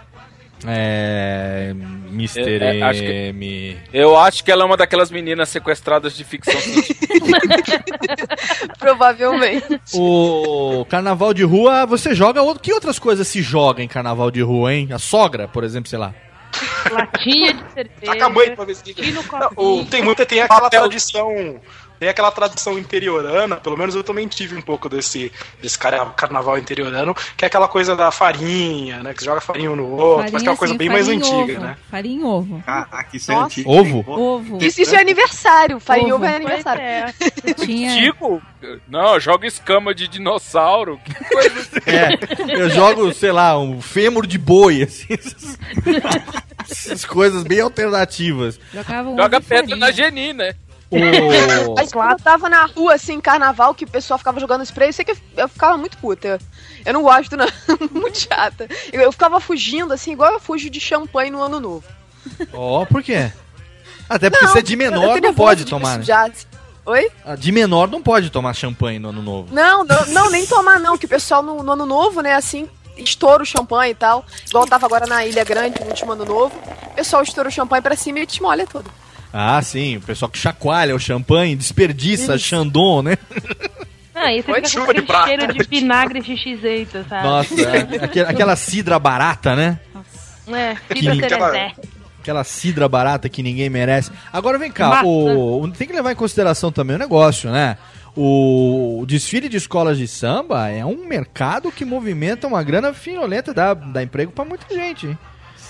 É. 0.67 1.75
Mr. 2.11 2.41
É, 2.63 2.79
é, 2.79 2.83
acho 2.83 3.01
que- 3.01 3.07
M. 3.07 3.77
Eu 3.93 4.17
acho 4.17 4.45
que 4.45 4.51
ela 4.53 4.63
é 4.63 4.67
uma 4.67 4.77
daquelas 4.77 5.11
meninas 5.11 5.49
sequestradas 5.49 6.17
de 6.17 6.23
ficção. 6.25 6.55
Provavelmente. 8.79 9.81
O 9.95 10.85
carnaval 10.89 11.35
de 11.35 11.43
rua, 11.43 11.87
você 11.87 12.15
joga. 12.15 12.41
Que 12.61 12.73
outras 12.73 12.99
coisas 12.99 13.27
se 13.27 13.43
joga 13.43 13.83
em 13.83 13.89
carnaval 13.89 14.31
de 14.31 14.43
rua, 14.43 14.73
hein? 14.73 14.89
A 14.93 14.99
sogra, 14.99 15.49
por 15.49 15.65
exemplo, 15.65 15.89
sei 15.89 15.99
lá. 15.99 16.15
Latinha 16.91 17.53
de 17.55 17.73
cerveja. 17.73 18.13
Acabou 18.13 18.43
aí 18.43 18.51
pra 18.55 18.65
ver 18.65 18.77
se 18.77 18.95
Não, 19.33 19.51
o- 19.57 19.85
tem 19.85 20.03
muita, 20.03 20.25
tem 20.25 20.41
aquela 20.41 20.71
tradição. 20.71 21.61
Tem 22.05 22.11
aquela 22.11 22.31
tradição 22.31 22.79
interiorana, 22.79 23.57
pelo 23.57 23.79
menos 23.79 23.95
eu 23.95 24.05
também 24.05 24.29
tive 24.29 24.55
um 24.55 24.61
pouco 24.61 24.91
desse, 24.91 25.33
desse 25.63 25.79
cara- 25.79 26.05
carnaval 26.11 26.59
interiorano, 26.59 27.15
que 27.35 27.47
é 27.47 27.49
aquela 27.49 27.67
coisa 27.67 27.97
da 27.97 28.11
farinha, 28.11 29.03
né? 29.03 29.15
Que 29.15 29.21
você 29.21 29.25
joga 29.25 29.41
farinha 29.41 29.71
um 29.71 29.77
no 29.77 29.89
outro, 29.91 30.31
mas 30.31 30.43
que 30.43 30.49
é 30.49 30.51
uma 30.51 30.57
coisa 30.59 30.75
sim, 30.75 30.79
bem 30.79 30.91
mais 30.91 31.07
farinha 31.07 31.25
antiga, 31.25 31.53
ovo. 31.59 31.67
né? 31.67 31.77
Farinha 31.91 32.21
em 32.21 32.23
ovo. 32.23 32.63
Ah, 32.67 32.87
aqui 32.93 33.17
isso 33.17 33.33
é 33.33 33.37
antigo. 33.37 33.71
Ovo? 33.73 34.05
Ovo. 34.07 34.59
Isso, 34.61 34.83
isso 34.83 34.95
é 34.95 35.01
aniversário. 35.01 35.81
Farinha 35.81 36.15
Ovo. 36.15 36.17
ovo 36.17 36.25
é 36.27 36.37
aniversário. 36.37 36.83
Tinha... 37.65 37.95
Digo? 37.95 38.43
Não, 38.87 39.19
joga 39.19 39.47
escama 39.47 39.95
de 39.95 40.07
dinossauro. 40.07 41.01
Que 41.03 41.15
coisa 41.25 41.65
É, 41.87 42.63
eu 42.63 42.69
jogo, 42.69 43.15
sei 43.15 43.33
lá, 43.33 43.59
um 43.59 43.81
fêmur 43.81 44.27
de 44.27 44.37
boi, 44.37 44.83
assim. 44.83 45.07
Essas, 46.71 47.05
coisas 47.07 47.45
bem 47.45 47.61
alternativas. 47.61 48.61
Jogava 48.73 49.09
um 49.09 49.17
Joga 49.17 49.39
e 49.39 49.41
pedra 49.41 49.57
farinha. 49.69 49.77
na 49.77 49.91
Geni, 49.91 50.33
né? 50.35 50.55
O... 50.95 51.75
Mas 51.77 51.93
quando 51.93 52.13
eu 52.13 52.19
tava 52.19 52.49
na 52.49 52.67
rua, 52.67 52.95
assim, 52.95 53.21
carnaval, 53.21 53.75
que 53.75 53.85
o 53.85 53.91
pessoal 53.91 54.19
ficava 54.19 54.41
jogando 54.41 54.63
spray, 54.63 54.89
eu 54.89 54.93
sei 54.93 55.05
que 55.05 55.17
eu, 55.37 55.49
ficava 55.49 55.77
muito 55.77 55.99
puta. 55.99 56.39
Eu, 56.85 56.93
não 56.93 57.03
gosto, 57.03 57.37
não. 57.37 57.47
muito 57.93 58.19
chata. 58.19 58.69
Eu, 58.93 59.01
eu 59.01 59.13
ficava 59.13 59.41
fugindo, 59.41 59.93
assim, 59.93 60.13
igual 60.13 60.33
eu 60.33 60.41
fujo 60.41 60.71
de 60.71 60.81
champanhe 60.81 61.31
no 61.31 61.43
ano 61.43 61.61
novo. 61.61 61.85
Ó, 62.53 62.85
por 62.85 63.03
quê? 63.03 63.31
Até 64.09 64.31
porque 64.31 64.45
Não, 64.45 64.53
você 64.53 64.59
é 64.59 64.63
de 64.63 64.77
menor, 64.77 65.21
não 65.21 65.35
pode 65.35 65.65
de 65.65 65.71
tomar, 65.71 65.99
né? 65.99 66.03
sujar, 66.03 66.31
assim. 66.31 66.47
Oi? 66.87 67.11
Ah, 67.25 67.35
De 67.35 67.51
menor 67.51 67.89
não 67.89 68.03
pode 68.03 68.29
tomar 68.29 68.53
champanhe 68.53 68.99
no 68.99 69.09
ano 69.09 69.23
novo. 69.23 69.55
Não, 69.55 69.85
não, 69.85 70.07
não, 70.07 70.31
nem 70.31 70.47
tomar 70.47 70.79
não, 70.79 70.99
que 70.99 71.07
o 71.07 71.09
pessoal 71.09 71.43
no, 71.43 71.63
no 71.63 71.73
ano 71.73 71.87
novo, 71.87 72.21
né, 72.21 72.35
assim, 72.35 72.69
estoura 72.97 73.43
o 73.43 73.47
champanhe 73.47 73.93
e 73.93 73.95
tal. 73.95 74.25
Igual 74.47 74.65
eu 74.65 74.71
tava 74.71 74.85
agora 74.85 75.07
na 75.07 75.25
Ilha 75.25 75.45
Grande, 75.45 75.81
no 75.81 75.87
último 75.87 76.13
ano 76.13 76.25
novo. 76.27 76.55
O 76.89 76.95
pessoal 76.95 77.23
estoura 77.23 77.49
o 77.49 77.53
champanhe 77.53 77.83
pra 77.83 77.97
cima 77.97 78.21
e 78.21 78.27
te 78.27 78.43
molha 78.43 78.67
todo. 78.67 78.91
Ah, 79.37 79.61
sim, 79.63 79.97
o 79.97 80.01
pessoal 80.01 80.31
que 80.31 80.39
chacoalha 80.39 80.95
o 80.95 80.99
champanhe, 81.01 81.57
desperdiça 81.57 82.39
Chandon, 82.39 83.03
né? 83.03 83.19
Ah, 84.15 84.29
fica 84.37 84.63
com 84.63 84.69
chuva 84.69 84.85
de 84.95 85.01
aquele 85.01 85.07
prata. 85.09 85.27
cheiro 85.27 85.53
de 85.53 85.65
vinagre 85.69 86.23
xixeita, 86.23 87.05
sabe? 87.09 87.27
Nossa, 87.27 87.61
é, 87.63 88.05
aquela, 88.05 88.31
aquela 88.31 88.57
cidra 88.57 88.97
barata, 88.99 89.57
né? 89.57 89.81
É, 90.47 90.77
Que 90.89 91.01
fita 91.01 91.11
nem- 91.11 91.21
terezé. 91.21 91.73
Aquela 92.21 92.45
cidra 92.45 92.89
barata 92.89 93.29
que 93.29 93.43
ninguém 93.43 93.69
merece. 93.69 94.13
Agora 94.33 94.57
vem 94.57 94.71
cá, 94.71 95.03
o, 95.05 95.63
o- 95.63 95.71
tem 95.73 95.87
que 95.87 95.93
levar 95.93 96.13
em 96.13 96.17
consideração 96.17 96.71
também 96.71 96.95
o 96.95 96.99
negócio, 96.99 97.51
né? 97.51 97.77
O, 98.17 99.01
o 99.01 99.07
desfile 99.07 99.49
de 99.49 99.57
escolas 99.57 99.99
de 99.99 100.07
samba 100.07 100.69
é 100.71 100.85
um 100.87 101.05
mercado 101.09 101.73
que 101.73 101.85
movimenta 101.85 102.47
uma 102.47 102.63
grana 102.63 102.95
finolenta, 102.95 103.53
dá, 103.53 103.75
dá 103.75 104.01
emprego 104.03 104.31
pra 104.31 104.45
muita 104.45 104.73
gente. 104.73 105.09
hein? 105.09 105.19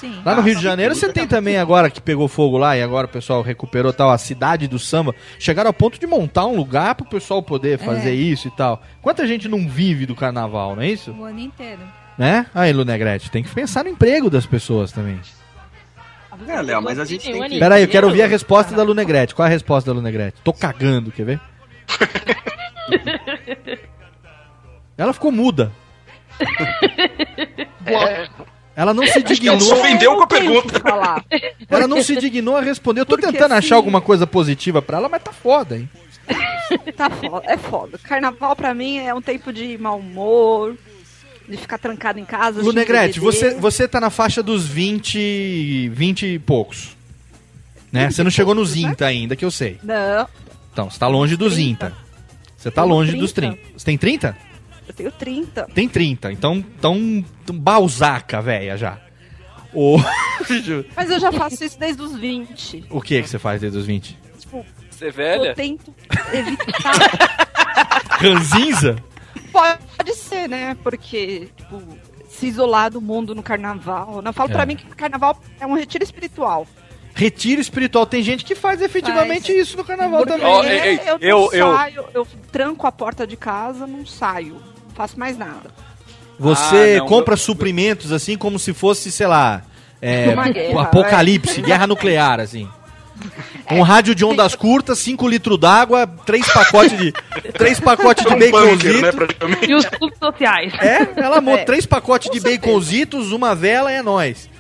Sim. 0.01 0.21
Lá 0.25 0.35
no 0.35 0.41
Ah, 0.41 0.45
Rio 0.45 0.57
de 0.57 0.63
Janeiro 0.63 0.95
você 0.95 1.13
tem 1.13 1.27
também 1.27 1.57
agora 1.57 1.89
que 1.89 2.01
pegou 2.01 2.27
fogo 2.29 2.59
lá 2.59 2.77
e 2.77 2.83
agora 2.83 3.07
o 3.07 3.11
pessoal 3.11 3.43
recuperou 3.43 3.93
tal 3.93 4.11
a 4.11 4.19
cidade 4.19 4.67
do 4.69 4.79
samba. 4.79 5.15
Chegaram 5.39 5.69
ao 5.69 5.75
ponto 5.75 5.99
de 5.99 6.07
montar 6.07 6.47
um 6.47 6.57
lugar 6.57 6.95
pro 6.95 7.07
pessoal 7.07 7.43
poder 7.43 7.79
fazer 7.79 8.11
É. 8.11 8.15
isso 8.15 8.49
e 8.49 8.51
tal. 8.51 8.83
Quanta 9.01 9.27
gente 9.27 9.49
não 9.49 9.69
vive 9.69 10.05
do 10.07 10.15
carnaval, 10.15 10.75
não 10.77 10.83
é 10.83 10.89
isso? 10.91 11.13
O 11.13 11.25
ano 11.25 11.39
inteiro. 11.41 11.81
Né? 12.19 12.47
Aí, 12.55 12.73
Lu 12.73 12.85
Negrete, 12.85 13.31
tem 13.31 13.43
que 13.43 13.49
pensar 13.51 13.85
no 13.85 13.91
emprego 13.91 14.29
das 14.31 14.47
pessoas 14.47 14.93
também. 14.93 15.19
É, 16.49 16.61
Léo, 16.63 16.83
mas 16.83 16.99
a 16.99 17.05
gente 17.05 17.31
tem 17.31 17.49
que... 17.49 17.59
Pera 17.59 17.77
aí, 17.77 17.83
eu 17.83 17.89
quero 17.89 18.09
ouvir 18.09 18.23
a 18.23 18.27
resposta 18.27 18.75
da 18.75 18.83
Lu 18.83 18.93
Negrete. 18.95 19.35
Qual 19.35 19.47
é 19.47 19.49
a 19.49 19.53
resposta 19.53 19.91
da 19.91 19.95
Lu 19.97 20.03
Negrete? 20.03 20.37
Tô 20.43 20.53
cagando, 20.53 21.13
quer 21.13 21.25
ver? 21.25 21.41
Ela 24.99 25.13
ficou 25.13 25.31
muda. 25.33 25.73
É, 27.87 28.29
Ela 28.77 28.93
não 28.93 29.07
se 29.07 29.19
ela 29.19 29.23
dignou. 29.23 29.61
se 29.61 29.73
ofendeu 29.73 30.17
com 30.17 30.23
a 30.23 30.27
pergunta. 30.27 30.83
Ela 31.71 31.87
não 31.87 32.03
se 32.03 32.17
dignou 32.17 32.57
a 32.57 32.61
responder. 32.61 33.01
Eu 33.03 33.07
tô 33.07 33.17
Porque 33.17 33.31
tentando 33.31 33.53
achar 33.53 33.59
assim- 33.67 33.75
alguma 33.75 34.01
coisa 34.01 34.27
positiva 34.27 34.83
pra 34.83 34.99
ela, 34.99 35.09
mas 35.09 35.23
tá 35.23 35.33
foda, 35.33 35.77
hein? 35.77 35.89
Tá 36.97 37.11
foda, 37.11 37.47
é 37.47 37.57
foda. 37.57 37.99
Carnaval 38.03 38.57
pra 38.57 38.75
mim 38.75 38.99
é 38.99 39.15
um 39.15 39.21
tempo 39.21 39.53
de 39.53 39.77
mau 39.79 39.99
humor, 39.99 40.75
de 41.49 41.57
ficar 41.57 41.79
trancado 41.79 42.19
em 42.19 42.25
casa. 42.25 42.63
Lu 42.63 42.73
Negrete, 42.73 43.21
você, 43.21 43.55
você 43.55 43.87
tá 43.87 44.01
na 44.01 44.11
faixa 44.11 44.43
dos 44.43 44.67
20, 44.67 45.91
20 45.91 46.27
e 46.27 46.39
poucos. 46.39 46.97
Né? 47.93 48.11
Você 48.11 48.25
não 48.25 48.31
chegou 48.31 48.55
nos 48.55 48.75
INTA 48.75 49.07
ainda, 49.07 49.37
que 49.37 49.45
eu 49.45 49.51
sei. 49.51 49.79
Não, 49.83 50.27
Então, 50.73 50.91
você 50.91 50.99
tá 50.99 51.07
longe 51.07 51.37
dos 51.37 51.55
30. 51.55 51.87
INTA. 51.87 51.97
Você 52.57 52.71
tá 52.71 52.83
longe 52.83 53.13
dos 53.17 53.33
30. 53.33 53.57
30. 53.57 53.79
Você 53.79 53.85
tem 53.85 53.97
30? 53.99 54.37
Eu 54.89 54.95
tenho 54.95 55.13
30. 55.13 55.69
Tem 55.75 55.89
30. 55.89 56.33
Então, 56.33 56.55
então, 56.57 56.97
então 57.43 57.59
balzaca, 57.59 58.41
velha, 58.43 58.77
já. 58.77 58.99
O... 59.73 59.97
Mas 60.97 61.11
eu 61.11 61.19
já 61.19 61.33
faço 61.33 61.65
isso 61.65 61.79
desde 61.79 62.01
os 62.03 62.17
20. 62.17 62.87
o 62.91 63.01
que 63.01 63.23
que 63.23 63.29
você 63.29 63.39
faz 63.39 63.61
desde 63.61 63.79
os 63.79 63.87
20? 63.87 64.19
Tipo, 64.39 64.65
Você 64.91 65.07
é 65.07 65.11
velha? 65.11 65.49
eu 65.49 65.55
tento 65.55 65.95
evitar. 66.33 67.49
Ranzinza? 68.21 68.97
Pode 69.53 70.15
ser, 70.15 70.49
né? 70.49 70.77
Porque, 70.83 71.49
tipo, 71.57 71.83
se 72.29 72.47
isolar 72.47 72.91
do 72.91 73.01
mundo 73.01 73.35
no 73.35 73.43
carnaval. 73.43 74.21
Não, 74.23 74.31
eu 74.31 74.33
falo 74.33 74.51
É. 74.51 74.53
pra 74.53 74.67
mim 74.67 74.77
que 74.77 74.85
carnaval 74.87 75.41
é 75.61 75.67
um 75.67 75.75
retiro 75.75 76.05
espiritual. 76.05 76.67
Retiro 77.15 77.61
espiritual. 77.61 78.07
Tem 78.07 78.23
gente 78.23 78.45
que 78.45 78.55
faz 78.57 78.81
efetivamente 78.83 79.53
isso 79.53 79.77
no 79.77 79.85
carnaval 79.85 80.25
Porque 80.25 80.39
também. 80.41 80.69
Ei, 80.71 81.01
eu, 81.07 81.19
eu- 81.21 81.39
não 81.41 81.53
eu- 81.53 81.77
saio, 81.77 82.05
eu 82.15 82.27
tranco 82.51 82.87
a 82.87 82.93
porta 82.93 83.27
de 83.27 83.37
casa, 83.37 83.87
não 83.87 84.05
saio. 84.05 84.61
Não 84.95 84.97
faço 84.97 85.19
mais 85.19 85.37
nada. 85.37 85.71
Você 86.39 86.97
Ah, 86.97 86.99
não, 87.01 87.07
compra 87.07 87.35
eu- 87.35 87.39
suprimentos 87.39 88.13
assim 88.13 88.37
como 88.37 88.59
se 88.59 88.73
fosse, 88.73 89.11
sei 89.11 89.27
lá, 89.27 89.63
é, 90.01 90.35
guerra, 90.53 90.75
o 90.75 90.79
apocalipse, 90.79 91.61
guerra 91.61 91.87
nuclear, 91.87 92.39
assim. 92.41 92.69
Um 93.71 93.81
rádio 93.83 94.15
de 94.15 94.25
ondas 94.25 94.55
curtas, 94.55 94.99
5 94.99 95.27
litros 95.27 95.59
d'água, 95.59 96.07
três 96.27 96.47
pacotes 96.53 96.99
de 96.99 97.13
três 97.53 97.81
pacotes 97.81 98.25
de 98.27 98.33
Um 98.33 98.37
né, 98.37 98.51
baconzitos. 98.51 99.11
praticamente. 99.15 99.71
E 99.71 99.75
os 99.75 99.87
clubes 99.87 100.19
sociais. 100.19 100.73
É, 100.81 101.09
ela 101.17 101.41
monta 101.41 101.61
É, 101.61 101.65
três 101.65 101.87
pacotes 101.87 102.29
com 102.29 102.35
de 102.35 102.41
certeza. 102.41 102.61
baconzitos, 102.61 103.33
uma 103.33 103.55
vela 103.55 103.91
é 103.91 104.03
nóis. 104.03 104.51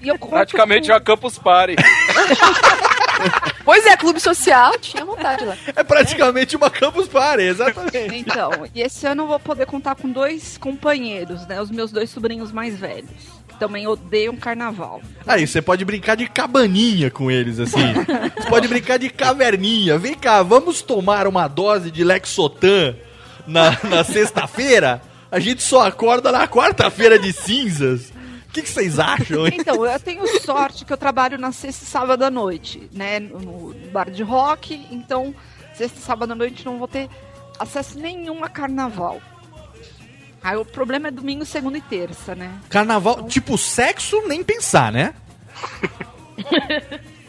E 0.00 0.08
eu 0.08 0.16
compro 0.18 0.36
Praticamente 0.36 0.86
com- 0.88 0.94
uma 0.94 1.00
Campus 1.00 1.38
Party. 1.38 1.74
Pois 3.64 3.86
é, 3.86 3.96
clube 3.96 4.20
social, 4.20 4.78
tinha 4.78 5.04
vontade 5.04 5.44
lá. 5.44 5.56
É 5.74 5.82
praticamente 5.82 6.56
uma 6.56 6.70
Campus 6.70 7.08
Party, 7.08 7.44
exatamente. 7.44 8.14
Então, 8.14 8.50
e 8.74 8.82
esse 8.82 9.06
ano 9.06 9.22
eu 9.22 9.26
vou 9.26 9.40
poder 9.40 9.66
contar 9.66 9.94
com 9.94 10.08
dois 10.08 10.58
companheiros, 10.58 11.46
né? 11.46 11.60
Os 11.60 11.70
meus 11.70 11.90
dois 11.90 12.10
sobrinhos 12.10 12.52
mais 12.52 12.78
velhos. 12.78 13.10
Que 13.48 13.56
também 13.58 13.86
odeiam 13.86 14.36
carnaval. 14.36 15.00
Aí, 15.26 15.46
você 15.46 15.62
pode 15.62 15.84
brincar 15.84 16.16
de 16.16 16.28
cabaninha 16.28 17.10
com 17.10 17.30
eles, 17.30 17.58
assim. 17.58 17.92
Você 18.36 18.48
pode 18.48 18.68
brincar 18.68 18.98
de 18.98 19.08
caverninha. 19.08 19.98
Vem 19.98 20.14
cá, 20.14 20.42
vamos 20.42 20.82
tomar 20.82 21.26
uma 21.26 21.48
dose 21.48 21.90
de 21.90 22.04
Lexotan 22.04 22.96
na, 23.46 23.78
na 23.84 24.04
sexta-feira? 24.04 25.00
A 25.30 25.40
gente 25.40 25.62
só 25.62 25.86
acorda 25.86 26.30
na 26.30 26.46
quarta-feira 26.46 27.18
de 27.18 27.32
cinzas. 27.32 28.12
O 28.54 28.56
que, 28.56 28.62
que 28.62 28.68
vocês 28.70 29.00
acham, 29.00 29.46
hein? 29.48 29.56
Então, 29.58 29.84
eu 29.84 29.98
tenho 29.98 30.24
sorte 30.40 30.84
que 30.84 30.92
eu 30.92 30.96
trabalho 30.96 31.36
na 31.36 31.50
sexta 31.50 31.82
e 31.84 31.88
sábado 31.88 32.22
à 32.22 32.30
noite, 32.30 32.88
né? 32.92 33.18
No 33.18 33.74
bar 33.92 34.08
de 34.08 34.22
rock. 34.22 34.86
Então, 34.92 35.34
sexta 35.74 35.98
e 35.98 36.02
sábado 36.02 36.32
à 36.32 36.34
noite 36.36 36.64
não 36.64 36.78
vou 36.78 36.86
ter 36.86 37.08
acesso 37.58 37.98
nenhum 37.98 38.44
a 38.44 38.48
carnaval. 38.48 39.20
Aí 40.40 40.56
o 40.56 40.64
problema 40.64 41.08
é 41.08 41.10
domingo, 41.10 41.44
segunda 41.44 41.78
e 41.78 41.80
terça, 41.80 42.36
né? 42.36 42.52
Carnaval, 42.68 43.24
tipo, 43.26 43.58
sexo, 43.58 44.22
nem 44.28 44.44
pensar, 44.44 44.92
né? 44.92 45.14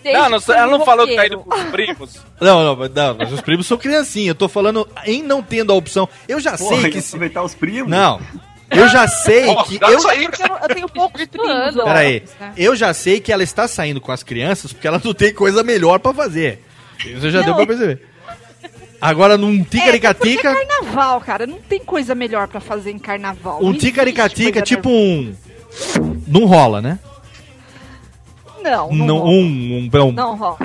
Não, 0.05 0.29
não, 0.29 0.37
ela 0.55 0.77
não 0.77 0.85
falou 0.85 1.07
que 1.07 1.15
tá 1.15 1.25
indo 1.25 1.39
pros 1.39 1.63
primos. 1.71 2.19
Não, 2.39 2.63
não, 2.63 2.75
mas- 2.75 2.91
não, 2.93 3.15
mas 3.17 3.31
os 3.31 3.41
primos 3.41 3.65
são 3.65 3.75
criancinha. 3.75 4.29
Eu 4.29 4.35
tô 4.35 4.47
falando 4.47 4.87
em 5.03 5.23
não 5.23 5.41
tendo 5.41 5.71
a 5.71 5.75
opção. 5.75 6.07
Eu 6.27 6.39
já 6.39 6.55
Porra, 6.55 6.75
sei 6.81 6.91
que 6.91 6.97
que. 6.97 7.01
se- 7.01 7.07
aproveitar 7.15 7.41
os 7.41 7.55
primos. 7.55 7.89
Não. 7.89 8.21
Eu 8.69 8.87
já 8.89 9.07
sei 9.07 9.55
que. 9.63 9.79
Eu, 9.81 10.09
aí, 10.09 10.23
eu, 10.25 10.31
eu 10.61 10.67
tenho 10.73 10.89
poucos 10.89 11.25
primos. 11.25 11.75
Peraí, 11.75 12.23
né? 12.39 12.53
eu 12.57 12.75
já 12.75 12.93
sei 12.93 13.19
que 13.19 13.31
ela 13.31 13.43
está 13.43 13.67
saindo 13.67 14.01
com 14.01 14.11
as 14.11 14.23
crianças 14.23 14.73
porque 14.73 14.87
ela 14.87 14.99
não 15.03 15.13
tem 15.13 15.33
coisa 15.33 15.63
melhor 15.63 15.99
pra 15.99 16.13
fazer. 16.13 16.63
Isso 17.05 17.29
já 17.29 17.39
Não, 17.39 17.45
deu 17.45 17.55
pra 17.55 17.67
perceber. 17.67 18.01
Agora, 18.99 19.37
num 19.37 19.61
É, 19.61 19.63
ticaricatica, 19.63 20.49
é 20.49 20.65
carnaval, 20.65 21.21
cara. 21.21 21.45
Não 21.45 21.59
tem 21.59 21.79
coisa 21.79 22.15
melhor 22.15 22.47
pra 22.47 22.59
fazer 22.59 22.91
em 22.91 22.97
carnaval. 22.97 23.59
um 23.61 23.71
Não 23.71 23.73
ticaricatica, 23.73 24.53
coisa 24.53 24.65
tipo 24.65 24.89
um. 24.89 25.35
Não 26.27 26.45
rola, 26.45 26.81
né? 26.81 26.99
Não, 28.63 28.89
não, 28.91 29.05
Não, 29.05 29.17
rola. 29.17 29.29
um, 29.29 29.35
um, 29.35 29.89
um, 29.93 30.11
Não 30.11 30.35
rola. 30.35 30.57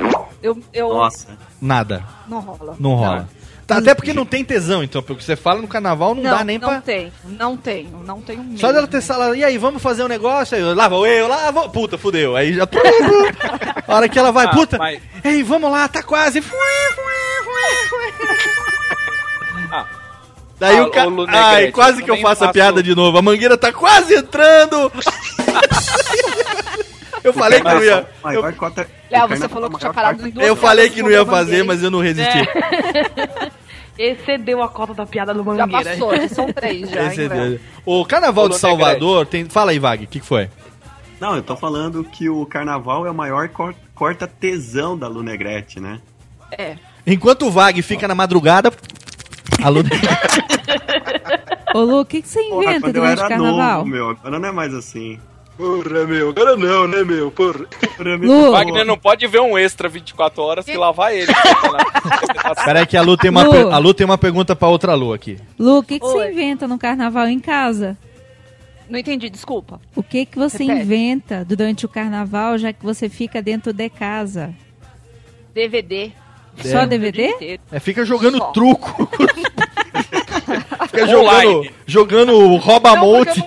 Eu, 0.42 0.58
eu 0.72 0.88
Nossa. 0.88 1.36
Nada. 1.60 2.02
Não 2.26 2.40
rola. 2.40 2.76
Não 2.78 2.94
rola. 2.94 3.28
Tá, 3.70 3.78
até 3.78 3.94
porque 3.94 4.12
não 4.12 4.26
tem 4.26 4.44
tesão, 4.44 4.82
então. 4.82 5.02
Porque 5.02 5.22
você 5.22 5.36
fala 5.36 5.60
no 5.62 5.68
carnaval, 5.68 6.14
não, 6.14 6.22
Não, 6.22 6.30
dá 6.38 6.44
nem 6.44 6.58
não 6.58 6.68
pra. 6.68 6.80
tenho, 6.80 7.12
não 7.24 7.56
tenho, 7.56 8.02
não 8.04 8.20
tenho 8.20 8.42
mesmo. 8.42 8.58
Só 8.58 8.72
dela 8.72 8.86
ter 8.86 9.00
sala, 9.00 9.36
e 9.36 9.44
aí, 9.44 9.56
vamos 9.58 9.80
fazer 9.82 10.02
um 10.02 10.08
negócio? 10.08 10.56
Aí, 10.56 10.62
eu, 10.62 10.74
lá 10.74 10.88
vou 10.88 11.06
eu, 11.06 11.28
lá 11.28 11.50
vou. 11.50 11.68
Puta, 11.70 11.96
fudeu. 11.96 12.34
Aí 12.36 12.52
já 12.54 12.66
tô. 12.66 12.78
A 13.86 13.94
hora 13.96 14.08
que 14.08 14.18
ela 14.18 14.32
vai, 14.32 14.46
Ah, 14.46 14.50
puta. 14.50 14.76
mas- 14.78 15.00
Ei, 15.24 15.42
vamos 15.42 15.70
lá, 15.70 15.86
tá 15.88 16.02
quase. 16.02 16.42
Ah. 19.72 19.86
Daí 20.58 20.78
Ah, 20.78 20.84
o 20.86 20.90
cara. 20.90 21.08
Ai, 21.28 21.70
quase 21.70 22.00
eu 22.00 22.04
que 22.04 22.10
eu 22.10 22.16
faço 22.18 22.44
a 22.44 22.52
piada 22.52 22.82
de 22.82 22.94
novo. 22.94 23.16
A 23.16 23.22
mangueira 23.22 23.56
tá 23.56 23.72
quase 23.72 24.14
entrando. 24.14 24.90
eu 27.22 27.32
falei 27.32 27.60
que 27.60 27.64
não 27.64 27.82
ia. 27.82 28.06
Eu, 28.32 28.42
Léo, 28.42 29.28
você 29.28 29.48
carnaval 29.48 29.48
falou 29.48 29.70
que 29.70 29.76
é 29.76 29.78
tinha 29.78 29.92
parado 29.92 30.26
em 30.26 30.30
duas 30.30 30.46
eu 30.46 30.56
falei 30.56 30.90
que 30.90 31.02
não 31.02 31.10
ia 31.10 31.24
fazer, 31.26 31.62
mas 31.64 31.82
eu 31.82 31.90
não 31.90 32.00
resisti. 32.00 32.38
Excedeu 33.98 34.62
a 34.62 34.68
cota 34.68 34.94
da 34.94 35.04
piada 35.04 35.34
do 35.34 35.40
Já 35.44 35.66
Mangueira. 35.66 35.90
passou, 35.90 36.16
já 36.16 36.28
são 36.28 36.50
três 36.52 36.88
já, 36.88 37.04
Esse 37.06 37.22
é 37.22 37.46
hein. 37.48 37.60
O 37.84 38.02
Carnaval 38.06 38.48
de 38.48 38.56
Salvador 38.56 39.26
tem. 39.26 39.44
Fala 39.44 39.72
aí, 39.72 39.78
Vag, 39.78 40.04
o 40.04 40.06
que, 40.06 40.20
que 40.20 40.26
foi? 40.26 40.48
Não, 41.20 41.36
eu 41.36 41.42
tô 41.42 41.54
falando 41.54 42.02
que 42.02 42.30
o 42.30 42.46
carnaval 42.46 43.06
é 43.06 43.10
o 43.10 43.14
maior 43.14 43.50
cor- 43.50 43.74
corta-tesão 43.94 44.96
da 44.96 45.06
Lunegrete, 45.06 45.78
né? 45.78 46.00
É. 46.50 46.76
Enquanto 47.06 47.46
o 47.46 47.50
Vag 47.50 47.82
fica 47.82 48.08
na 48.08 48.14
madrugada. 48.14 48.72
A 49.62 49.68
Lu... 49.68 49.82
Ô, 51.74 51.80
Lu, 51.80 52.00
o 52.00 52.04
que, 52.06 52.22
que 52.22 52.28
você 52.28 52.42
Porra, 52.44 52.64
inventa 52.70 52.88
eu 52.88 52.92
durante 52.94 53.18
o 53.22 53.28
carnaval? 53.28 53.78
novo, 53.78 53.86
meu, 53.90 54.10
agora 54.10 54.38
não 54.38 54.48
é 54.48 54.52
mais 54.52 54.74
assim. 54.74 55.20
Porra, 55.56 56.06
meu. 56.06 56.30
Agora 56.30 56.56
não, 56.56 56.88
né, 56.88 57.02
meu? 57.04 57.30
Porra. 57.30 57.66
Lu, 58.20 58.50
Wagner 58.52 58.84
não 58.86 58.96
pode 58.96 59.26
ver 59.26 59.40
um 59.40 59.58
extra 59.58 59.88
24 59.88 60.42
horas 60.42 60.64
que 60.64 60.76
lá 60.76 60.90
vai 60.90 61.18
ele. 61.20 61.32
Peraí, 62.64 62.86
que 62.86 62.96
a 62.96 63.02
Lu 63.02 63.16
tem 63.16 63.30
uma, 63.30 63.42
Lu. 63.42 63.50
per- 63.50 63.66
a 63.66 63.78
Lu 63.78 63.92
tem 63.92 64.04
uma 64.06 64.16
pergunta 64.16 64.56
pra 64.56 64.68
outra 64.68 64.94
Lu 64.94 65.12
aqui. 65.12 65.38
Lu, 65.58 65.78
o 65.78 65.82
que, 65.82 65.98
que 66.00 66.06
Oi. 66.06 66.12
você 66.12 66.32
inventa 66.32 66.66
no 66.66 66.78
carnaval 66.78 67.26
em 67.28 67.38
casa? 67.38 67.96
Não 68.88 68.98
entendi, 68.98 69.28
desculpa. 69.30 69.80
O 69.94 70.02
que, 70.02 70.24
que 70.26 70.38
você 70.38 70.64
Repete. 70.64 70.82
inventa 70.82 71.44
durante 71.44 71.84
o 71.84 71.88
carnaval, 71.88 72.56
já 72.58 72.72
que 72.72 72.82
você 72.84 73.08
fica 73.08 73.40
dentro 73.42 73.72
de 73.72 73.88
casa? 73.90 74.52
DVD. 75.54 76.10
Só 76.64 76.78
É. 76.80 76.84
O 76.84 76.88
DVD? 76.88 77.58
É, 77.70 77.78
fica 77.80 78.04
jogando 78.04 78.38
Só. 78.38 78.46
truco. 78.52 79.08
fica 80.86 81.06
jogando, 81.06 81.70
jogando 81.86 82.56
rouba-monte. 82.56 83.44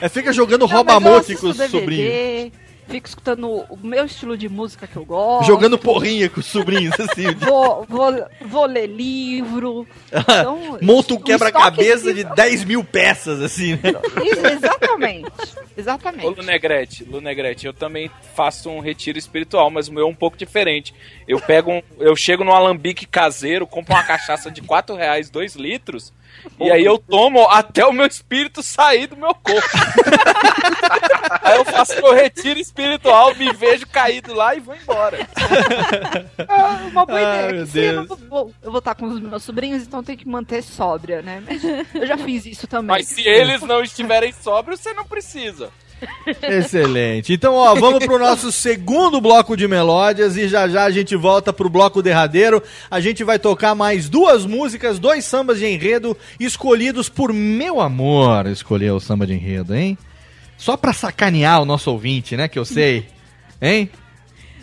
É, 0.00 0.08
fica 0.08 0.32
jogando 0.32 0.66
rouba-monte 0.66 1.36
com 1.36 1.48
os 1.48 1.56
DVD, 1.56 1.78
sobrinhos. 1.78 2.52
Fico 2.90 3.06
escutando 3.06 3.48
o 3.48 3.78
meu 3.82 4.04
estilo 4.04 4.36
de 4.36 4.48
música 4.48 4.86
que 4.86 4.96
eu 4.96 5.04
gosto. 5.04 5.46
Jogando 5.46 5.78
porrinha 5.78 6.28
com 6.28 6.40
os 6.40 6.46
sobrinhos, 6.46 6.98
assim. 6.98 7.32
Vou, 7.36 7.86
vou, 7.88 8.26
vou 8.46 8.66
ler 8.66 8.88
livro. 8.88 9.86
Então, 10.12 10.78
Monta 10.82 11.14
um 11.14 11.20
quebra-cabeça 11.20 12.12
de 12.12 12.24
10 12.24 12.64
mil 12.64 12.82
peças, 12.82 13.40
assim, 13.40 13.72
né? 13.74 13.92
Isso, 14.24 14.46
exatamente. 14.46 15.30
Exatamente. 15.76 16.26
Ô, 16.26 16.30
Lunegrete, 16.30 17.04
Lunegrete, 17.04 17.66
eu 17.66 17.72
também 17.72 18.10
faço 18.34 18.68
um 18.68 18.80
retiro 18.80 19.18
espiritual, 19.18 19.70
mas 19.70 19.86
o 19.88 19.92
meu 19.92 20.04
é 20.04 20.08
um 20.08 20.14
pouco 20.14 20.36
diferente. 20.36 20.92
Eu 21.28 21.40
pego 21.40 21.70
um, 21.70 21.82
eu 21.98 22.16
chego 22.16 22.42
no 22.42 22.52
alambique 22.52 23.06
caseiro, 23.06 23.66
compro 23.66 23.94
uma 23.94 24.02
cachaça 24.02 24.50
de 24.50 24.60
4 24.62 24.96
reais, 24.96 25.30
2 25.30 25.54
litros, 25.54 26.12
e 26.58 26.70
aí 26.70 26.84
eu 26.84 26.98
tomo 26.98 27.48
até 27.48 27.84
o 27.86 27.92
meu 27.92 28.06
espírito 28.06 28.62
sair 28.62 29.06
do 29.06 29.16
meu 29.16 29.34
corpo. 29.34 29.68
faço 31.86 32.02
meu 32.02 32.14
retiro 32.14 32.58
espiritual, 32.60 33.34
me 33.34 33.52
vejo 33.52 33.86
caído 33.86 34.34
lá 34.34 34.54
e 34.54 34.60
vou 34.60 34.74
embora. 34.74 35.18
Ah, 36.48 36.88
uma 36.90 37.06
boa 37.06 37.18
Ai, 37.18 37.48
ideia. 37.48 37.66
sim, 37.66 37.78
eu, 37.80 38.06
Deus. 38.06 38.20
vou, 38.28 38.52
eu 38.62 38.70
vou 38.70 38.78
estar 38.78 38.94
com 38.94 39.06
os 39.06 39.20
meus 39.20 39.42
sobrinhos, 39.42 39.82
então 39.82 40.02
tem 40.02 40.16
que 40.16 40.26
manter 40.26 40.62
sóbria, 40.62 41.22
né? 41.22 41.42
Mas 41.46 41.62
eu 41.94 42.06
já 42.06 42.16
fiz 42.18 42.44
isso 42.46 42.66
também. 42.66 42.88
Mas 42.88 43.06
se 43.06 43.26
eles 43.26 43.62
não 43.62 43.82
estiverem 43.82 44.32
sóbrios, 44.32 44.80
você 44.80 44.92
não 44.92 45.04
precisa. 45.04 45.70
Excelente. 46.42 47.32
Então, 47.32 47.54
ó, 47.54 47.74
vamos 47.74 48.04
pro 48.04 48.18
nosso 48.18 48.50
segundo 48.50 49.20
bloco 49.20 49.56
de 49.56 49.68
melódias 49.68 50.36
e 50.36 50.48
já 50.48 50.66
já 50.68 50.84
a 50.84 50.90
gente 50.90 51.14
volta 51.14 51.52
pro 51.52 51.68
bloco 51.68 52.02
derradeiro. 52.02 52.62
A 52.90 53.00
gente 53.00 53.22
vai 53.22 53.38
tocar 53.38 53.74
mais 53.74 54.08
duas 54.08 54.46
músicas, 54.46 54.98
dois 54.98 55.24
sambas 55.24 55.58
de 55.58 55.66
enredo 55.66 56.16
escolhidos 56.38 57.08
por 57.08 57.32
meu 57.32 57.80
amor. 57.80 58.46
Escolher 58.46 58.92
o 58.92 59.00
samba 59.00 59.26
de 59.26 59.34
enredo, 59.34 59.74
hein? 59.74 59.96
Só 60.60 60.76
pra 60.76 60.92
sacanear 60.92 61.62
o 61.62 61.64
nosso 61.64 61.90
ouvinte, 61.90 62.36
né? 62.36 62.46
Que 62.46 62.58
eu 62.58 62.66
sei. 62.66 63.08
Hein? 63.62 63.88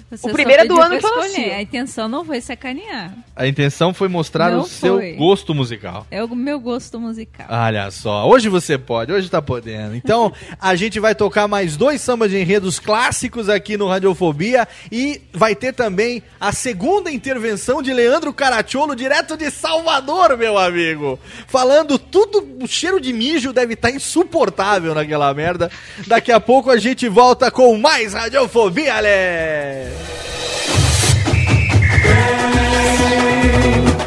Você 0.09 0.29
O 0.29 0.31
primeiro 0.31 0.63
é 0.63 0.65
do 0.65 0.79
ano 0.79 0.97
que 0.97 1.05
eu 1.05 1.15
nasci. 1.17 1.41
A 1.51 1.61
intenção 1.61 2.07
não 2.07 2.23
foi 2.23 2.39
sacanear. 2.39 3.13
A 3.35 3.45
intenção 3.45 3.93
foi 3.93 4.07
mostrar 4.07 4.51
Não 4.51 4.61
o 4.61 4.65
seu 4.65 4.95
foi. 4.95 5.13
gosto 5.13 5.53
musical. 5.53 6.07
É 6.09 6.23
o 6.23 6.33
meu 6.33 6.61
gosto 6.61 6.97
musical. 6.97 7.45
Olha 7.49 7.91
só, 7.91 8.25
hoje 8.25 8.47
você 8.47 8.77
pode, 8.77 9.11
hoje 9.11 9.29
tá 9.29 9.41
podendo. 9.41 9.95
Então, 9.95 10.31
a 10.61 10.75
gente 10.75 10.97
vai 10.97 11.13
tocar 11.13 11.45
mais 11.49 11.75
dois 11.75 11.99
sambas 11.99 12.31
de 12.31 12.37
enredos 12.39 12.79
clássicos 12.79 13.49
aqui 13.49 13.75
no 13.75 13.85
Radiofobia 13.87 14.65
e 14.89 15.21
vai 15.33 15.53
ter 15.53 15.73
também 15.73 16.23
a 16.39 16.53
segunda 16.53 17.11
intervenção 17.11 17.81
de 17.81 17.91
Leandro 17.91 18.31
Caracciolo, 18.33 18.95
direto 18.95 19.35
de 19.35 19.51
Salvador, 19.51 20.37
meu 20.37 20.57
amigo. 20.57 21.19
Falando 21.47 21.99
tudo, 21.99 22.47
o 22.63 22.67
cheiro 22.67 23.01
de 23.01 23.11
mijo 23.11 23.51
deve 23.51 23.73
estar 23.73 23.91
insuportável 23.91 24.95
naquela 24.95 25.33
merda. 25.33 25.69
Daqui 26.07 26.31
a 26.31 26.39
pouco 26.39 26.71
a 26.71 26.77
gente 26.77 27.09
volta 27.09 27.51
com 27.51 27.77
mais 27.77 28.13
Radiofobia, 28.13 28.95
Ale! 28.95 29.96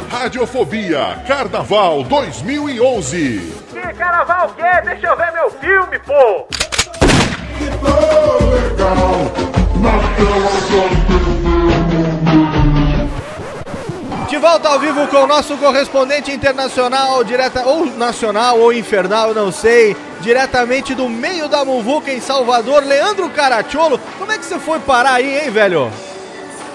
Radiofobia 0.09 1.23
Carnaval 1.27 2.03
2011. 2.03 3.53
Que 3.71 3.93
carnaval 3.93 4.49
que 4.49 4.61
é? 4.61 4.81
Deixa 4.81 5.07
eu 5.07 5.17
ver 5.17 5.31
meu 5.33 5.49
filme, 5.51 5.99
pô! 5.99 6.47
legal, 8.51 9.31
De 14.31 14.37
volta 14.37 14.69
ao 14.69 14.79
vivo 14.79 15.05
com 15.07 15.17
o 15.17 15.27
nosso 15.27 15.57
correspondente 15.57 16.31
internacional, 16.31 17.21
direta 17.21 17.67
ou 17.67 17.85
nacional 17.85 18.57
ou 18.61 18.71
infernal, 18.71 19.33
não 19.33 19.51
sei, 19.51 19.93
diretamente 20.21 20.95
do 20.95 21.09
meio 21.09 21.49
da 21.49 21.65
Muvuca 21.65 22.13
em 22.13 22.21
Salvador, 22.21 22.81
Leandro 22.81 23.29
Caracciolo. 23.29 23.99
Como 24.17 24.31
é 24.31 24.37
que 24.37 24.45
você 24.45 24.57
foi 24.57 24.79
parar 24.79 25.15
aí, 25.15 25.37
hein, 25.37 25.51
velho? 25.51 25.91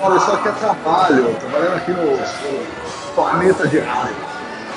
Olha, 0.03 0.19
isso 0.19 0.33
aqui 0.33 0.49
é 0.49 0.53
trabalho. 0.53 1.35
Trabalhando 1.41 1.77
aqui 1.77 1.91
no, 1.93 2.17
no 2.19 3.15
planeta 3.15 3.67
de 3.67 3.79
rádio. 3.79 4.17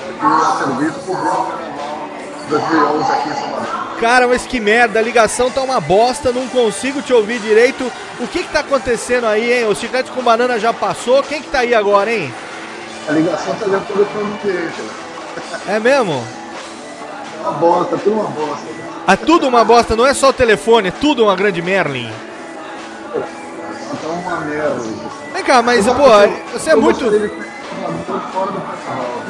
Aqui 0.08 0.26
a 0.26 0.64
serviço 0.64 1.00
cobrindo 1.02 1.28
o 1.28 1.46
carnaval 1.48 2.10
2011 2.48 3.12
aqui 3.12 3.30
em 3.30 3.34
Salvador. 3.34 4.00
Cara, 4.00 4.26
mas 4.26 4.48
que 4.48 4.60
merda, 4.62 5.00
a 5.00 5.04
ligação 5.04 5.52
tá 5.52 5.62
uma 5.62 5.82
bosta, 5.82 6.32
não 6.32 6.48
consigo 6.48 7.02
te 7.02 7.12
ouvir 7.12 7.40
direito. 7.40 7.92
O 8.22 8.26
que 8.26 8.42
que 8.42 8.54
tá 8.54 8.62
acontecendo 8.62 9.28
aí, 9.28 9.52
hein? 9.52 9.68
O 9.68 9.76
chiclete 9.76 10.12
com 10.12 10.24
banana 10.24 10.58
já 10.58 10.74
passou, 10.74 11.22
quem 11.22 11.42
que 11.42 11.50
tá 11.50 11.60
aí 11.60 11.76
agora, 11.76 12.10
hein? 12.10 12.34
A 13.10 13.12
ligação 13.12 13.56
tá 13.56 13.66
dentro 13.66 13.96
do 13.96 14.04
né? 14.04 14.72
É 15.68 15.80
mesmo? 15.80 16.24
Uma 17.42 17.52
bosta, 17.54 17.98
tudo 17.98 18.14
uma 18.20 18.30
bosta. 18.30 18.68
É 19.08 19.16
tudo 19.16 19.48
uma 19.48 19.66
bosta, 19.66 19.96
não 19.96 20.06
é 20.06 20.14
só 20.14 20.30
o 20.30 20.34
telefone, 20.34 20.90
é 20.90 20.92
tudo 20.92 21.24
uma 21.24 21.36
grande 21.36 21.60
Merlin. 21.60 22.12
Tá 23.12 24.08
uma 24.10 24.42
merda. 24.42 24.80
Vem 25.34 25.44
cá, 25.44 25.64
mas, 25.64 25.88
pô, 25.88 26.04
você 26.54 26.70
é 26.70 26.76
muito. 26.76 27.06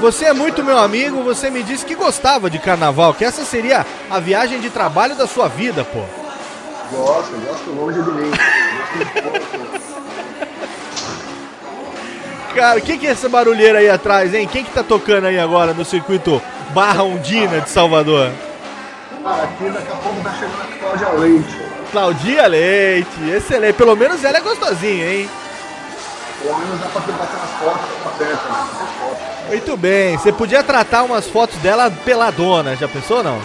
Você 0.01 0.25
é 0.25 0.33
muito 0.33 0.61
meu 0.61 0.77
amigo, 0.77 1.23
você 1.23 1.49
me 1.49 1.63
disse 1.63 1.85
que 1.85 1.95
gostava 1.95 2.49
de 2.49 2.59
carnaval, 2.59 3.13
que 3.13 3.23
essa 3.23 3.45
seria 3.45 3.85
a 4.09 4.19
viagem 4.19 4.59
de 4.59 4.69
trabalho 4.69 5.15
da 5.15 5.25
sua 5.25 5.47
vida, 5.47 5.85
pô. 5.85 6.01
Gosto, 6.91 7.31
gosto 7.47 7.69
longe 7.71 8.01
de 8.01 8.11
mim. 8.11 8.31
Gosto 9.23 9.57
de. 9.57 9.98
Cara, 12.59 12.77
o 12.77 12.81
que, 12.81 12.97
que 12.97 13.07
é 13.07 13.11
essa 13.11 13.29
barulheira 13.29 13.79
aí 13.79 13.89
atrás, 13.89 14.33
hein? 14.33 14.45
Quem 14.45 14.65
que 14.65 14.71
tá 14.71 14.83
tocando 14.83 15.27
aí 15.27 15.39
agora 15.39 15.73
no 15.73 15.85
circuito 15.85 16.41
Barra 16.71 17.03
Undina 17.03 17.61
de 17.61 17.69
Salvador? 17.69 18.29
Ah, 19.23 19.43
aqui 19.43 19.69
daqui 19.69 19.89
a 19.89 19.95
pouco 19.95 20.21
tá 20.21 20.33
chegando 20.33 20.61
a 20.61 20.77
Cláudia 20.77 21.09
Leite. 21.19 21.57
Claudia 21.89 22.47
Leite, 22.47 23.29
excelente. 23.33 23.75
Pelo 23.75 23.95
menos 23.95 24.25
ela 24.25 24.39
é 24.39 24.41
gostosinha, 24.41 25.09
hein? 25.09 25.29
Pelo 26.43 26.59
menos 26.59 26.81
dá 26.81 26.87
pra 26.87 27.01
ter 27.01 27.11
bater 27.13 27.37
umas 27.37 27.49
fotos 27.61 27.89
com 28.03 28.09
a 28.09 28.11
perto, 28.11 28.49
né? 28.49 29.47
Muito 29.47 29.77
bem, 29.77 30.17
você 30.17 30.33
podia 30.33 30.61
tratar 30.61 31.03
umas 31.03 31.27
fotos 31.27 31.57
dela 31.59 31.89
peladona, 31.89 32.75
já 32.75 32.89
pensou 32.89 33.23
não? 33.23 33.39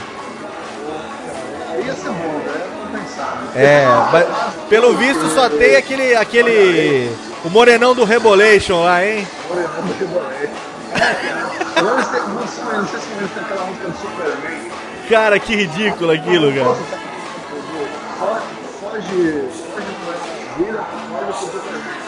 Aí 1.71 1.87
ia 1.87 1.95
ser 1.95 2.09
bom, 2.09 2.43
né? 2.45 2.65
Né? 3.55 3.65
É, 3.65 3.87
mas 4.11 4.27
pelo 4.69 4.97
visto 4.97 5.29
só 5.29 5.49
tem 5.49 5.77
aquele, 5.77 6.17
aquele, 6.17 7.15
o 7.45 7.51
morenão 7.51 7.95
do 7.95 8.05
Rebolation 8.05 8.83
lá, 8.83 9.05
hein? 9.05 9.27
Olha, 9.51 9.61
eu 9.61 9.85
não 9.85 9.95
rebolei. 9.99 10.51
Agora 11.77 11.95
eles 11.95 12.09
têm, 12.09 12.21
não 12.21 12.49
sei, 12.49 12.65
não 12.65 12.89
sei 12.89 13.01
se 13.01 13.07
têm 13.07 13.45
aquela 13.45 13.67
música 13.67 13.89
do 13.89 13.99
Superman. 13.99 14.71
Cara, 15.09 15.39
que 15.39 15.55
ridículo 15.55 16.13
aquilo, 16.13 16.55
cara. 16.55 16.75
Foge, 16.75 18.39
foge, 18.81 19.03
foge, 19.61 20.25
vira, 20.57 20.83
foge 20.83 21.25
pro 21.25 21.35
Superman. 21.35 22.05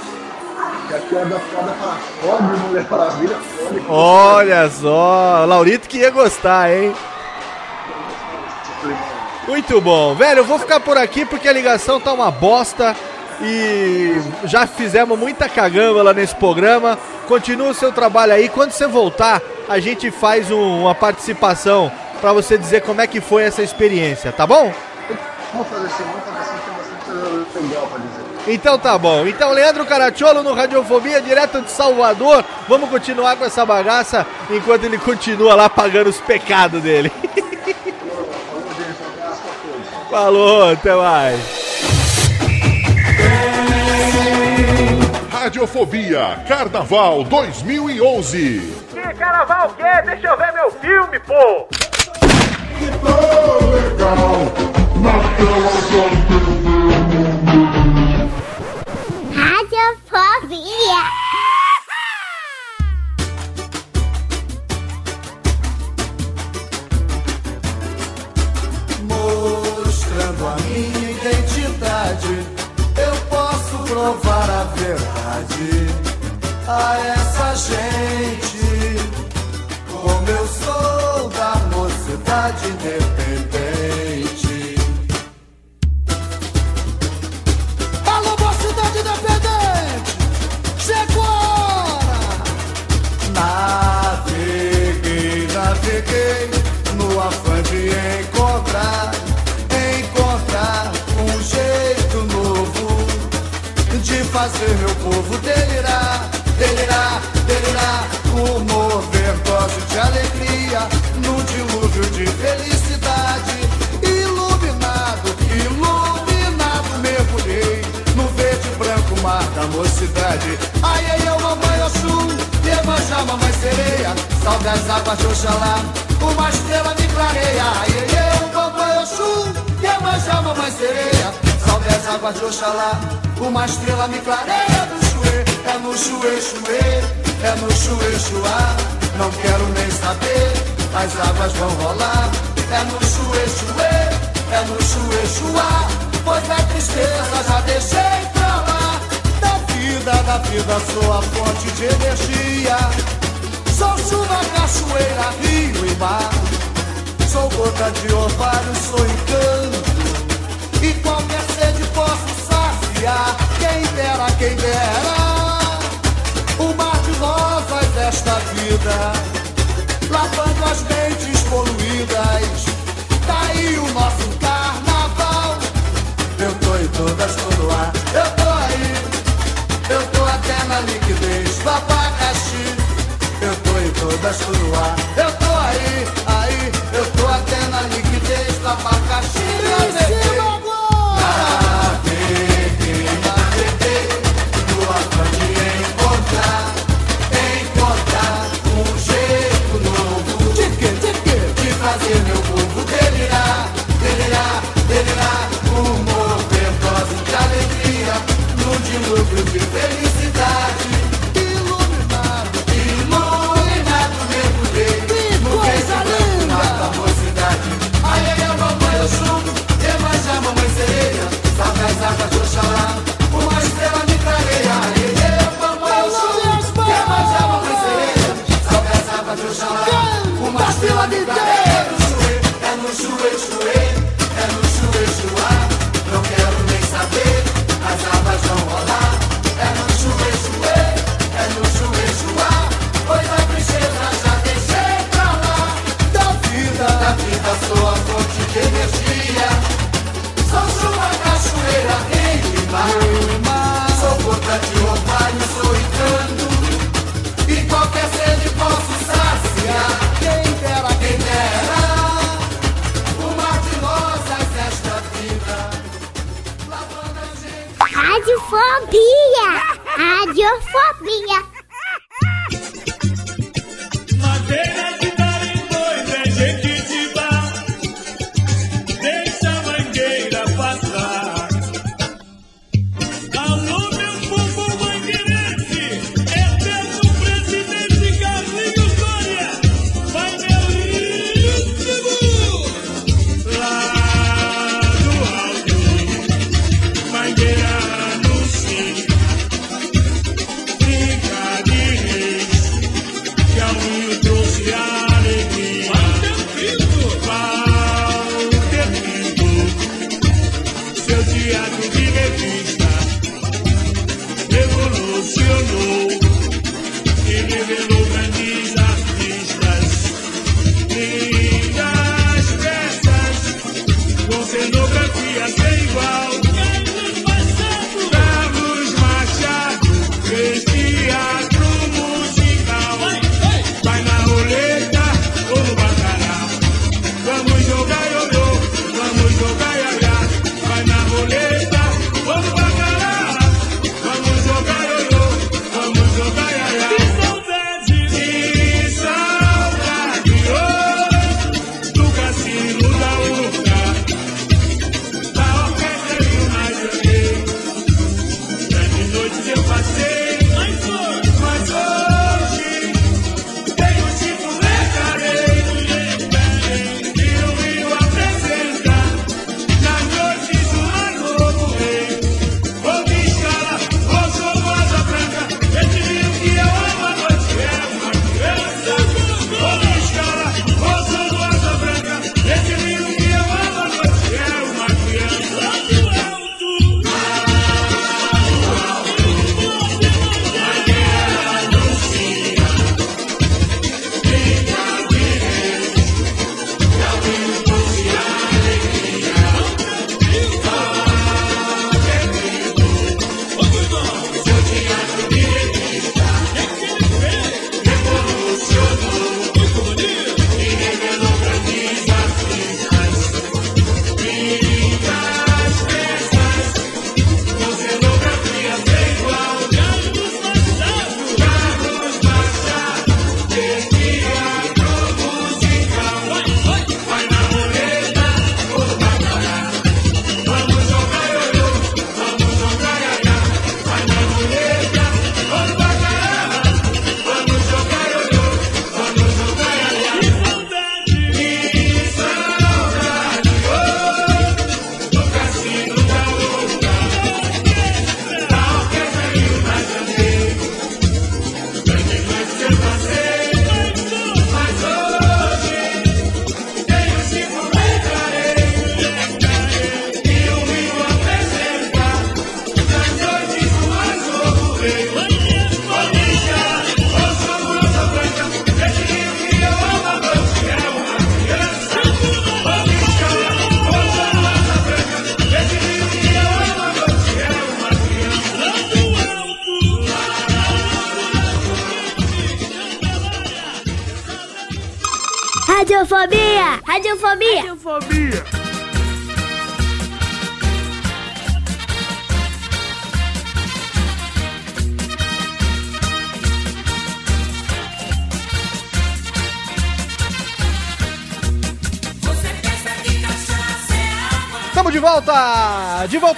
Que 0.88 0.94
aqui 0.94 1.16
é 1.16 1.24
da 1.24 1.38
foda 1.38 1.72
para 1.72 1.96
foge, 2.22 2.60
mulher 2.68 2.86
maravilha, 2.90 3.36
foge. 3.36 3.84
Olha 3.88 4.70
só, 4.70 5.44
Laurito 5.46 5.88
que 5.88 5.98
ia 5.98 6.10
gostar, 6.10 6.72
hein? 6.72 6.94
Muito 9.46 9.80
bom. 9.80 10.14
Velho, 10.14 10.40
eu 10.40 10.44
vou 10.44 10.58
ficar 10.58 10.80
por 10.80 10.96
aqui 10.96 11.24
porque 11.24 11.48
a 11.48 11.52
ligação 11.52 12.00
tá 12.00 12.12
uma 12.12 12.30
bosta 12.30 12.96
e 13.42 14.20
já 14.44 14.66
fizemos 14.66 15.18
muita 15.18 15.48
cagamba 15.48 16.02
lá 16.02 16.12
nesse 16.12 16.34
programa. 16.34 16.98
Continua 17.28 17.70
o 17.70 17.74
seu 17.74 17.92
trabalho 17.92 18.32
aí. 18.32 18.48
Quando 18.48 18.70
você 18.72 18.86
voltar, 18.86 19.40
a 19.68 19.78
gente 19.78 20.10
faz 20.10 20.50
um- 20.50 20.82
uma 20.82 20.94
participação 20.94 21.90
pra 22.20 22.32
você 22.32 22.56
dizer 22.56 22.82
como 22.82 23.00
é 23.00 23.06
que 23.06 23.20
foi 23.20 23.42
essa 23.42 23.62
experiência, 23.62 24.32
tá 24.32 24.46
bom? 24.46 24.72
Vamos 25.52 25.68
fazer 25.68 25.86
assim, 25.86 26.04
vamos 26.04 26.24
fazer 26.24 26.40
assim, 26.40 26.58
tem 26.64 26.74
bastante 26.76 27.66
legal 27.68 27.86
pra 27.86 27.98
dizer. 27.98 28.26
Então 28.48 28.78
tá 28.78 28.96
bom. 28.96 29.26
Então, 29.26 29.50
Leandro 29.50 29.84
Caracciolo 29.84 30.40
no 30.42 30.52
Radiofobia, 30.54 31.20
direto 31.20 31.60
de 31.62 31.70
Salvador. 31.70 32.44
Vamos 32.68 32.88
continuar 32.88 33.34
com 33.36 33.44
essa 33.44 33.66
bagaça 33.66 34.24
enquanto 34.50 34.84
ele 34.84 34.98
continua 34.98 35.54
lá 35.56 35.68
pagando 35.68 36.08
os 36.10 36.20
pecados 36.20 36.80
dele. 36.80 37.10
Falou, 40.10 40.70
até 40.70 40.94
mais. 40.94 41.40
Radiofobia 45.46 46.42
Carnaval 46.48 47.22
2011. 47.22 48.74
Que 48.92 49.14
carnaval 49.14 49.68
que 49.76 49.82
é? 49.84 50.02
Deixa 50.02 50.26
eu 50.26 50.36
ver 50.36 50.52
meu 50.52 50.72
filme, 50.72 51.20
pô! 51.20 51.68
Radiofobia. 55.04 56.45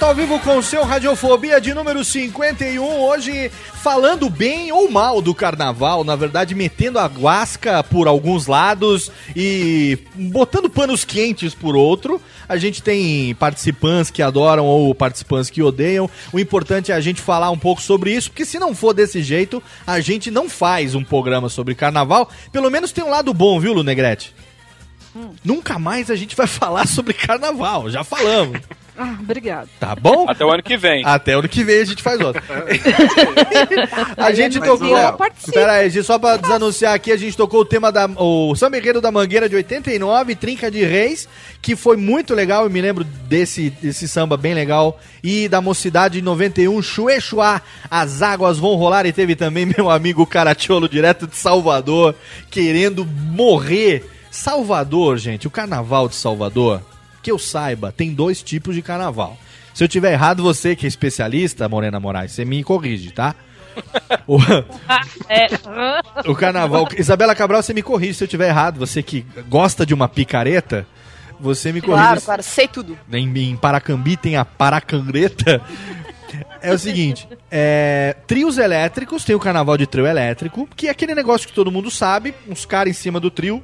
Ao 0.09 0.15
vivo 0.15 0.41
com 0.41 0.57
o 0.57 0.63
seu 0.63 0.85
Radiofobia 0.85 1.61
de 1.61 1.75
número 1.75 2.03
51. 2.03 2.83
Hoje 2.83 3.51
falando 3.51 4.31
bem 4.31 4.73
ou 4.73 4.91
mal 4.91 5.21
do 5.21 5.35
carnaval, 5.35 6.03
na 6.03 6.17
verdade, 6.17 6.55
metendo 6.55 6.99
a 6.99 7.05
guasca 7.05 7.83
por 7.83 8.09
alguns 8.09 8.47
lados 8.47 9.13
e 9.37 9.99
botando 10.15 10.71
panos 10.71 11.05
quentes 11.05 11.55
por 11.55 11.77
outro. 11.77 12.23
A 12.49 12.57
gente 12.57 12.83
tem 12.83 13.35
participantes 13.35 14.11
que 14.11 14.23
adoram 14.23 14.65
ou 14.65 14.95
participantes 14.95 15.51
que 15.51 15.63
odeiam. 15.63 16.09
O 16.33 16.39
importante 16.39 16.91
é 16.91 16.95
a 16.95 17.01
gente 17.03 17.21
falar 17.21 17.51
um 17.51 17.59
pouco 17.59 17.83
sobre 17.83 18.11
isso, 18.11 18.31
porque 18.31 18.47
se 18.47 18.59
não 18.59 18.75
for 18.75 18.95
desse 18.95 19.23
jeito, 19.23 19.63
a 19.87 20.01
gente 20.01 20.31
não 20.31 20.49
faz 20.49 20.95
um 20.95 21.05
programa 21.05 21.51
sobre 21.51 21.75
carnaval. 21.75 22.31
Pelo 22.51 22.71
menos 22.71 22.93
tem 22.93 23.05
um 23.05 23.11
lado 23.11 23.35
bom, 23.35 23.61
viu, 23.61 23.75
Lunegrete? 23.75 24.35
Nunca 25.45 25.79
mais 25.79 26.11
a 26.11 26.17
gente 26.17 26.35
vai 26.35 26.47
falar 26.49 26.89
sobre 26.89 27.13
carnaval, 27.13 27.91
já 27.91 28.03
falamos. 28.03 28.59
Ah, 29.01 29.17
obrigado. 29.21 29.69
Tá 29.79 29.95
bom? 29.95 30.29
Até 30.29 30.45
o 30.45 30.51
ano 30.51 30.61
que 30.61 30.77
vem. 30.77 31.05
Até 31.07 31.37
o 31.37 31.39
ano 31.39 31.49
que 31.49 31.63
vem 31.63 31.83
a 31.83 31.85
gente 31.85 32.03
faz 32.03 32.21
outra. 32.21 32.43
a 34.17 34.33
gente 34.33 34.59
tocou. 34.59 34.79
vem 34.79 34.91
eu 34.91 35.13
participo. 35.13 35.53
Pera 35.53 35.73
aí, 35.75 35.89
gente, 35.89 36.05
só 36.05 36.19
pra 36.19 36.37
desanunciar 36.37 36.95
aqui, 36.95 37.13
a 37.13 37.17
gente 37.17 37.37
tocou 37.37 37.61
o 37.61 37.65
tema 37.65 37.93
da. 37.93 38.07
O 38.17 38.57
Samba 38.57 38.77
Enredo 38.77 39.01
da 39.01 39.13
Mangueira 39.13 39.49
de 39.49 39.55
89, 39.55 40.35
Trinca 40.35 40.69
de 40.69 40.85
Reis, 40.85 41.29
que 41.63 41.77
foi 41.77 41.97
muito 41.97 42.35
legal. 42.35 42.65
Eu 42.65 42.71
me 42.71 42.81
lembro 42.81 43.05
desse, 43.05 43.71
desse 43.71 44.09
samba 44.09 44.37
bem 44.37 44.53
legal. 44.53 44.99
E 45.23 45.49
da 45.49 45.61
Mocidade 45.61 46.15
de 46.15 46.23
91, 46.23 46.83
Chue 46.83 47.21
Chua, 47.21 47.63
As 47.89 48.21
Águas 48.21 48.59
Vão 48.59 48.75
Rolar. 48.75 49.07
E 49.07 49.13
teve 49.13 49.37
também 49.37 49.65
meu 49.65 49.89
amigo 49.89 50.27
Caratiolo, 50.27 50.89
direto 50.89 51.29
de 51.29 51.37
Salvador, 51.37 52.17
querendo 52.51 53.05
morrer. 53.05 54.05
Salvador, 54.31 55.17
gente, 55.17 55.47
o 55.47 55.51
carnaval 55.51 56.09
de 56.09 56.15
Salvador, 56.15 56.83
que 57.23 57.31
eu 57.31 57.39
saiba, 57.39 57.93
tem 57.93 58.13
dois 58.13 58.43
tipos 58.43 58.75
de 58.75 58.83
carnaval. 58.83 59.37
Se 59.75 59.85
eu 59.85 59.89
tiver 59.89 60.13
errado, 60.13 60.43
você 60.43 60.75
que 60.75 60.87
é 60.87 60.89
especialista, 60.89 61.69
Morena 61.69 62.01
Moraes, 62.01 62.33
você 62.33 62.45
me 62.45 62.63
corrige, 62.65 63.13
tá? 63.13 63.35
O, 64.27 64.39
É. 65.29 65.49
o 66.29 66.35
carnaval. 66.35 66.89
Isabela 66.97 67.35
Cabral, 67.35 67.63
você 67.63 67.73
me 67.73 67.83
corrige 67.83 68.15
se 68.15 68.25
eu 68.25 68.29
tiver 68.29 68.49
errado. 68.49 68.79
Você 68.79 69.03
que 69.03 69.25
gosta 69.49 69.87
de 69.87 69.95
uma 69.95 70.09
picareta, 70.09 70.87
você 71.39 71.73
me 71.73 71.81
corrige. 71.81 72.03
Claro, 72.03 72.21
claro, 72.21 72.43
sei 72.43 72.67
tudo. 72.67 72.99
Em, 73.13 73.29
em 73.39 73.57
Paracambi 73.57 74.17
tem 74.17 74.37
a 74.37 74.45
paracangreta. 74.45 75.61
É 76.61 76.73
o 76.73 76.79
seguinte, 76.79 77.27
é, 77.51 78.17
trios 78.27 78.59
elétricos, 78.59 79.25
tem 79.25 79.35
o 79.35 79.41
carnaval 79.41 79.79
de 79.79 79.87
trio 79.87 80.07
elétrico, 80.07 80.69
que 80.77 80.89
é 80.89 80.91
aquele 80.91 81.15
negócio 81.15 81.47
que 81.47 81.55
todo 81.55 81.71
mundo 81.73 81.91
sabe, 81.91 82.35
uns 82.49 82.67
caras 82.67 82.91
em 82.91 83.01
cima 83.01 83.19
do 83.21 83.31
trio, 83.31 83.63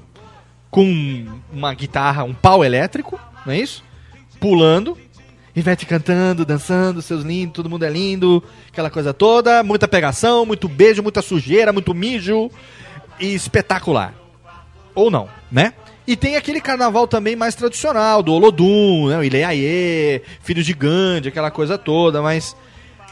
com 0.70 1.26
uma 1.52 1.74
guitarra, 1.74 2.24
um 2.24 2.32
pau 2.32 2.64
elétrico, 2.64 3.20
não 3.44 3.52
é 3.52 3.58
isso? 3.58 3.82
Pulando, 4.40 4.96
Ivete 5.56 5.86
cantando, 5.86 6.44
dançando, 6.44 7.00
seus 7.00 7.22
lindos, 7.22 7.54
todo 7.54 7.70
mundo 7.70 7.84
é 7.84 7.90
lindo, 7.90 8.42
aquela 8.68 8.90
coisa 8.90 9.14
toda, 9.14 9.62
muita 9.62 9.86
pegação, 9.86 10.44
muito 10.44 10.68
beijo, 10.68 11.02
muita 11.02 11.22
sujeira, 11.22 11.72
muito 11.72 11.94
mijo. 11.94 12.50
espetacular. 13.20 14.14
Ou 14.94 15.10
não, 15.10 15.28
né? 15.50 15.72
E 16.06 16.16
tem 16.16 16.36
aquele 16.36 16.60
carnaval 16.60 17.06
também 17.06 17.36
mais 17.36 17.54
tradicional, 17.54 18.22
do 18.22 18.32
Olodum, 18.32 19.08
né? 19.08 19.18
o 19.18 19.24
Ileaê, 19.24 20.22
Filho 20.42 20.62
de 20.62 20.74
Gandhi, 20.74 21.28
aquela 21.28 21.50
coisa 21.50 21.78
toda, 21.78 22.20
mas. 22.20 22.56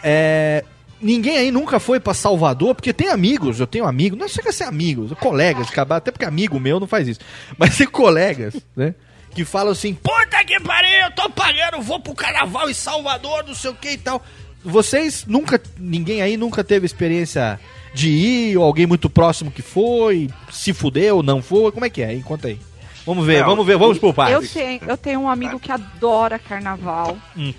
É, 0.02 0.64
ninguém 1.00 1.36
aí 1.38 1.50
nunca 1.52 1.78
foi 1.78 2.00
pra 2.00 2.12
Salvador, 2.12 2.74
porque 2.74 2.92
tem 2.92 3.08
amigos, 3.08 3.60
eu 3.60 3.68
tenho 3.68 3.86
amigos, 3.86 4.18
não 4.18 4.28
chega 4.28 4.50
a 4.50 4.52
ser 4.52 4.64
amigos, 4.64 5.12
colegas, 5.12 5.68
acabar, 5.68 5.96
até 5.96 6.10
porque 6.10 6.24
amigo 6.24 6.58
meu 6.58 6.80
não 6.80 6.88
faz 6.88 7.06
isso, 7.06 7.20
mas 7.56 7.76
tem 7.78 7.86
colegas, 7.86 8.54
né? 8.74 8.94
Que 9.34 9.44
falam 9.44 9.72
assim, 9.72 9.94
puta 9.94 10.44
que 10.44 10.60
pariu, 10.60 10.90
eu 11.06 11.10
tô 11.12 11.30
pagando, 11.30 11.80
vou 11.82 11.98
pro 12.00 12.14
carnaval 12.14 12.68
em 12.68 12.74
Salvador, 12.74 13.44
não 13.46 13.54
sei 13.54 13.70
o 13.70 13.74
que 13.74 13.90
e 13.92 13.98
tal. 13.98 14.22
Vocês 14.62 15.24
nunca, 15.26 15.60
ninguém 15.78 16.20
aí 16.22 16.36
nunca 16.36 16.62
teve 16.62 16.84
experiência 16.86 17.58
de 17.94 18.08
ir, 18.10 18.56
ou 18.58 18.64
alguém 18.64 18.86
muito 18.86 19.08
próximo 19.10 19.50
que 19.50 19.62
foi, 19.62 20.30
se 20.50 20.72
fudeu, 20.72 21.22
não 21.22 21.40
foi, 21.42 21.72
como 21.72 21.84
é 21.84 21.90
que 21.90 22.02
é? 22.02 22.14
Conta 22.20 22.48
aí. 22.48 22.58
Vamos 23.04 23.26
ver, 23.26 23.40
Não, 23.40 23.46
vamos 23.48 23.66
ver, 23.66 23.76
vamos 23.76 23.98
por 23.98 24.14
partes. 24.14 24.54
Eu 24.54 24.62
tenho, 24.62 24.80
eu 24.90 24.96
tenho 24.96 25.20
um 25.20 25.28
amigo 25.28 25.58
que 25.58 25.72
adora 25.72 26.38
carnaval. 26.38 27.16
Hum. 27.36 27.52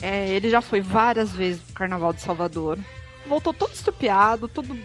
É, 0.00 0.28
ele 0.30 0.48
já 0.50 0.62
foi 0.62 0.80
várias 0.80 1.30
vezes 1.32 1.60
pro 1.62 1.74
carnaval 1.74 2.12
de 2.12 2.22
Salvador. 2.22 2.78
Voltou 3.26 3.52
todo 3.52 3.72
estupiado, 3.74 4.48
todo 4.48 4.76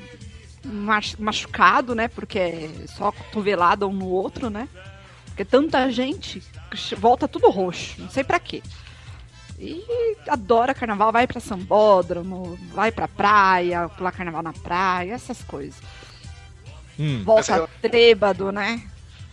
mach- 0.66 1.16
machucado, 1.18 1.96
né? 1.96 2.08
Porque 2.08 2.38
é 2.38 2.70
só 2.88 3.12
cotovelada 3.12 3.88
um 3.88 3.94
no 3.94 4.08
outro, 4.08 4.50
né? 4.50 4.68
Porque 5.38 5.46
tanta 5.46 5.88
gente 5.92 6.42
que 6.72 6.96
volta 6.96 7.28
tudo 7.28 7.52
roxo, 7.52 8.02
não 8.02 8.10
sei 8.10 8.24
pra 8.24 8.40
quê. 8.40 8.64
E 9.60 9.86
adora 10.28 10.74
carnaval, 10.74 11.12
vai 11.12 11.28
pra 11.28 11.40
sambódromo, 11.40 12.58
vai 12.74 12.92
pra 12.92 13.08
praia, 13.08 13.88
pular 13.90 14.12
carnaval 14.12 14.42
na 14.42 14.52
praia, 14.52 15.14
essas 15.14 15.44
coisas. 15.44 15.76
Hum. 17.00 17.22
Volta 17.24 17.70
trêbado, 17.84 18.52
né? 18.52 18.82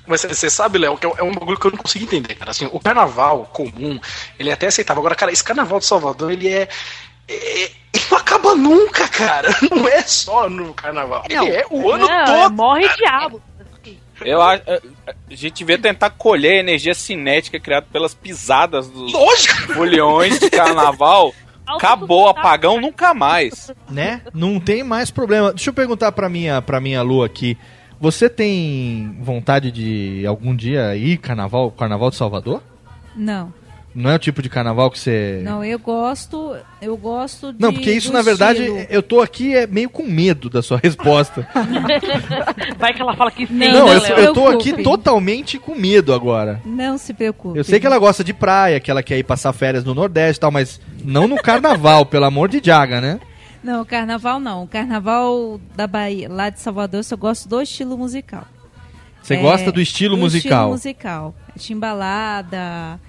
Mas 0.06 0.20
você 0.22 0.50
sabe, 0.50 0.76
Léo, 0.76 0.98
que 0.98 1.06
é 1.06 1.08
um- 1.08 1.16
é 1.16 1.22
um 1.22 1.32
bagulho 1.32 1.58
que 1.58 1.66
eu 1.66 1.70
não 1.70 1.78
consigo 1.78 2.04
entender, 2.04 2.34
cara. 2.34 2.50
Assim, 2.50 2.68
o 2.70 2.78
carnaval 2.78 3.46
comum, 3.46 3.98
ele 4.38 4.50
é 4.50 4.52
até 4.52 4.66
aceitável. 4.66 5.00
Agora, 5.00 5.14
cara, 5.16 5.32
esse 5.32 5.42
carnaval 5.42 5.78
de 5.78 5.86
Salvador, 5.86 6.30
ele 6.32 6.48
é. 6.48 6.68
é- 7.26 7.70
ele 7.94 8.04
não 8.10 8.18
acaba 8.18 8.54
nunca, 8.54 9.08
cara. 9.08 9.48
Não 9.70 9.88
é 9.88 10.02
só 10.02 10.50
no 10.50 10.74
carnaval. 10.74 11.24
Ele 11.30 11.48
é 11.48 11.64
o 11.70 11.90
ano 11.92 12.06
Não, 12.06 12.24
todo. 12.26 12.52
morre 12.54 12.86
diabo. 12.96 13.40
Eu 14.20 14.42
acho. 14.42 14.62
A 15.06 15.34
gente 15.34 15.58
devia 15.58 15.78
tentar 15.78 16.10
colher 16.10 16.52
a 16.52 16.60
energia 16.60 16.94
cinética 16.94 17.58
criada 17.60 17.86
pelas 17.92 18.14
pisadas 18.14 18.88
dos 18.88 19.12
foliões 19.74 20.38
de 20.38 20.50
carnaval. 20.50 21.34
Acabou, 21.66 22.28
apagão 22.28 22.78
nunca 22.80 23.14
mais. 23.14 23.72
né? 23.88 24.20
Não 24.34 24.60
tem 24.60 24.82
mais 24.82 25.10
problema. 25.10 25.52
Deixa 25.52 25.70
eu 25.70 25.74
perguntar 25.74 26.12
pra 26.12 26.28
minha, 26.28 26.60
pra 26.60 26.80
minha 26.80 27.00
Lu 27.02 27.22
aqui. 27.22 27.56
Você 27.98 28.28
tem 28.28 29.16
vontade 29.20 29.70
de 29.70 30.26
algum 30.26 30.54
dia 30.54 30.94
ir 30.94 31.16
carnaval, 31.16 31.70
carnaval 31.70 32.10
de 32.10 32.16
Salvador? 32.16 32.62
Não. 33.16 33.52
Não 33.94 34.10
é 34.10 34.16
o 34.16 34.18
tipo 34.18 34.42
de 34.42 34.48
carnaval 34.48 34.90
que 34.90 34.98
você. 34.98 35.40
Não, 35.44 35.64
eu 35.64 35.78
gosto, 35.78 36.56
eu 36.82 36.96
gosto 36.96 37.52
de 37.52 37.60
Não, 37.60 37.72
porque 37.72 37.92
isso 37.92 38.08
do 38.08 38.14
na 38.14 38.22
verdade 38.22 38.62
estilo. 38.62 38.86
eu 38.90 39.02
tô 39.02 39.20
aqui 39.20 39.54
é 39.54 39.68
meio 39.68 39.88
com 39.88 40.02
medo 40.02 40.50
da 40.50 40.62
sua 40.62 40.78
resposta. 40.82 41.46
Vai 42.76 42.92
que 42.92 43.00
ela 43.00 43.14
fala 43.14 43.30
que 43.30 43.46
sim, 43.46 43.54
não, 43.54 43.86
né, 43.86 43.96
eu, 43.96 44.00
Léo? 44.00 44.18
eu 44.18 44.32
tô 44.32 44.48
aqui 44.48 44.82
totalmente 44.82 45.58
com 45.58 45.76
medo 45.76 46.12
agora. 46.12 46.60
Não 46.64 46.98
se 46.98 47.14
preocupe. 47.14 47.56
Eu 47.56 47.62
sei 47.62 47.78
que 47.78 47.86
ela 47.86 47.98
gosta 47.98 48.24
de 48.24 48.34
praia, 48.34 48.80
que 48.80 48.90
ela 48.90 49.02
quer 49.02 49.16
ir 49.16 49.24
passar 49.24 49.52
férias 49.52 49.84
no 49.84 49.94
Nordeste 49.94 50.38
e 50.38 50.40
tal, 50.40 50.50
mas 50.50 50.80
não 51.04 51.28
no 51.28 51.36
carnaval, 51.36 52.04
pelo 52.06 52.24
amor 52.24 52.48
de 52.48 52.60
Jaga, 52.64 53.00
né? 53.00 53.20
Não, 53.62 53.80
o 53.80 53.86
carnaval 53.86 54.40
não. 54.40 54.64
O 54.64 54.68
carnaval 54.68 55.60
da 55.76 55.86
Bahia, 55.86 56.28
lá 56.28 56.50
de 56.50 56.60
Salvador, 56.60 56.98
eu 56.98 57.04
só 57.04 57.16
gosto 57.16 57.48
do 57.48 57.62
estilo 57.62 57.96
musical. 57.96 58.44
Você 59.22 59.36
gosta 59.36 59.72
do 59.72 59.80
estilo 59.80 60.18
musical? 60.18 60.58
estilo 60.58 60.70
musical. 60.72 61.34
Timbalada, 61.56 63.00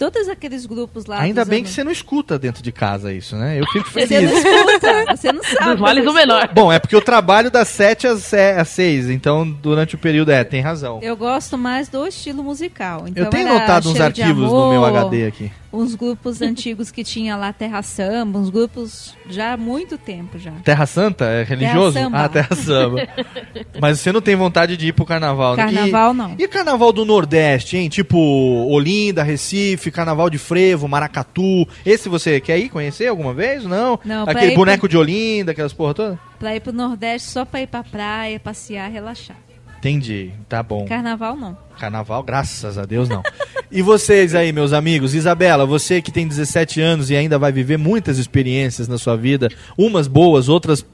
todos 0.00 0.28
aqueles 0.30 0.64
grupos 0.64 1.04
lá. 1.04 1.20
Ainda 1.20 1.44
bem 1.44 1.58
anos- 1.58 1.68
que 1.68 1.74
você 1.74 1.84
não 1.84 1.92
escuta 1.92 2.38
dentro 2.38 2.62
de 2.62 2.72
casa 2.72 3.12
isso, 3.12 3.36
né? 3.36 3.60
Eu 3.60 3.66
fico 3.66 3.88
Você 3.92 4.06
feliz. 4.06 4.30
não 4.30 4.38
escuta, 4.38 5.16
você 5.16 5.32
não 5.32 5.42
sabe. 5.44 5.70
Dos 5.72 5.80
males 5.80 6.06
o 6.06 6.12
menor. 6.14 6.48
Bom, 6.54 6.72
é 6.72 6.78
porque 6.78 6.96
eu 6.96 7.02
trabalho 7.02 7.50
das 7.50 7.68
7 7.68 8.06
às, 8.06 8.22
se- 8.22 8.52
às 8.52 8.68
6, 8.70 9.10
então 9.10 9.46
durante 9.48 9.94
o 9.94 9.98
período 9.98 10.30
é, 10.32 10.42
tem 10.42 10.62
razão. 10.62 11.00
Eu 11.02 11.14
gosto 11.16 11.58
mais 11.58 11.88
do 11.88 12.06
estilo 12.06 12.42
musical. 12.42 13.04
Então 13.06 13.24
Eu 13.24 13.30
tenho 13.30 13.48
notado 13.52 13.90
uns 13.90 14.00
arquivos 14.00 14.50
no 14.50 14.70
meu 14.70 14.82
Amor, 14.84 14.98
HD 14.98 15.26
aqui. 15.26 15.52
Uns 15.72 15.94
grupos 15.94 16.40
antigos 16.42 16.90
que 16.90 17.04
tinha 17.04 17.36
lá 17.36 17.52
Terra 17.52 17.80
Samba, 17.82 18.38
uns 18.38 18.50
grupos 18.50 19.16
já 19.28 19.52
há 19.52 19.56
muito 19.56 19.96
tempo 19.96 20.38
já. 20.38 20.50
Terra 20.64 20.84
Santa 20.86 21.24
é 21.26 21.42
religioso? 21.44 21.92
Samba. 21.98 22.24
Ah, 22.24 22.28
Terra 22.28 22.56
Samba. 22.56 23.08
Mas 23.80 24.00
você 24.00 24.10
não 24.12 24.20
tem 24.20 24.34
vontade 24.34 24.76
de 24.76 24.88
ir 24.88 24.92
pro 24.92 25.04
carnaval, 25.06 25.56
né? 25.56 25.64
Carnaval 25.64 26.12
e, 26.12 26.16
não. 26.16 26.34
E 26.38 26.48
carnaval 26.48 26.92
do 26.92 27.04
Nordeste, 27.04 27.76
hein? 27.76 27.88
Tipo 27.88 28.18
Olinda, 28.18 29.22
Recife, 29.22 29.90
carnaval 29.90 30.28
de 30.28 30.38
Frevo, 30.38 30.88
Maracatu. 30.88 31.66
Esse 31.86 32.08
você 32.08 32.40
quer 32.40 32.58
ir 32.58 32.68
conhecer 32.68 33.06
alguma 33.06 33.32
vez? 33.32 33.64
Não? 33.64 33.98
Não, 34.04 34.24
Aquele 34.28 34.54
boneco 34.56 34.80
pro- 34.80 34.88
de 34.88 34.96
Olinda, 34.96 35.52
aquelas 35.52 35.72
porra 35.72 35.94
toda? 35.94 36.18
Pra 36.38 36.56
ir 36.56 36.60
pro 36.60 36.72
Nordeste 36.72 37.28
só 37.28 37.44
pra 37.44 37.60
ir 37.62 37.66
pra 37.68 37.84
praia, 37.84 38.40
passear, 38.40 38.90
relaxar. 38.90 39.36
Entendi, 39.80 40.30
tá 40.46 40.62
bom. 40.62 40.84
Carnaval 40.84 41.34
não. 41.34 41.56
Carnaval, 41.78 42.22
graças 42.22 42.76
a 42.76 42.84
Deus, 42.84 43.08
não. 43.08 43.22
e 43.72 43.80
vocês 43.80 44.34
aí, 44.34 44.52
meus 44.52 44.74
amigos? 44.74 45.14
Isabela, 45.14 45.64
você 45.64 46.02
que 46.02 46.12
tem 46.12 46.28
17 46.28 46.82
anos 46.82 47.08
e 47.08 47.16
ainda 47.16 47.38
vai 47.38 47.50
viver 47.50 47.78
muitas 47.78 48.18
experiências 48.18 48.86
na 48.88 48.98
sua 48.98 49.16
vida, 49.16 49.48
umas 49.78 50.06
boas, 50.06 50.50
outras 50.50 50.84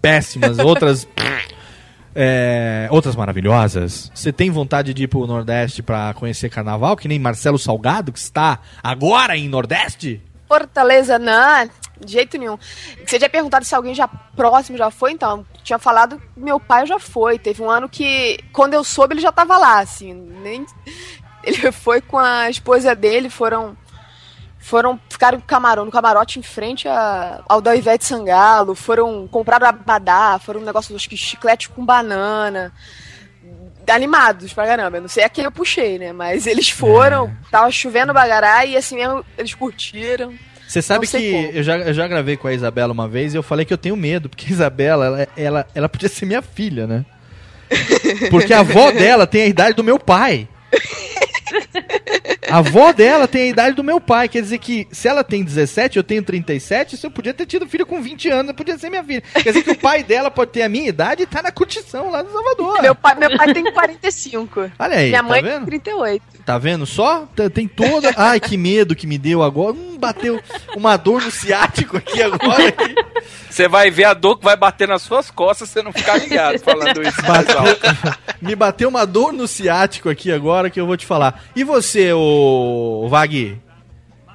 péssimas, 0.00 0.60
outras. 0.62 1.08
é, 2.14 2.86
outras 2.92 3.16
maravilhosas. 3.16 4.12
Você 4.14 4.32
tem 4.32 4.48
vontade 4.48 4.94
de 4.94 5.02
ir 5.02 5.08
pro 5.08 5.26
Nordeste 5.26 5.82
pra 5.82 6.14
conhecer 6.14 6.48
carnaval, 6.48 6.96
que 6.96 7.08
nem 7.08 7.18
Marcelo 7.18 7.58
Salgado, 7.58 8.12
que 8.12 8.18
está 8.20 8.60
agora 8.80 9.36
em 9.36 9.48
Nordeste? 9.48 10.22
Fortaleza, 10.46 11.18
não, 11.18 11.68
de 12.00 12.12
jeito 12.12 12.36
nenhum. 12.38 12.58
Você 13.06 13.18
tinha 13.18 13.30
perguntado 13.30 13.64
se 13.64 13.74
alguém 13.74 13.94
já 13.94 14.06
próximo 14.08 14.76
já 14.78 14.90
foi, 14.90 15.12
então. 15.12 15.46
Tinha 15.62 15.78
falado 15.78 16.18
que 16.18 16.24
meu 16.40 16.58
pai 16.60 16.86
já 16.86 16.98
foi. 16.98 17.38
Teve 17.38 17.62
um 17.62 17.70
ano 17.70 17.88
que, 17.88 18.38
quando 18.52 18.74
eu 18.74 18.84
soube, 18.84 19.14
ele 19.14 19.20
já 19.20 19.32
tava 19.32 19.56
lá, 19.58 19.78
assim. 19.80 20.12
Nem... 20.12 20.64
Ele 21.44 21.70
foi 21.70 22.00
com 22.00 22.18
a 22.18 22.50
esposa 22.50 22.92
dele, 22.92 23.30
foram. 23.30 23.76
Foram, 24.58 24.98
ficaram 25.08 25.38
no 25.38 25.44
camarão, 25.44 25.84
no 25.84 25.92
camarote 25.92 26.40
em 26.40 26.42
frente 26.42 26.88
a- 26.88 27.40
ao 27.48 27.60
da 27.60 27.76
Ivete 27.76 28.04
Sangalo, 28.04 28.74
foram 28.74 29.28
comprar 29.28 29.62
abadá, 29.62 30.40
foram 30.44 30.60
um 30.60 30.64
negócio, 30.64 30.96
acho 30.96 31.08
que 31.08 31.16
chiclete 31.16 31.68
com 31.68 31.86
banana. 31.86 32.72
Animados 33.88 34.52
pra 34.52 34.66
caramba. 34.66 34.96
Eu 34.96 35.02
não 35.02 35.08
sei 35.08 35.22
a 35.22 35.28
quem 35.28 35.44
eu 35.44 35.52
puxei, 35.52 35.96
né? 36.00 36.12
Mas 36.12 36.48
eles 36.48 36.68
foram, 36.68 37.32
tava 37.48 37.70
chovendo 37.70 38.12
bagará 38.12 38.64
e 38.66 38.76
assim 38.76 38.96
mesmo 38.96 39.24
eles 39.38 39.54
curtiram. 39.54 40.34
Você 40.66 40.82
sabe 40.82 41.06
que 41.06 41.32
como. 41.32 41.50
eu 41.52 41.62
já, 41.62 41.78
eu 41.78 41.94
já 41.94 42.08
gravei 42.08 42.36
com 42.36 42.48
a 42.48 42.52
Isabela 42.52 42.92
uma 42.92 43.06
vez 43.08 43.32
e 43.32 43.36
eu 43.36 43.42
falei 43.42 43.64
que 43.64 43.72
eu 43.72 43.78
tenho 43.78 43.96
medo, 43.96 44.28
porque 44.28 44.46
a 44.46 44.50
Isabela, 44.50 45.06
ela, 45.06 45.28
ela, 45.36 45.66
ela 45.74 45.88
podia 45.88 46.08
ser 46.08 46.26
minha 46.26 46.42
filha, 46.42 46.86
né? 46.86 47.04
Porque 48.30 48.52
a 48.52 48.60
avó 48.60 48.92
dela 48.92 49.26
tem 49.26 49.42
a 49.42 49.46
idade 49.46 49.74
do 49.74 49.82
meu 49.82 49.98
pai. 49.98 50.46
A 52.56 52.60
avó 52.60 52.90
dela 52.90 53.28
tem 53.28 53.42
a 53.42 53.46
idade 53.48 53.76
do 53.76 53.84
meu 53.84 54.00
pai. 54.00 54.30
Quer 54.30 54.40
dizer 54.40 54.56
que 54.56 54.88
se 54.90 55.06
ela 55.06 55.22
tem 55.22 55.44
17, 55.44 55.98
eu 55.98 56.02
tenho 56.02 56.22
37, 56.22 56.96
se 56.96 57.06
eu 57.06 57.10
podia 57.10 57.34
ter 57.34 57.44
tido 57.44 57.68
filho 57.68 57.84
com 57.84 58.00
20 58.00 58.30
anos, 58.30 58.48
eu 58.48 58.54
podia 58.54 58.78
ser 58.78 58.88
minha 58.88 59.04
filha. 59.04 59.22
Quer 59.34 59.50
dizer 59.50 59.62
que 59.62 59.72
o 59.72 59.78
pai 59.78 60.02
dela 60.02 60.30
pode 60.30 60.52
ter 60.52 60.62
a 60.62 60.68
minha 60.68 60.88
idade 60.88 61.22
e 61.22 61.26
tá 61.26 61.42
na 61.42 61.52
curtição 61.52 62.10
lá 62.10 62.22
no 62.22 62.32
Salvador. 62.32 62.80
Meu 62.80 62.94
pai, 62.94 63.14
meu 63.16 63.36
pai 63.36 63.52
tem 63.52 63.70
45. 63.70 64.70
Olha 64.78 64.96
aí, 64.96 65.08
Minha 65.10 65.22
tá 65.22 65.28
mãe 65.28 65.42
vendo? 65.42 65.56
tem 65.56 65.64
38. 65.66 66.22
Tá 66.46 66.56
vendo 66.56 66.86
só? 66.86 67.28
Tem 67.52 67.68
toda. 67.68 68.14
Ai, 68.16 68.40
que 68.40 68.56
medo 68.56 68.96
que 68.96 69.06
me 69.06 69.18
deu 69.18 69.42
agora. 69.42 69.74
Hum, 69.74 69.98
bateu 69.98 70.40
uma 70.74 70.96
dor 70.96 71.20
no 71.20 71.30
ciático 71.30 71.98
aqui 71.98 72.22
agora. 72.22 72.72
Você 73.50 73.68
vai 73.68 73.90
ver 73.90 74.04
a 74.04 74.14
dor 74.14 74.38
que 74.38 74.44
vai 74.44 74.56
bater 74.56 74.88
nas 74.88 75.02
suas 75.02 75.30
costas 75.30 75.68
se 75.68 75.74
você 75.74 75.82
não 75.82 75.92
ficar 75.92 76.16
ligado 76.16 76.58
falando 76.60 77.02
isso. 77.02 77.20
alto. 77.26 78.16
Me 78.40 78.54
bateu 78.54 78.88
uma 78.88 79.04
dor 79.06 79.32
no 79.32 79.48
ciático 79.48 80.08
aqui 80.08 80.30
agora 80.30 80.70
que 80.70 80.78
eu 80.78 80.86
vou 80.86 80.96
te 80.96 81.06
falar. 81.06 81.42
E 81.56 81.64
você, 81.64 82.12
ô 82.12 82.45
Vag? 83.08 83.58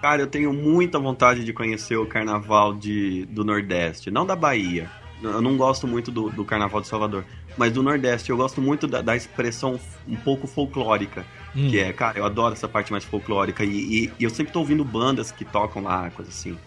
Cara, 0.01 0.21
eu 0.21 0.27
tenho 0.27 0.51
muita 0.51 0.97
vontade 0.97 1.43
de 1.45 1.53
conhecer 1.53 1.95
o 1.95 2.05
carnaval 2.07 2.73
de, 2.73 3.25
do 3.25 3.43
Nordeste, 3.43 4.09
não 4.09 4.25
da 4.25 4.35
Bahia. 4.35 4.89
Eu 5.21 5.41
não 5.41 5.55
gosto 5.55 5.87
muito 5.87 6.09
do, 6.09 6.31
do 6.31 6.43
carnaval 6.43 6.81
de 6.81 6.87
Salvador, 6.87 7.23
mas 7.55 7.71
do 7.71 7.83
Nordeste. 7.83 8.31
Eu 8.31 8.37
gosto 8.37 8.59
muito 8.59 8.87
da, 8.87 9.01
da 9.01 9.15
expressão 9.15 9.79
um 10.07 10.15
pouco 10.15 10.47
folclórica. 10.47 11.23
Hum. 11.55 11.69
Que 11.69 11.79
é, 11.79 11.93
cara, 11.93 12.17
eu 12.17 12.25
adoro 12.25 12.53
essa 12.53 12.67
parte 12.67 12.91
mais 12.91 13.03
folclórica. 13.03 13.63
E, 13.63 13.69
e- 14.05 14.11
e 14.19 14.23
eu 14.23 14.29
sempre 14.31 14.51
tô 14.51 14.59
ouvindo 14.59 14.83
bandas 14.83 15.29
que 15.31 15.45
tocam 15.45 15.83
lá, 15.83 16.09
coisa 16.09 16.31
assim. 16.31 16.57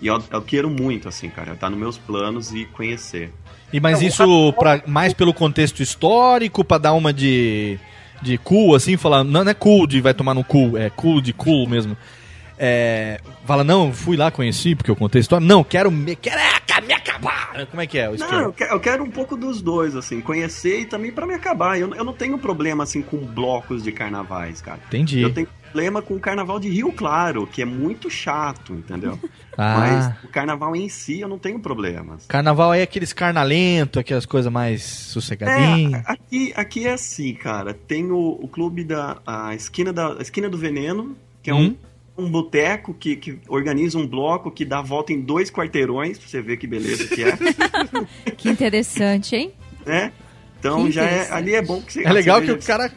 E 0.00 0.06
eu, 0.06 0.22
eu 0.30 0.40
quero 0.40 0.70
muito, 0.70 1.08
assim, 1.08 1.28
cara, 1.28 1.54
tá 1.56 1.68
nos 1.68 1.78
meus 1.78 1.98
planos 1.98 2.54
e 2.54 2.64
conhecer. 2.66 3.30
E 3.70 3.78
mas 3.80 4.00
isso 4.00 4.52
pra, 4.54 4.80
mais 4.86 5.12
pelo 5.12 5.34
contexto 5.34 5.82
histórico, 5.82 6.64
pra 6.64 6.78
dar 6.78 6.92
uma 6.94 7.12
de 7.12 7.78
de 8.22 8.38
cool 8.38 8.74
assim, 8.74 8.96
falar, 8.96 9.24
não, 9.24 9.44
não 9.44 9.50
é 9.50 9.54
cool 9.54 9.86
de 9.86 10.00
vai 10.00 10.14
tomar 10.14 10.34
no 10.34 10.44
cu, 10.44 10.76
é 10.76 10.90
cool 10.90 11.20
de 11.20 11.32
cool 11.32 11.68
mesmo. 11.68 11.96
é, 12.58 13.20
fala, 13.46 13.62
não, 13.62 13.92
fui 13.92 14.16
lá, 14.16 14.30
conheci, 14.30 14.74
porque 14.74 14.90
eu 14.90 14.96
contei 14.96 15.20
a 15.20 15.22
história. 15.22 15.46
Não, 15.46 15.62
quero 15.62 15.90
me, 15.90 16.16
quero 16.16 16.38
me 16.86 16.92
acabar. 16.92 17.66
Como 17.70 17.82
é 17.82 17.86
que 17.86 17.98
é 17.98 18.08
o 18.08 18.16
Não, 18.16 18.40
eu 18.40 18.52
quero, 18.52 18.72
eu 18.72 18.80
quero 18.80 19.04
um 19.04 19.10
pouco 19.10 19.36
dos 19.36 19.60
dois, 19.60 19.96
assim, 19.96 20.20
conhecer 20.20 20.80
e 20.80 20.86
também 20.86 21.10
pra 21.10 21.26
me 21.26 21.34
acabar. 21.34 21.78
Eu, 21.78 21.94
eu 21.94 22.04
não 22.04 22.12
tenho 22.12 22.38
problema, 22.38 22.84
assim, 22.84 23.02
com 23.02 23.18
blocos 23.18 23.82
de 23.82 23.92
carnavais, 23.92 24.60
cara. 24.60 24.80
Entendi. 24.86 25.20
Eu 25.20 25.32
tenho 25.32 25.48
problema 25.68 26.02
com 26.02 26.14
o 26.14 26.20
carnaval 26.20 26.58
de 26.58 26.68
Rio 26.68 26.92
Claro, 26.92 27.46
que 27.46 27.62
é 27.62 27.64
muito 27.64 28.10
chato, 28.10 28.72
entendeu? 28.74 29.18
Ah. 29.60 29.76
Mas 30.20 30.24
o 30.24 30.28
carnaval 30.28 30.76
em 30.76 30.88
si 30.88 31.18
eu 31.18 31.26
não 31.26 31.36
tenho 31.36 31.58
problemas. 31.58 32.24
Carnaval 32.28 32.72
é 32.72 32.82
aqueles 32.82 33.12
carnalento, 33.12 33.98
aquelas 33.98 34.24
coisas 34.24 34.52
mais 34.52 34.84
sossegadinhas. 34.84 35.94
É, 35.94 36.12
aqui, 36.12 36.52
aqui 36.54 36.86
é 36.86 36.92
assim, 36.92 37.34
cara. 37.34 37.74
Tem 37.74 38.08
o, 38.08 38.38
o 38.40 38.46
clube 38.46 38.84
da 38.84 39.18
a 39.26 39.56
esquina, 39.56 39.92
da 39.92 40.12
a 40.12 40.22
esquina 40.22 40.48
do 40.48 40.56
Veneno, 40.56 41.16
que 41.42 41.50
é 41.50 41.54
Hum. 41.54 41.74
um, 42.16 42.26
um 42.26 42.30
boteco 42.30 42.94
que, 42.94 43.16
que 43.16 43.40
organiza 43.48 43.98
um 43.98 44.06
bloco 44.06 44.48
que 44.48 44.64
dá 44.64 44.78
a 44.78 44.82
volta 44.82 45.12
em 45.12 45.20
dois 45.20 45.50
quarteirões, 45.50 46.16
pra 46.18 46.28
você 46.28 46.40
ver 46.40 46.56
que 46.56 46.68
beleza 46.68 47.08
que 47.08 47.24
é. 47.24 47.36
Que 48.38 48.48
interessante, 48.50 49.34
hein? 49.34 49.52
né? 49.84 50.12
Então 50.58 50.86
Que 50.86 50.92
já 50.92 51.04
é, 51.04 51.28
ali 51.32 51.54
é 51.54 51.62
bom 51.62 51.80
que 51.80 51.92
você 51.92 52.04
É 52.04 52.12
legal 52.12 52.40
que 52.42 52.50
o 52.50 52.58
cara-. 52.60 52.90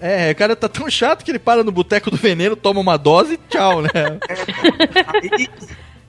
É, 0.00 0.30
o 0.32 0.34
cara 0.34 0.56
tá 0.56 0.68
tão 0.68 0.90
chato 0.90 1.24
que 1.24 1.30
ele 1.30 1.38
para 1.38 1.62
no 1.62 1.70
boteco 1.70 2.10
do 2.10 2.16
veneno, 2.16 2.56
toma 2.56 2.80
uma 2.80 2.96
dose 2.96 3.34
e 3.34 3.36
tchau, 3.48 3.80
né? 3.82 3.90
Aí, 5.22 5.48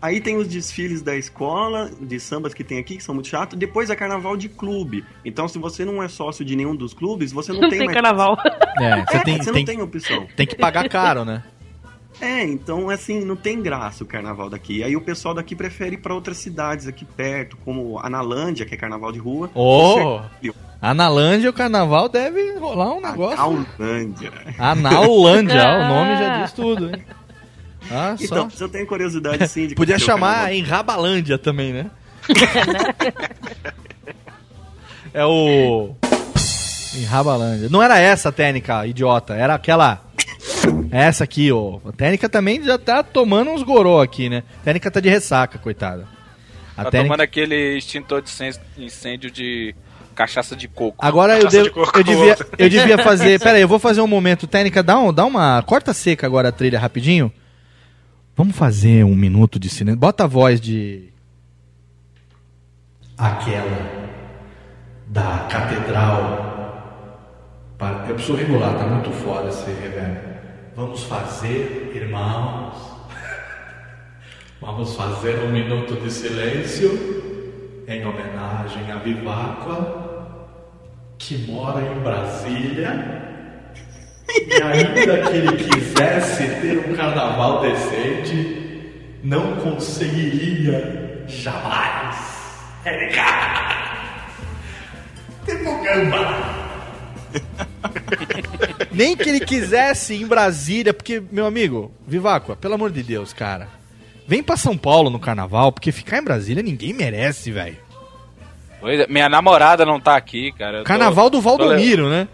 aí 0.01 0.21
tem 0.21 0.37
os 0.37 0.47
desfiles 0.47 1.01
da 1.01 1.15
escola, 1.15 1.89
de 1.99 2.19
sambas 2.19 2.53
que 2.53 2.63
tem 2.63 2.77
aqui, 2.79 2.97
que 2.97 3.03
são 3.03 3.15
muito 3.15 3.27
chatos. 3.27 3.57
Depois 3.57 3.89
é 3.89 3.95
carnaval 3.95 4.37
de 4.37 4.47
clube. 4.49 5.03
Então, 5.23 5.47
se 5.47 5.57
você 5.57 5.83
não 5.83 6.01
é 6.03 6.07
sócio 6.07 6.45
de 6.45 6.55
nenhum 6.55 6.75
dos 6.75 6.93
clubes, 6.93 7.31
você 7.31 7.51
não, 7.51 7.61
Não 7.61 7.69
tem, 7.69 7.79
tem 7.79 7.87
mais 7.87 7.95
carnaval. 7.95 8.37
É, 8.79 9.03
você 9.05 9.19
tem- 9.23 9.37
você 9.37 9.51
tem- 9.51 9.61
não 9.61 9.65
tem 9.65 9.81
opção. 9.81 10.27
Tem 10.35 10.45
que 10.45 10.55
pagar 10.55 10.87
caro, 10.89 11.25
né? 11.25 11.43
É, 12.21 12.43
então 12.43 12.89
assim, 12.89 13.23
não 13.23 13.35
tem 13.35 13.61
graça 13.61 14.03
o 14.03 14.07
carnaval 14.07 14.49
daqui. 14.49 14.83
Aí 14.83 14.95
o 14.95 15.01
pessoal 15.01 15.33
daqui 15.33 15.55
prefere 15.55 15.95
ir 15.95 15.99
pra 15.99 16.13
outras 16.13 16.37
cidades 16.37 16.87
aqui 16.87 17.05
perto, 17.05 17.57
como 17.65 17.99
Analândia, 17.99 18.65
que 18.65 18.73
é 18.73 18.77
carnaval 18.77 19.11
de 19.11 19.19
rua. 19.19 19.49
Ô! 19.53 20.21
Sergipe. 20.39 20.57
Analândia, 20.81 21.49
o 21.49 21.53
carnaval 21.53 22.07
deve 22.07 22.57
rolar 22.59 22.93
um 22.93 23.01
negócio. 23.01 23.39
Analândia. 23.39 24.31
Analândia, 24.57 25.63
o 25.63 25.87
nome 25.87 26.17
já 26.17 26.43
diz 26.43 26.51
tudo, 26.51 26.89
hein? 26.89 27.03
Ah, 27.89 28.15
só. 28.17 28.25
Então, 28.25 28.49
se 28.49 28.63
eu 28.63 28.69
tenho 28.69 28.85
curiosidade 28.85 29.47
sim 29.47 29.67
de 29.67 29.75
Podia 29.75 29.99
chamar 29.99 30.53
em 30.53 30.61
Rabalândia 30.61 31.37
também, 31.37 31.73
né? 31.73 31.89
é 35.13 35.25
o. 35.25 35.95
Em 36.95 37.03
Rabalândia. 37.03 37.69
Não 37.69 37.81
era 37.81 37.99
essa 37.99 38.29
a 38.29 38.31
técnica, 38.31 38.85
idiota. 38.85 39.33
Era 39.33 39.55
aquela. 39.55 40.01
Essa 40.91 41.23
aqui, 41.23 41.51
ó. 41.51 41.79
A 41.85 41.91
técnica 41.91 42.27
também 42.29 42.63
já 42.63 42.77
tá 42.77 43.03
tomando 43.03 43.51
uns 43.51 43.63
goró 43.63 44.01
aqui, 44.01 44.29
né? 44.29 44.43
A 44.61 44.63
técnica 44.63 44.89
tá 44.91 44.99
de 44.99 45.09
ressaca, 45.09 45.57
coitada. 45.57 46.07
A 46.77 46.83
Tá 46.85 46.91
técnica- 46.91 47.03
tomando 47.15 47.21
aquele 47.21 47.77
extintor 47.77 48.21
de 48.21 48.31
incêndio- 48.77 49.31
de 49.31 49.73
cachaça 50.13 50.55
de 50.55 50.67
coco. 50.67 50.97
Agora 51.05 51.37
eu, 51.39 51.47
devo, 51.49 51.63
de 51.65 51.69
coco. 51.71 51.97
eu, 51.99 52.03
devia, 52.03 52.37
eu 52.57 52.69
devia 52.69 52.97
fazer. 53.03 53.39
Pera 53.39 53.57
aí, 53.57 53.61
eu 53.61 53.67
vou 53.67 53.79
fazer 53.79 54.01
um 54.01 54.07
momento 54.07 54.47
técnica. 54.47 54.81
Dá, 54.83 54.97
um, 54.99 55.11
dá 55.13 55.25
uma. 55.25 55.61
Corta 55.63 55.93
seca 55.93 56.25
agora 56.27 56.49
a 56.49 56.51
trilha 56.51 56.79
rapidinho. 56.79 57.31
Vamos 58.35 58.55
fazer 58.55 59.03
um 59.05 59.15
minuto 59.15 59.57
de 59.59 59.69
silêncio. 59.69 59.99
Bota 59.99 60.25
a 60.25 60.27
voz 60.27 60.59
de. 60.59 61.09
Aquela 63.17 64.05
da 65.07 65.47
catedral. 65.49 66.43
Eu 68.07 68.15
preciso 68.15 68.35
regular, 68.37 68.77
tá 68.77 68.85
muito 68.87 69.11
foda 69.11 69.49
esse 69.49 69.65
reverb. 69.69 70.35
Vamos 70.76 71.03
fazer, 71.06 71.93
irmãos. 71.95 72.76
Vamos 74.60 74.93
fazer 74.95 75.39
um 75.45 75.49
minuto 75.49 75.93
de 76.02 76.11
silêncio 76.11 77.85
em 77.88 78.06
homenagem 78.06 78.91
a 78.91 78.97
Viváqua, 78.97 80.38
que 81.18 81.38
mora 81.49 81.81
em 81.81 81.99
Brasília. 82.02 83.23
E 84.27 84.53
ainda 84.61 85.22
que 85.30 85.38
ele 85.38 85.56
quisesse 85.64 86.43
ter 86.60 86.89
um 86.89 86.95
carnaval 86.95 87.61
decente, 87.61 88.91
não 89.23 89.56
conseguiria 89.56 91.23
jamais. 91.26 92.84
Tipo 95.45 95.84
gamba. 95.84 96.56
Nem 98.91 99.16
que 99.16 99.30
ele 99.30 99.40
quisesse 99.40 100.14
ir 100.14 100.22
em 100.24 100.28
Brasília, 100.28 100.94
porque, 100.94 101.22
meu 101.32 101.45
amigo, 101.45 101.91
Viváqua, 102.07 102.56
pelo 102.56 102.74
amor 102.76 102.91
de 102.91 103.03
Deus, 103.03 103.34
cara. 103.34 103.68
Vem 104.28 104.41
pra 104.41 104.57
São 104.57 104.78
Paulo 104.78 105.10
no 105.10 105.20
carnaval, 105.20 105.72
porque 105.72 105.91
ficar 105.91 106.18
em 106.18 106.24
Brasília 106.24 106.64
ninguém 106.64 106.94
merece, 106.94 107.52
velho. 107.52 107.78
Pois 108.80 108.99
é, 108.99 109.07
minha 109.07 109.30
namorada 109.30 109.86
não 109.86 109.99
tá 109.99 110.16
aqui, 110.16 110.52
cara. 110.52 110.80
Eu 110.80 110.84
Carnaval 110.84 111.30
do 111.30 111.41
tô 111.41 111.49
le- 111.52 111.57
Valdomiro, 111.57 112.10
né? 112.10 112.28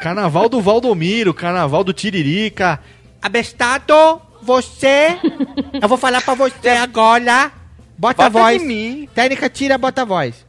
Carnaval 0.00 0.48
do 0.48 0.60
Valdomiro, 0.60 1.34
carnaval 1.34 1.82
do 1.82 1.92
Tiririca. 1.92 2.78
Abestado, 3.20 4.20
você. 4.42 5.18
Eu 5.82 5.88
vou 5.88 5.98
falar 5.98 6.22
pra 6.22 6.34
você 6.34 6.68
agora. 6.68 7.50
Bota 7.98 8.24
a 8.26 8.30
Bota 8.30 8.44
voz. 8.44 8.62
em 8.62 8.66
mim. 8.66 9.08
Técnica, 9.14 9.48
tira, 9.50 9.76
bota 9.78 10.02
a 10.02 10.04
voz. 10.04 10.46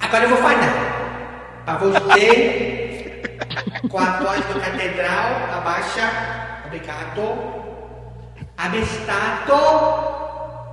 Agora 0.00 0.24
eu 0.24 0.28
vou 0.28 0.38
falar. 0.38 0.91
Pra 1.64 1.76
você, 1.76 3.22
com 3.88 3.98
a 3.98 4.18
voz 4.18 4.44
do 4.46 4.60
catedral, 4.60 5.30
abaixa. 5.56 6.10
Obrigado. 6.66 7.62
Abestado. 8.56 9.52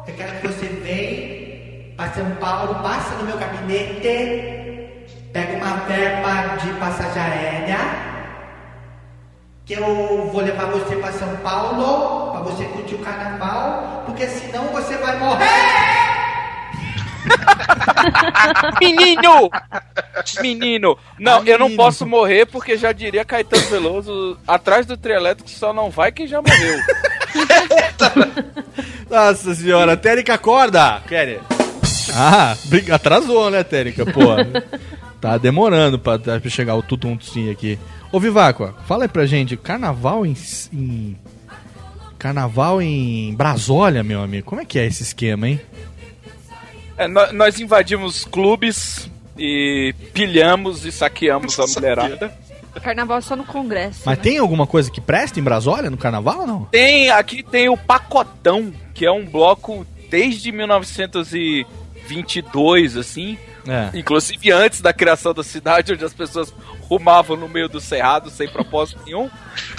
Eu 0.08 0.16
quero 0.16 0.40
que 0.40 0.48
você 0.48 0.66
venha 0.66 1.94
para 1.96 2.12
São 2.14 2.32
Paulo, 2.36 2.76
passa 2.82 3.14
no 3.16 3.26
meu 3.26 3.38
gabinete, 3.38 5.08
pega 5.34 5.58
uma 5.58 5.76
verba 5.86 6.56
de 6.58 6.74
passagem 6.80 7.22
aérea, 7.22 7.78
que 9.66 9.74
eu 9.74 10.30
vou 10.32 10.42
levar 10.42 10.68
você 10.68 10.96
para 10.96 11.12
São 11.12 11.36
Paulo, 11.38 12.32
para 12.32 12.42
você 12.42 12.64
curtir 12.66 12.96
o 12.96 13.00
carnaval, 13.00 14.04
porque 14.06 14.26
senão 14.28 14.64
você 14.70 14.98
vai 14.98 15.20
morrer! 15.20 15.89
Menino! 18.80 19.50
Menino! 20.42 20.98
Não, 21.20 21.44
eu 21.46 21.58
não 21.60 21.76
posso 21.76 22.06
morrer 22.06 22.46
porque 22.46 22.78
já 22.78 22.92
diria 22.92 23.26
Caetano 23.26 23.64
Veloso, 23.68 24.38
atrás 24.48 24.86
do 24.86 24.96
trio 24.98 25.16
elétrico 25.16 25.50
só 25.50 25.74
não 25.74 25.90
vai 25.90 26.12
quem 26.12 26.28
já 26.28 26.42
morreu. 26.42 26.80
Nossa 29.10 29.56
senhora, 29.56 29.98
Térica 29.98 30.36
acorda! 30.36 31.02
Kelly. 31.08 31.40
Ah, 32.14 32.56
atrasou, 32.94 33.50
né, 33.50 33.64
Térica? 33.64 34.06
Pô, 34.06 34.22
tá 35.22 35.38
demorando 35.38 36.00
pra, 36.00 36.18
pra 36.18 36.40
chegar 36.50 36.76
o 36.76 36.84
tutuntinho 36.84 37.52
aqui. 37.52 37.78
Ô, 38.12 38.20
Viváqua, 38.20 38.76
fala 38.88 39.04
aí 39.04 39.08
pra 39.08 39.26
gente, 39.26 39.56
carnaval 39.56 40.26
em, 40.26 40.36
em- 40.74 41.18
Carnaval 42.18 42.82
em 42.82 43.34
Brasólia, 43.36 44.04
meu 44.04 44.22
amigo, 44.22 44.46
como 44.46 44.60
é 44.62 44.66
que 44.66 44.78
é 44.80 44.86
esse 44.86 45.04
esquema, 45.04 45.48
hein? 45.48 45.62
É, 47.00 47.08
nó- 47.08 47.32
nós 47.32 47.60
invadimos 47.62 48.26
clubes 48.26 49.10
e 49.38 49.96
pilhamos 50.14 50.86
e 50.86 50.92
saqueamos 50.92 51.58
a 51.58 51.66
mulherada. 51.66 52.30
Carnaval 52.84 53.20
é 53.20 53.22
só 53.22 53.38
no 53.38 53.46
Congresso. 53.46 54.02
Mas 54.06 54.18
né? 54.18 54.24
tem 54.24 54.38
alguma 54.38 54.68
coisa 54.68 54.92
que 54.92 55.00
presta 55.00 55.40
em 55.40 55.44
Brasólia 55.44 55.90
no 55.90 55.96
carnaval 55.98 56.42
ou 56.42 56.48
não? 56.48 56.66
Tem, 56.66 57.10
aqui 57.10 57.42
tem 57.42 57.70
o 57.70 57.78
Pacotão, 57.78 58.74
que 58.94 59.06
é 59.06 59.12
um 59.12 59.26
bloco 59.26 59.88
desde 60.10 60.52
1922, 60.52 62.98
assim. 62.98 63.38
É. 63.68 63.90
Inclusive 63.98 64.52
antes 64.52 64.82
da 64.82 64.92
criação 64.94 65.34
da 65.34 65.44
cidade, 65.44 65.94
onde 65.94 66.04
as 66.04 66.14
pessoas 66.14 66.54
rumavam 66.82 67.38
no 67.38 67.48
meio 67.48 67.70
do 67.70 67.80
cerrado 67.80 68.30
sem 68.30 68.50
propósito 68.50 69.00
nenhum. 69.06 69.30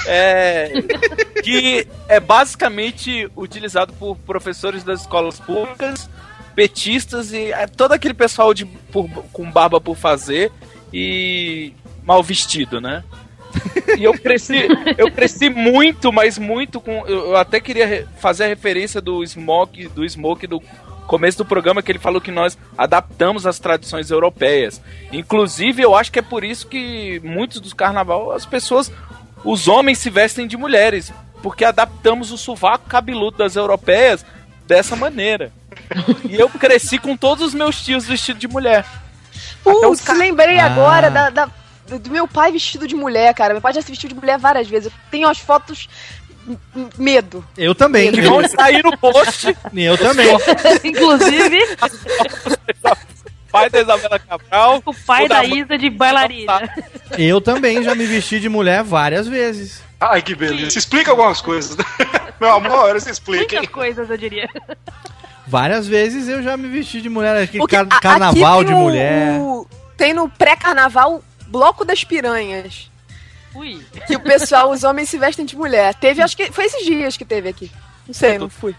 É, 0.07 0.73
que 1.43 1.87
é 2.09 2.19
basicamente 2.19 3.31
utilizado 3.37 3.93
por 3.95 4.17
professores 4.17 4.83
das 4.85 5.01
escolas 5.01 5.39
públicas, 5.39 6.09
petistas 6.55 7.33
e 7.33 7.53
é, 7.53 7.67
todo 7.67 7.93
aquele 7.93 8.15
pessoal 8.15 8.53
de, 8.53 8.65
por- 8.65 9.09
com 9.33 9.51
barba 9.51 9.81
por 9.81 9.97
fazer 9.97 10.51
e 10.93 11.73
mal 12.05 12.23
vestido, 12.23 12.81
né? 12.81 13.05
E 13.99 14.05
eu 14.05 14.13
cresci, 14.13 14.69
eu 14.97 15.11
cresci 15.11 15.51
muito, 15.51 16.13
mas 16.13 16.39
muito 16.39 16.81
com. 16.81 17.05
Eu, 17.07 17.37
até 17.37 17.59
queria 17.61 18.07
fazer 18.19 18.45
a 18.45 18.47
referência 18.47 19.01
do 19.01 19.27
Smoke, 19.27 19.89
do 19.89 20.09
Smoke 20.09 20.47
do 20.47 20.63
começo 21.07 21.39
do 21.39 21.45
programa 21.45 21.83
que 21.83 21.91
ele 21.91 21.99
falou 21.99 22.21
que 22.21 22.31
nós 22.31 22.57
adaptamos 22.79 23.47
as 23.47 23.59
tradições 23.59 24.11
europeias. 24.13 24.81
Inclusive, 25.13 25.83
eu 25.83 25.97
acho 25.97 26.13
que 26.13 26.21
é 26.21 26.23
por 26.23 26.45
isso 26.45 26.69
que 26.69 27.21
muitos 27.25 27.61
dos 27.61 27.73
carnaval 27.73 28.31
as 28.31 28.47
pessoas, 28.47 28.93
os 29.45 29.67
homens 29.67 29.99
se 29.99 30.09
vestem 30.11 30.47
de 30.47 30.57
mulheres, 30.57 31.13
porque 31.43 31.65
adaptamos 31.65 32.31
o 32.31 32.39
sovaco 32.39 32.89
cabeludo 32.89 33.39
das 33.39 33.57
europeias 33.57 34.25
dessa 34.71 34.95
maneira. 34.95 35.53
E 36.29 36.37
eu 36.39 36.49
cresci 36.49 36.97
com 36.97 37.17
todos 37.17 37.45
os 37.49 37.55
meus 37.55 37.83
tios 37.85 38.07
vestidos 38.07 38.41
de 38.41 38.47
mulher. 38.47 38.87
Putz, 39.65 40.07
lembrei 40.17 40.61
Ah. 40.61 40.67
agora 40.67 41.11
da, 41.11 41.29
da- 41.29 41.51
do 41.89 42.09
meu 42.11 42.29
pai 42.29 42.53
vestido 42.53 42.87
de 42.87 42.95
mulher, 42.95 43.35
cara. 43.35 43.53
Meu 43.53 43.61
pai 43.61 43.73
já 43.73 43.83
se 43.83 43.91
vestiu 43.91 44.09
de 44.09 44.15
mulher 44.15 44.39
várias 44.39 44.69
vezes. 44.69 44.87
Eu 44.87 44.93
tenho 45.11 45.29
as 45.29 45.39
fotos 45.39 45.89
medo. 46.97 47.45
Eu 47.59 47.75
também. 47.75 48.13
Que 48.13 48.21
vão 48.23 48.47
sair 48.49 48.83
no 48.85 48.97
post. 48.97 49.57
Eu 49.75 49.99
também. 49.99 50.29
Inclusive, 50.85 51.59
Pai 53.51 53.69
da 53.69 53.81
Isabela 53.81 54.19
Cabral. 54.21 54.81
o 54.87 54.95
pai 54.95 55.25
o 55.25 55.29
da 55.29 55.43
Ma- 55.43 55.57
Isa 55.57 55.77
de 55.77 55.91
bailarina. 55.91 56.73
Eu 57.19 57.41
também 57.41 57.83
já 57.83 57.93
me 57.97 58.07
vesti 58.07 58.39
de 58.39 58.49
mulher 58.49 58.85
várias 58.85 59.27
vezes. 59.27 59.83
Ai, 60.01 60.23
que 60.23 60.37
beleza. 60.37 60.69
Isso 60.69 60.79
explica 60.79 61.11
algumas 61.11 61.41
coisas. 61.43 61.77
Meu 62.41 62.53
amor, 62.55 62.97
isso 62.97 63.11
explica. 63.11 63.57
Muitas 63.57 63.69
coisas, 63.75 64.09
eu 64.11 64.17
diria. 64.17 64.49
Várias 65.47 65.87
vezes 65.87 66.29
eu 66.29 66.43
já 66.43 66.57
me 66.57 66.69
vesti 66.69 67.01
de 67.01 67.09
mulher. 67.09 67.37
Aquele 67.43 67.59
Porque 67.59 67.77
car- 67.77 68.01
carnaval 68.01 68.61
aqui 68.61 68.69
de 68.69 68.75
o- 68.75 68.79
mulher. 68.79 69.41
Tem 69.97 70.15
no 70.15 70.29
pré-carnaval 70.29 71.23
Bloco 71.49 71.85
das 71.85 72.05
Piranhas. 72.05 72.91
Ui. 73.55 73.85
Que 74.07 74.15
o 74.15 74.21
pessoal, 74.21 74.71
os 74.71 74.85
homens 74.85 75.09
se 75.11 75.19
vestem 75.19 75.45
de 75.45 75.57
mulher. 75.57 75.93
Teve, 75.95 76.23
acho 76.23 76.37
que 76.37 76.53
foi 76.53 76.67
esses 76.67 76.85
dias 76.85 77.17
que 77.17 77.25
teve 77.25 77.49
aqui. 77.49 77.71
Não 78.07 78.15
sei, 78.15 78.39
não 78.39 78.49
fui. 78.49 78.75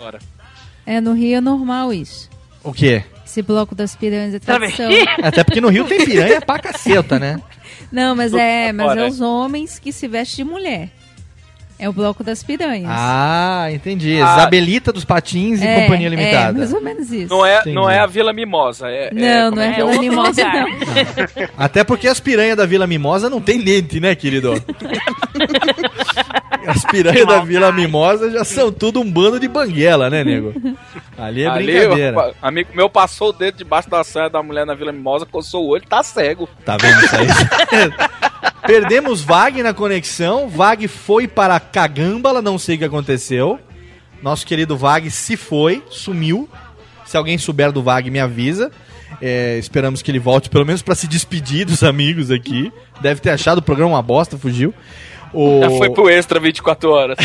É, 0.85 1.01
no 1.01 1.13
Rio 1.13 1.37
é 1.37 1.41
normal 1.41 1.91
isso. 1.93 2.29
O 2.63 2.71
quê? 2.73 3.03
Esse 3.25 3.41
bloco 3.41 3.75
das 3.75 3.95
piranhas 3.95 4.33
é 4.33 4.39
tradição. 4.39 4.89
Até 5.21 5.43
porque 5.43 5.59
no 5.61 5.69
Rio 5.69 5.85
tem 5.85 6.03
piranha 6.05 6.39
pra 6.41 6.57
caceta, 6.59 7.19
né? 7.19 7.39
Não, 7.91 8.15
mas 8.15 8.33
é, 8.33 8.71
mas 8.71 8.87
Fora. 8.87 9.01
é 9.01 9.07
os 9.09 9.19
homens 9.21 9.77
que 9.79 9.91
se 9.91 10.07
vestem 10.07 10.45
de 10.45 10.51
mulher. 10.51 10.89
É 11.81 11.89
o 11.89 11.93
bloco 11.93 12.23
das 12.23 12.43
piranhas. 12.43 12.85
Ah, 12.87 13.67
entendi. 13.71 14.21
Ah. 14.21 14.37
Isabelita 14.37 14.93
dos 14.93 15.03
Patins 15.03 15.61
e 15.61 15.65
É, 15.67 15.81
Companhia 15.81 16.05
é, 16.05 16.09
Limitada. 16.11 16.57
mais 16.59 16.71
ou 16.71 16.79
menos 16.79 17.11
isso. 17.11 17.33
Não 17.33 17.43
é, 17.43 17.59
Entendi. 17.61 17.75
não 17.75 17.89
é 17.89 17.97
a 17.99 18.05
Vila 18.05 18.31
Mimosa. 18.31 18.87
É, 18.87 19.11
Não, 19.11 19.49
como 19.49 19.55
não 19.55 19.63
é 19.63 19.69
que 19.69 19.75
Vila 19.77 19.87
outro 19.87 20.01
Mimosa, 20.01 20.43
não. 20.43 20.67
Até 21.57 21.83
porque 21.83 22.07
as 22.07 22.19
piranhas 22.19 22.55
da 22.55 22.67
Vila 22.67 22.85
Mimosa 22.85 23.31
não 23.31 23.41
tem 23.41 23.59
dente, 23.59 23.99
né, 23.99 24.13
querido? 24.13 24.53
As 26.67 26.85
piranhas 26.85 27.25
da 27.25 27.39
Vila 27.39 27.71
Mimosa 27.71 28.29
já 28.29 28.43
são 28.43 28.71
tudo 28.71 29.01
um 29.01 29.11
bando 29.11 29.39
de 29.39 29.47
banguela, 29.47 30.09
né, 30.11 30.23
nego? 30.23 30.53
Ali 31.17 31.41
é 31.43 31.47
Ali, 31.47 31.65
brincadeira. 31.79 32.17
o 32.19 32.33
amigo 32.45 32.69
meu 32.75 32.87
passou 32.87 33.29
o 33.29 33.33
dedo 33.33 33.57
debaixo 33.57 33.89
da 33.89 34.03
saia 34.03 34.29
da 34.29 34.43
mulher 34.43 34.63
na 34.65 34.75
Vila 34.75 34.91
Mimosa, 34.91 35.25
coçou 35.25 35.65
o 35.65 35.69
olho, 35.69 35.83
tá 35.87 36.03
cego. 36.03 36.47
Tá 36.63 36.77
vendo 36.77 37.03
isso 37.03 37.15
aí? 37.15 37.27
Perdemos 38.71 39.21
Vag 39.21 39.61
na 39.61 39.73
conexão. 39.73 40.47
Vag 40.47 40.87
foi 40.87 41.27
para 41.27 41.59
Cagambala, 41.59 42.41
não 42.41 42.57
sei 42.57 42.77
o 42.77 42.79
que 42.79 42.85
aconteceu. 42.85 43.59
Nosso 44.23 44.47
querido 44.47 44.77
Vag 44.77 45.11
se 45.11 45.35
foi, 45.35 45.83
sumiu. 45.89 46.47
Se 47.03 47.17
alguém 47.17 47.37
souber 47.37 47.73
do 47.73 47.83
Vag, 47.83 48.09
me 48.09 48.17
avisa. 48.17 48.71
É, 49.21 49.57
esperamos 49.57 50.01
que 50.01 50.09
ele 50.09 50.19
volte, 50.19 50.49
pelo 50.49 50.65
menos 50.65 50.81
para 50.81 50.95
se 50.95 51.05
despedir 51.05 51.65
dos 51.65 51.83
amigos 51.83 52.31
aqui. 52.31 52.71
Deve 53.01 53.19
ter 53.19 53.31
achado 53.31 53.57
o 53.57 53.61
programa 53.61 53.95
uma 53.95 54.01
bosta, 54.01 54.37
fugiu. 54.37 54.73
O... 55.33 55.59
Já 55.59 55.69
foi 55.71 55.89
pro 55.89 56.09
extra 56.09 56.39
24 56.39 56.91
horas. 56.91 57.17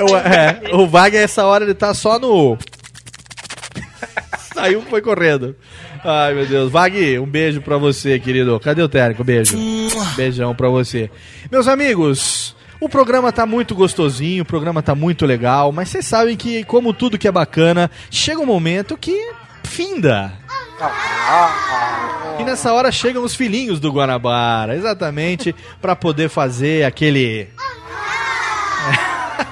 O, 0.00 0.16
é, 0.18 0.60
o 0.74 1.16
essa 1.16 1.46
hora, 1.46 1.62
ele 1.62 1.74
tá 1.74 1.94
só 1.94 2.18
no. 2.18 2.58
Saiu, 4.62 4.80
foi 4.82 5.02
correndo. 5.02 5.56
Ai, 6.04 6.34
meu 6.34 6.46
Deus. 6.46 6.70
Vag, 6.70 7.18
um 7.18 7.26
beijo 7.26 7.60
pra 7.60 7.76
você, 7.76 8.16
querido. 8.20 8.60
Cadê 8.60 8.80
o 8.80 8.88
técnico? 8.88 9.24
Beijo. 9.24 9.58
Beijão 10.14 10.54
pra 10.54 10.68
você. 10.68 11.10
Meus 11.50 11.66
amigos, 11.66 12.54
o 12.80 12.88
programa 12.88 13.32
tá 13.32 13.44
muito 13.44 13.74
gostosinho, 13.74 14.44
o 14.44 14.46
programa 14.46 14.80
tá 14.80 14.94
muito 14.94 15.26
legal, 15.26 15.72
mas 15.72 15.88
vocês 15.88 16.06
sabem 16.06 16.36
que, 16.36 16.62
como 16.62 16.92
tudo 16.92 17.18
que 17.18 17.26
é 17.26 17.32
bacana, 17.32 17.90
chega 18.08 18.40
um 18.40 18.46
momento 18.46 18.96
que 18.96 19.32
finda. 19.64 20.32
E 22.38 22.44
nessa 22.44 22.72
hora 22.72 22.92
chegam 22.92 23.24
os 23.24 23.34
filhinhos 23.34 23.80
do 23.80 23.90
Guanabara, 23.90 24.76
exatamente, 24.76 25.52
pra 25.80 25.96
poder 25.96 26.28
fazer 26.28 26.84
aquele. 26.84 27.48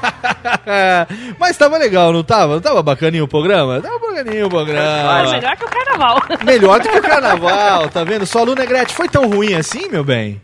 Mas 1.38 1.56
tava 1.56 1.78
legal, 1.78 2.12
não 2.12 2.22
tava? 2.22 2.54
Não 2.54 2.60
tava 2.60 2.82
bacaninho 2.82 3.24
o 3.24 3.28
programa? 3.28 3.80
Tava 3.80 3.98
bacaninho 3.98 4.46
o 4.46 4.50
programa. 4.50 5.22
melhor 5.30 5.56
que 5.56 5.64
o 5.64 5.68
carnaval. 5.68 6.22
Melhor 6.44 6.80
do 6.80 6.88
que 6.88 6.98
o 6.98 7.02
carnaval, 7.02 7.88
tá 7.88 8.04
vendo? 8.04 8.26
Sua 8.26 8.40
aluna 8.42 8.60
Negrete 8.62 8.94
foi 8.94 9.08
tão 9.08 9.28
ruim 9.28 9.54
assim, 9.54 9.88
meu 9.88 10.02
bem? 10.04 10.40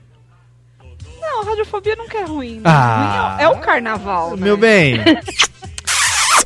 Não, 1.21 1.45
radiofobia 1.45 1.97
nunca 1.97 2.19
é 2.19 2.25
ruim. 2.25 2.55
né? 2.57 2.63
Ah. 2.65 3.37
Ruim 3.37 3.41
é, 3.41 3.45
é 3.45 3.49
o 3.49 3.59
carnaval. 3.59 4.31
né? 4.31 4.37
Meu 4.45 4.57
bem. 4.57 5.01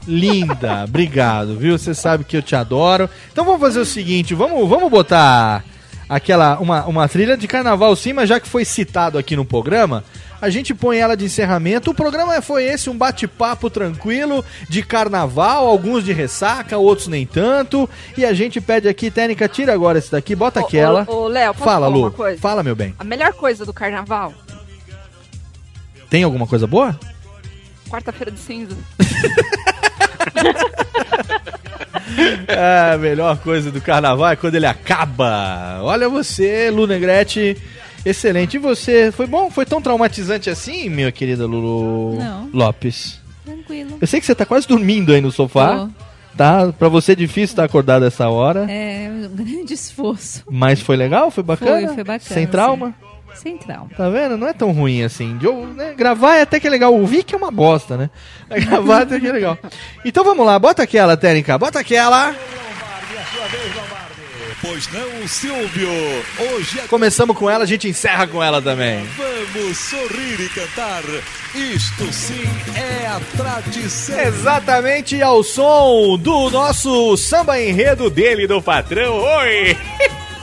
Linda, 0.06 0.84
obrigado, 0.84 1.56
viu? 1.56 1.78
Você 1.78 1.94
sabe 1.94 2.24
que 2.24 2.36
eu 2.36 2.42
te 2.42 2.56
adoro. 2.56 3.08
Então 3.32 3.44
vamos 3.44 3.60
fazer 3.60 3.80
o 3.80 3.84
seguinte, 3.84 4.34
vamos, 4.34 4.68
vamos 4.68 4.90
botar 4.90 5.64
aquela 6.10 6.58
uma, 6.58 6.84
uma 6.86 7.08
trilha 7.08 7.36
de 7.36 7.46
carnaval 7.46 7.94
sim, 7.94 8.12
mas 8.12 8.28
já 8.28 8.40
que 8.40 8.48
foi 8.48 8.64
citado 8.64 9.16
aqui 9.16 9.36
no 9.36 9.44
programa, 9.44 10.02
a 10.40 10.50
gente 10.50 10.74
põe 10.74 10.98
ela 10.98 11.16
de 11.16 11.26
encerramento. 11.26 11.92
O 11.92 11.94
programa 11.94 12.42
foi 12.42 12.64
esse, 12.64 12.90
um 12.90 12.98
bate-papo 12.98 13.70
tranquilo 13.70 14.44
de 14.68 14.82
carnaval, 14.82 15.68
alguns 15.68 16.04
de 16.04 16.12
ressaca, 16.12 16.76
outros 16.76 17.06
nem 17.06 17.24
tanto. 17.24 17.88
E 18.16 18.24
a 18.24 18.32
gente 18.32 18.60
pede 18.60 18.88
aqui, 18.88 19.10
técnica, 19.10 19.48
tira 19.48 19.72
agora 19.72 19.98
esse 19.98 20.10
daqui, 20.10 20.34
bota 20.34 20.58
aquela. 20.58 21.04
Ô, 21.08 21.24
ô, 21.24 21.28
Léo, 21.28 21.54
Fala, 21.54 21.86
Lu. 21.86 22.12
Fala, 22.38 22.62
meu 22.62 22.74
bem. 22.74 22.94
A 22.98 23.04
melhor 23.04 23.32
coisa 23.34 23.64
do 23.64 23.72
carnaval, 23.72 24.32
Tem 26.08 26.24
alguma 26.24 26.46
coisa 26.46 26.66
boa? 26.66 26.98
quarta-feira 27.88 28.30
de 28.30 28.38
cinza. 28.38 28.76
É, 32.48 32.94
a 32.94 32.98
melhor 32.98 33.38
coisa 33.38 33.70
do 33.70 33.80
carnaval 33.80 34.30
é 34.30 34.36
quando 34.36 34.54
ele 34.56 34.66
acaba. 34.66 35.80
Olha 35.82 36.08
você, 36.08 36.70
Lu 36.70 36.86
Negrete. 36.86 37.56
Excelente. 38.04 38.54
E 38.54 38.58
você? 38.58 39.12
Foi 39.12 39.26
bom? 39.26 39.50
Foi 39.50 39.64
tão 39.64 39.80
traumatizante 39.80 40.50
assim, 40.50 40.88
minha 40.88 41.12
querida 41.12 41.46
Lulu 41.46 42.18
Não. 42.18 42.50
Lopes? 42.52 43.20
Tranquilo. 43.44 43.98
Eu 44.00 44.06
sei 44.06 44.20
que 44.20 44.26
você 44.26 44.34
tá 44.34 44.44
quase 44.46 44.66
dormindo 44.66 45.12
aí 45.12 45.20
no 45.20 45.30
sofá. 45.30 45.88
Tá? 46.36 46.72
Pra 46.72 46.88
você 46.88 47.12
é 47.12 47.14
difícil 47.14 47.52
estar 47.52 47.64
acordado 47.64 48.04
essa 48.04 48.28
hora. 48.28 48.70
É 48.70 49.10
um 49.10 49.34
grande 49.34 49.74
esforço. 49.74 50.42
Mas 50.50 50.80
foi 50.80 50.96
legal? 50.96 51.30
Foi 51.30 51.42
bacana? 51.42 51.86
Foi, 51.86 51.94
foi 51.96 52.04
bacana. 52.04 52.20
Sem 52.34 52.46
trauma? 52.46 52.88
sim. 52.88 53.09
Trauma. 53.64 53.90
Tá 53.96 54.08
vendo? 54.08 54.36
Não 54.36 54.48
é 54.48 54.52
tão 54.52 54.72
ruim 54.72 55.02
assim. 55.02 55.36
De, 55.38 55.50
né, 55.50 55.94
Gravar 55.96 56.36
é 56.36 56.42
até 56.42 56.60
que 56.60 56.66
é 56.66 56.70
legal. 56.70 56.92
Ouvir 56.94 57.22
que 57.24 57.34
é 57.34 57.38
uma 57.38 57.50
bosta, 57.50 57.96
né? 57.96 58.10
Mas 58.48 58.64
Gravar 58.66 59.02
até 59.02 59.18
que 59.18 59.26
é 59.26 59.32
legal. 59.32 59.58
Então 60.04 60.24
vamos 60.24 60.44
lá. 60.46 60.58
Bota 60.58 60.82
aquela, 60.82 61.16
técnica. 61.16 61.56
Bota 61.58 61.80
aquela. 61.80 62.34
Pois 64.62 64.92
não, 64.92 65.26
Silvio? 65.26 65.88
Hoje 66.38 66.80
é 66.80 66.86
Começamos 66.86 67.34
com 67.36 67.48
ela, 67.48 67.64
a 67.64 67.66
gente 67.66 67.88
encerra 67.88 68.26
com 68.26 68.42
ela 68.42 68.60
também. 68.60 69.02
Vamos 69.16 69.78
sorrir 69.78 70.38
e 70.38 70.48
cantar. 70.50 71.02
Isto 71.54 72.12
sim 72.12 72.44
é 72.76 73.06
a 73.06 73.20
tradição. 73.36 74.20
Exatamente 74.20 75.22
ao 75.22 75.42
som 75.42 76.18
do 76.18 76.50
nosso 76.50 77.16
samba 77.16 77.58
enredo 77.58 78.10
dele, 78.10 78.46
do 78.46 78.60
patrão. 78.60 79.16
Oi! 79.16 79.78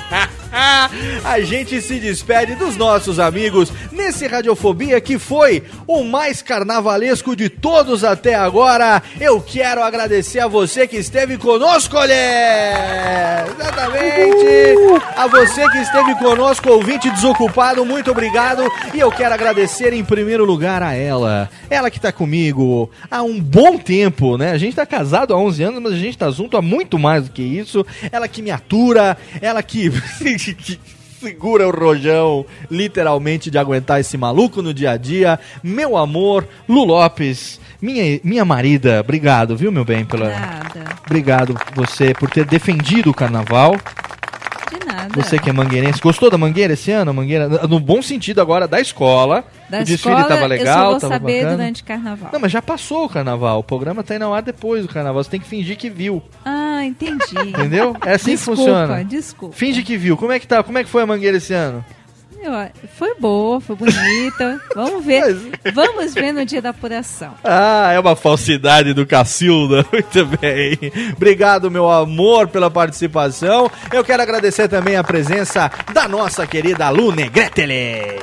A 1.24 1.40
gente 1.42 1.82
se 1.82 2.00
despede 2.00 2.56
dos 2.56 2.76
nossos 2.78 3.20
amigos 3.20 3.72
nesse 3.92 4.28
Radiofobia 4.28 5.00
que 5.02 5.20
foi 5.20 5.64
o 5.86 6.04
mais 6.04 6.42
carnavalesco 6.42 7.36
de 7.36 7.50
todos 7.50 8.04
até 8.04 8.36
agora. 8.36 9.02
Eu 9.20 9.42
quero 9.42 9.84
agradecer 9.84 10.40
a 10.40 10.48
você 10.48 10.88
que 10.88 10.98
esteve 10.98 11.38
conosco, 11.38 11.98
olé! 11.98 13.46
Exatamente! 13.50 15.04
A 15.16 15.28
você 15.28 15.68
que 15.70 15.78
esteve 15.80 16.16
conosco, 16.16 16.70
ouvinte 16.70 17.10
desocupado, 17.10 17.86
muito 17.86 18.12
obrigado. 18.12 18.64
E 18.94 19.00
eu 19.00 19.12
quero 19.12 19.34
agradecer 19.34 19.94
em 19.94 20.04
primeiro 20.04 20.46
lugar 20.46 20.82
a 20.82 20.94
ela. 20.94 21.50
Ela 21.70 21.90
que 21.90 22.00
tá 22.00 22.12
comigo 22.12 22.90
há 23.10 23.22
um 23.22 23.40
bom 23.40 23.78
tempo, 23.78 24.38
né? 24.38 24.52
A 24.52 24.58
gente 24.58 24.76
tá 24.76 24.86
casado 24.86 25.34
há 25.34 25.38
11 25.38 25.64
anos, 25.64 25.82
mas 25.82 25.94
a 25.94 25.98
gente 25.98 26.18
tá 26.18 26.30
junto 26.32 26.58
há 26.58 26.62
muito 26.62 26.98
mais 26.98 27.26
do 27.26 27.32
que 27.32 27.42
isso. 27.42 27.86
Ela 28.12 28.28
que 28.28 28.42
me 28.42 28.52
atura, 28.52 29.18
ela 29.42 29.62
que, 29.64 29.92
que 30.56 30.80
segura 31.20 31.68
o 31.68 31.72
rojão, 31.72 32.46
literalmente, 32.70 33.50
de 33.50 33.58
aguentar 33.58 34.00
esse 34.00 34.18
maluco 34.18 34.62
no 34.62 34.74
dia 34.74 34.92
a 34.92 34.98
dia. 34.98 35.40
Meu 35.64 35.98
amor, 35.98 36.48
Lu 36.68 36.84
Lopes, 36.84 37.60
minha, 37.82 38.20
minha 38.24 38.46
marida, 38.46 39.00
obrigado, 39.02 39.56
viu, 39.58 39.72
meu 39.72 39.86
bem? 39.86 40.06
Pela... 40.06 40.32
Obrigado 41.06 41.56
você 41.76 42.14
por 42.14 42.30
ter 42.30 42.46
defendido 42.46 43.10
o 43.10 43.14
carnaval. 43.14 43.76
De 44.70 44.86
nada. 44.86 45.10
Você 45.16 45.40
que 45.40 45.50
é 45.50 45.54
mangueirense, 45.54 46.00
gostou 46.02 46.30
da 46.30 46.38
mangueira 46.38 46.74
esse 46.74 46.92
ano? 46.92 47.14
Mangueira, 47.14 47.48
no 47.68 47.80
bom 47.80 48.02
sentido 48.02 48.42
agora 48.42 48.68
da 48.68 48.80
escola. 48.80 49.44
Da 49.70 49.80
o 49.80 49.84
desfile 49.84 50.16
escola, 50.16 50.24
tava 50.28 50.46
legal, 50.46 50.78
eu 50.78 50.84
só 50.84 50.92
vou 50.92 51.00
tava 51.00 51.14
saber 51.14 51.34
bacana. 51.40 51.58
durante 51.58 51.84
carnaval. 51.84 52.30
Não, 52.34 52.40
mas 52.40 52.52
já 52.52 52.62
passou 52.62 53.06
o 53.06 53.10
carnaval. 53.10 53.60
O 53.60 53.64
programa 53.64 54.04
tá 54.04 54.16
indo 54.16 54.26
ao 54.26 54.34
ar 54.34 54.42
depois 54.42 54.84
do 54.84 54.92
carnaval. 54.94 55.24
Você 55.24 55.30
tem 55.30 55.40
que 55.40 55.48
fingir 55.48 55.78
que 55.78 55.90
viu. 55.90 56.22
Ah, 56.46 56.84
entendi. 56.86 57.38
Entendeu? 57.48 57.96
É 58.06 58.14
assim 58.14 58.32
desculpa, 58.32 58.62
que 58.62 58.68
funciona. 58.68 59.04
Desculpa. 59.04 59.56
Finge 59.56 59.84
que 59.84 59.98
viu. 59.98 60.18
Como 60.18 60.32
é 60.32 60.40
que 60.40 60.48
tá? 60.48 60.64
Como 60.64 60.78
é 60.78 60.84
que 60.84 60.90
foi 60.90 61.04
a 61.04 61.06
mangueira 61.06 61.38
esse 61.38 61.54
ano? 61.54 61.84
Foi 62.98 63.16
boa, 63.16 63.60
foi 63.60 63.76
bonita. 63.76 64.62
Vamos 64.76 65.06
ver. 65.06 65.36
Vamos 65.74 66.14
ver 66.14 66.32
no 66.32 66.46
dia 66.46 66.62
da 66.62 66.70
apuração. 66.70 67.34
Ah, 67.44 67.92
é 67.94 68.00
uma 68.00 68.16
falsidade 68.16 68.94
do 68.94 69.06
Cacilda. 69.06 69.86
Muito 69.92 70.26
bem. 70.38 70.78
Obrigado, 71.16 71.70
meu 71.70 71.90
amor, 71.90 72.48
pela 72.48 72.70
participação. 72.70 73.70
Eu 73.92 74.04
quero 74.04 74.24
agradecer 74.24 74.68
também 74.68 74.96
a 74.96 75.04
presença 75.04 75.72
da 75.94 76.08
nossa 76.08 76.46
querida 76.48 76.90
Lu 76.90 77.12
Negreteles. 77.12 78.22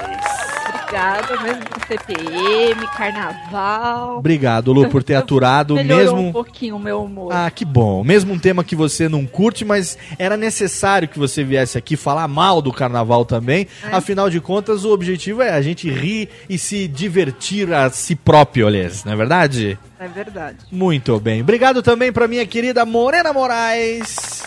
Obrigada, 0.95 1.43
mesmo 1.43 1.65
com 1.69 1.81
CPM, 1.87 2.87
carnaval. 2.97 4.19
Obrigado, 4.19 4.73
Lu, 4.73 4.89
por 4.89 5.03
ter 5.03 5.17
aturado 5.17 5.75
Melhorou 5.75 6.05
mesmo. 6.17 6.29
um 6.29 6.33
pouquinho 6.33 6.77
o 6.77 6.79
meu 6.79 7.03
humor. 7.03 7.33
Ah, 7.33 7.51
que 7.51 7.65
bom. 7.65 8.05
Mesmo 8.05 8.33
um 8.33 8.39
tema 8.39 8.63
que 8.63 8.77
você 8.77 9.09
não 9.09 9.27
curte, 9.27 9.65
mas 9.65 9.99
era 10.19 10.37
necessário 10.37 11.09
que 11.09 11.19
você 11.19 11.43
viesse 11.43 11.77
aqui 11.77 11.97
falar 11.97 12.29
mal 12.29 12.63
do 12.63 12.73
carnaval 12.73 13.25
também. 13.25 13.67
É. 13.83 13.95
Afinal 13.95 14.31
de 14.31 14.41
contas, 14.41 14.85
o 14.85 14.93
objetivo 14.93 15.43
é 15.43 15.51
a 15.51 15.61
gente 15.61 15.91
rir 15.91 16.29
e 16.49 16.57
se 16.57 16.87
divertir 16.87 17.73
a 17.73 17.91
si 17.91 18.15
próprio, 18.15 18.67
aliás, 18.67 19.05
não 19.05 19.13
é 19.13 19.17
verdade? 19.17 19.79
É 19.99 20.07
verdade. 20.07 20.59
Muito 20.71 21.19
bem. 21.19 21.41
Obrigado 21.41 21.83
também 21.83 22.13
pra 22.13 22.29
minha 22.29 22.47
querida 22.47 22.85
Morena 22.85 23.33
Moraes. 23.33 24.45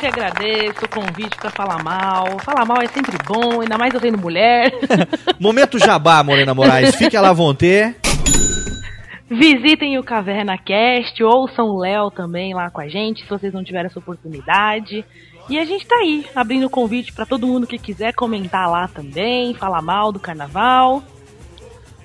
Que 0.00 0.06
agradeço 0.06 0.86
o 0.86 0.88
convite 0.88 1.36
pra 1.36 1.50
falar 1.50 1.84
mal. 1.84 2.38
Falar 2.38 2.64
mal 2.64 2.80
é 2.80 2.86
sempre 2.86 3.18
bom, 3.26 3.60
ainda 3.60 3.76
mais 3.76 3.92
eu 3.92 4.00
sendo 4.00 4.16
mulher. 4.16 4.72
Momento 5.38 5.78
jabá, 5.78 6.22
Morena 6.24 6.54
Moraes. 6.54 6.96
Fique 6.96 7.18
à 7.18 7.32
vontade. 7.34 7.94
Visitem 9.28 9.98
o 9.98 10.02
Caverna 10.02 10.56
Cast, 10.56 11.22
ouçam 11.22 11.66
o 11.66 11.78
Léo 11.78 12.10
também 12.10 12.54
lá 12.54 12.70
com 12.70 12.80
a 12.80 12.88
gente, 12.88 13.22
se 13.22 13.28
vocês 13.28 13.52
não 13.52 13.62
tiverem 13.62 13.88
essa 13.88 13.98
oportunidade. 13.98 15.04
E 15.50 15.58
a 15.58 15.66
gente 15.66 15.86
tá 15.86 15.96
aí, 15.96 16.24
abrindo 16.34 16.66
o 16.66 16.70
convite 16.70 17.12
pra 17.12 17.26
todo 17.26 17.46
mundo 17.46 17.66
que 17.66 17.78
quiser 17.78 18.14
comentar 18.14 18.70
lá 18.70 18.88
também, 18.88 19.52
falar 19.52 19.82
mal 19.82 20.10
do 20.10 20.18
carnaval. 20.18 21.02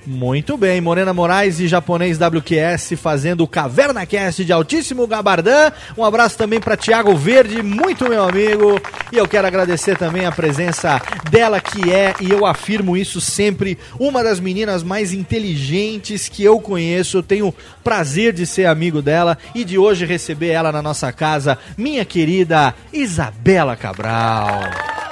Muito 0.07 0.55
bem, 0.55 0.79
Morena 0.79 1.13
Moraes 1.13 1.59
e 1.59 1.67
japonês 1.67 2.19
WQS 2.19 2.93
fazendo 2.95 3.43
o 3.43 3.47
Caverna 3.47 4.05
Cast 4.05 4.45
de 4.45 4.53
altíssimo 4.53 5.07
gabardã. 5.07 5.71
Um 5.97 6.03
abraço 6.03 6.37
também 6.37 6.59
para 6.59 6.77
Thiago 6.77 7.15
Verde, 7.15 7.63
muito 7.63 8.07
meu 8.07 8.23
amigo. 8.23 8.79
E 9.11 9.17
eu 9.17 9.27
quero 9.27 9.47
agradecer 9.47 9.97
também 9.97 10.27
a 10.27 10.31
presença 10.31 11.01
dela, 11.31 11.59
que 11.59 11.91
é, 11.91 12.13
e 12.21 12.29
eu 12.29 12.45
afirmo 12.45 12.95
isso 12.95 13.19
sempre, 13.19 13.79
uma 13.99 14.23
das 14.23 14.39
meninas 14.39 14.83
mais 14.83 15.11
inteligentes 15.11 16.29
que 16.29 16.43
eu 16.43 16.59
conheço. 16.59 17.17
Eu 17.17 17.23
tenho 17.23 17.55
prazer 17.83 18.31
de 18.31 18.45
ser 18.45 18.65
amigo 18.65 19.01
dela 19.01 19.35
e 19.55 19.63
de 19.63 19.79
hoje 19.79 20.05
receber 20.05 20.49
ela 20.49 20.71
na 20.71 20.83
nossa 20.83 21.11
casa, 21.11 21.57
minha 21.75 22.05
querida 22.05 22.75
Isabela 22.93 23.75
Cabral. 23.75 25.04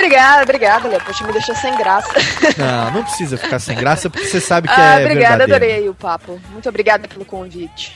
Obrigada, 0.00 0.42
obrigada, 0.42 0.88
Léo. 0.88 1.00
Poxa, 1.04 1.26
me 1.26 1.32
deixou 1.32 1.54
sem 1.54 1.76
graça. 1.76 2.08
Não, 2.56 2.90
não 2.96 3.04
precisa 3.04 3.36
ficar 3.36 3.58
sem 3.58 3.76
graça, 3.76 4.08
porque 4.08 4.26
você 4.26 4.40
sabe 4.40 4.66
que 4.66 4.74
ah, 4.74 4.98
é 4.98 5.04
obrigada, 5.04 5.46
verdadeiro. 5.46 5.54
adorei 5.54 5.88
o 5.90 5.94
papo. 5.94 6.40
Muito 6.50 6.68
obrigada 6.68 7.06
pelo 7.06 7.24
convite. 7.24 7.94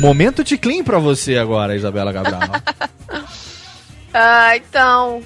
Momento 0.00 0.42
de 0.42 0.56
clean 0.56 0.82
pra 0.82 0.98
você 0.98 1.36
agora, 1.36 1.76
Isabela 1.76 2.12
Cabral. 2.12 2.40
Ah, 4.12 4.56
então. 4.56 5.22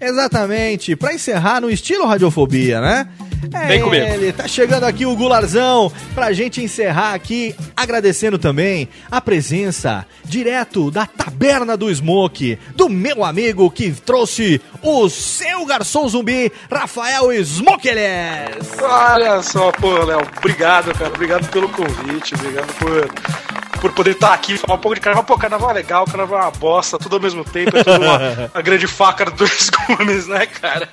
Exatamente, 0.00 0.94
pra 0.94 1.14
encerrar 1.14 1.60
no 1.60 1.70
estilo 1.70 2.06
Radiofobia, 2.06 2.80
né? 2.80 3.08
É 3.52 3.66
Vem 3.66 3.80
comigo. 3.82 4.04
ele, 4.04 4.32
tá 4.32 4.48
chegando 4.48 4.84
aqui 4.84 5.06
o 5.06 5.14
Gularzão 5.14 5.92
pra 6.14 6.32
gente 6.32 6.62
encerrar 6.62 7.14
aqui, 7.14 7.54
agradecendo 7.76 8.38
também 8.38 8.88
a 9.10 9.20
presença 9.20 10.04
direto 10.24 10.90
da 10.90 11.06
Taberna 11.06 11.76
do 11.76 11.92
Smoke, 11.94 12.58
do 12.74 12.88
meu 12.88 13.24
amigo 13.24 13.70
que 13.70 13.92
trouxe 13.92 14.60
o 14.82 15.08
seu 15.08 15.64
garçom 15.64 16.08
zumbi, 16.08 16.50
Rafael 16.70 17.32
Smokeles. 17.32 18.66
Olha 18.82 19.42
só, 19.42 19.70
pô, 19.72 19.92
Léo, 20.04 20.20
obrigado, 20.38 20.92
cara. 20.92 21.10
Obrigado 21.14 21.48
pelo 21.50 21.68
convite, 21.68 22.34
obrigado 22.34 22.72
por, 22.78 23.08
por 23.76 23.92
poder 23.92 24.12
estar 24.12 24.32
aqui 24.32 24.54
e 24.54 24.58
falar 24.58 24.74
um 24.74 24.78
pouco 24.78 24.94
de 24.94 25.00
carnaval. 25.00 25.24
Pô, 25.24 25.38
carnaval 25.38 25.70
é 25.70 25.74
legal, 25.74 26.04
carnaval 26.06 26.40
é 26.40 26.42
uma 26.44 26.50
bosta, 26.50 26.98
tudo 26.98 27.16
ao 27.16 27.22
mesmo 27.22 27.44
tempo, 27.44 27.76
é 27.76 27.84
tudo 27.84 28.02
uma, 28.02 28.50
uma 28.54 28.62
grande 28.62 28.86
faca 28.86 29.24
de 29.26 29.32
dois 29.32 29.70
gumes, 29.88 30.26
né, 30.26 30.46
cara? 30.46 30.88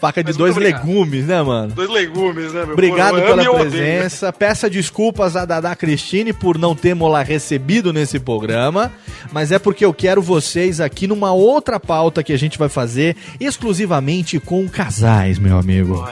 Faca 0.00 0.22
de 0.22 0.28
Mas 0.28 0.36
dois 0.36 0.56
legumes, 0.56 1.26
né, 1.26 1.42
mano? 1.42 1.72
Dois 1.74 1.90
legumes, 1.90 2.52
né, 2.52 2.64
meu? 2.64 2.74
Obrigado 2.74 3.16
Pô, 3.16 3.26
pela 3.26 3.42
e 3.42 3.48
odeio. 3.48 3.70
presença. 3.70 4.32
Peça 4.32 4.70
desculpas 4.70 5.34
a 5.34 5.44
Dada 5.44 5.74
Cristine 5.74 6.32
por 6.32 6.56
não 6.56 6.74
tê-la 6.74 7.22
recebido 7.22 7.92
nesse 7.92 8.20
programa, 8.20 8.92
mas 9.32 9.50
é 9.50 9.58
porque 9.58 9.84
eu 9.84 9.92
quero 9.92 10.22
vocês 10.22 10.80
aqui 10.80 11.08
numa 11.08 11.32
outra 11.32 11.80
pauta 11.80 12.22
que 12.22 12.32
a 12.32 12.38
gente 12.38 12.56
vai 12.56 12.68
fazer 12.68 13.16
exclusivamente 13.40 14.38
com 14.38 14.68
casais, 14.68 15.36
meu 15.38 15.58
amigo. 15.58 16.08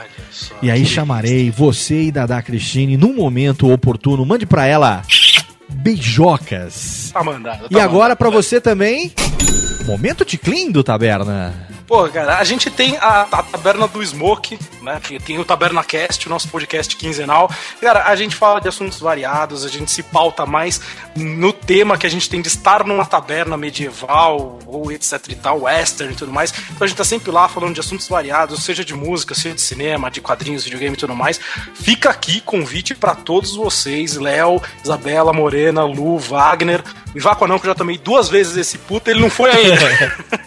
E 0.61 0.69
aí 0.69 0.85
chamarei 0.85 1.49
você 1.49 2.03
e 2.03 2.11
Dada 2.11 2.41
Cristine 2.41 2.97
num 2.97 3.15
momento 3.15 3.71
oportuno. 3.71 4.25
Mande 4.25 4.45
pra 4.45 4.65
ela 4.65 5.01
beijocas. 5.77 7.11
Tá 7.13 7.23
mandado. 7.23 7.67
E 7.69 7.79
agora 7.79 8.15
pra 8.15 8.29
você 8.29 8.59
também, 8.59 9.11
momento 9.85 10.25
Ticlin 10.25 10.71
do 10.71 10.83
Taberna. 10.83 11.53
Pô, 11.87 12.05
cara, 12.09 12.37
a 12.37 12.43
gente 12.43 12.69
tem 12.69 12.97
a, 12.97 13.21
a 13.21 13.41
Taberna 13.41 13.87
do 13.87 14.05
Smoke, 14.05 14.59
né? 14.81 14.99
Que 15.01 15.17
tem 15.19 15.39
o 15.39 15.45
Taberna 15.45 15.81
Cast, 15.85 16.27
o 16.27 16.29
nosso 16.29 16.49
podcast 16.49 16.93
quinzenal. 16.97 17.49
Cara, 17.79 18.03
a 18.07 18.15
gente 18.17 18.35
fala 18.35 18.59
de 18.59 18.67
assuntos 18.67 18.99
variados, 18.99 19.63
a 19.63 19.69
gente 19.69 19.89
se 19.89 20.03
pauta 20.03 20.45
mais 20.45 20.81
no 21.15 21.53
tema 21.53 21.97
que 21.97 22.05
a 22.05 22.09
gente 22.09 22.29
tem 22.29 22.41
de 22.41 22.49
estar 22.49 22.83
numa 22.83 23.05
taberna 23.05 23.55
medieval 23.55 24.59
ou 24.65 24.91
etc 24.91 25.13
e 25.29 25.35
tal, 25.35 25.61
western 25.61 26.11
e 26.13 26.17
tudo 26.17 26.29
mais. 26.29 26.53
Então 26.71 26.83
a 26.83 26.87
gente 26.87 26.97
tá 26.97 27.05
sempre 27.05 27.31
lá 27.31 27.47
falando 27.47 27.75
de 27.75 27.79
assuntos 27.79 28.09
variados, 28.09 28.65
seja 28.65 28.83
de 28.83 28.93
música, 28.93 29.33
seja 29.33 29.55
de 29.55 29.61
cinema, 29.61 30.11
de 30.11 30.19
quadrinhos, 30.19 30.65
videogame 30.65 30.95
e 30.95 30.99
tudo 30.99 31.15
mais. 31.15 31.39
Fica 31.73 32.09
aqui 32.09 32.41
convite 32.41 32.95
pra 32.95 33.15
todos 33.15 33.55
vocês, 33.55 34.17
Léo, 34.17 34.61
Isabela, 34.83 35.31
Morena, 35.31 35.85
Lu, 35.85 36.19
Wagner. 36.19 36.83
Me 37.15 37.21
vá 37.21 37.33
com 37.33 37.45
a 37.45 37.47
não 37.47 37.57
que 37.57 37.65
eu 37.65 37.71
já 37.71 37.75
tomei 37.75 37.97
duas 37.97 38.27
vezes 38.27 38.57
esse 38.57 38.77
puta, 38.77 39.09
ele 39.09 39.21
não 39.21 39.29
foi 39.29 39.51
ainda. 39.51 40.46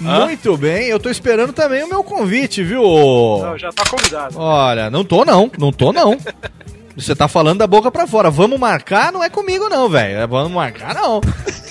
Muito 0.00 0.56
bem, 0.56 0.86
eu 0.86 1.00
tô 1.00 1.10
esperando 1.10 1.52
também 1.52 1.82
o 1.82 1.88
meu 1.88 2.04
convite, 2.04 2.62
viu? 2.62 2.82
Não, 2.82 3.58
já 3.58 3.72
tá 3.72 3.84
convidado. 3.90 4.38
Olha, 4.38 4.90
não 4.90 5.04
tô 5.04 5.24
não, 5.24 5.50
não 5.58 5.72
tô 5.72 5.92
não. 5.92 6.16
Você 6.98 7.14
tá 7.14 7.28
falando 7.28 7.58
da 7.58 7.66
boca 7.66 7.90
pra 7.92 8.06
fora. 8.06 8.28
Vamos 8.28 8.58
marcar, 8.58 9.12
não 9.12 9.22
é 9.22 9.30
comigo 9.30 9.68
não, 9.68 9.88
velho. 9.88 10.18
É 10.18 10.26
Vamos 10.26 10.50
marcar 10.50 10.94
não. 10.94 11.20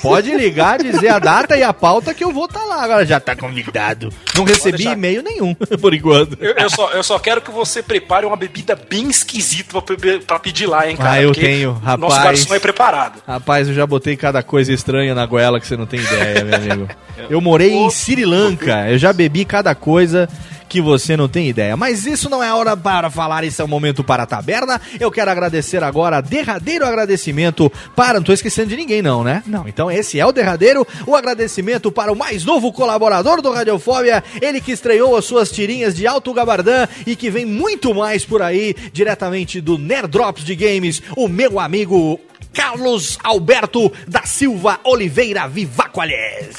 Pode 0.02 0.34
ligar, 0.34 0.82
dizer 0.82 1.10
a 1.10 1.20
data 1.20 1.58
e 1.58 1.64
a 1.64 1.74
pauta 1.74 2.14
que 2.14 2.24
eu 2.24 2.32
vou 2.32 2.46
estar 2.46 2.64
lá. 2.64 2.84
Agora 2.84 3.06
já 3.06 3.20
tá 3.20 3.36
convidado. 3.36 4.10
Não 4.36 4.46
recebi 4.46 4.78
deixar. 4.78 4.94
e-mail 4.94 5.22
nenhum, 5.22 5.54
por 5.82 5.94
enquanto. 5.94 6.38
Eu, 6.40 6.54
eu 6.54 6.70
só, 6.70 6.92
eu 6.92 7.04
só 7.04 7.20
quero 7.20 7.42
que 7.42 7.52
você 7.52 7.84
prepare 7.84 8.26
uma 8.26 8.38
bebida 8.38 8.80
bem 8.90 9.10
esquisita 9.10 9.82
pra, 9.82 9.96
pra 10.26 10.40
pedir 10.40 10.66
lá, 10.66 10.90
hein, 10.90 10.96
cara? 10.96 11.12
Ah, 11.12 11.22
eu 11.22 11.34
tenho, 11.34 11.74
rapaz. 11.74 12.00
Nosso 12.00 12.24
garçom 12.24 12.56
é 12.56 12.60
preparado. 12.60 13.22
Rapaz, 13.28 13.68
eu 13.68 13.74
já 13.74 13.86
botei 13.86 14.16
cada 14.16 14.42
coisa 14.42 14.72
estranha 14.72 15.14
na 15.14 15.26
goela 15.26 15.60
que 15.60 15.68
você 15.68 15.76
não 15.76 15.86
tem 15.86 16.00
ideia, 16.00 16.44
meu 16.44 16.56
amigo. 16.56 16.88
Eu 17.30 17.42
morei 17.42 17.74
em 17.74 17.90
Sri 17.90 18.24
Lanka, 18.24 18.90
eu 18.90 18.98
já 18.98 19.12
bebi 19.12 19.44
cada 19.44 19.74
coisa 19.74 20.30
que 20.68 20.82
você 20.82 21.16
não 21.16 21.28
tem 21.28 21.50
ideia. 21.50 21.76
Mas 21.78 22.06
isso 22.06 22.30
não 22.30 22.44
é 22.44 22.54
hora 22.54 22.76
para 22.76 23.10
falar, 23.10 23.44
isso 23.44 23.62
é 23.62 23.66
o 23.66 23.68
momento 23.68 24.04
para 24.04 24.24
a 24.24 24.26
taberna. 24.26 24.80
Eu 25.00 25.12
quero 25.12 25.32
agradecer 25.32 25.84
agora, 25.84 26.22
derradeiro 26.22 26.86
agradecimento 26.86 27.72
para. 27.96 28.20
Não 28.20 28.24
tô 28.24 28.34
esquecendo 28.34 28.70
de 28.70 28.76
ninguém, 28.76 29.02
não, 29.02 29.24
né? 29.24 29.44
Não, 29.46 29.68
então 29.68 29.90
esse 29.90 30.20
é 30.20 30.26
o 30.26 30.32
derradeiro. 30.32 30.86
O 31.06 31.16
agradecimento 31.16 31.92
para 31.92 32.12
o 32.12 32.16
mais 32.16 32.44
novo 32.44 32.72
colaborador 32.72 33.42
do 33.42 33.52
Radiofóbia, 33.52 34.24
ele 34.42 34.62
que 34.62 34.72
estreou 34.72 35.16
as 35.16 35.26
suas 35.26 35.52
tirinhas 35.52 35.96
de 35.96 36.06
Alto 36.08 36.34
Gabardã 36.34 36.88
e 37.06 37.16
que 37.16 37.30
vem 37.30 37.46
muito 37.46 37.94
mais 37.94 38.26
por 38.26 38.42
aí, 38.42 38.76
diretamente 38.92 39.62
do 39.62 39.78
Nerdrops 39.78 40.44
de 40.44 40.56
Games, 40.56 41.02
o 41.16 41.28
meu 41.28 41.60
amigo 41.60 42.20
Carlos 42.54 43.20
Alberto 43.24 43.92
da 44.08 44.24
Silva 44.24 44.80
Oliveira 44.84 45.48
Vivacoalhes. 45.48 46.58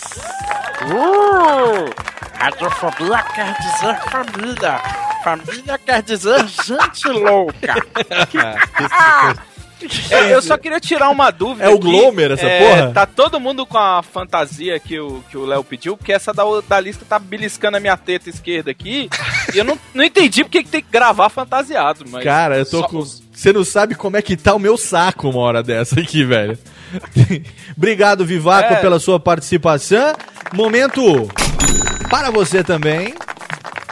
Uh, 0.86 1.90
radiofobia 2.39 3.23
quer 3.35 3.55
dizer 3.59 4.01
família. 4.10 4.81
Família 5.24 5.78
quer 5.78 6.02
dizer 6.02 6.47
gente 6.48 7.09
louca. 7.09 7.74
É, 10.10 10.35
eu 10.35 10.43
só 10.43 10.59
queria 10.59 10.81
tirar 10.81 11.09
uma 11.09 11.31
dúvida. 11.31 11.65
É 11.65 11.69
o. 11.69 11.78
Glomer, 11.78 12.32
essa 12.32 12.44
É, 12.44 12.59
porra? 12.59 12.93
Tá 12.93 13.06
todo 13.06 13.39
mundo 13.39 13.65
com 13.65 13.78
a 13.78 14.02
fantasia 14.02 14.81
que 14.81 14.98
o 14.98 15.23
que 15.31 15.36
o 15.36 15.47
Léo 15.47 15.62
pediu, 15.62 15.97
porque 15.97 16.12
essa 16.12 16.32
da, 16.35 16.43
da 16.69 16.81
lista 16.81 17.05
tá 17.09 17.16
beliscando 17.16 17.77
a 17.77 17.81
minha 17.81 17.97
teta 17.97 18.28
esquerda 18.28 18.73
aqui. 18.73 19.09
e 19.55 19.59
eu 19.59 19.62
não, 19.65 19.78
não 19.94 20.02
entendi 20.02 20.43
porque 20.43 20.65
que 20.65 20.69
tem 20.69 20.82
que 20.82 20.90
gravar 20.90 21.28
fantasiado, 21.28 22.05
mas. 22.09 22.24
Cara, 22.24 22.59
eu 22.59 22.66
tô 22.66 22.81
só- 22.81 22.89
com. 22.89 23.05
Você 23.39 23.52
não 23.52 23.62
sabe 23.62 23.94
como 23.94 24.16
é 24.16 24.20
que 24.20 24.36
tá 24.36 24.52
o 24.52 24.59
meu 24.59 24.77
saco 24.77 25.28
uma 25.31 25.39
hora 25.39 25.62
dessa 25.62 26.01
aqui, 26.01 26.24
velho. 26.24 26.59
Obrigado, 27.77 28.27
Vivaco, 28.27 28.73
É. 28.74 28.81
pela 28.81 28.98
sua 28.98 29.20
participação. 29.20 30.12
Momento 30.52 31.01
para 32.10 32.32
você 32.32 32.65
também. 32.65 33.15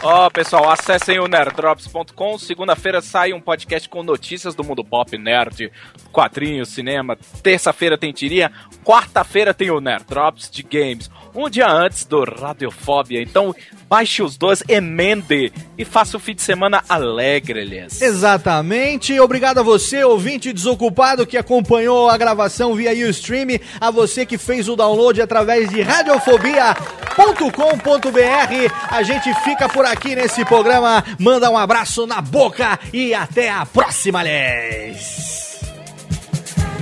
Ó, 0.03 0.29
pessoal, 0.29 0.69
acessem 0.69 1.17
o 1.21 1.27
nerddrops.com. 1.29 2.37
Segunda-feira 2.37 3.01
sai 3.01 3.31
um 3.31 3.39
podcast 3.39 3.87
com 3.87 4.03
notícias 4.03 4.53
do 4.53 4.65
mundo 4.65 4.83
pop, 4.83 5.17
nerd, 5.17 5.71
quadrinhos, 6.11 6.67
cinema. 6.67 7.17
Terça-feira 7.41 7.97
tem 7.97 8.11
tirinha. 8.11 8.51
Quarta-feira 8.83 9.53
tem 9.53 9.71
o 9.71 9.79
Nerddrops 9.79 10.51
de 10.51 10.61
games. 10.61 11.09
Um 11.37 11.51
dia 11.51 11.69
antes 11.69 12.03
do 12.03 12.23
Radiofobia. 12.23 13.21
Então, 13.21 13.55
baixe 13.87 14.23
os 14.23 14.35
dois, 14.35 14.63
emende 14.67 15.53
e 15.77 15.85
faça 15.85 16.17
o 16.17 16.19
fim 16.19 16.33
de 16.33 16.41
semana 16.41 16.83
alegre, 16.89 17.63
lhes. 17.63 18.01
Exatamente. 18.01 19.19
Obrigado 19.19 19.59
a 19.59 19.63
você, 19.63 20.03
ouvinte 20.03 20.51
desocupado, 20.51 21.27
que 21.27 21.37
acompanhou 21.37 22.09
a 22.09 22.17
gravação 22.17 22.73
via 22.73 23.07
Ustream. 23.07 23.59
A 23.79 23.91
você 23.91 24.25
que 24.25 24.35
fez 24.35 24.67
o 24.67 24.75
download 24.75 25.21
através 25.21 25.69
de 25.69 25.79
radiofobia.com.br. 25.79 28.73
A 28.89 29.03
gente 29.03 29.31
fica 29.43 29.69
por 29.69 29.85
aqui 29.85 30.15
nesse 30.15 30.43
programa. 30.43 31.03
Manda 31.19 31.51
um 31.51 31.57
abraço 31.57 32.07
na 32.07 32.19
boca 32.19 32.79
e 32.91 33.13
até 33.13 33.51
a 33.51 33.63
próxima, 33.63 34.23
Les. 34.23 35.61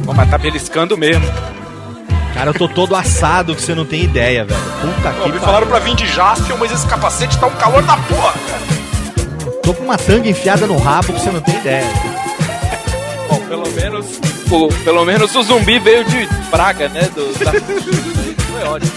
Bom, 0.05 0.13
mas 0.13 0.29
tá 0.29 0.37
beliscando 0.37 0.97
mesmo. 0.97 1.25
Cara, 2.35 2.49
eu 2.49 2.53
tô 2.53 2.67
todo 2.67 2.95
assado 2.95 3.55
que 3.55 3.61
você 3.61 3.73
não 3.73 3.85
tem 3.85 4.03
ideia, 4.03 4.43
velho. 4.45 4.59
Puta 4.81 5.09
Pô, 5.11 5.23
que 5.23 5.31
me 5.31 5.39
falaram 5.39 5.65
pra 5.67 5.79
vir 5.79 5.95
de 5.95 6.05
Jaspion, 6.05 6.57
mas 6.59 6.71
esse 6.71 6.85
capacete 6.85 7.37
tá 7.39 7.47
um 7.47 7.55
calor 7.55 7.81
da 7.81 7.95
porra. 7.95 8.33
Tô 9.63 9.73
com 9.73 9.83
uma 9.85 9.97
tanga 9.97 10.27
enfiada 10.29 10.67
no 10.67 10.77
rabo 10.77 11.13
que 11.13 11.19
você 11.21 11.31
não 11.31 11.39
tem 11.41 11.55
ideia. 11.55 11.87
Bom, 13.29 13.39
pelo 13.47 13.71
menos. 13.71 14.05
o- 14.51 14.67
pelo 14.83 15.05
menos 15.05 15.33
o 15.35 15.41
zumbi 15.43 15.79
veio 15.79 16.03
de 16.03 16.27
praga, 16.51 16.89
né? 16.89 17.09
Do, 17.15 17.33
da... 17.43 17.51
Foi 18.51 18.63
ótimo. 18.67 18.91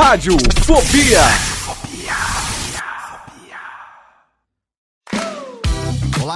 Rádio 0.00 0.34
Fobia. 0.64 1.49